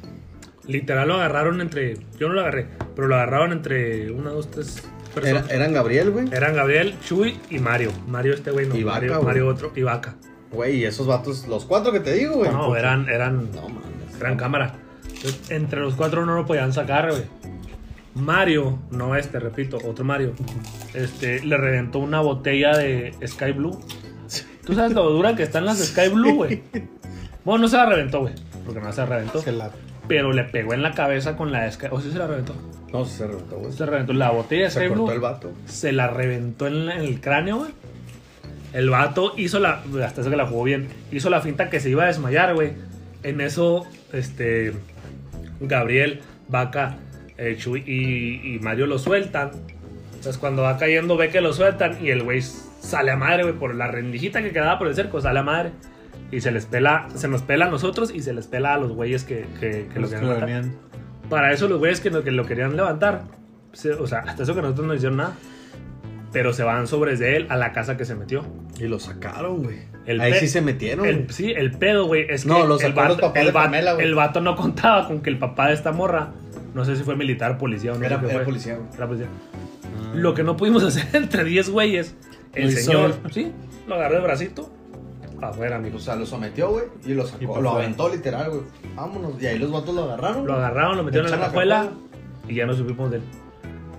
Literal 0.66 1.08
lo 1.08 1.14
agarraron 1.14 1.60
entre. 1.60 1.96
Yo 2.18 2.28
no 2.28 2.34
lo 2.34 2.40
agarré, 2.42 2.66
pero 2.94 3.08
lo 3.08 3.14
agarraron 3.14 3.52
entre 3.52 4.12
una, 4.12 4.30
dos, 4.30 4.50
tres 4.50 4.82
Era- 4.82 5.14
personas. 5.14 5.50
eran 5.50 5.72
Gabriel, 5.72 6.10
güey. 6.10 6.26
Eran 6.32 6.54
Gabriel, 6.54 6.94
Chuy 7.04 7.38
y 7.48 7.58
Mario. 7.58 7.90
Mario 8.06 8.34
este 8.34 8.50
güey 8.50 8.66
no. 8.66 8.76
Y 8.76 8.84
Mario. 8.84 9.22
Mario 9.22 9.48
otro 9.48 9.72
y 9.74 9.82
Vaca. 9.82 10.14
Güey, 10.52 10.76
y 10.80 10.84
esos 10.84 11.06
vatos, 11.06 11.46
los 11.48 11.64
cuatro 11.64 11.92
que 11.92 12.00
te 12.00 12.12
digo, 12.12 12.34
güey. 12.34 12.50
No, 12.50 12.76
eran, 12.76 13.08
eran 13.08 13.50
No, 13.52 13.68
mames. 13.68 14.18
gran 14.18 14.36
cámara. 14.36 14.74
Entonces, 15.04 15.50
entre 15.50 15.80
los 15.80 15.94
cuatro 15.94 16.26
no 16.26 16.34
lo 16.34 16.44
podían 16.44 16.72
sacar, 16.72 17.10
güey. 17.10 17.22
Mario, 18.14 18.78
no 18.90 19.14
este, 19.16 19.38
repito, 19.38 19.78
otro 19.84 20.04
Mario, 20.04 20.32
este, 20.94 21.44
le 21.44 21.56
reventó 21.56 21.98
una 22.00 22.20
botella 22.20 22.76
de 22.76 23.14
Sky 23.26 23.52
Blue. 23.52 23.78
¿Tú 24.64 24.74
sabes 24.74 24.92
lo 24.92 25.08
dura 25.10 25.34
que 25.36 25.42
están 25.44 25.64
las 25.64 25.78
de 25.80 25.86
Sky 25.86 26.08
Blue, 26.12 26.34
güey? 26.34 26.62
Bueno, 27.44 27.62
no 27.62 27.68
se 27.68 27.76
la 27.76 27.86
reventó, 27.86 28.20
güey, 28.20 28.34
porque 28.64 28.80
no 28.80 28.92
se 28.92 29.00
la 29.00 29.06
reventó. 29.06 29.40
Se 29.40 29.52
la- 29.52 29.70
Pero 30.08 30.32
le 30.32 30.44
pegó 30.44 30.74
en 30.74 30.82
la 30.82 30.92
cabeza 30.92 31.36
con 31.36 31.52
la 31.52 31.62
de 31.62 31.72
Sky... 31.72 31.86
¿O 31.90 32.00
sí 32.00 32.10
se 32.10 32.18
la 32.18 32.26
reventó? 32.26 32.54
No, 32.92 33.04
se 33.04 33.26
reventó, 33.26 33.56
güey. 33.58 33.72
Se 33.72 33.86
reventó 33.86 34.12
la 34.12 34.30
botella 34.30 34.64
de 34.64 34.70
Se 34.70 34.80
Sky 34.80 34.88
cortó 34.88 35.04
Blue. 35.04 35.12
el 35.12 35.20
vato. 35.20 35.52
Se 35.66 35.92
la 35.92 36.08
reventó 36.08 36.66
en, 36.66 36.86
la- 36.86 36.96
en 36.96 37.02
el 37.02 37.20
cráneo, 37.20 37.58
güey. 37.58 37.70
El 38.72 38.90
vato 38.90 39.32
hizo 39.36 39.58
la. 39.60 39.82
Hasta 40.04 40.20
eso 40.20 40.30
que 40.30 40.36
la 40.36 40.46
jugó 40.46 40.62
bien. 40.64 40.88
Hizo 41.10 41.28
la 41.30 41.40
finta 41.40 41.70
que 41.70 41.80
se 41.80 41.90
iba 41.90 42.04
a 42.04 42.06
desmayar, 42.06 42.54
güey. 42.54 42.72
En 43.24 43.40
eso, 43.40 43.84
este. 44.12 44.72
Gabriel, 45.60 46.20
Vaca, 46.48 46.96
eh, 47.40 47.56
Chuy 47.58 47.82
y, 47.86 48.54
y 48.54 48.58
Mario 48.60 48.86
lo 48.86 48.98
sueltan. 48.98 49.50
Entonces, 50.14 50.36
cuando 50.38 50.62
va 50.62 50.76
cayendo, 50.76 51.16
ve 51.16 51.30
que 51.30 51.40
lo 51.40 51.52
sueltan. 51.52 51.98
Y 52.04 52.10
el 52.10 52.22
güey 52.22 52.42
sale 52.42 53.10
a 53.10 53.16
madre, 53.16 53.42
güey, 53.44 53.54
por 53.54 53.74
la 53.74 53.86
rendijita 53.88 54.42
que 54.42 54.50
quedaba 54.52 54.78
por 54.78 54.86
el 54.88 54.94
cerco, 54.94 55.20
sale 55.20 55.38
a 55.38 55.42
madre. 55.42 55.70
Y 56.30 56.42
se 56.42 56.52
les 56.52 56.66
pela, 56.66 57.08
se 57.14 57.26
nos 57.26 57.42
pela 57.42 57.66
a 57.66 57.70
nosotros 57.70 58.12
y 58.14 58.20
se 58.20 58.32
les 58.32 58.46
pela 58.46 58.74
a 58.74 58.78
los 58.78 58.92
güeyes 58.92 59.24
que, 59.24 59.46
que, 59.58 59.88
que 59.92 59.94
lo 59.96 60.02
los 60.02 60.10
que 60.10 60.16
querían 60.16 60.34
lo 60.34 60.40
matar. 60.40 60.46
venían. 60.48 60.76
Para 61.28 61.52
eso 61.52 61.66
los 61.68 61.78
güeyes 61.78 62.00
que, 62.00 62.10
lo- 62.10 62.22
que 62.22 62.30
lo 62.30 62.44
querían 62.46 62.76
levantar, 62.76 63.22
o 63.98 64.06
sea, 64.06 64.18
hasta 64.20 64.42
eso 64.42 64.54
que 64.54 64.62
nosotros 64.62 64.86
no 64.86 64.94
hicieron 64.94 65.16
nada. 65.18 65.34
Pero 66.32 66.52
se 66.52 66.62
van 66.62 66.86
sobres 66.86 67.18
de 67.18 67.36
él 67.36 67.46
a 67.48 67.56
la 67.56 67.72
casa 67.72 67.96
que 67.96 68.04
se 68.04 68.14
metió. 68.14 68.44
Y 68.78 68.84
lo 68.86 69.00
sacaron, 69.00 69.64
güey. 69.64 69.78
El 70.06 70.20
Ahí 70.20 70.34
sí 70.34 70.46
se 70.46 70.60
metieron, 70.60 71.04
El, 71.06 71.28
sí, 71.30 71.50
el 71.50 71.72
pedo, 71.72 72.06
güey, 72.06 72.26
es 72.28 72.42
que 72.44 72.48
No, 72.48 72.56
el, 72.58 72.78
sacó 72.80 73.02
los 73.02 73.16
vato, 73.20 73.32
el, 73.34 73.46
de 73.46 73.52
vato- 73.52 73.52
Pamela, 73.52 73.92
güey. 73.94 74.06
el 74.06 74.14
vato 74.14 74.40
no 74.40 74.54
contaba 74.56 75.06
con 75.08 75.20
que 75.22 75.30
el 75.30 75.38
papá 75.38 75.68
de 75.68 75.74
esta 75.74 75.90
morra, 75.92 76.30
no 76.74 76.84
sé 76.84 76.96
si 76.96 77.02
fue 77.02 77.16
militar, 77.16 77.58
policía 77.58 77.92
o 77.92 77.98
no 77.98 78.04
Era- 78.04 78.16
sé 78.16 78.20
qué 78.22 78.26
era 78.30 78.38
fue. 78.40 78.44
policía, 78.46 78.76
güey. 78.76 78.88
Era 78.96 79.06
policía. 79.06 79.28
Lo 80.14 80.34
que 80.34 80.42
no 80.42 80.56
pudimos 80.56 80.82
hacer 80.84 81.06
entre 81.14 81.44
10 81.44 81.70
güeyes, 81.70 82.14
el 82.54 82.64
Lo 82.64 82.70
hizo 82.70 82.80
señor, 82.90 83.14
él. 83.24 83.32
sí, 83.32 83.52
lo 83.86 83.94
agarró 83.96 84.16
de 84.16 84.20
bracito, 84.22 84.70
afuera, 85.40 85.76
O 85.76 85.78
amigos. 85.78 86.02
sea, 86.04 86.16
lo 86.16 86.26
sometió, 86.26 86.70
güey, 86.70 86.84
y 87.04 87.14
lo 87.14 87.24
Y 87.24 87.26
sacó. 87.26 87.54
pa' 87.54 87.60
lo 87.60 87.70
fuera. 87.70 87.84
aventó 87.86 88.08
literal, 88.08 88.50
güey. 88.50 88.62
Vámonos. 88.94 89.40
Y 89.42 89.46
ahí 89.46 89.58
los 89.58 89.70
vatos 89.72 89.94
lo 89.94 90.04
agarraron. 90.04 90.46
Lo 90.46 90.54
agarraron, 90.54 90.96
lo 90.96 91.02
metieron 91.04 91.32
en 91.32 91.40
la 91.40 91.46
Echaron 91.46 91.68
la 91.68 91.76
cajuela 91.84 91.92
y 92.48 92.54
ya 92.56 92.66
no 92.66 92.74
supimos 92.74 93.10
de 93.10 93.18
él. 93.18 93.22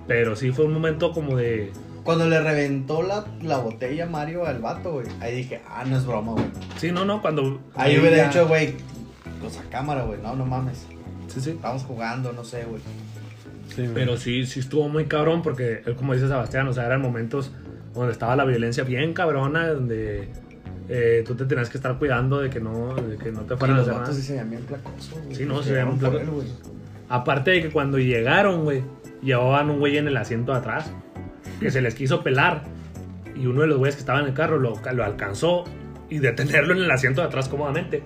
Pero 0.06 0.36
sí 0.36 0.50
fue 0.52 0.64
un 0.66 0.72
momento 0.74 1.12
como 1.12 1.36
de. 1.36 1.72
Cuando 2.04 2.28
le 2.28 2.40
reventó 2.40 3.02
la, 3.02 3.24
la 3.42 3.58
botella 3.58 4.04
a 4.04 4.08
Mario 4.08 4.44
al 4.44 4.58
vato, 4.58 4.92
güey. 4.94 5.06
Ahí 5.20 5.36
dije, 5.36 5.62
ah, 5.68 5.84
no 5.86 5.96
es 5.96 6.04
broma, 6.04 6.32
güey. 6.32 6.44
Sí, 6.76 6.90
no, 6.90 7.04
no, 7.04 7.22
cuando. 7.22 7.60
Ahí 7.76 7.96
hubiera 7.98 8.16
ya- 8.16 8.28
dicho, 8.28 8.48
güey, 8.48 8.74
pues 9.40 9.58
a 9.58 9.62
cámara, 9.70 10.02
güey. 10.02 10.20
No, 10.20 10.34
no 10.34 10.44
mames. 10.44 10.86
Sí, 11.32 11.40
sí. 11.40 11.50
Estamos 11.50 11.82
jugando, 11.82 12.32
no 12.32 12.44
sé, 12.44 12.64
güey. 12.64 12.80
Pero 13.94 14.16
sí, 14.16 14.44
sí 14.46 14.60
estuvo 14.60 14.88
muy 14.88 15.06
cabrón 15.06 15.42
porque, 15.42 15.82
él, 15.86 15.94
como 15.94 16.12
dice 16.12 16.28
Sebastián, 16.28 16.68
o 16.68 16.72
sea, 16.72 16.86
eran 16.86 17.00
momentos 17.00 17.50
donde 17.94 18.12
estaba 18.12 18.36
la 18.36 18.44
violencia 18.44 18.84
bien 18.84 19.14
cabrona, 19.14 19.68
donde 19.68 20.28
eh, 20.88 21.24
tú 21.26 21.34
te 21.34 21.44
tenías 21.46 21.70
que 21.70 21.78
estar 21.78 21.98
cuidando 21.98 22.40
de 22.40 22.50
que 22.50 22.60
no, 22.60 22.94
de 22.94 23.16
que 23.16 23.32
no 23.32 23.42
te 23.42 23.56
fueran 23.56 23.76
a 23.76 23.80
los 23.80 23.88
hacer 23.88 24.00
vatos 24.00 24.14
nada. 24.14 24.20
sí 24.20 24.26
se 24.26 24.44
bien 24.44 24.62
placosos, 24.62 25.22
güey. 25.22 25.34
Sí, 25.34 25.44
no, 25.46 25.62
se 25.62 25.84
placosos. 25.84 26.60
Aparte 27.08 27.50
de 27.52 27.62
que 27.62 27.70
cuando 27.70 27.98
llegaron, 27.98 28.64
güey, 28.64 28.82
llevaban 29.22 29.70
un 29.70 29.78
güey 29.78 29.96
en 29.98 30.08
el 30.08 30.16
asiento 30.16 30.52
de 30.52 30.58
atrás 30.58 30.90
que 31.60 31.70
se 31.70 31.80
les 31.80 31.94
quiso 31.94 32.22
pelar 32.22 32.64
y 33.34 33.46
uno 33.46 33.62
de 33.62 33.68
los 33.68 33.78
güeyes 33.78 33.94
que 33.94 34.00
estaba 34.00 34.20
en 34.20 34.26
el 34.26 34.34
carro 34.34 34.58
lo, 34.58 34.80
lo 34.92 35.04
alcanzó 35.04 35.64
y 36.10 36.18
detenerlo 36.18 36.74
en 36.74 36.80
el 36.80 36.90
asiento 36.90 37.20
de 37.20 37.28
atrás 37.28 37.48
cómodamente. 37.48 38.02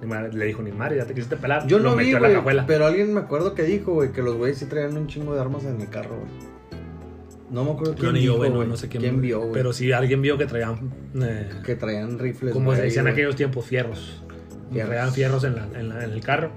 Le 0.00 0.44
dijo, 0.46 0.62
ni 0.62 0.70
madre, 0.72 0.96
ya 0.98 1.04
te 1.06 1.14
quisiste 1.14 1.36
pelar. 1.36 1.66
Yo 1.66 1.78
lo 1.78 1.90
no 1.90 1.96
vi, 1.96 2.04
metió 2.04 2.18
a 2.18 2.20
la 2.20 2.32
cajuela. 2.32 2.64
pero 2.66 2.86
alguien 2.86 3.12
me 3.14 3.20
acuerdo 3.20 3.54
que 3.54 3.64
dijo, 3.64 3.94
güey, 3.94 4.12
que 4.12 4.22
los 4.22 4.36
güeyes 4.36 4.58
sí 4.58 4.66
traían 4.66 4.96
un 4.96 5.06
chingo 5.08 5.34
de 5.34 5.40
armas 5.40 5.64
en 5.64 5.80
el 5.80 5.88
carro, 5.88 6.16
güey. 6.16 6.30
No 7.50 7.64
me 7.64 7.70
acuerdo 7.72 7.94
Yo 7.94 8.00
quién 8.00 8.12
ni 8.12 8.22
yo, 8.22 8.34
dijo, 8.34 8.54
no, 8.54 8.64
no 8.64 8.76
sé 8.76 8.88
quién, 8.88 9.20
vio, 9.20 9.40
güey. 9.40 9.52
Pero 9.52 9.72
sí, 9.72 9.90
alguien 9.92 10.20
vio 10.22 10.36
que 10.38 10.46
traían, 10.46 10.92
eh, 11.20 11.48
Que 11.64 11.74
traían 11.74 12.18
rifles, 12.18 12.52
como 12.52 12.70
se 12.72 12.76
güey, 12.76 12.88
decían 12.88 13.06
en 13.06 13.12
aquellos 13.14 13.36
tiempos, 13.36 13.64
fierros. 13.64 14.22
Fierros. 14.70 14.90
Traían 14.90 15.12
fierros 15.12 15.44
en, 15.44 15.56
la- 15.56 15.68
en 15.80 15.88
la- 15.88 16.04
en 16.04 16.10
el 16.12 16.20
carro. 16.20 16.50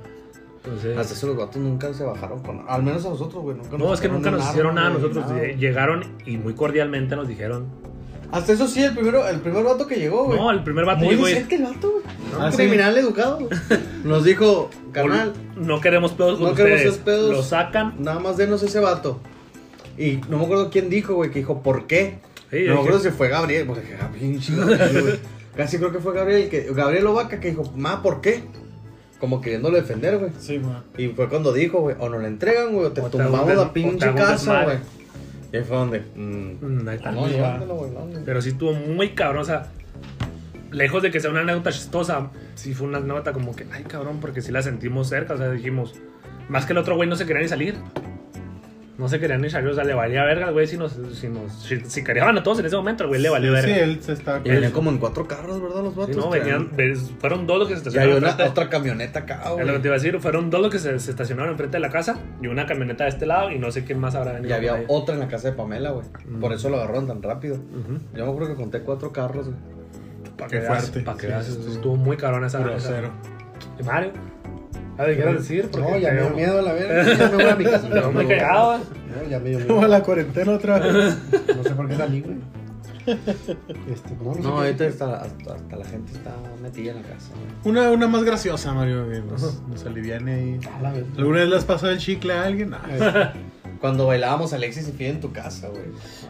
Entonces, 0.63 0.95
Hasta 0.97 1.13
eso 1.15 1.27
los 1.27 1.37
gatos 1.37 1.55
nunca 1.57 1.91
se 1.93 2.03
bajaron 2.03 2.43
con... 2.43 2.63
Al 2.67 2.83
menos 2.83 3.03
a 3.05 3.09
nosotros, 3.09 3.41
güey. 3.41 3.57
Nunca 3.57 3.77
no, 3.77 3.91
es 3.93 3.99
que 4.01 4.09
nunca 4.09 4.29
un 4.29 4.35
nos 4.37 4.47
hicieron 4.49 4.75
nada. 4.75 4.89
Nosotros 4.91 5.27
nada. 5.27 5.41
llegaron 5.53 6.03
y 6.25 6.37
muy 6.37 6.53
cordialmente 6.53 7.15
nos 7.15 7.27
dijeron. 7.27 7.65
Hasta 8.31 8.53
eso 8.53 8.67
sí, 8.67 8.81
el 8.81 8.93
primero, 8.93 9.27
el 9.27 9.39
primer 9.41 9.63
vato 9.63 9.85
que 9.87 9.95
llegó, 9.95 10.25
güey. 10.25 10.39
No, 10.39 10.51
el 10.51 10.63
primer 10.63 10.85
vato 10.85 11.03
Muy 11.03 11.15
llegó 11.15 11.27
y 11.27 11.33
decente 11.33 11.55
el 11.55 11.63
vato, 11.63 11.91
güey. 11.91 12.03
Ah, 12.39 12.45
Un 12.45 12.51
sí. 12.51 12.57
criminal 12.57 12.97
educado, 12.97 13.39
güey. 13.39 13.49
Nos 14.03 14.23
dijo, 14.23 14.69
carnal, 14.93 15.33
no 15.57 15.81
queremos 15.81 16.13
pedos 16.13 16.39
con 16.39 16.49
No 16.49 16.55
queremos 16.55 16.79
ustedes. 16.79 16.93
esos 16.93 17.03
pedos. 17.03 17.31
Lo 17.31 17.43
sacan. 17.43 17.95
nada 17.99 18.19
más 18.19 18.37
denos 18.37 18.63
ese 18.63 18.79
vato. 18.79 19.19
Y 19.97 20.21
no 20.29 20.37
me 20.37 20.45
acuerdo 20.45 20.69
quién 20.69 20.89
dijo, 20.89 21.15
güey, 21.15 21.29
que 21.31 21.39
dijo, 21.39 21.61
¿por 21.61 21.87
qué? 21.87 22.19
Sí, 22.49 22.63
no 22.67 22.75
me 22.75 22.79
acuerdo 22.79 22.99
si 22.99 23.09
fue 23.09 23.27
Gabriel, 23.27 23.67
porque 23.67 23.95
ah, 23.99 24.03
Gabriel, 24.03 24.39
güey. 25.01 25.19
Casi 25.55 25.77
creo 25.77 25.91
que 25.91 25.99
fue 25.99 26.13
Gabriel, 26.13 26.47
que, 26.49 26.71
Gabriel 26.73 27.05
Ovaca, 27.07 27.39
que 27.41 27.49
dijo, 27.49 27.63
ma, 27.75 28.01
¿por 28.01 28.21
qué? 28.21 28.43
Como 29.19 29.41
queriéndolo 29.41 29.75
defender, 29.75 30.17
güey. 30.17 30.31
Sí, 30.39 30.57
man. 30.59 30.83
Y 30.97 31.09
fue 31.09 31.27
cuando 31.27 31.51
dijo, 31.51 31.81
güey, 31.81 31.95
o 31.99 32.07
nos 32.07 32.21
la 32.21 32.29
entregan, 32.29 32.73
güey, 32.73 32.87
o 32.87 32.91
te 32.93 33.01
O 33.01 33.05
te 33.09 33.17
tumbamos 33.17 33.47
des- 33.47 33.57
la 33.57 33.65
te 33.67 33.69
pinche 33.73 34.13
casa, 34.15 34.63
güey. 34.63 34.77
Y 35.53 35.57
ahí 35.57 35.63
fue 35.63 35.77
donde, 35.77 35.99
mm, 35.99 36.65
Mm, 36.83 36.87
ahí 36.87 36.95
está. 36.95 37.11
no, 37.11 37.27
llévatelo, 37.27 37.75
güey, 37.75 37.91
no, 37.91 38.07
Pero 38.25 38.41
sí 38.41 38.49
estuvo 38.49 38.73
muy 38.73 39.09
cabrón, 39.09 39.41
o 39.41 39.45
sea, 39.45 39.67
lejos 40.71 41.03
de 41.03 41.11
que 41.11 41.19
sea 41.19 41.29
una 41.29 41.41
anécdota 41.41 41.71
chistosa, 41.71 42.29
sí 42.55 42.73
fue 42.73 42.87
una 42.87 42.99
anécdota 42.99 43.33
como 43.33 43.55
que, 43.55 43.65
ay 43.71 43.83
cabrón, 43.83 44.19
porque 44.21 44.41
sí 44.41 44.51
la 44.51 44.61
sentimos 44.61 45.09
cerca, 45.09 45.33
o 45.33 45.37
sea, 45.37 45.51
dijimos, 45.51 45.95
más 46.47 46.65
que 46.65 46.73
el 46.73 46.77
otro 46.77 46.95
güey 46.95 47.09
no 47.09 47.15
se 47.15 47.25
quería 47.25 47.41
ni 47.41 47.47
salir. 47.49 47.75
No 49.01 49.07
se 49.09 49.19
quería 49.19 49.37
ni 49.37 49.49
salir, 49.49 49.67
o 49.69 49.73
sea, 49.73 49.83
le 49.83 49.95
valía 49.95 50.23
verga 50.23 50.45
al 50.45 50.53
güey 50.53 50.67
si 50.67 50.77
nos, 50.77 50.91
si 51.13 51.27
nos, 51.27 51.51
si, 51.53 51.79
si 51.81 52.03
querían 52.03 52.37
a 52.37 52.43
todos 52.43 52.59
en 52.59 52.67
ese 52.67 52.75
momento, 52.75 53.03
el 53.03 53.09
güey 53.09 53.19
le 53.21 53.29
valió 53.29 53.49
Sí, 53.57 53.67
verga. 53.67 53.83
él 53.83 53.99
se 54.01 54.13
estaba 54.13 54.39
Y 54.43 54.49
venían 54.51 54.71
como 54.71 54.91
en 54.91 54.99
cuatro 54.99 55.27
carros, 55.27 55.59
¿verdad, 55.59 55.81
los 55.83 55.95
vatos? 55.95 56.15
Sí, 56.15 56.21
no, 56.21 56.29
venían, 56.29 56.69
fueron 57.19 57.47
dos 57.47 57.57
los 57.59 57.67
que 57.67 57.75
se 57.77 57.83
Y 57.89 57.97
había 57.97 58.13
estacionaron. 58.13 58.35
una, 58.39 58.45
otra 58.51 58.69
camioneta 58.69 59.19
acá, 59.21 59.41
es 59.43 59.49
lo 59.49 59.55
que 59.57 59.63
güey. 59.63 59.81
te 59.81 59.87
iba 59.87 59.95
a 59.95 59.97
decir, 59.97 60.19
fueron 60.19 60.49
dos 60.51 60.61
los 60.61 60.71
que 60.71 60.77
se, 60.79 60.99
se 60.99 61.09
estacionaron 61.09 61.51
enfrente 61.53 61.77
de 61.77 61.81
la 61.81 61.89
casa 61.89 62.19
y 62.41 62.47
una 62.47 62.67
camioneta 62.67 63.05
de 63.05 63.09
este 63.09 63.25
lado 63.25 63.49
y 63.49 63.57
no 63.57 63.71
sé 63.71 63.83
quién 63.83 63.97
más 63.99 64.13
habrá 64.13 64.33
venido. 64.33 64.49
Y 64.51 64.53
había 64.53 64.83
otra 64.87 65.15
en 65.15 65.21
la 65.21 65.27
casa 65.27 65.49
de 65.49 65.55
Pamela, 65.55 65.89
güey. 65.89 66.05
Mm. 66.29 66.39
Por 66.39 66.53
eso 66.53 66.69
lo 66.69 66.77
agarraron 66.77 67.07
tan 67.07 67.23
rápido. 67.23 67.55
Yo 68.13 68.25
me 68.25 68.31
acuerdo 68.31 68.49
que 68.49 68.55
conté 68.55 68.81
cuatro 68.81 69.11
carros, 69.11 69.47
güey. 69.47 69.57
Pa' 70.37 70.47
Qué 70.47 70.59
que 70.59 70.65
fuerte. 70.67 70.99
pa' 71.01 71.15
que 71.15 71.21
Sí, 71.21 71.27
veas, 71.27 71.45
sí, 71.47 71.59
sí. 71.65 71.71
estuvo 71.71 71.95
muy 71.95 72.17
cabrón 72.17 72.45
esa 72.45 72.59
esa- 72.59 72.67
grosero. 72.69 73.09
¿Y 73.79 73.83
Mario? 73.83 74.11
A 75.01 75.05
ver, 75.05 75.15
¿qué 75.17 75.23
quieres 75.23 75.41
decir? 75.41 75.69
Porque 75.71 75.91
No, 75.91 75.97
ya 75.97 76.11
me 76.11 76.21
dio 76.21 76.29
miedo 76.29 76.59
a 76.59 76.61
la 76.61 76.73
verga. 76.73 77.17
Ya 77.17 77.29
me 77.29 77.35
voy 77.35 77.45
a 77.45 77.55
mi 77.55 77.63
casa. 77.65 77.87
¿eh? 77.91 78.79
No, 79.15 79.29
ya 79.29 79.39
me 79.39 79.49
dio 79.49 79.59
Como 79.65 79.79
miedo. 79.79 79.87
la 79.87 80.03
cuarentena 80.03 80.51
otra 80.51 80.77
vez. 80.79 81.17
No 81.55 81.63
sé 81.63 81.69
por 81.71 81.87
qué 81.89 81.95
salí, 81.95 82.21
güey. 82.21 82.37
Este, 83.07 84.15
no, 84.23 84.35
no, 84.35 84.41
No, 84.41 84.57
ahorita 84.59 84.85
hasta, 84.85 85.21
hasta, 85.21 85.55
hasta 85.55 85.75
la 85.75 85.85
gente 85.85 86.11
está 86.13 86.35
metida 86.61 86.91
en 86.91 86.97
la 86.97 87.07
casa, 87.07 87.31
güey. 87.33 87.73
Una, 87.73 87.89
una 87.89 88.07
más 88.07 88.23
graciosa, 88.23 88.73
Mario, 88.73 89.09
que 89.09 89.21
nos, 89.21 89.63
nos 89.67 89.85
aliviane. 89.85 90.59
A 90.71 90.91
verga. 90.91 91.07
¿Alguna 91.17 91.39
vez 91.39 91.49
le 91.49 91.55
has 91.55 91.65
pasado 91.65 91.91
el 91.91 91.97
chicle 91.97 92.33
a 92.33 92.43
alguien? 92.43 92.75
Ah, 92.75 93.33
Cuando 93.79 94.05
bailábamos 94.05 94.53
Alexis 94.53 94.87
y 94.87 94.91
Fiel 94.91 95.15
en 95.15 95.19
tu 95.21 95.31
casa, 95.33 95.69
güey. 95.69 95.85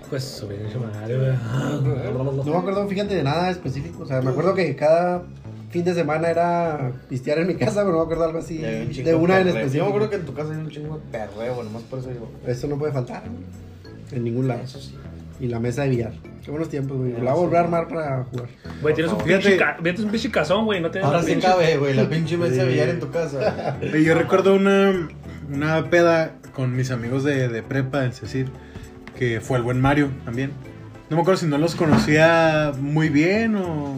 Pues, 0.09 0.24
su 0.24 0.47
Mario, 0.47 1.19
güey. 1.19 2.45
No 2.45 2.51
me 2.53 2.57
acuerdo, 2.57 2.88
fíjate, 2.88 3.15
de 3.15 3.24
nada 3.24 3.49
específico. 3.49 4.03
O 4.03 4.05
sea, 4.05 4.22
me 4.22 4.30
acuerdo 4.32 4.53
que 4.53 4.74
cada 4.78 5.24
fin 5.72 5.84
de 5.84 5.93
semana 5.93 6.30
era 6.30 6.91
pistear 7.09 7.39
en 7.39 7.47
mi 7.47 7.55
casa, 7.55 7.82
pero 7.82 7.91
no 7.93 7.97
me 7.99 8.03
acuerdo 8.03 8.26
algo 8.26 8.39
así 8.39 8.57
un 8.57 9.03
de 9.03 9.15
una 9.15 9.39
en 9.39 9.47
perreo. 9.47 9.67
Yo 9.67 9.86
acuerdo 9.88 10.09
que 10.09 10.15
en 10.17 10.26
tu 10.26 10.34
casa 10.34 10.51
hay 10.51 10.57
un 10.57 10.69
chingo 10.69 10.97
de 10.97 11.17
perreo. 11.17 11.63
Nomás 11.63 11.84
por 11.84 11.99
eso 11.99 12.09
digo. 12.09 12.32
Eso 12.45 12.67
no 12.67 12.78
puede 12.78 12.91
faltar, 12.93 13.24
güey. 13.30 13.43
En 14.11 14.24
ningún 14.24 14.47
lado. 14.47 14.61
Eso 14.63 14.80
sí. 14.80 14.95
Y 15.39 15.47
la 15.47 15.59
mesa 15.59 15.84
de 15.84 15.89
billar. 15.89 16.13
Qué 16.45 16.51
buenos 16.51 16.69
tiempos, 16.69 16.97
güey. 16.97 17.13
La 17.13 17.19
voy 17.19 17.30
a 17.30 17.34
volver 17.34 17.57
a 17.57 17.59
armar 17.61 17.88
para 17.88 18.24
jugar. 18.26 18.47
Güey, 18.82 18.93
tienes 18.93 19.11
un 19.13 19.19
pinche, 19.19 19.57
tienes 19.82 20.01
un 20.01 20.11
pinche 20.11 20.30
cazón, 20.30 20.65
güey. 20.65 20.82
No 20.82 20.91
tienes 20.91 21.07
Ahora 21.07 21.24
sí 21.24 21.32
pinche- 21.34 21.41
cabe, 21.47 21.78
güey, 21.78 21.93
la 21.95 22.07
pinche 22.09 22.38
mesa 22.38 22.63
de 22.63 22.69
billar 22.69 22.89
en 22.89 22.99
tu 22.99 23.09
casa. 23.09 23.80
Yo 23.82 24.13
recuerdo 24.15 24.53
una, 24.55 25.07
una 25.51 25.89
peda 25.89 26.34
con 26.53 26.76
mis 26.76 26.91
amigos 26.91 27.24
de, 27.24 27.47
de 27.47 27.63
prepa, 27.63 28.05
es 28.05 28.22
decir, 28.22 28.49
que 29.17 29.39
fue 29.41 29.57
el 29.57 29.63
buen 29.63 29.80
Mario 29.82 30.09
también. 30.26 30.51
No 31.09 31.15
me 31.17 31.22
acuerdo 31.22 31.39
si 31.39 31.47
no 31.47 31.57
los 31.57 31.76
conocía 31.76 32.72
muy 32.80 33.09
bien 33.09 33.55
o... 33.55 33.97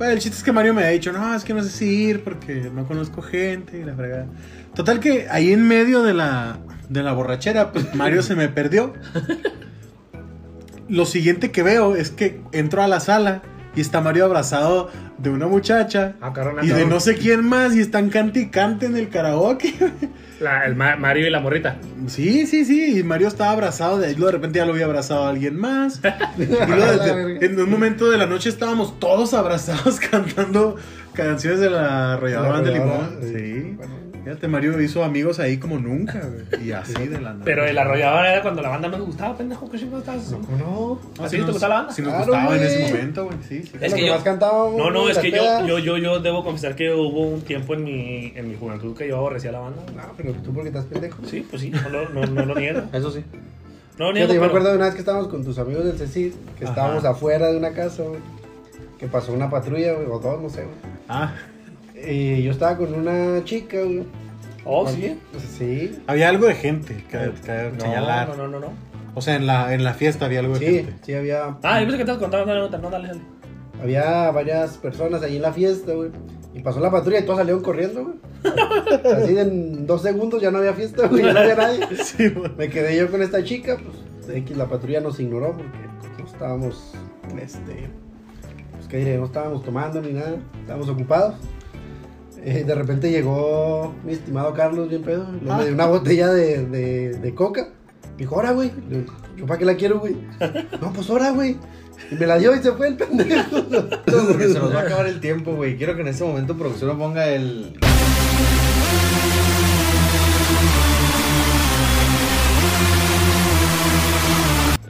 Bueno, 0.00 0.14
el 0.14 0.18
chiste 0.18 0.38
es 0.38 0.42
que 0.42 0.50
Mario 0.50 0.72
me 0.72 0.82
ha 0.82 0.88
dicho, 0.88 1.12
no, 1.12 1.34
es 1.34 1.44
que 1.44 1.52
no 1.52 1.62
sé 1.62 1.68
si 1.68 1.84
ir 1.84 2.24
porque 2.24 2.70
no 2.72 2.86
conozco 2.86 3.20
gente 3.20 3.78
y 3.78 3.84
la 3.84 3.94
fregada. 3.94 4.28
Total 4.74 4.98
que 4.98 5.26
ahí 5.30 5.52
en 5.52 5.68
medio 5.68 6.02
de 6.02 6.14
la, 6.14 6.58
de 6.88 7.02
la 7.02 7.12
borrachera, 7.12 7.70
pues 7.70 7.94
Mario 7.94 8.22
se 8.22 8.34
me 8.34 8.48
perdió. 8.48 8.94
Lo 10.88 11.04
siguiente 11.04 11.50
que 11.52 11.62
veo 11.62 11.96
es 11.96 12.10
que 12.10 12.40
entro 12.52 12.82
a 12.82 12.88
la 12.88 12.98
sala 12.98 13.42
y 13.76 13.82
está 13.82 14.00
Mario 14.00 14.24
abrazado 14.24 14.88
de 15.22 15.30
una 15.30 15.46
muchacha 15.46 16.14
Ah, 16.20 16.32
y 16.62 16.68
de 16.68 16.86
no 16.86 16.98
sé 17.00 17.14
quién 17.16 17.44
más 17.44 17.74
y 17.76 17.80
están 17.80 18.08
cante 18.10 18.40
y 18.40 18.46
cante 18.48 18.86
en 18.86 18.96
el 18.96 19.08
karaoke. 19.10 19.74
La- 20.40 20.64
el 20.64 20.74
Ma- 20.74 20.96
Mario 20.96 21.26
y 21.26 21.30
la 21.30 21.40
morrita. 21.40 21.76
Sí, 22.06 22.46
sí, 22.46 22.64
sí. 22.64 22.98
Y 22.98 23.02
Mario 23.02 23.28
estaba 23.28 23.50
abrazado. 23.50 23.98
De, 23.98 24.08
luego 24.14 24.26
de 24.26 24.32
repente 24.32 24.58
ya 24.58 24.64
lo 24.64 24.72
había 24.72 24.86
abrazado 24.86 25.24
a 25.24 25.28
alguien 25.28 25.56
más. 25.56 26.00
Y 26.38 26.46
de- 26.46 27.38
en 27.44 27.60
un 27.60 27.68
momento 27.70 28.08
de 28.10 28.16
la 28.16 28.26
noche 28.26 28.48
estábamos 28.48 28.98
todos 28.98 29.34
abrazados 29.34 30.00
cantando 30.10 30.76
canciones 31.12 31.60
de 31.60 31.68
la 31.70 32.16
La 32.16 32.62
de 32.62 32.72
limón. 32.72 33.18
sí. 33.20 33.28
Sí. 33.38 33.74
Bueno. 33.76 33.99
Fíjate, 34.30 34.48
Mario 34.48 34.80
hizo 34.80 35.02
amigos 35.02 35.40
ahí 35.40 35.58
como 35.58 35.78
nunca, 35.78 36.20
güey. 36.20 36.68
Y 36.68 36.72
así 36.72 36.94
de 37.08 37.20
la 37.20 37.32
nada. 37.32 37.44
Pero 37.44 37.64
el 37.66 37.76
arrollador 37.76 38.26
era 38.26 38.42
cuando 38.42 38.62
la 38.62 38.68
banda 38.68 38.88
no 38.88 38.98
nos 38.98 39.06
gustaba, 39.08 39.36
pendejo. 39.36 39.68
¿Qué 39.70 39.78
chingados 39.78 40.06
estás? 40.06 40.32
¿Cómo 40.46 40.56
no? 40.56 41.00
Ah, 41.18 41.24
¿A 41.24 41.28
si 41.28 41.36
ti 41.38 41.42
te 41.44 41.50
gustaba 41.50 41.74
la 41.74 41.80
banda? 41.80 41.92
Si 41.94 42.02
nos 42.02 42.10
Claro, 42.14 42.26
gustaba 42.32 42.56
en 42.56 42.62
ese 42.62 42.92
momento, 42.92 43.24
güey. 43.24 43.36
Sí, 43.48 43.62
sí. 43.64 43.72
Es 43.80 43.90
lo 43.90 43.96
que 43.96 44.02
que 44.02 44.06
yo- 44.06 44.14
más 44.14 44.22
cantábamos, 44.22 44.76
No, 44.76 44.90
no, 44.90 44.98
güey, 45.00 45.10
es 45.10 45.16
las 45.16 45.24
que 45.24 45.30
yo, 45.32 45.36
pedas. 45.38 45.66
yo, 45.66 45.78
yo, 45.80 45.96
yo 45.98 46.20
debo 46.20 46.44
confesar 46.44 46.76
que 46.76 46.92
hubo 46.92 47.26
un 47.28 47.40
tiempo 47.42 47.74
en 47.74 47.84
mi, 47.84 48.32
en 48.36 48.48
mi 48.48 48.56
juventud 48.56 48.96
que 48.96 49.08
yo 49.08 49.16
aborrecía 49.16 49.50
la 49.52 49.58
banda. 49.60 49.82
No, 49.96 50.02
pero 50.16 50.32
tú 50.34 50.52
porque 50.52 50.68
estás 50.68 50.84
pendejo. 50.84 51.18
Sí, 51.26 51.44
pues 51.50 51.62
sí, 51.62 51.70
no, 51.70 51.88
lo- 51.88 52.08
no, 52.10 52.24
no 52.26 52.44
lo 52.46 52.54
niego. 52.54 52.82
Eso 52.92 53.10
sí. 53.10 53.24
No 53.98 54.06
lo 54.06 54.14
Fíjate, 54.14 54.14
niego, 54.14 54.28
yo 54.28 54.28
me 54.28 54.38
pero- 54.38 54.46
acuerdo 54.46 54.68
de 54.70 54.76
una 54.76 54.84
vez 54.86 54.94
que 54.94 55.00
estábamos 55.00 55.28
con 55.28 55.44
tus 55.44 55.58
amigos 55.58 55.84
del 55.84 55.98
CECID, 55.98 56.32
que 56.56 56.64
Ajá. 56.64 56.72
estábamos 56.72 57.04
afuera 57.04 57.48
de 57.50 57.56
una 57.56 57.72
casa, 57.72 58.04
güey. 58.04 58.20
Que 58.98 59.06
pasó 59.08 59.32
una 59.32 59.50
patrulla, 59.50 59.94
güey, 59.94 60.06
o 60.08 60.18
dos, 60.18 60.40
no 60.40 60.48
sé, 60.50 60.62
güey. 60.62 60.74
Ah, 61.08 61.32
Y 62.08 62.42
yo 62.42 62.52
estaba 62.52 62.76
con 62.76 62.94
una 62.94 63.44
chica, 63.44 63.78
güey. 63.82 64.04
Oh, 64.64 64.86
sí. 64.88 65.18
Sí, 65.58 65.98
había 66.06 66.28
algo 66.28 66.46
de 66.46 66.54
gente 66.54 66.94
que, 67.10 67.32
que 67.44 67.70
No, 67.74 67.80
señalar. 67.80 68.28
no, 68.28 68.36
no, 68.36 68.48
no, 68.48 68.60
no. 68.60 68.68
O 69.14 69.20
sea, 69.22 69.36
en 69.36 69.46
la, 69.46 69.74
en 69.74 69.82
la 69.84 69.94
fiesta 69.94 70.26
había 70.26 70.40
algo 70.40 70.58
de 70.58 70.66
sí, 70.66 70.74
gente. 70.76 70.94
sí, 71.02 71.14
había, 71.14 71.56
Ah, 71.62 71.80
yo 71.80 71.86
pensé 71.86 71.98
que 71.98 72.04
te 72.04 72.18
contando 72.18 72.44
una 72.44 72.54
nota. 72.60 72.78
No, 72.78 72.90
dale, 72.90 73.08
dale. 73.08 73.20
había 73.82 74.30
varias 74.30 74.76
personas 74.78 75.22
ahí 75.22 75.36
en 75.36 75.42
la 75.42 75.52
fiesta, 75.52 75.92
güey. 75.92 76.10
Y 76.54 76.60
pasó 76.60 76.80
la 76.80 76.90
patrulla 76.90 77.20
y 77.20 77.22
todos 77.24 77.38
salieron 77.38 77.62
corriendo, 77.62 78.04
güey. 78.04 78.16
Así 79.14 79.36
en 79.38 79.86
dos 79.86 80.02
segundos 80.02 80.40
ya 80.42 80.50
no 80.50 80.58
había 80.58 80.72
fiesta, 80.74 81.06
güey, 81.08 81.24
ya 81.24 81.32
no 81.32 81.40
había 81.40 81.54
nadie. 81.56 81.80
Sí, 82.04 82.28
güey. 82.28 82.50
Me 82.56 82.68
quedé 82.68 82.96
yo 82.96 83.10
con 83.10 83.22
esta 83.22 83.42
chica, 83.42 83.76
pues 84.24 84.36
X, 84.36 84.56
la 84.56 84.66
patrulla 84.66 85.00
nos 85.00 85.18
ignoró 85.20 85.56
porque 85.56 85.78
no 86.18 86.24
estábamos, 86.26 86.92
este, 87.40 87.88
pues 88.76 88.86
qué 88.88 88.98
diré, 88.98 89.18
no 89.18 89.24
estábamos 89.26 89.64
tomando 89.64 90.00
ni 90.00 90.12
nada, 90.12 90.36
estábamos 90.60 90.88
ocupados. 90.88 91.34
Eh, 92.42 92.64
de 92.66 92.74
repente 92.74 93.10
llegó 93.10 93.94
mi 94.04 94.12
estimado 94.14 94.54
Carlos, 94.54 94.88
bien 94.88 95.02
pedo, 95.02 95.26
me 95.42 95.64
dio 95.64 95.74
una 95.74 95.86
botella 95.86 96.28
de, 96.28 96.66
de, 96.66 97.12
de 97.18 97.34
coca. 97.34 97.68
Me 98.12 98.18
dijo, 98.18 98.36
ahora, 98.36 98.52
güey. 98.52 98.70
Le 98.88 99.04
¿Yo 99.36 99.46
para 99.46 99.58
qué 99.58 99.64
la 99.64 99.76
quiero, 99.76 100.00
güey? 100.00 100.16
No, 100.80 100.92
pues 100.92 101.08
ahora, 101.08 101.30
güey. 101.30 101.56
Y 102.10 102.14
me 102.14 102.26
la 102.26 102.38
dio 102.38 102.54
y 102.54 102.58
se 102.62 102.72
fue 102.72 102.88
el 102.88 102.96
pendejo. 102.96 103.58
No, 103.70 104.26
porque 104.28 104.48
se 104.48 104.58
nos 104.58 104.74
va 104.74 104.80
a 104.80 104.82
acabar 104.82 105.06
el 105.06 105.20
tiempo, 105.20 105.54
güey. 105.54 105.76
Quiero 105.76 105.94
que 105.94 106.02
en 106.02 106.08
este 106.08 106.24
momento 106.24 106.56
producción 106.56 106.98
ponga 106.98 107.28
el. 107.28 107.78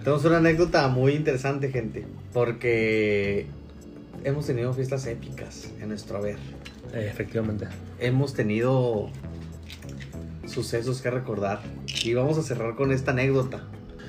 Tenemos 0.03 0.25
una 0.25 0.39
anécdota 0.39 0.89
muy 0.89 1.13
interesante, 1.13 1.71
gente. 1.71 2.07
Porque 2.33 3.47
hemos 4.25 4.47
tenido 4.47 4.73
fiestas 4.73 5.07
épicas 5.07 5.69
en 5.81 5.89
nuestro 5.89 6.19
haber. 6.19 6.39
Eh, 6.95 7.09
efectivamente. 7.11 7.67
Hemos 7.99 8.35
tenido 8.35 9.09
sucesos 10.47 11.01
que 11.01 11.11
recordar. 11.11 11.61
Y 12.05 12.15
vamos 12.15 12.39
a 12.39 12.43
cerrar 12.43 12.75
con 12.77 12.93
esta 12.93 13.13
anécdota. 13.13 13.63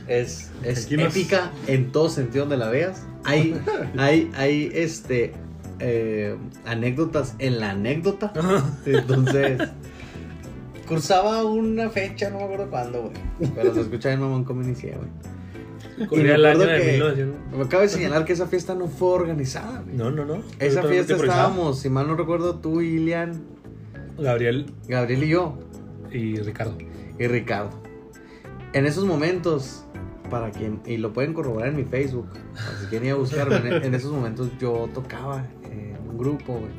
Es, 0.08 0.50
es 0.64 0.90
nos- 0.92 1.16
épica 1.16 1.52
en 1.68 1.92
todo 1.92 2.10
sentido 2.10 2.46
donde 2.46 2.58
la 2.58 2.70
veas. 2.70 3.06
Hay, 3.24 3.60
hay, 3.98 4.32
hay 4.36 4.72
este, 4.74 5.34
eh, 5.80 6.36
anécdotas 6.66 7.36
en 7.40 7.60
la 7.60 7.72
anécdota. 7.72 8.34
Entonces, 8.86 9.62
cursaba 10.88 11.44
una 11.46 11.90
fecha, 11.90 12.30
no 12.30 12.40
me 12.40 12.44
acuerdo 12.46 12.70
cuándo, 12.70 13.02
güey. 13.40 13.52
Pero 13.54 13.74
se 13.74 13.82
escucha 13.82 14.12
en 14.12 14.20
mamón 14.22 14.44
como 14.44 14.62
inicié, 14.64 14.96
güey. 14.96 15.10
El 16.12 16.46
año 16.46 16.60
de 16.60 16.92
1900. 16.94 17.58
me 17.58 17.64
acabo 17.64 17.84
de 17.84 17.90
señalar 17.90 18.26
que 18.26 18.34
esa 18.34 18.48
fiesta 18.48 18.76
no 18.76 18.88
fue 18.88 19.10
organizada, 19.10 19.82
güey. 19.82 19.96
No, 19.96 20.12
no, 20.12 20.26
no. 20.26 20.42
Esa 20.60 20.84
fiesta 20.84 21.16
estábamos, 21.16 21.80
si 21.80 21.90
mal 21.90 22.08
no 22.08 22.16
recuerdo, 22.16 22.56
tú, 22.56 22.82
Ilian, 22.82 23.44
Gabriel 24.18 24.74
Gabriel 24.88 25.24
y 25.24 25.30
yo, 25.30 25.58
y 26.12 26.36
Ricardo. 26.38 26.78
y 27.20 27.28
Ricardo. 27.28 27.72
En 28.74 28.86
esos 28.86 29.06
momentos, 29.06 29.86
para 30.30 30.52
quien, 30.52 30.82
y 30.86 30.98
lo 30.98 31.14
pueden 31.14 31.34
corroborar 31.34 31.70
en 31.70 31.76
mi 31.76 31.84
Facebook, 31.84 32.28
si 32.80 32.86
quieren 32.88 33.08
ir 33.08 33.14
a 33.14 33.18
buscarme, 33.18 33.58
en, 33.58 33.84
en 33.84 33.96
esos 33.96 34.12
momentos 34.12 34.50
yo 34.60 34.90
tocaba 34.94 35.46
en 35.64 35.98
un 36.10 36.18
grupo, 36.18 36.54
güey. 36.54 36.72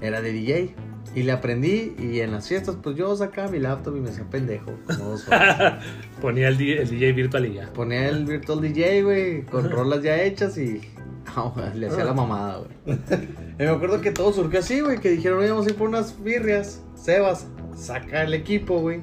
Era 0.00 0.20
de 0.20 0.32
DJ. 0.32 0.74
Y 1.14 1.22
le 1.22 1.32
aprendí, 1.32 1.94
y 1.98 2.20
en 2.20 2.32
las 2.32 2.48
fiestas, 2.48 2.76
pues 2.82 2.96
yo 2.96 3.14
sacaba 3.16 3.48
mi 3.48 3.60
laptop 3.60 3.96
y 3.96 4.00
me 4.00 4.10
hacía 4.10 4.24
pendejo, 4.24 4.72
como 4.86 5.10
dos 5.10 5.28
horas. 5.28 5.84
Ponía 6.20 6.48
el, 6.48 6.56
DJ 6.56 6.82
el 6.82 6.90
DJ 6.90 7.12
virtual 7.12 7.46
y 7.46 7.54
ya. 7.54 7.72
Ponía 7.72 8.08
el 8.08 8.24
Virtual 8.24 8.60
DJ, 8.60 9.02
güey, 9.02 9.42
con 9.42 9.70
rolas 9.70 10.02
ya 10.02 10.20
hechas 10.20 10.58
y 10.58 10.80
le 11.74 11.86
hacía 11.86 12.04
la 12.04 12.14
mamada, 12.14 12.58
güey. 12.58 12.98
Y 13.58 13.62
me 13.62 13.68
acuerdo 13.68 14.00
que 14.00 14.10
todo 14.10 14.32
surgió 14.32 14.58
así, 14.58 14.80
güey, 14.80 14.98
que 14.98 15.10
dijeron, 15.10 15.38
oye, 15.38 15.50
vamos 15.50 15.66
a 15.66 15.70
ir 15.70 15.76
por 15.76 15.88
unas 15.88 16.22
birrias. 16.22 16.82
Sebas, 16.96 17.46
saca 17.76 18.24
el 18.24 18.34
equipo, 18.34 18.80
güey. 18.80 19.00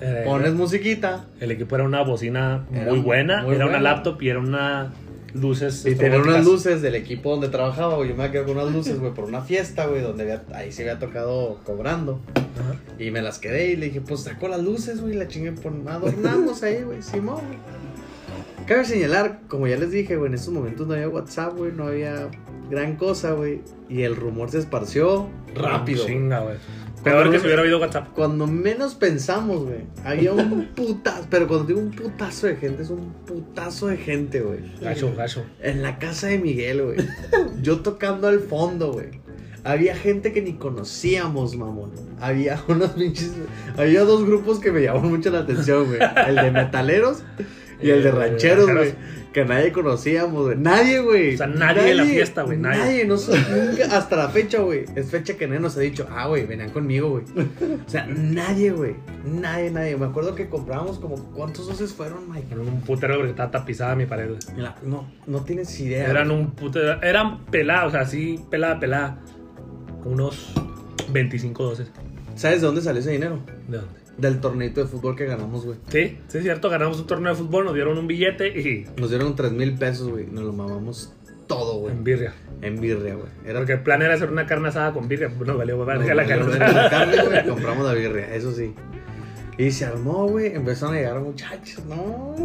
Eh, 0.00 0.22
Pones 0.24 0.54
musiquita. 0.54 1.26
El 1.38 1.50
equipo 1.50 1.76
era 1.76 1.84
una 1.84 2.02
bocina 2.02 2.66
Era 2.72 2.90
muy 2.90 3.00
buena, 3.00 3.42
muy 3.42 3.54
era 3.54 3.66
una 3.66 3.80
laptop 3.80 4.20
y 4.22 4.28
era 4.28 4.40
una 4.40 4.92
luces. 5.34 5.84
Y 5.86 5.94
tener 5.94 6.20
unas 6.20 6.44
luces 6.44 6.80
del 6.82 6.94
equipo 6.94 7.30
donde 7.32 7.48
trabajaba, 7.48 7.96
güey. 7.96 8.10
Yo 8.10 8.16
me 8.16 8.30
quedé 8.30 8.44
con 8.44 8.56
unas 8.58 8.72
luces, 8.72 8.98
güey, 9.00 9.12
por 9.12 9.24
una 9.24 9.40
fiesta, 9.42 9.86
güey, 9.86 10.00
donde 10.02 10.22
había- 10.22 10.44
ahí 10.54 10.72
se 10.72 10.82
había 10.82 10.98
tocado 10.98 11.60
cobrando. 11.64 12.20
Ajá. 12.34 12.76
Y 13.02 13.10
me 13.10 13.20
las 13.22 13.38
quedé 13.38 13.72
y 13.72 13.76
le 13.76 13.86
dije, 13.86 14.00
pues 14.00 14.20
saco 14.22 14.48
las 14.48 14.62
luces, 14.62 15.00
güey, 15.00 15.14
la 15.14 15.26
chingue, 15.28 15.52
pon- 15.52 15.86
adornamos 15.88 16.62
ahí, 16.62 16.82
güey, 16.82 17.02
Simón. 17.02 17.42
Cabe 18.66 18.84
señalar, 18.84 19.40
como 19.48 19.66
ya 19.66 19.76
les 19.76 19.90
dije, 19.90 20.16
güey, 20.16 20.28
en 20.28 20.34
esos 20.34 20.52
momentos 20.54 20.86
no 20.86 20.94
había 20.94 21.08
WhatsApp, 21.08 21.54
güey, 21.56 21.72
no 21.72 21.84
había 21.88 22.28
gran 22.70 22.96
cosa, 22.96 23.32
güey. 23.32 23.60
Y 23.90 24.02
el 24.02 24.16
rumor 24.16 24.50
se 24.50 24.58
esparció 24.58 25.28
rápido. 25.54 26.04
güey. 26.04 26.14
Chinga, 26.14 26.40
güey. 26.40 26.56
Peor 27.04 27.30
que 27.30 27.38
si 27.38 27.46
hubiera 27.46 27.62
habido 27.62 27.78
WhatsApp. 27.78 28.08
Cuando 28.14 28.46
menos 28.46 28.94
pensamos, 28.94 29.64
güey, 29.64 29.82
había 30.04 30.32
un 30.32 30.66
putazo, 30.74 31.26
pero 31.30 31.46
cuando 31.46 31.66
digo 31.66 31.80
un 31.80 31.90
putazo 31.90 32.46
de 32.46 32.56
gente, 32.56 32.82
es 32.82 32.90
un 32.90 33.12
putazo 33.26 33.88
de 33.88 33.96
gente, 33.98 34.40
güey. 34.40 34.60
Gacho, 34.80 35.14
gacho. 35.14 35.44
En 35.60 35.82
la 35.82 35.98
casa 35.98 36.28
de 36.28 36.38
Miguel, 36.38 36.82
güey. 36.82 36.98
Yo 37.62 37.80
tocando 37.80 38.26
al 38.26 38.40
fondo, 38.40 38.92
güey. 38.92 39.22
Había 39.64 39.96
gente 39.96 40.32
que 40.32 40.42
ni 40.42 40.54
conocíamos, 40.54 41.56
mamón. 41.56 41.90
Había 42.20 42.62
unos 42.68 42.90
pinches. 42.90 43.32
Había 43.76 44.04
dos 44.04 44.24
grupos 44.26 44.58
que 44.58 44.70
me 44.72 44.82
llamaron 44.82 45.10
mucho 45.10 45.30
la 45.30 45.40
atención, 45.40 45.86
güey. 45.86 46.00
El 46.26 46.36
de 46.36 46.50
metaleros 46.50 47.22
y 47.84 47.90
el 47.90 48.02
de 48.02 48.10
rancheros, 48.10 48.70
güey. 48.70 48.94
Que 49.34 49.44
nadie 49.44 49.72
conocíamos, 49.72 50.44
güey. 50.44 50.56
Nadie, 50.56 51.00
güey. 51.00 51.34
O 51.34 51.36
sea, 51.36 51.48
nadie 51.48 51.90
en 51.90 51.96
la 51.96 52.04
fiesta, 52.04 52.42
güey, 52.42 52.56
nadie. 52.56 52.78
Nadie, 52.78 53.04
no 53.04 53.16
sé, 53.16 53.32
nunca, 53.50 53.96
hasta 53.96 54.14
la 54.14 54.28
fecha, 54.28 54.60
güey. 54.60 54.84
Es 54.94 55.10
fecha 55.10 55.36
que 55.36 55.48
nadie 55.48 55.58
nos 55.60 55.76
ha 55.76 55.80
dicho, 55.80 56.06
ah, 56.08 56.28
güey, 56.28 56.46
venían 56.46 56.70
conmigo, 56.70 57.10
güey. 57.10 57.24
O 57.84 57.90
sea, 57.90 58.06
nadie, 58.06 58.70
güey. 58.70 58.94
Nadie, 59.24 59.72
nadie. 59.72 59.96
Me 59.96 60.06
acuerdo 60.06 60.36
que 60.36 60.48
comprábamos 60.48 61.00
como, 61.00 61.16
¿cuántos 61.32 61.66
doces 61.66 61.92
fueron, 61.92 62.30
Mike? 62.30 62.54
Un 62.56 62.80
putero 62.82 63.16
porque 63.16 63.30
estaba 63.30 63.50
tapizada 63.50 63.96
mi 63.96 64.06
pared. 64.06 64.28
güey. 64.28 64.38
Mira, 64.54 64.76
no, 64.84 65.10
no 65.26 65.40
tienes 65.42 65.80
idea. 65.80 66.08
Eran 66.08 66.30
un 66.30 66.52
putero. 66.52 67.02
Eran 67.02 67.44
pelados, 67.46 67.88
o 67.88 67.90
sea, 67.90 68.02
así, 68.02 68.38
pelada, 68.50 68.78
pelada. 68.78 69.18
Unos 70.04 70.52
25 71.10 71.64
doces. 71.64 71.90
¿Sabes 72.36 72.60
de 72.60 72.66
dónde 72.66 72.82
salió 72.82 73.00
ese 73.00 73.10
dinero? 73.10 73.40
¿De 73.66 73.78
dónde? 73.78 74.03
Del 74.16 74.40
torneito 74.40 74.80
de 74.80 74.86
fútbol 74.86 75.16
que 75.16 75.26
ganamos, 75.26 75.64
güey. 75.64 75.78
Sí, 75.88 76.18
sí, 76.28 76.38
es 76.38 76.44
cierto. 76.44 76.70
Ganamos 76.70 77.00
un 77.00 77.06
torneo 77.06 77.32
de 77.34 77.38
fútbol, 77.38 77.64
nos 77.64 77.74
dieron 77.74 77.98
un 77.98 78.06
billete 78.06 78.48
y. 78.48 78.86
Nos 79.00 79.10
dieron 79.10 79.34
3 79.34 79.52
mil 79.52 79.74
pesos, 79.74 80.08
güey. 80.08 80.26
Nos 80.26 80.44
lo 80.44 80.52
mamamos 80.52 81.12
todo, 81.46 81.78
güey. 81.78 81.94
En 81.94 82.04
birria. 82.04 82.32
En 82.62 82.80
birria, 82.80 83.14
güey. 83.14 83.28
Era 83.44 83.58
Porque 83.58 83.72
el 83.72 83.82
plan 83.82 84.02
era 84.02 84.14
hacer 84.14 84.30
una 84.30 84.46
carne 84.46 84.68
asada 84.68 84.92
con 84.92 85.08
birria. 85.08 85.30
Pues 85.36 85.48
no 85.48 85.56
valió, 85.56 85.82
güey. 85.82 85.98
Deja 85.98 86.14
la 86.14 86.26
carne, 86.26 87.22
güey. 87.22 87.46
Compramos 87.46 87.86
la 87.86 87.94
birria, 87.94 88.34
eso 88.34 88.52
sí. 88.52 88.74
Y 89.58 89.70
se 89.70 89.84
armó, 89.84 90.26
güey. 90.28 90.54
Empezaron 90.54 90.94
a 90.96 90.98
llegar 90.98 91.20
muchachos, 91.20 91.84
no. 91.86 92.34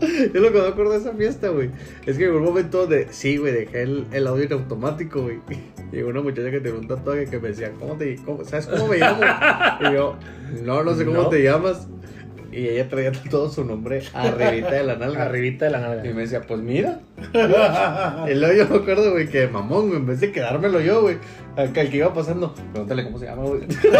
Es 0.00 0.34
lo 0.34 0.52
que 0.52 0.60
me 0.60 0.66
acuerdo 0.68 0.92
de 0.92 0.98
esa 0.98 1.12
fiesta, 1.14 1.48
güey. 1.48 1.70
Es 2.06 2.18
que 2.18 2.24
en 2.26 2.32
un 2.34 2.44
momento 2.44 2.80
donde, 2.82 3.08
sí, 3.10 3.36
güey, 3.38 3.52
dejé 3.52 3.82
el, 3.82 4.06
el 4.12 4.26
audio 4.26 4.44
en 4.44 4.52
automático, 4.52 5.22
güey. 5.22 5.38
Y 5.92 6.02
una 6.02 6.20
muchacha 6.20 6.50
que 6.50 6.58
tenía 6.60 6.80
un 6.80 6.88
tatuaje 6.88 7.26
que 7.26 7.38
me 7.38 7.48
decía, 7.48 7.70
¿cómo 7.78 7.94
te 7.94 8.16
cómo- 8.24 8.44
¿Sabes 8.44 8.66
cómo 8.66 8.88
me 8.88 8.96
llamo? 8.98 9.20
Y 9.80 9.92
yo, 9.94 10.16
no, 10.64 10.82
no 10.82 10.92
sé 10.96 11.04
cómo 11.04 11.22
No. 11.22 11.28
te 11.28 11.40
llamas. 11.42 11.86
Y 12.54 12.68
ella 12.68 12.88
traía 12.88 13.10
todo 13.30 13.50
su 13.50 13.64
nombre 13.64 14.02
arribita 14.12 14.70
de 14.70 14.84
la 14.84 14.96
nalga. 14.96 15.24
Arribita 15.24 15.64
de 15.64 15.70
la 15.72 15.80
nalga. 15.80 16.06
Y 16.06 16.14
me 16.14 16.22
decía, 16.22 16.42
pues 16.42 16.60
mira. 16.60 17.00
y 18.30 18.34
luego 18.34 18.54
yo 18.54 18.68
me 18.68 18.76
acuerdo, 18.76 19.10
güey, 19.12 19.28
que 19.28 19.48
mamón, 19.48 19.88
güey, 19.88 19.98
en 19.98 20.06
vez 20.06 20.20
de 20.20 20.30
quedármelo 20.30 20.80
yo, 20.80 21.02
güey, 21.02 21.18
acá 21.56 21.80
el 21.80 21.90
que 21.90 21.96
iba 21.96 22.14
pasando, 22.14 22.54
pregúntale 22.72 23.04
cómo 23.04 23.18
se 23.18 23.26
llama, 23.26 23.42
güey. 23.42 23.62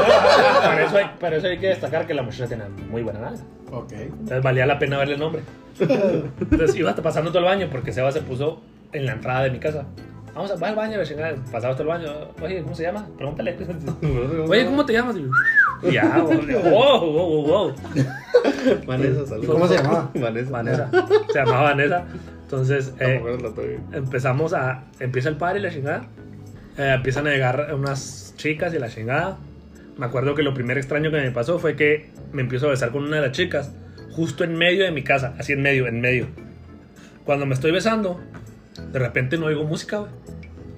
Para 0.63 0.87
eso, 0.87 0.97
hay, 0.97 1.07
para 1.19 1.37
eso 1.37 1.47
hay 1.49 1.59
que 1.59 1.69
destacar 1.69 2.07
que 2.07 2.15
la 2.15 2.23
muchacha 2.23 2.47
tenía 2.47 2.69
muy 2.91 3.03
buena 3.03 3.21
nalga. 3.21 3.43
Ok. 3.73 3.93
Entonces 3.93 4.43
valía 4.43 4.67
la 4.67 4.79
pena 4.79 4.99
verle 4.99 5.15
el 5.15 5.21
nombre. 5.21 5.43
Entonces 5.81 6.77
iba 6.77 6.91
hasta 6.91 7.03
pasando 7.03 7.31
todo 7.31 7.41
el 7.41 7.47
baño 7.47 7.69
porque 7.71 7.93
Seba 7.93 8.13
se 8.13 8.21
puso 8.21 8.61
en 8.93 9.07
la 9.07 9.13
entrada 9.13 9.43
de 9.43 9.51
mi 9.51 9.59
casa. 9.59 9.87
Vamos 10.35 10.51
a 10.51 10.57
va 10.57 10.69
al 10.69 10.75
baño, 10.75 11.05
chingada. 11.05 11.35
Pasaba 11.51 11.75
todo 11.75 11.85
el 11.85 11.89
baño. 11.89 12.09
Oye, 12.43 12.63
¿cómo 12.63 12.75
se 12.75 12.83
llama? 12.83 13.09
Pregúntale. 13.17 13.57
Oye, 14.49 14.67
¿cómo 14.67 14.85
te 14.85 14.93
llamas? 14.93 15.17
Y 15.83 15.93
ya, 15.93 16.19
güey. 16.19 16.55
wow, 16.55 17.01
wow, 17.01 17.29
wow, 17.29 17.47
wow. 17.47 17.75
Vanessa, 18.87 19.27
saludos. 19.27 19.45
¿Y 19.45 19.47
cómo 19.47 19.69
se 19.69 19.77
llamaba? 19.77 20.11
Vanessa. 20.15 20.51
Vanessa. 20.51 20.91
Se 21.33 21.39
llamaba 21.39 21.62
Vanessa. 21.62 22.05
Entonces, 22.43 22.95
me 22.99 23.17
eh, 23.17 23.81
empezamos 23.93 24.53
a. 24.53 24.85
Empieza 25.01 25.29
el 25.29 25.37
padre 25.37 25.61
y 25.61 25.62
la 25.62 25.71
chingada. 25.71 26.07
Eh, 26.77 26.93
empiezan 26.95 27.27
a 27.27 27.31
llegar 27.31 27.75
unas 27.75 28.35
chicas 28.37 28.75
y 28.75 28.79
la 28.79 28.89
chingada. 28.89 29.39
Me 29.97 30.07
acuerdo 30.07 30.35
que 30.35 30.43
lo 30.43 30.55
primer 30.55 30.77
extraño 30.79 31.11
que 31.11 31.21
me 31.21 31.31
pasó 31.31 31.59
fue 31.59 31.77
que 31.77 32.11
me 32.33 32.43
empiezo 32.43 32.67
a 32.67 32.71
besar 32.71 32.91
con 32.91 33.05
una 33.05 33.17
de 33.17 33.23
las 33.23 33.33
chicas, 33.33 33.73
justo 34.11 34.43
en 34.43 34.57
medio 34.57 34.85
de 34.85 34.91
mi 34.91 35.05
casa, 35.05 35.35
así 35.39 35.53
en 35.53 35.62
medio, 35.62 35.87
en 35.87 36.01
medio. 36.01 36.27
Cuando 37.25 37.47
me 37.47 37.55
estoy 37.55 37.71
besando, 37.71 38.21
de 38.93 38.99
repente 38.99 39.39
no 39.39 39.47
oigo 39.47 39.65
música, 39.65 39.99
güey. 39.99 40.11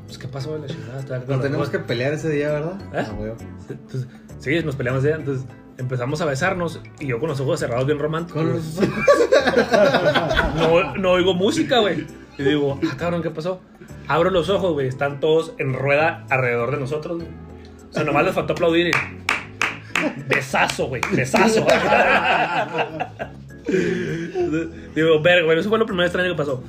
Pues, 0.05 0.19
¿qué 0.19 0.29
pasó, 0.29 0.51
güey? 0.51 0.63
La 0.63 0.69
chingada. 0.69 1.25
Nos 1.27 1.41
tenemos 1.41 1.71
que 1.71 1.79
pelear 1.79 2.13
ese 2.13 2.29
día, 2.29 2.53
¿verdad? 2.53 2.79
¿Eh? 2.93 3.05
Ah, 3.07 3.13
güey. 3.17 3.33
Entonces, 3.71 4.07
sí, 4.39 4.63
nos 4.63 4.77
peleamos 4.77 5.03
ya. 5.03 5.17
Entonces 5.17 5.47
empezamos 5.79 6.21
a 6.21 6.25
besarnos 6.25 6.81
y 7.01 7.07
yo 7.09 7.19
con 7.21 7.29
los 7.29 7.41
ojos 7.41 7.61
cerrados, 7.61 7.87
bien 7.87 7.99
los- 8.53 8.81
no, 10.57 10.95
no 10.97 11.11
oigo 11.13 11.35
música, 11.35 11.79
güey. 11.81 12.07
Y 12.39 12.43
digo, 12.43 12.79
ah, 12.91 12.97
cabrón, 12.99 13.23
¿qué 13.23 13.31
pasó? 13.31 13.61
Abro 14.09 14.31
los 14.31 14.49
ojos, 14.51 14.73
güey. 14.73 14.89
Están 14.89 15.21
todos 15.21 15.53
en 15.59 15.73
rueda 15.75 16.25
alrededor 16.31 16.71
de 16.71 16.77
nosotros, 16.79 17.17
güey. 17.19 17.29
O 17.91 17.93
sea, 17.93 18.05
nomás 18.05 18.25
les 18.25 18.35
faltó 18.35 18.53
aplaudir. 18.53 18.89
y- 18.89 18.93
Besazo, 20.29 20.87
güey. 20.89 21.01
Besazo. 21.13 21.67
digo, 24.95 25.21
verga, 25.23 25.45
güey. 25.47 25.59
Eso 25.59 25.69
fue 25.69 25.79
lo 25.79 25.87
primero 25.87 26.05
extraño 26.07 26.31
que 26.31 26.37
pasó. 26.37 26.63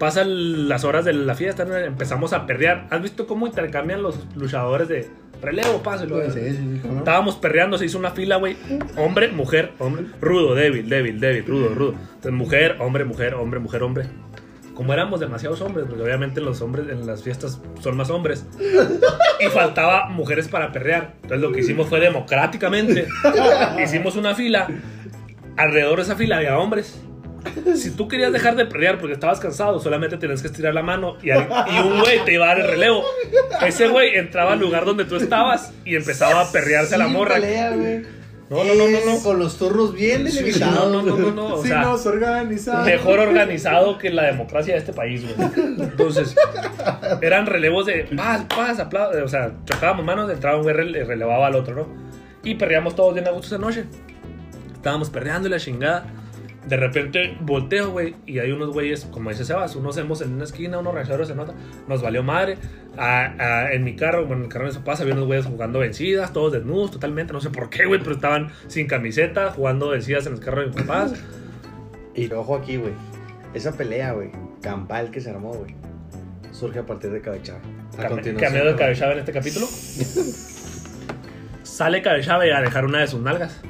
Pasan 0.00 0.66
las 0.66 0.84
horas 0.84 1.04
de 1.04 1.12
la 1.12 1.34
fiesta, 1.34 1.66
¿no? 1.66 1.76
empezamos 1.76 2.32
a 2.32 2.46
perrear. 2.46 2.86
¿Has 2.88 3.02
visto 3.02 3.26
cómo 3.26 3.46
intercambian 3.46 4.02
los 4.02 4.18
luchadores 4.34 4.88
de 4.88 5.10
relevo, 5.42 5.82
páselo? 5.82 6.24
Sí, 6.30 6.40
sí, 6.40 6.56
sí, 6.56 6.78
¿cómo 6.80 6.94
no? 6.94 6.98
Estábamos 7.00 7.36
perreando, 7.36 7.76
se 7.76 7.84
hizo 7.84 7.98
una 7.98 8.10
fila, 8.10 8.36
güey. 8.36 8.56
Hombre, 8.96 9.28
mujer, 9.28 9.72
hombre. 9.78 10.06
Rudo, 10.22 10.54
débil, 10.54 10.88
débil, 10.88 11.20
débil, 11.20 11.44
rudo, 11.44 11.74
rudo. 11.74 11.94
Entonces, 12.14 12.32
mujer, 12.32 12.76
hombre, 12.80 13.04
mujer, 13.04 13.34
hombre, 13.34 13.60
mujer, 13.60 13.82
hombre. 13.82 14.06
Como 14.72 14.94
éramos 14.94 15.20
demasiados 15.20 15.60
hombres, 15.60 15.84
porque 15.86 16.02
obviamente 16.02 16.40
los 16.40 16.62
hombres 16.62 16.88
en 16.88 17.06
las 17.06 17.22
fiestas 17.22 17.60
son 17.82 17.98
más 17.98 18.08
hombres. 18.08 18.46
Y 19.38 19.48
faltaba 19.48 20.08
mujeres 20.08 20.48
para 20.48 20.72
perrear. 20.72 21.16
Entonces 21.16 21.42
lo 21.42 21.52
que 21.52 21.60
hicimos 21.60 21.88
fue 21.88 22.00
democráticamente. 22.00 23.06
Hicimos 23.84 24.16
una 24.16 24.34
fila. 24.34 24.66
Alrededor 25.58 25.96
de 25.96 26.02
esa 26.04 26.16
fila 26.16 26.38
había 26.38 26.58
hombres. 26.58 27.02
Si 27.76 27.90
tú 27.92 28.08
querías 28.08 28.32
dejar 28.32 28.56
de 28.56 28.66
perrear 28.66 28.98
porque 28.98 29.14
estabas 29.14 29.40
cansado, 29.40 29.78
solamente 29.80 30.16
tenías 30.16 30.40
que 30.42 30.48
estirar 30.48 30.74
la 30.74 30.82
mano 30.82 31.16
y, 31.22 31.30
al- 31.30 31.48
y 31.74 31.78
un 31.86 32.00
güey 32.00 32.24
te 32.24 32.34
iba 32.34 32.44
a 32.46 32.48
dar 32.48 32.60
el 32.60 32.66
relevo. 32.68 33.04
Ese 33.66 33.88
güey 33.88 34.16
entraba 34.16 34.52
al 34.54 34.60
lugar 34.60 34.84
donde 34.84 35.04
tú 35.04 35.16
estabas 35.16 35.72
y 35.84 35.96
empezaba 35.96 36.42
a 36.42 36.52
perrearse 36.52 36.94
a 36.94 36.98
la 36.98 37.04
Sin 37.04 37.14
morra. 37.14 37.34
pelea, 37.36 37.70
güey. 37.70 38.02
No, 38.50 38.64
no, 38.64 38.74
no, 38.74 38.88
no, 38.88 38.98
no. 39.14 39.22
Con 39.22 39.38
los 39.38 39.56
turnos 39.58 39.94
bien 39.94 40.28
Sí, 40.28 40.38
delimitados. 40.38 40.90
no, 40.90 41.02
no, 41.02 41.16
no, 41.16 41.30
no, 41.30 41.54
o 41.54 41.62
sí, 41.62 41.68
sea, 41.68 41.82
nos 41.82 42.04
organizamos. 42.04 42.84
mejor 42.84 43.20
organizado 43.20 43.96
que 43.96 44.10
la 44.10 44.24
democracia 44.24 44.74
de 44.74 44.80
este 44.80 44.92
país, 44.92 45.22
güey. 45.22 45.50
Entonces, 45.78 46.34
eran 47.22 47.46
relevos 47.46 47.86
de 47.86 48.08
paz, 48.16 48.44
paz, 48.48 48.80
aplausos. 48.80 49.22
O 49.22 49.28
sea, 49.28 49.52
chocábamos 49.66 50.04
manos, 50.04 50.28
entraba 50.32 50.56
un 50.56 50.64
güey, 50.64 50.74
rele- 50.74 51.06
relevaba 51.06 51.46
al 51.46 51.54
otro, 51.54 51.76
¿no? 51.76 51.86
Y 52.42 52.56
perreamos 52.56 52.96
todos 52.96 53.14
bien 53.14 53.28
a 53.28 53.30
gusto 53.30 53.54
esa 53.54 53.58
noche. 53.58 53.84
Estábamos 54.74 55.10
perreando 55.10 55.46
y 55.46 55.52
la 55.52 55.60
chingada. 55.60 56.06
De 56.66 56.76
repente 56.76 57.36
volteo, 57.40 57.90
güey, 57.90 58.14
y 58.26 58.38
hay 58.38 58.52
unos 58.52 58.68
güeyes, 58.70 59.06
como 59.06 59.30
dice 59.30 59.46
Sebas, 59.46 59.76
unos 59.76 59.96
hemos 59.96 60.20
en 60.20 60.34
una 60.34 60.44
esquina, 60.44 60.78
unos 60.78 60.92
rayaderos 60.94 61.30
en 61.30 61.38
otra. 61.38 61.54
Nos 61.88 62.02
valió 62.02 62.22
madre. 62.22 62.58
Ah, 62.98 63.34
ah, 63.38 63.72
en 63.72 63.82
mi 63.82 63.96
carro, 63.96 64.26
bueno, 64.26 64.42
en 64.42 64.42
el 64.44 64.52
carro 64.52 64.66
de 64.66 64.72
su 64.72 64.80
papás, 64.80 65.00
había 65.00 65.14
unos 65.14 65.26
güeyes 65.26 65.46
jugando 65.46 65.78
vencidas, 65.78 66.32
todos 66.34 66.52
desnudos, 66.52 66.90
totalmente. 66.90 67.32
No 67.32 67.40
sé 67.40 67.48
por 67.48 67.70
qué, 67.70 67.86
güey, 67.86 68.00
pero 68.00 68.12
estaban 68.14 68.50
sin 68.66 68.86
camiseta, 68.86 69.52
jugando 69.52 69.88
vencidas 69.88 70.26
en 70.26 70.34
el 70.34 70.40
carro 70.40 70.60
de 70.60 70.66
mis 70.66 70.76
papás. 70.76 71.14
Y 72.14 72.30
ojo 72.32 72.56
aquí, 72.56 72.76
güey. 72.76 72.92
Esa 73.54 73.72
pelea, 73.72 74.12
güey, 74.12 74.30
campal 74.60 75.10
que 75.10 75.20
se 75.20 75.30
armó, 75.30 75.54
güey, 75.54 75.74
surge 76.52 76.78
a 76.80 76.86
partir 76.86 77.10
de 77.10 77.20
Cabechá. 77.22 77.54
A 77.98 78.02
Came- 78.02 78.08
continuación. 78.10 78.52
Cameo 78.52 78.64
de 78.72 78.76
Cabechave 78.78 79.12
en 79.14 79.18
este 79.20 79.32
capítulo. 79.32 79.66
Sale 81.62 82.02
Cabechave 82.02 82.52
a 82.52 82.60
dejar 82.60 82.84
una 82.84 83.00
de 83.00 83.06
sus 83.06 83.20
nalgas. 83.20 83.60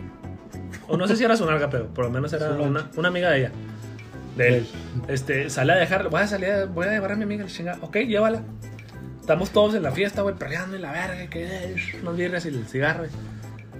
O 0.90 0.96
no 0.96 1.06
sé 1.08 1.16
si 1.16 1.24
era 1.24 1.36
su 1.36 1.46
nalga, 1.46 1.70
pero 1.70 1.86
por 1.88 2.04
lo 2.04 2.10
menos 2.10 2.32
era 2.32 2.50
una, 2.52 2.90
una 2.96 3.08
amiga 3.08 3.30
de 3.30 3.38
ella. 3.38 3.52
De 4.36 4.58
él. 4.58 4.66
Este, 5.08 5.48
sale 5.50 5.72
a 5.72 5.76
dejar. 5.76 6.08
Voy 6.08 6.20
a 6.20 6.26
salir, 6.26 6.50
a- 6.50 6.66
voy 6.66 6.86
a 6.86 6.90
llevar 6.92 7.12
a 7.12 7.16
mi 7.16 7.22
amiga 7.24 7.44
la 7.44 7.50
chingada. 7.50 7.78
Ok, 7.82 7.96
llévala. 7.98 8.42
Estamos 9.20 9.50
todos 9.50 9.74
en 9.74 9.82
la 9.82 9.92
fiesta, 9.92 10.22
güey, 10.22 10.34
perreando 10.34 10.76
y 10.76 10.80
la 10.80 10.92
verga, 10.92 11.28
que 11.28 11.44
es, 11.74 11.94
unos 12.02 12.16
birrias 12.16 12.44
y 12.46 12.48
el 12.48 12.66
cigarro. 12.66 13.04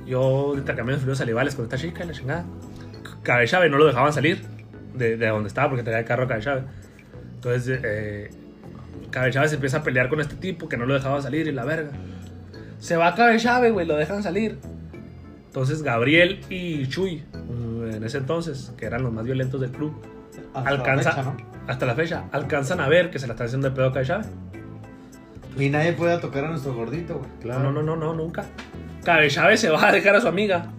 Yo 0.06 0.54
intercambiando 0.56 1.00
fluidos 1.00 1.18
salivales 1.18 1.54
con 1.54 1.64
esta 1.64 1.76
chica 1.76 2.04
y 2.04 2.06
la 2.08 2.12
chingada. 2.12 2.44
Cabechave 3.22 3.68
no 3.68 3.76
lo 3.78 3.86
dejaban 3.86 4.12
salir 4.12 4.42
de, 4.94 5.16
de 5.16 5.26
donde 5.28 5.48
estaba 5.48 5.68
porque 5.68 5.82
tenía 5.82 5.98
el 6.00 6.04
carro 6.04 6.26
Cabechave. 6.28 6.62
Entonces, 7.34 7.80
eh, 7.82 8.30
se 9.12 9.54
empieza 9.54 9.78
a 9.78 9.82
pelear 9.82 10.08
con 10.08 10.20
este 10.20 10.36
tipo 10.36 10.68
que 10.68 10.76
no 10.76 10.86
lo 10.86 10.94
dejaba 10.94 11.20
salir 11.20 11.46
y 11.48 11.52
la 11.52 11.64
verga. 11.64 11.90
Se 12.78 12.96
va 12.96 13.14
Cabechave, 13.14 13.70
güey, 13.70 13.86
lo 13.86 13.96
dejan 13.96 14.22
salir. 14.22 14.58
Entonces 15.50 15.82
Gabriel 15.82 16.38
y 16.48 16.86
Chuy, 16.86 17.24
mm, 17.32 17.94
en 17.94 18.04
ese 18.04 18.18
entonces, 18.18 18.72
que 18.76 18.86
eran 18.86 19.02
los 19.02 19.12
más 19.12 19.24
violentos 19.24 19.60
del 19.60 19.72
club, 19.72 19.92
Hasta 20.54 20.76
la 20.76 20.96
fecha, 20.96 21.22
¿no? 21.24 21.36
hasta 21.66 21.86
la 21.86 21.94
fecha, 21.96 22.24
alcanzan 22.30 22.78
a 22.78 22.88
ver 22.88 23.10
que 23.10 23.18
se 23.18 23.26
la 23.26 23.32
está 23.32 23.46
haciendo 23.46 23.68
de 23.68 23.74
pedo 23.74 23.86
a 23.86 23.92
Cabechave. 23.92 24.26
Y 25.58 25.68
nadie 25.68 25.92
puede 25.92 26.16
tocar 26.18 26.44
a 26.44 26.50
nuestro 26.50 26.72
gordito, 26.72 27.18
güey. 27.18 27.58
No, 27.58 27.72
no, 27.72 27.82
no, 27.82 27.96
no, 27.96 28.14
nunca. 28.14 28.44
Cabechave 29.02 29.56
se 29.56 29.70
va 29.70 29.88
a 29.88 29.92
dejar 29.92 30.14
a 30.14 30.20
su 30.20 30.28
amiga. 30.28 30.70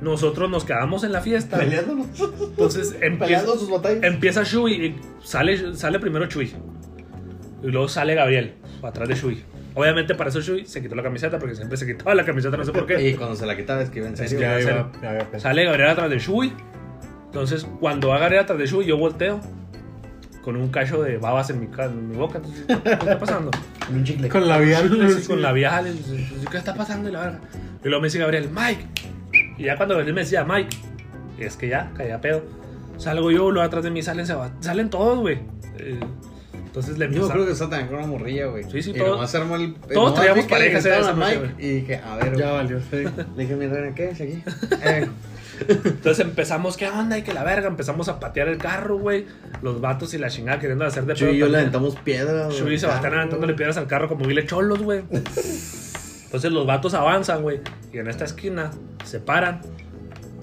Nosotros 0.00 0.48
nos 0.48 0.64
quedamos 0.64 1.02
en 1.02 1.10
la 1.10 1.20
fiesta. 1.20 1.58
Peleándonos. 1.58 2.06
Entonces 2.40 2.94
empieza, 3.00 3.46
sus 3.46 3.68
batallas. 3.68 4.04
empieza 4.04 4.44
Shui 4.44 4.74
y 4.74 5.00
sale, 5.24 5.74
sale 5.74 5.98
primero 5.98 6.26
Shui. 6.26 6.54
Y 7.64 7.66
luego 7.66 7.88
sale 7.88 8.14
Gabriel, 8.14 8.54
atrás 8.80 9.08
de 9.08 9.16
Shui. 9.16 9.44
Obviamente 9.74 10.14
para 10.14 10.30
eso 10.30 10.40
Shui 10.40 10.66
se 10.66 10.82
quitó 10.82 10.94
la 10.94 11.02
camiseta 11.02 11.38
porque 11.38 11.54
siempre 11.54 11.76
se 11.76 11.86
quitaba 11.86 12.14
la 12.14 12.24
camiseta, 12.24 12.56
no 12.56 12.64
sé 12.64 12.72
por 12.72 12.86
qué. 12.86 13.08
Y 13.08 13.14
cuando 13.14 13.36
se 13.36 13.46
la 13.46 13.56
quitaba 13.56 13.82
es 13.82 13.90
que 13.90 14.00
iba 14.00 14.08
en 14.08 14.16
serio. 14.16 14.40
Ya 14.40 14.58
en 14.58 14.62
iba, 14.62 14.90
iba 15.00 15.10
a 15.12 15.18
pensar. 15.18 15.40
Sale 15.40 15.64
Gabriel 15.64 15.90
atrás 15.90 16.10
de 16.10 16.18
Shui. 16.18 16.52
Entonces 17.26 17.66
cuando 17.78 18.08
va 18.08 18.18
Gabriel 18.18 18.42
atrás 18.42 18.58
de 18.58 18.66
Shui 18.66 18.86
yo 18.86 18.96
volteo 18.96 19.40
con 20.42 20.56
un 20.56 20.68
cacho 20.68 21.02
de 21.02 21.18
babas 21.18 21.50
en 21.50 21.60
mi, 21.60 21.68
en 21.78 22.08
mi 22.08 22.16
boca. 22.16 22.38
Entonces, 22.38 22.64
¿qué 22.66 22.92
está 22.92 23.18
pasando? 23.20 23.50
Un 23.90 24.04
chicle. 24.04 24.28
Con 24.28 24.48
labial. 24.48 25.18
Sí, 25.20 25.26
con 25.26 25.42
labiales. 25.42 25.96
¿Qué 26.50 26.56
está 26.56 26.74
pasando? 26.74 27.08
Y 27.08 27.12
la 27.12 27.20
verga. 27.20 27.40
Y 27.84 27.88
luego 27.88 28.00
me 28.00 28.06
dice 28.06 28.18
Gabriel, 28.18 28.48
Mike. 28.52 28.86
Y 29.58 29.64
ya 29.64 29.76
cuando 29.76 29.94
Gabriel 29.94 30.14
me 30.14 30.22
decía, 30.22 30.44
Mike, 30.44 30.76
y 31.38 31.44
es 31.44 31.56
que 31.56 31.68
ya, 31.68 31.90
caía 31.96 32.20
pedo. 32.20 32.42
Salgo 32.96 33.30
yo, 33.30 33.50
luego 33.50 33.66
atrás 33.66 33.84
de 33.84 33.90
mí 33.90 34.02
salen, 34.02 34.26
salen 34.60 34.90
todos, 34.90 35.18
güey. 35.18 35.38
Eh, 35.78 35.98
entonces 36.70 36.98
le 36.98 37.06
Yo 37.06 37.08
empezamos. 37.08 37.32
creo 37.32 37.46
que 37.46 37.52
estaba 37.52 37.70
también 37.70 37.88
con 37.88 37.98
una 37.98 38.06
morrilla, 38.06 38.46
güey. 38.46 38.62
Sí, 38.70 38.80
sí, 38.82 38.90
y 38.90 38.94
todo- 38.94 39.10
nomás 39.16 39.34
armó 39.34 39.56
el. 39.56 39.74
todos 39.74 39.94
nomás 39.94 40.14
traíamos 40.14 40.44
parejas 40.46 40.84
esa 40.86 41.12
noche, 41.12 41.36
Mike, 41.40 41.54
Y 41.58 41.68
dije, 41.80 41.96
a 41.96 42.16
ver, 42.16 42.36
Ya 42.36 42.52
valió, 42.52 42.78
sí. 42.80 43.04
Le 43.36 43.42
dije, 43.42 43.56
mi 43.56 43.66
reina, 43.66 43.94
¿qué 43.94 44.10
es 44.10 44.20
aquí? 44.20 44.42
Eh, 44.82 45.08
Entonces 45.68 46.20
empezamos, 46.24 46.76
¿qué 46.78 46.88
onda? 46.88 47.18
Y 47.18 47.22
que 47.22 47.34
la 47.34 47.44
verga. 47.44 47.68
Empezamos 47.68 48.08
a 48.08 48.18
patear 48.18 48.48
el 48.48 48.56
carro, 48.56 48.96
güey. 48.98 49.26
Los 49.62 49.80
vatos 49.82 50.14
y 50.14 50.18
la 50.18 50.30
chingada 50.30 50.58
queriendo 50.58 50.86
hacer 50.86 51.04
de 51.04 51.12
Chuy 51.14 51.30
y 51.32 51.38
yo 51.38 51.48
le 51.48 51.58
aventamos 51.58 51.96
piedras. 51.96 52.46
güey, 52.46 52.58
Chuy 52.58 52.74
y 52.74 52.78
Sebastián 52.78 53.12
aventándole 53.14 53.52
piedras 53.54 53.76
al 53.76 53.86
carro 53.86 54.08
como 54.08 54.24
vile 54.24 54.46
cholos, 54.46 54.80
güey. 54.82 55.02
Entonces 56.24 56.52
los 56.52 56.66
vatos 56.66 56.94
avanzan, 56.94 57.42
güey. 57.42 57.60
Y 57.92 57.98
en 57.98 58.08
esta 58.08 58.24
esquina 58.24 58.70
se 59.04 59.18
paran. 59.20 59.60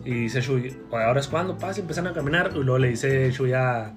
Y 0.06 0.12
dice 0.12 0.42
Chuy, 0.42 0.78
"Oye, 0.92 1.04
ahora 1.04 1.20
es 1.20 1.28
cuando 1.28 1.58
pasa 1.58 1.80
y 1.80 1.82
empiezan 1.82 2.08
a 2.08 2.14
caminar. 2.14 2.52
Y 2.54 2.60
luego 2.60 2.78
le 2.78 2.90
dice 2.90 3.32
Chuy 3.32 3.54
a. 3.54 3.94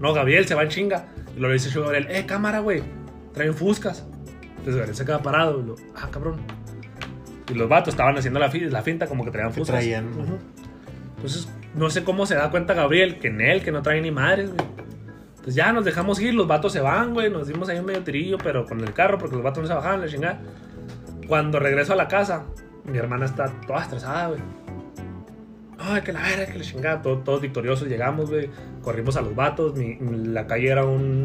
No, 0.00 0.12
Gabriel 0.14 0.46
se 0.46 0.54
va 0.54 0.62
en 0.62 0.68
chinga. 0.68 1.06
Y 1.36 1.40
le 1.40 1.52
dice 1.52 1.76
a 1.76 1.82
Gabriel, 1.82 2.06
eh, 2.10 2.26
cámara, 2.26 2.60
güey. 2.60 2.82
Traen 3.32 3.54
fuscas. 3.54 4.06
Entonces 4.42 4.76
Gabriel 4.76 4.94
se 4.96 5.04
queda 5.04 5.20
parado. 5.22 5.60
Y 5.60 5.64
lo, 5.64 5.76
ah, 5.96 6.08
cabrón. 6.10 6.36
Y 7.50 7.54
los 7.54 7.68
vatos 7.68 7.94
estaban 7.94 8.16
haciendo 8.16 8.38
la, 8.40 8.48
la 8.52 8.82
finta 8.82 9.06
como 9.06 9.24
que 9.24 9.30
traían 9.30 9.52
fuscas. 9.52 9.76
traían. 9.76 10.06
Entonces, 11.16 11.48
no 11.74 11.90
sé 11.90 12.04
cómo 12.04 12.26
se 12.26 12.34
da 12.36 12.50
cuenta 12.50 12.74
Gabriel 12.74 13.18
que 13.18 13.28
en 13.28 13.40
él, 13.40 13.62
que 13.62 13.72
no 13.72 13.82
trae 13.82 14.00
ni 14.00 14.10
madres, 14.10 14.52
güey. 14.54 14.66
Pues 15.42 15.54
ya 15.54 15.72
nos 15.72 15.84
dejamos 15.84 16.20
ir, 16.20 16.32
los 16.34 16.46
vatos 16.46 16.72
se 16.72 16.80
van, 16.80 17.12
güey. 17.12 17.30
Nos 17.30 17.48
dimos 17.48 17.68
ahí 17.68 17.78
un 17.78 17.84
medio 17.84 18.02
tirillo, 18.02 18.38
pero 18.38 18.64
con 18.64 18.80
el 18.80 18.92
carro, 18.94 19.18
porque 19.18 19.34
los 19.34 19.44
vatos 19.44 19.62
no 19.62 19.66
se 19.68 19.74
bajaban, 19.74 20.00
la 20.00 20.08
chingada. 20.08 20.40
Cuando 21.28 21.58
regreso 21.58 21.92
a 21.92 21.96
la 21.96 22.08
casa, 22.08 22.44
mi 22.84 22.96
hermana 22.96 23.26
está 23.26 23.46
toda 23.66 23.82
estresada, 23.82 24.28
güey. 24.28 24.40
Ay, 25.78 26.00
que 26.02 26.12
la 26.12 26.22
verga, 26.22 26.46
que 26.46 26.58
la 26.58 26.64
chingada. 26.64 27.02
Todo- 27.02 27.18
Todos 27.18 27.40
victoriosos 27.42 27.88
llegamos, 27.88 28.30
güey. 28.30 28.48
Corrimos 28.84 29.16
a 29.16 29.22
los 29.22 29.34
vatos. 29.34 29.74
Mi- 29.74 29.98
la 30.00 30.46
calle 30.46 30.68
era 30.70 30.84
un, 30.84 31.24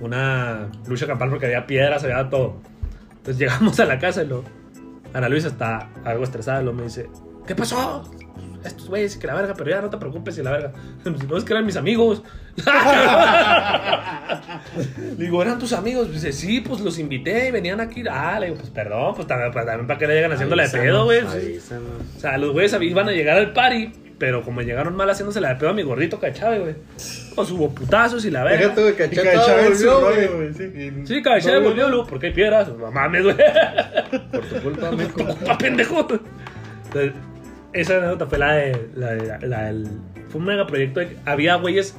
una 0.00 0.68
lucha 0.86 1.06
campal 1.06 1.28
porque 1.30 1.46
había 1.46 1.66
piedras, 1.66 2.04
había 2.04 2.30
todo. 2.30 2.56
Entonces 3.10 3.38
llegamos 3.38 3.78
a 3.80 3.84
la 3.84 3.98
casa 3.98 4.22
y 4.22 4.28
lo. 4.28 4.44
Ana 5.12 5.28
Luisa 5.28 5.48
está 5.48 5.90
algo 6.04 6.24
estresada 6.24 6.62
luego 6.62 6.78
me 6.78 6.84
dice: 6.84 7.10
¿Qué 7.46 7.54
pasó? 7.54 8.10
Estos 8.64 8.88
güeyes, 8.88 9.16
que 9.16 9.26
la 9.26 9.34
verga, 9.34 9.54
pero 9.54 9.70
ya 9.70 9.80
no 9.82 9.90
te 9.90 9.96
preocupes 9.98 10.38
y 10.38 10.42
la 10.42 10.52
verga. 10.52 10.72
No 11.28 11.36
es 11.36 11.42
que 11.44 11.52
eran 11.52 11.66
mis 11.66 11.76
amigos. 11.76 12.22
le 15.18 15.24
digo, 15.24 15.42
¿eran 15.42 15.58
tus 15.58 15.72
amigos? 15.72 16.12
Dice, 16.12 16.32
sí, 16.32 16.60
pues 16.60 16.80
los 16.80 16.98
invité 16.98 17.48
y 17.48 17.50
venían 17.50 17.80
aquí. 17.80 18.04
Ah, 18.08 18.38
le 18.38 18.46
digo, 18.46 18.58
pues 18.58 18.70
perdón, 18.70 19.14
pues 19.14 19.26
también, 19.26 19.50
pues, 19.52 19.66
también 19.66 19.86
para 19.86 19.98
que 19.98 20.06
le 20.06 20.14
llegan 20.14 20.32
haciéndole 20.32 20.62
de 20.64 20.68
pedo, 20.70 21.04
güey. 21.04 21.20
O 21.22 22.20
sea, 22.20 22.38
los 22.38 22.52
güeyes 22.52 22.76
iban 22.80 23.08
a 23.08 23.12
llegar 23.12 23.36
al 23.38 23.52
party, 23.52 23.92
pero 24.22 24.44
como 24.44 24.62
llegaron 24.62 24.94
mal 24.94 25.10
haciéndole 25.10 25.48
de 25.48 25.56
pedo 25.56 25.70
a 25.70 25.72
mi 25.72 25.82
gordito 25.82 26.20
Cachave, 26.20 26.60
güey. 26.60 26.74
Pues 27.34 27.50
hubo 27.50 27.74
putazos 27.74 28.24
y 28.24 28.30
la 28.30 28.44
verga. 28.44 28.68
Déjate 28.68 28.80
de 28.82 28.90
Y 28.90 28.94
cachar 29.16 29.24
Cachave 29.34 29.74
su 29.74 29.90
volvió, 29.90 30.36
güey. 30.36 30.54
sí. 30.54 30.92
Sí, 31.06 31.22
Cachave 31.22 31.58
volvió, 31.58 31.88
luego, 31.88 32.06
porque 32.06 32.26
hay 32.28 32.32
piedras. 32.32 32.68
No 32.68 32.92
mames, 32.92 33.24
güey. 33.24 33.34
Por 34.30 34.44
tu 34.46 34.62
culpa, 34.62 34.90
mijo. 34.96 35.36
¡Ah, 35.48 35.58
pendejo! 35.58 36.06
Entonces, 36.84 37.12
esa 37.72 37.96
anécdota 37.96 38.26
fue 38.26 38.38
la 38.38 38.52
de. 38.52 38.88
La, 38.94 39.10
de- 39.14 39.48
la 39.48 39.62
del- 39.64 39.88
fue 40.28 40.40
un 40.40 40.46
mega 40.46 40.68
proyecto. 40.68 41.00
de- 41.00 41.16
había 41.24 41.56
güeyes. 41.56 41.96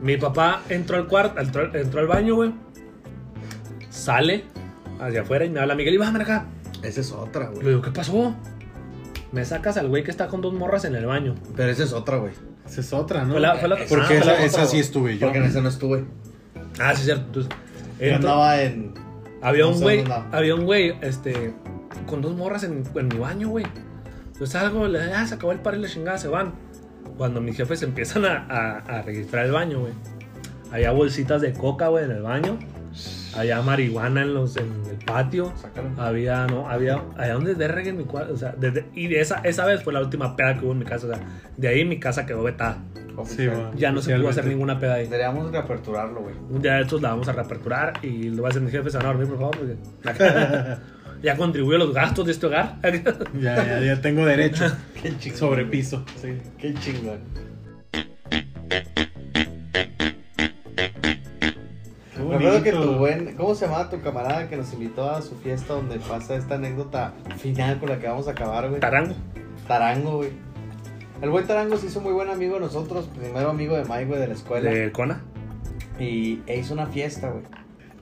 Mi 0.00 0.16
papá 0.16 0.62
entró 0.68 0.96
al 0.98 1.08
cuarto, 1.08 1.40
entró, 1.40 1.74
entró 1.74 1.98
al 1.98 2.06
baño, 2.06 2.36
güey. 2.36 2.52
Sale 3.90 4.44
hacia 5.00 5.22
afuera 5.22 5.44
y 5.44 5.50
me 5.50 5.58
habla 5.58 5.74
Miguel 5.74 5.94
y 5.94 5.98
bájame 5.98 6.22
acá. 6.22 6.46
Esa 6.84 7.00
es 7.00 7.10
otra, 7.10 7.46
Le 7.48 7.54
güey. 7.56 7.66
digo, 7.66 7.82
¿qué 7.82 7.90
pasó? 7.90 8.36
Me 9.32 9.44
sacas 9.44 9.76
al 9.78 9.88
güey 9.88 10.04
que 10.04 10.10
está 10.10 10.28
con 10.28 10.40
dos 10.42 10.52
morras 10.52 10.84
en 10.84 10.94
el 10.94 11.06
baño. 11.06 11.34
Pero 11.56 11.70
esa 11.70 11.84
es 11.84 11.92
otra, 11.92 12.18
güey. 12.18 12.32
Esa 12.66 12.80
es 12.82 12.92
otra, 12.92 13.24
¿no? 13.24 13.32
Fue 13.32 13.40
la- 13.40 13.54
fue 13.56 13.68
la- 13.68 13.76
Porque 13.76 13.94
ah, 13.96 14.06
fue 14.06 14.16
esa, 14.18 14.26
la 14.26 14.32
otra, 14.34 14.44
esa 14.44 14.64
sí 14.66 14.70
güey. 14.72 14.80
estuve 14.80 15.18
yo. 15.18 15.26
Porque 15.26 15.38
en 15.38 15.44
esa 15.44 15.60
no 15.62 15.68
estuve. 15.70 16.04
Ah, 16.78 16.94
sí, 16.94 17.04
cierto. 17.04 17.24
Entonces, 17.26 17.50
Yo 17.98 18.06
entro- 18.06 18.14
andaba 18.16 18.62
en. 18.62 18.94
Había 19.40 19.64
No 19.64 19.70
un 19.70 19.76
sé 19.78 19.82
güey, 19.84 19.96
dónde 19.98 20.14
andaba. 20.14 20.36
había 20.38 20.54
un 20.54 20.64
güey, 20.64 20.94
este, 21.00 21.54
con 22.06 22.20
dos 22.22 22.36
morras 22.36 22.62
en, 22.64 22.84
en 22.94 23.08
mi 23.08 23.16
baño, 23.18 23.48
güey. 23.48 23.66
Yo 24.38 24.46
salgo, 24.46 24.86
le 24.86 25.00
ah, 25.12 25.26
se 25.26 25.34
acabó 25.34 25.52
el 25.52 25.58
par 25.60 25.74
y 25.74 25.78
la 25.78 25.88
chingada, 25.88 26.18
se 26.18 26.28
van. 26.28 26.52
Cuando 27.16 27.40
mis 27.40 27.56
jefes 27.56 27.82
empiezan 27.82 28.24
a, 28.24 28.46
a- 28.48 28.78
a 28.98 29.02
registrar 29.02 29.46
el 29.46 29.52
baño, 29.52 29.80
güey. 29.80 29.92
Había 30.72 30.92
bolsitas 30.92 31.40
de 31.42 31.52
coca, 31.52 31.88
güey, 31.88 32.04
en 32.04 32.10
el 32.12 32.22
baño. 32.22 32.58
Había 33.36 33.62
marihuana 33.62 34.22
en, 34.22 34.34
los, 34.34 34.56
en 34.56 34.70
el 34.90 34.96
patio. 35.04 35.52
Sácalo. 35.56 35.90
Había, 35.98 36.46
no, 36.46 36.68
había, 36.68 37.02
había 37.16 37.36
un 37.38 37.44
desvergue 37.44 37.90
en 37.90 37.96
mi 37.98 38.04
cuarto. 38.04 38.34
O 38.34 38.36
sea, 38.36 38.54
desde- 38.58 38.86
y 38.94 39.08
de 39.08 39.20
esa, 39.20 39.36
esa 39.44 39.64
vez 39.64 39.82
fue 39.82 39.92
la 39.92 40.00
última 40.00 40.36
peda 40.36 40.58
que 40.58 40.64
hubo 40.64 40.72
en 40.72 40.78
mi 40.80 40.84
casa. 40.84 41.06
O 41.06 41.14
sea, 41.14 41.20
de 41.56 41.68
ahí 41.68 41.84
mi 41.84 41.98
casa 41.98 42.26
quedó 42.26 42.42
vetada. 42.42 42.78
Sí. 43.26 43.46
Ya 43.76 43.92
no 43.92 44.00
se 44.00 44.16
pudo 44.16 44.30
hacer 44.30 44.46
ninguna 44.46 44.78
peda 44.78 44.94
ahí. 44.94 45.04
Deberíamos 45.04 45.50
reaperturarlo, 45.52 46.22
güey. 46.22 46.34
Un 46.50 46.62
día 46.62 46.74
de 46.74 46.82
estos 46.82 47.02
la 47.02 47.10
vamos 47.10 47.28
a 47.28 47.32
reaperturar 47.32 47.92
y 48.02 48.30
lo 48.30 48.42
va 48.42 48.48
a 48.48 48.50
hacer 48.50 48.62
mi 48.62 48.70
jefe, 48.70 48.88
se 48.90 48.96
van 48.96 49.06
a 49.06 49.08
dormir, 49.10 49.28
por 49.28 49.38
favor, 49.38 49.56
porque 49.58 49.76
ya 51.22 51.36
contribuye 51.36 51.76
a 51.76 51.78
los 51.80 51.92
gastos 51.92 52.24
de 52.24 52.32
este 52.32 52.46
hogar. 52.46 52.78
Ya, 53.38 53.56
ya, 53.66 53.80
ya 53.80 54.00
tengo 54.00 54.24
derecho. 54.24 54.64
Qué 55.02 55.16
chingón. 55.18 55.38
Sobre 55.38 55.64
piso. 55.66 56.04
Sí. 56.20 56.38
Qué 56.58 56.72
chingón. 56.74 57.20
Acuerdo 62.36 62.62
que 62.62 62.72
tu 62.72 62.92
buen. 62.96 63.34
¿Cómo 63.36 63.54
se 63.54 63.66
llamaba 63.66 63.90
tu 63.90 64.00
camarada 64.00 64.48
que 64.48 64.56
nos 64.56 64.72
invitó 64.72 65.10
a 65.10 65.22
su 65.22 65.34
fiesta 65.36 65.74
donde 65.74 65.98
pasa 65.98 66.34
esta 66.36 66.54
anécdota 66.56 67.12
final 67.38 67.78
con 67.78 67.88
la 67.88 67.98
que 67.98 68.08
vamos 68.08 68.28
a 68.28 68.32
acabar, 68.32 68.68
güey? 68.68 68.80
Tarango. 68.80 69.14
Tarango, 69.66 70.16
güey. 70.18 70.30
El 71.20 71.30
buen 71.30 71.46
Tarango 71.46 71.76
se 71.76 71.86
hizo 71.86 72.00
muy 72.00 72.12
buen 72.12 72.28
amigo 72.30 72.54
de 72.54 72.60
nosotros, 72.60 73.08
primero 73.16 73.50
amigo 73.50 73.76
de 73.76 73.84
Mike, 73.84 74.06
güey, 74.06 74.20
de 74.20 74.26
la 74.28 74.34
escuela. 74.34 74.70
De 74.70 74.90
Kona. 74.90 75.22
Y 76.00 76.40
e 76.46 76.58
hizo 76.58 76.74
una 76.74 76.86
fiesta, 76.86 77.30
güey. 77.30 77.44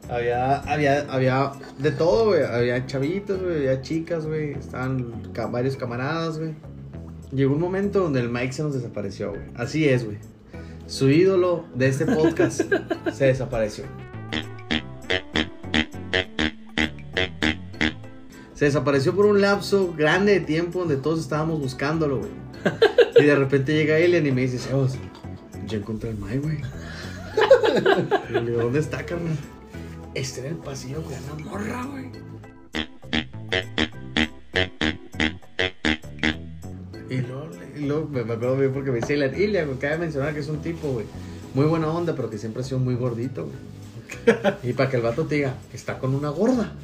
Había, 0.08 0.56
había, 0.60 1.00
había 1.12 1.52
de 1.78 1.90
todo, 1.92 2.26
güey. 2.26 2.42
Había 2.42 2.86
chavitos, 2.86 3.42
güey, 3.42 3.56
había 3.58 3.82
chicas, 3.82 4.26
güey. 4.26 4.52
Estaban 4.52 5.30
ca- 5.34 5.46
varios 5.46 5.76
camaradas, 5.76 6.38
güey. 6.38 6.54
Llegó 7.32 7.54
un 7.54 7.60
momento 7.60 8.00
donde 8.00 8.20
el 8.20 8.28
Mike 8.30 8.52
se 8.54 8.62
nos 8.62 8.72
desapareció, 8.74 9.30
güey. 9.30 9.42
Así 9.54 9.88
es, 9.88 10.04
güey. 10.04 10.16
Su 10.86 11.08
ídolo 11.10 11.66
de 11.74 11.88
este 11.88 12.06
podcast 12.06 12.62
se 13.12 13.26
desapareció. 13.26 13.84
Se 18.60 18.66
desapareció 18.66 19.16
por 19.16 19.24
un 19.24 19.40
lapso 19.40 19.94
grande 19.96 20.32
de 20.32 20.40
tiempo 20.40 20.80
donde 20.80 20.98
todos 20.98 21.18
estábamos 21.18 21.58
buscándolo, 21.60 22.18
güey. 22.18 22.30
Y 23.18 23.24
de 23.24 23.34
repente 23.34 23.72
llega 23.72 23.96
Elian 23.96 24.26
y 24.26 24.32
me 24.32 24.42
dice, 24.42 24.58
Sebas, 24.58 24.98
ya 25.66 25.78
encontré 25.78 26.10
al 26.10 26.18
Mike, 26.18 26.38
güey. 26.40 26.58
Le 28.30 28.40
digo, 28.42 28.64
¿dónde 28.64 28.80
está, 28.80 29.06
carnal? 29.06 29.34
Está 30.12 30.40
en 30.40 30.46
el 30.48 30.56
pasillo 30.56 31.02
con 31.02 31.14
una 31.14 31.50
morra, 31.50 31.86
güey. 31.86 32.10
Y 37.08 37.22
luego, 37.22 37.48
luego 37.78 38.08
me, 38.10 38.20
acuerdo 38.20 38.56
bien 38.58 38.74
porque 38.74 38.90
me 38.90 39.00
dice 39.00 39.14
Elian, 39.14 39.34
Elian, 39.36 39.66
güey, 39.68 39.78
cabe 39.78 39.96
mencionar 39.96 40.34
que 40.34 40.40
es 40.40 40.48
un 40.48 40.60
tipo, 40.60 40.86
güey, 40.88 41.06
muy 41.54 41.64
buena 41.64 41.88
onda, 41.88 42.14
pero 42.14 42.28
que 42.28 42.36
siempre 42.36 42.60
ha 42.60 42.66
sido 42.66 42.78
muy 42.78 42.94
gordito, 42.94 43.46
güey. 43.46 43.70
Y 44.64 44.74
para 44.74 44.90
que 44.90 44.96
el 44.96 45.02
vato 45.02 45.24
te 45.24 45.36
diga, 45.36 45.54
está 45.72 45.98
con 45.98 46.14
una 46.14 46.28
gorda. 46.28 46.74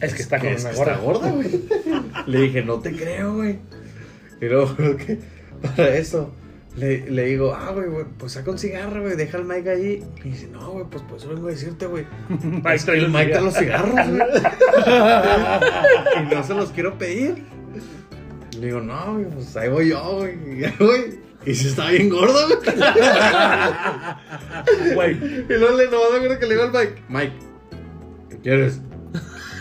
Es 0.00 0.14
que 0.14 0.22
está 0.22 0.38
con 0.38 0.48
Es 0.48 0.62
una 0.62 0.70
que 0.70 0.76
gorda. 0.76 0.92
Está 0.92 1.04
gorda, 1.04 1.30
güey. 1.32 1.60
Le 2.26 2.40
dije, 2.42 2.62
no 2.62 2.80
te 2.80 2.92
creo, 2.92 3.34
güey. 3.34 3.58
Y 4.40 4.46
luego, 4.46 4.74
¿qué? 4.96 5.18
para 5.60 5.96
eso, 5.96 6.32
le, 6.76 7.10
le 7.10 7.24
digo, 7.24 7.52
ah, 7.52 7.72
güey, 7.72 7.88
pues 8.16 8.32
saca 8.32 8.52
un 8.52 8.58
cigarro, 8.58 9.02
güey, 9.02 9.16
deja 9.16 9.38
el 9.38 9.44
Mike 9.44 9.70
allí. 9.70 10.04
Y 10.24 10.28
dice, 10.28 10.46
no, 10.46 10.70
güey, 10.70 10.84
pues 10.88 11.02
por 11.02 11.18
eso 11.18 11.28
vengo 11.28 11.48
a 11.48 11.50
decirte, 11.50 11.86
güey. 11.86 12.06
Mike 12.28 12.62
que 12.62 12.84
trae 12.84 12.98
el 12.98 13.08
Mike 13.10 13.30
trae 13.32 13.42
los 13.42 13.54
cigarros, 13.54 13.94
güey. 13.94 14.22
y 16.16 16.34
no 16.34 16.44
se 16.44 16.54
los 16.54 16.70
quiero 16.70 16.96
pedir. 16.96 17.44
Le 18.58 18.66
digo, 18.66 18.80
no, 18.80 19.14
güey, 19.14 19.26
pues 19.26 19.56
ahí 19.56 19.68
voy 19.68 19.88
yo, 19.88 20.18
güey. 20.78 21.18
Y 21.46 21.54
si 21.54 21.68
está 21.68 21.90
bien 21.90 22.08
gordo, 22.10 22.46
güey. 24.94 25.12
Y 25.12 25.52
luego 25.54 25.76
le 25.76 25.88
no 25.88 26.38
que 26.38 26.46
le 26.46 26.54
digo 26.54 26.64
al 26.64 26.72
Mike, 26.72 27.02
Mike, 27.08 27.32
¿qué 28.30 28.38
quieres? 28.38 28.80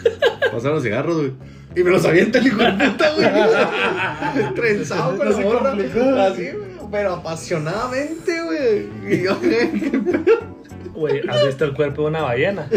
Pasar 0.52 0.72
los 0.72 0.84
cigarros, 0.84 1.18
güey. 1.18 1.34
Y 1.76 1.84
me 1.84 1.92
los 1.92 2.06
avienta 2.06 2.40
el 2.40 2.48
hijo 2.48 2.58
de 2.58 2.72
puta, 2.72 3.12
güey. 3.14 4.54
Trenzado 4.56 5.18
con 5.18 5.30
la 5.30 5.70
complicó. 5.70 6.02
Así, 6.16 6.52
güey. 6.52 6.68
Pero 6.92 7.14
apasionadamente, 7.16 8.42
güey. 8.44 9.14
Y 9.14 9.24
yo, 9.24 9.36
güey. 10.96 11.20
güey, 11.20 11.30
¿has 11.30 11.46
visto 11.46 11.66
el 11.66 11.74
cuerpo 11.74 12.04
de 12.04 12.08
una 12.08 12.22
ballena? 12.22 12.68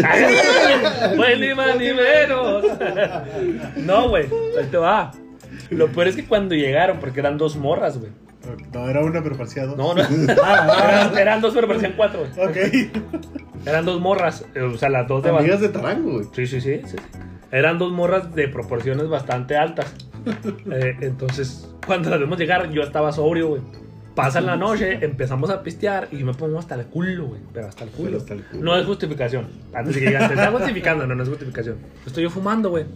Güey, 1.16 1.40
ni 1.40 1.54
más 1.54 1.78
ni 1.78 1.92
menos. 1.92 2.64
No, 3.76 4.08
güey, 4.08 4.24
ahí 4.58 4.66
te 4.70 4.76
va. 4.76 5.12
Lo 5.70 5.88
peor 5.88 6.08
es 6.08 6.16
que 6.16 6.24
cuando 6.26 6.54
llegaron, 6.54 6.98
porque 6.98 7.20
eran 7.20 7.38
dos 7.38 7.56
morras, 7.56 7.98
güey. 7.98 8.10
No, 8.72 8.88
era 8.88 9.00
una, 9.04 9.22
pero 9.22 9.36
parecía 9.36 9.66
dos. 9.66 9.76
No, 9.76 9.94
no. 9.94 10.02
Eran, 10.02 11.18
eran 11.18 11.40
dos, 11.40 11.54
pero 11.54 11.66
parecían 11.68 11.94
cuatro, 11.96 12.20
güey. 12.34 12.48
Ok. 12.48 12.56
Eran 13.66 13.84
dos 13.84 14.00
morras. 14.00 14.46
eh, 14.54 14.62
O 14.62 14.76
sea, 14.78 14.88
las 14.88 15.06
dos 15.06 15.22
de 15.22 15.28
Amigas 15.30 15.60
de 15.60 15.68
Tarango, 15.68 16.12
güey. 16.12 16.26
Sí, 16.34 16.46
sí, 16.46 16.60
sí, 16.62 16.80
sí. 16.86 16.96
Eran 17.52 17.78
dos 17.78 17.92
morras 17.92 18.34
de 18.34 18.48
proporciones 18.48 19.08
bastante 19.08 19.56
altas. 19.56 19.94
Eh, 20.72 20.96
entonces, 21.02 21.68
cuando 21.86 22.08
las 22.08 22.18
vemos 22.20 22.38
llegar, 22.38 22.70
yo 22.70 22.82
estaba 22.82 23.12
sobrio, 23.12 23.48
güey. 23.48 23.62
Pasa 24.14 24.40
la 24.40 24.56
noche, 24.56 25.04
empezamos 25.04 25.50
a 25.50 25.62
pistear 25.62 26.08
y 26.10 26.24
me 26.24 26.32
pongo 26.34 26.58
hasta 26.58 26.74
el 26.74 26.86
culo, 26.86 27.26
güey. 27.26 27.40
Pero 27.52 27.68
hasta 27.68 27.84
el 27.84 27.90
culo. 27.90 28.06
Pero 28.08 28.18
hasta 28.18 28.34
el 28.34 28.42
culo. 28.44 28.62
No 28.62 28.76
es 28.76 28.86
justificación. 28.86 29.46
Antes 29.74 29.94
de 29.94 30.00
que 30.00 30.06
digan, 30.08 30.28
te 30.28 30.34
está 30.34 30.50
justificando, 30.50 31.06
no, 31.06 31.14
no 31.14 31.22
es 31.22 31.28
justificación. 31.28 31.76
Estoy 32.06 32.22
yo 32.24 32.30
fumando, 32.30 32.70
güey. 32.70 32.86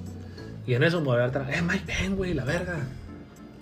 Y 0.66 0.74
en 0.74 0.82
eso 0.82 1.00
me 1.00 1.06
voy 1.08 1.20
al 1.20 1.30
tarango. 1.30 1.52
Eh, 1.52 1.62
Mike, 1.62 1.84
ven, 2.00 2.16
güey, 2.16 2.32
la 2.34 2.44
verga. 2.44 2.76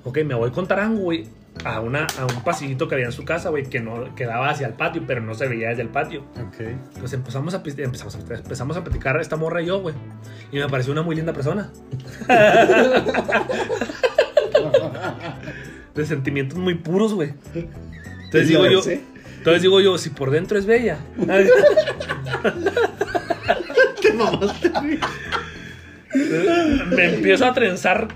Ok, 0.04 0.18
me 0.24 0.34
voy 0.34 0.50
con 0.50 0.66
tarango, 0.68 1.00
güey. 1.02 1.26
A, 1.64 1.80
una, 1.80 2.06
a 2.18 2.26
un 2.26 2.42
pasillito 2.42 2.88
que 2.88 2.96
había 2.96 3.06
en 3.06 3.12
su 3.12 3.24
casa, 3.24 3.50
güey, 3.50 3.64
que 3.64 3.78
no 3.78 4.14
que 4.16 4.24
daba 4.24 4.50
hacia 4.50 4.66
el 4.66 4.72
patio, 4.72 5.04
pero 5.06 5.20
no 5.20 5.34
se 5.34 5.46
veía 5.46 5.68
desde 5.68 5.82
el 5.82 5.88
patio. 5.88 6.22
Ok. 6.32 6.56
Pues 6.98 7.12
empezamos 7.12 7.54
a, 7.54 7.62
empezamos, 7.64 8.16
a, 8.16 8.18
empezamos 8.34 8.76
a 8.76 8.82
platicar 8.82 9.20
esta 9.20 9.36
morra 9.36 9.62
y 9.62 9.66
yo, 9.66 9.80
güey. 9.80 9.94
Y 10.50 10.58
me 10.58 10.68
pareció 10.68 10.92
una 10.92 11.02
muy 11.02 11.14
linda 11.14 11.32
persona. 11.32 11.70
de 15.94 16.06
sentimientos 16.06 16.58
muy 16.58 16.74
puros, 16.74 17.14
güey. 17.14 17.34
Entonces 17.54 18.48
digo 18.48 18.66
yo, 18.66 18.80
entonces 19.38 19.62
digo 19.62 19.80
yo, 19.80 19.98
si 19.98 20.10
por 20.10 20.30
dentro 20.30 20.58
es 20.58 20.66
bella. 20.66 20.98
me 26.90 27.14
empiezo 27.14 27.46
a 27.46 27.52
trenzar 27.52 28.08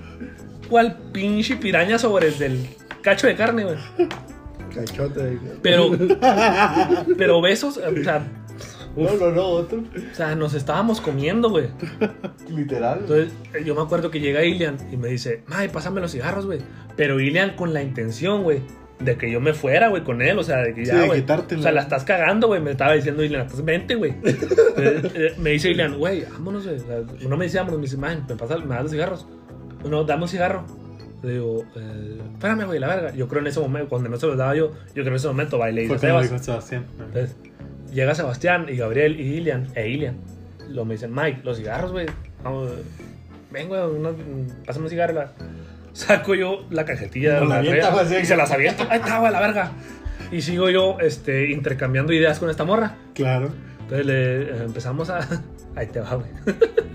cual 0.68 0.96
pinche 1.12 1.56
piraña 1.56 1.98
sobre 1.98 2.28
el 2.28 2.38
del 2.38 2.68
cacho 3.06 3.26
de 3.28 3.36
carne, 3.36 3.62
güey. 3.64 3.76
Cachote. 4.74 5.20
güey. 5.20 5.38
Pero, 5.62 5.90
pero 7.16 7.40
besos, 7.40 7.76
o 7.78 8.02
sea, 8.02 8.26
No, 8.96 9.14
no, 9.16 9.30
no, 9.30 9.42
otro. 9.44 9.78
o 9.80 10.14
sea, 10.14 10.34
nos 10.34 10.54
estábamos 10.54 11.00
comiendo, 11.00 11.48
güey. 11.50 11.68
Literal. 12.50 12.98
Entonces, 13.02 13.32
yo 13.64 13.74
me 13.76 13.82
acuerdo 13.82 14.10
que 14.10 14.18
llega 14.20 14.44
Ilian 14.44 14.76
y 14.90 14.96
me 14.96 15.08
dice, 15.08 15.42
May, 15.46 15.68
pásame 15.68 16.00
los 16.00 16.10
cigarros, 16.12 16.46
güey. 16.46 16.58
Pero 16.96 17.20
Ilian 17.20 17.54
con 17.56 17.72
la 17.72 17.82
intención, 17.82 18.42
güey, 18.42 18.60
de 18.98 19.16
que 19.16 19.30
yo 19.30 19.40
me 19.40 19.52
fuera, 19.54 19.88
güey, 19.88 20.02
con 20.02 20.20
él. 20.20 20.36
O 20.38 20.42
sea, 20.42 20.58
de 20.58 20.74
que 20.74 20.84
Sí, 20.84 20.90
ya, 20.92 21.02
de 21.02 21.06
güey. 21.06 21.20
quitártelo. 21.20 21.60
O 21.60 21.62
sea, 21.62 21.72
la 21.72 21.82
estás 21.82 22.04
cagando, 22.04 22.48
güey. 22.48 22.60
Me 22.60 22.72
estaba 22.72 22.92
diciendo 22.94 23.22
Ilian, 23.22 23.46
pues 23.46 23.64
vente, 23.64 23.94
güey. 23.94 24.14
Eh, 24.78 25.32
me 25.38 25.50
dice 25.52 25.70
Ilian, 25.70 25.96
güey, 25.96 26.24
vámonos, 26.32 26.66
güey. 26.66 26.76
O 26.76 26.80
sea, 26.80 26.98
no 27.28 27.36
me 27.38 27.46
dice 27.46 27.56
vámonos, 27.56 27.78
me 27.80 27.84
dice, 27.86 27.96
man, 27.96 28.26
me, 28.28 28.36
pasa, 28.36 28.58
me 28.58 28.74
das 28.74 28.82
los 28.82 28.90
cigarros. 28.92 29.26
No, 29.88 30.04
dame 30.04 30.24
un 30.24 30.28
cigarro. 30.28 30.66
Le 31.22 31.32
digo, 31.32 31.64
eh, 31.76 32.20
espérame, 32.34 32.64
güey, 32.66 32.78
la 32.78 32.88
verga. 32.88 33.14
Yo 33.14 33.26
creo 33.28 33.40
en 33.40 33.46
ese 33.48 33.60
momento, 33.60 33.88
cuando 33.88 34.08
no 34.08 34.16
se 34.18 34.26
los 34.26 34.36
daba 34.36 34.54
yo, 34.54 34.72
yo 34.88 34.92
creo 35.02 35.08
en 35.08 35.14
ese 35.14 35.28
momento, 35.28 35.58
baile 35.58 35.84
y 35.84 35.86
Fue 35.86 35.96
dice, 35.96 36.08
cuando 36.08 36.22
Sebas. 36.28 36.32
dijo 36.32 36.44
Sebastián. 36.44 36.86
Entonces, 36.98 37.36
llega 37.92 38.14
Sebastián 38.14 38.66
y 38.68 38.76
Gabriel 38.76 39.18
y 39.20 39.34
Ilian, 39.36 39.68
e 39.74 39.88
Ilian. 39.88 40.16
Lo 40.68 40.84
me 40.84 40.94
dicen, 40.94 41.12
Mike, 41.14 41.40
los 41.44 41.56
cigarros, 41.56 41.92
güey. 41.92 42.06
Ven, 43.50 43.68
güey, 43.68 43.80
pásame 44.66 44.84
un 44.84 44.90
cigarro. 44.90 45.14
la- 45.14 45.32
Saco 45.92 46.34
yo 46.34 46.66
la 46.70 46.84
cajetilla 46.84 47.40
No, 47.40 47.46
la 47.46 47.48
la 47.48 47.56
avienta, 47.60 47.88
traía, 47.90 48.04
pues, 48.08 48.22
y 48.22 48.26
se 48.26 48.36
las 48.36 48.50
aviento. 48.50 48.84
Ahí 48.90 48.98
está, 49.00 49.18
güey, 49.18 49.32
la 49.32 49.40
verga. 49.40 49.72
Y 50.30 50.42
sigo 50.42 50.68
yo 50.68 50.98
este, 51.00 51.50
intercambiando 51.50 52.12
ideas 52.12 52.38
con 52.38 52.50
esta 52.50 52.64
morra. 52.64 52.96
Claro. 53.14 53.48
Entonces 53.80 54.04
le 54.06 54.42
eh, 54.42 54.62
empezamos 54.64 55.08
a. 55.08 55.20
Ahí 55.76 55.86
te 55.86 56.00
va, 56.00 56.14
güey. 56.16 56.28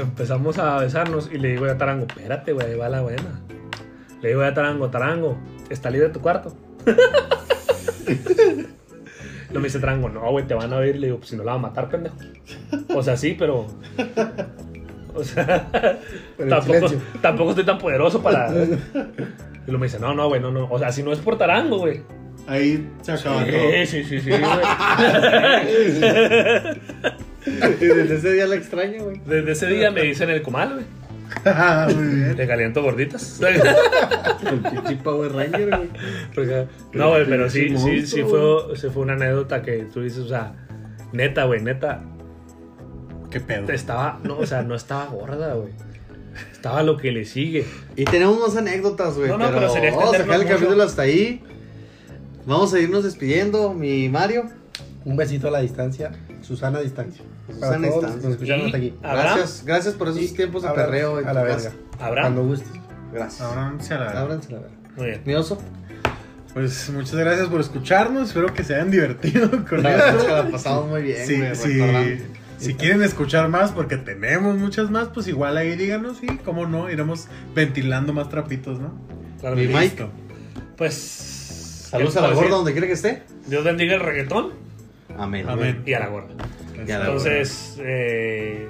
empezamos 0.00 0.58
a 0.58 0.78
besarnos 0.78 1.30
y 1.32 1.38
le 1.38 1.48
digo 1.48 1.66
a 1.66 1.76
Tarango, 1.76 2.06
espérate, 2.06 2.52
güey, 2.52 2.72
ahí 2.72 2.78
va 2.78 2.88
la 2.88 3.02
buena. 3.02 3.42
Le 4.22 4.28
digo 4.28 4.42
a 4.42 4.54
Tarango, 4.54 4.88
Tarango, 4.90 5.36
¿está 5.68 5.90
libre 5.90 6.08
tu 6.10 6.20
cuarto? 6.20 6.56
No 9.50 9.60
me 9.60 9.68
dice 9.68 9.78
Tarango, 9.78 10.08
no, 10.08 10.30
güey, 10.30 10.46
te 10.46 10.54
van 10.54 10.72
a 10.72 10.78
ver. 10.78 10.96
Le 10.96 11.06
digo, 11.06 11.18
pues 11.18 11.30
si 11.30 11.36
no 11.36 11.44
la 11.44 11.52
va 11.52 11.58
a 11.58 11.60
matar, 11.62 11.88
pendejo. 11.88 12.16
O 12.94 13.02
sea, 13.02 13.16
sí, 13.16 13.34
pero. 13.38 13.66
O 15.14 15.24
sea, 15.24 15.70
tampoco, 17.22 17.50
estoy 17.50 17.64
tan 17.64 17.78
poderoso 17.78 18.22
para. 18.22 18.50
Y 18.52 18.66
luego 19.66 19.78
me 19.78 19.86
dice, 19.86 19.98
no, 19.98 20.14
no, 20.14 20.28
güey, 20.28 20.42
no, 20.42 20.50
no. 20.50 20.68
O 20.70 20.78
sea, 20.78 20.92
si 20.92 21.02
no 21.02 21.10
es 21.12 21.20
por 21.20 21.38
Tarango, 21.38 21.78
güey. 21.78 22.02
Ahí 22.46 22.86
se 23.00 23.12
acaba 23.12 23.44
todo. 23.46 23.70
Sí, 23.86 24.04
sí, 24.04 24.04
sí, 24.04 24.20
sí, 24.20 24.30
güey. 24.30 24.42
Y 27.80 27.84
desde 27.86 28.16
ese 28.16 28.32
día 28.32 28.46
la 28.46 28.56
extraño, 28.56 29.04
güey. 29.04 29.20
Desde 29.24 29.52
ese 29.52 29.66
día 29.68 29.90
me 29.90 30.02
dicen 30.02 30.30
el 30.30 30.42
comal, 30.42 30.74
güey. 30.74 30.84
Ah, 31.44 31.88
Muy 31.94 32.06
bien. 32.14 32.36
Le 32.36 32.46
caliento 32.46 32.82
gorditas. 32.82 33.40
El 34.50 34.60
pinche 34.60 34.96
Power 35.02 35.32
Ranger, 35.32 35.68
güey. 35.68 35.88
Porque- 36.34 36.66
no, 36.92 37.10
güey, 37.10 37.26
pero 37.26 37.48
sí, 37.50 37.62
Pinche 37.66 37.78
sí, 38.00 38.06
sí 38.06 38.20
monstruo, 38.22 38.66
fue, 38.68 38.76
sí 38.76 38.88
fue 38.92 39.02
una 39.02 39.14
anécdota 39.14 39.62
que 39.62 39.86
tú 39.92 40.02
dices, 40.02 40.20
o 40.20 40.28
sea, 40.28 40.52
neta, 41.12 41.44
güey, 41.44 41.62
neta, 41.62 42.02
Qué 43.30 43.40
pedo. 43.40 43.70
estaba, 43.72 44.20
no, 44.22 44.38
o 44.38 44.46
sea, 44.46 44.62
no 44.62 44.74
estaba 44.74 45.06
gorda, 45.06 45.54
güey. 45.54 45.72
Estaba 46.52 46.82
lo 46.82 46.96
que 46.96 47.10
le 47.12 47.24
sigue. 47.24 47.64
Y 47.96 48.04
tenemos 48.04 48.38
más 48.38 48.56
anécdotas, 48.56 49.16
güey. 49.16 49.28
No, 49.28 49.38
no, 49.38 49.46
pero, 49.46 49.58
pero 49.58 49.72
sería 49.72 49.90
vamos 49.90 50.08
a 50.14 50.18
dejar 50.18 50.20
el 50.20 50.42
extendernos 50.42 50.54
capítulo 50.60 50.76
mucho. 50.76 50.88
hasta 50.88 51.02
ahí. 51.02 51.42
Vamos 52.46 52.74
a 52.74 52.78
irnos 52.78 53.04
despidiendo, 53.04 53.72
mi 53.72 54.08
Mario. 54.08 54.44
Un 55.04 55.16
besito 55.16 55.48
a 55.48 55.50
la 55.50 55.60
distancia. 55.60 56.12
Susana 56.42 56.78
a 56.78 56.82
distancia. 56.82 57.24
Para 57.46 57.54
Susana 57.58 57.86
a 57.86 57.90
todos 57.90 58.02
los 58.02 58.14
distancia. 58.14 58.20
que 58.20 58.26
nos 58.26 58.32
escucharon 58.34 58.60
Y- 58.62 58.66
hasta 58.66 58.76
aquí. 58.78 58.94
Abraham, 59.02 59.36
Gracias, 59.36 59.62
gracias 59.64 59.94
por 59.94 60.08
esos 60.08 60.22
Y 60.22 60.28
tiempos 60.34 60.62
de 60.62 60.68
Abraham, 60.68 60.90
perreo. 60.90 61.20
en 61.20 61.26
A 61.26 61.28
tu 61.30 61.34
la 61.34 61.46
casa. 61.46 61.68
verga. 61.70 62.06
Abraham. 62.06 62.34
Cuando 62.34 62.44
gustes. 62.50 62.68
Gracias. 63.12 63.40
Ahora 63.40 63.72
se 63.80 63.94
la- 63.94 64.20
Ábranse 64.20 64.52
la 64.52 64.58
verga. 64.58 64.74
Muy 64.96 65.06
bien. 65.06 65.22
Mi 65.24 65.34
oso. 65.34 65.58
Pues 66.54 66.88
muchas 66.90 67.14
gracias 67.14 67.48
por 67.48 67.60
escucharnos. 67.60 68.28
Espero 68.28 68.52
que 68.54 68.64
se 68.64 68.74
hayan 68.74 68.90
divertido 68.90 69.50
con 69.68 69.82
La 69.82 69.90
verdad 69.90 70.08
es 70.08 70.14
que 70.14 70.20
esto. 70.22 70.36
la 70.44 70.50
pasamos 70.50 70.88
muy 70.88 71.02
bien, 71.02 71.26
Sí, 71.26 71.36
güey. 71.36 71.54
sí. 71.54 71.78
recordando. 71.78 72.24
Si 72.58 72.74
quieren 72.74 73.02
escuchar 73.02 73.48
más, 73.50 73.72
porque 73.72 73.98
tenemos 73.98 74.56
muchas 74.56 74.90
más, 74.90 75.08
pues 75.08 75.28
igual 75.28 75.58
ahí 75.58 75.76
díganos, 75.76 76.16
sí, 76.16 76.26
cómo 76.42 76.66
no, 76.66 76.88
iremos 76.90 77.28
ventilando 77.54 78.14
más 78.14 78.30
trapitos, 78.30 78.80
¿no? 78.80 78.94
Claro, 79.40 79.56
Mi 79.56 79.62
que 79.62 79.68
sí. 79.68 79.74
Mike. 79.74 79.84
Listo. 79.88 80.08
Pues. 80.78 80.94
Saludos 81.90 82.14
¿qué 82.14 82.18
a 82.18 82.22
la 82.22 82.28
puedo 82.28 82.36
gorda 82.40 82.40
decir? 82.48 82.56
donde 82.56 82.72
quiera 82.72 82.86
que 82.86 82.92
esté. 82.94 83.22
Dios 83.46 83.62
bendiga 83.62 83.94
el 83.94 84.00
reggaetón 84.00 84.52
Amén. 85.18 85.48
Amén. 85.48 85.82
y 85.86 85.92
a 85.94 86.00
la 86.00 86.08
gorda. 86.08 86.34
Y 86.86 86.90
a 86.90 86.98
la 86.98 87.04
Entonces, 87.06 87.76
eh, 87.80 88.68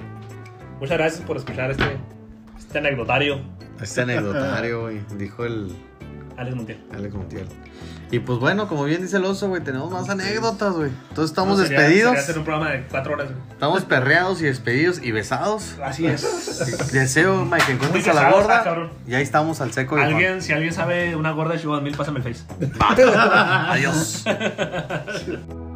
muchas 0.79 0.97
gracias 0.97 1.21
por 1.25 1.37
escuchar 1.37 1.71
este, 1.71 1.97
este 2.57 2.77
anecdotario, 2.79 3.41
Este 3.81 4.01
anecdotario, 4.01 4.81
güey. 4.81 5.01
Dijo 5.17 5.45
el 5.45 5.71
Alex 6.37 6.55
Montiel. 6.55 6.79
Alex 6.93 7.13
Montiel. 7.15 7.47
Y 8.09 8.19
pues 8.19 8.39
bueno, 8.39 8.69
como 8.69 8.85
bien 8.85 9.01
dice 9.01 9.17
el 9.17 9.25
oso, 9.25 9.49
güey, 9.49 9.61
tenemos 9.61 9.91
más 9.91 10.09
anécdotas, 10.09 10.73
güey. 10.73 10.89
Entonces 11.09 11.31
estamos 11.31 11.57
No, 11.59 11.65
sería- 11.65 11.81
despedidos. 11.81 12.09
Sería 12.11 12.23
hacer 12.23 12.37
un 12.37 12.45
programa 12.45 12.71
de 12.71 12.83
cuatro 12.89 13.13
horas. 13.13 13.27
güey. 13.27 13.41
Estamos 13.51 13.83
perreados 13.83 14.41
y 14.41 14.45
despedidos 14.45 15.01
y 15.03 15.11
besados. 15.11 15.75
Así 15.83 16.07
es. 16.07 16.91
Deseo, 16.93 17.43
Mike, 17.43 17.65
que 17.65 17.71
encuentres 17.73 18.07
a 18.07 18.13
la 18.13 18.27
ah, 18.29 18.31
gorda. 18.31 18.63
cabrón. 18.63 18.91
y 19.05 19.13
ahí 19.13 19.23
estamos 19.23 19.59
al 19.59 19.73
seco. 19.73 19.97
Alguien, 19.97 20.41
si 20.41 20.53
alguien 20.53 20.71
sabe 20.71 21.17
una 21.17 21.31
gorda 21.31 21.55
de 21.55 21.59
Chihuahua 21.59 21.83
mil, 21.83 21.97
pásame 21.97 22.19
el 22.19 22.33
face. 22.33 22.45
Adiós. 22.79 24.23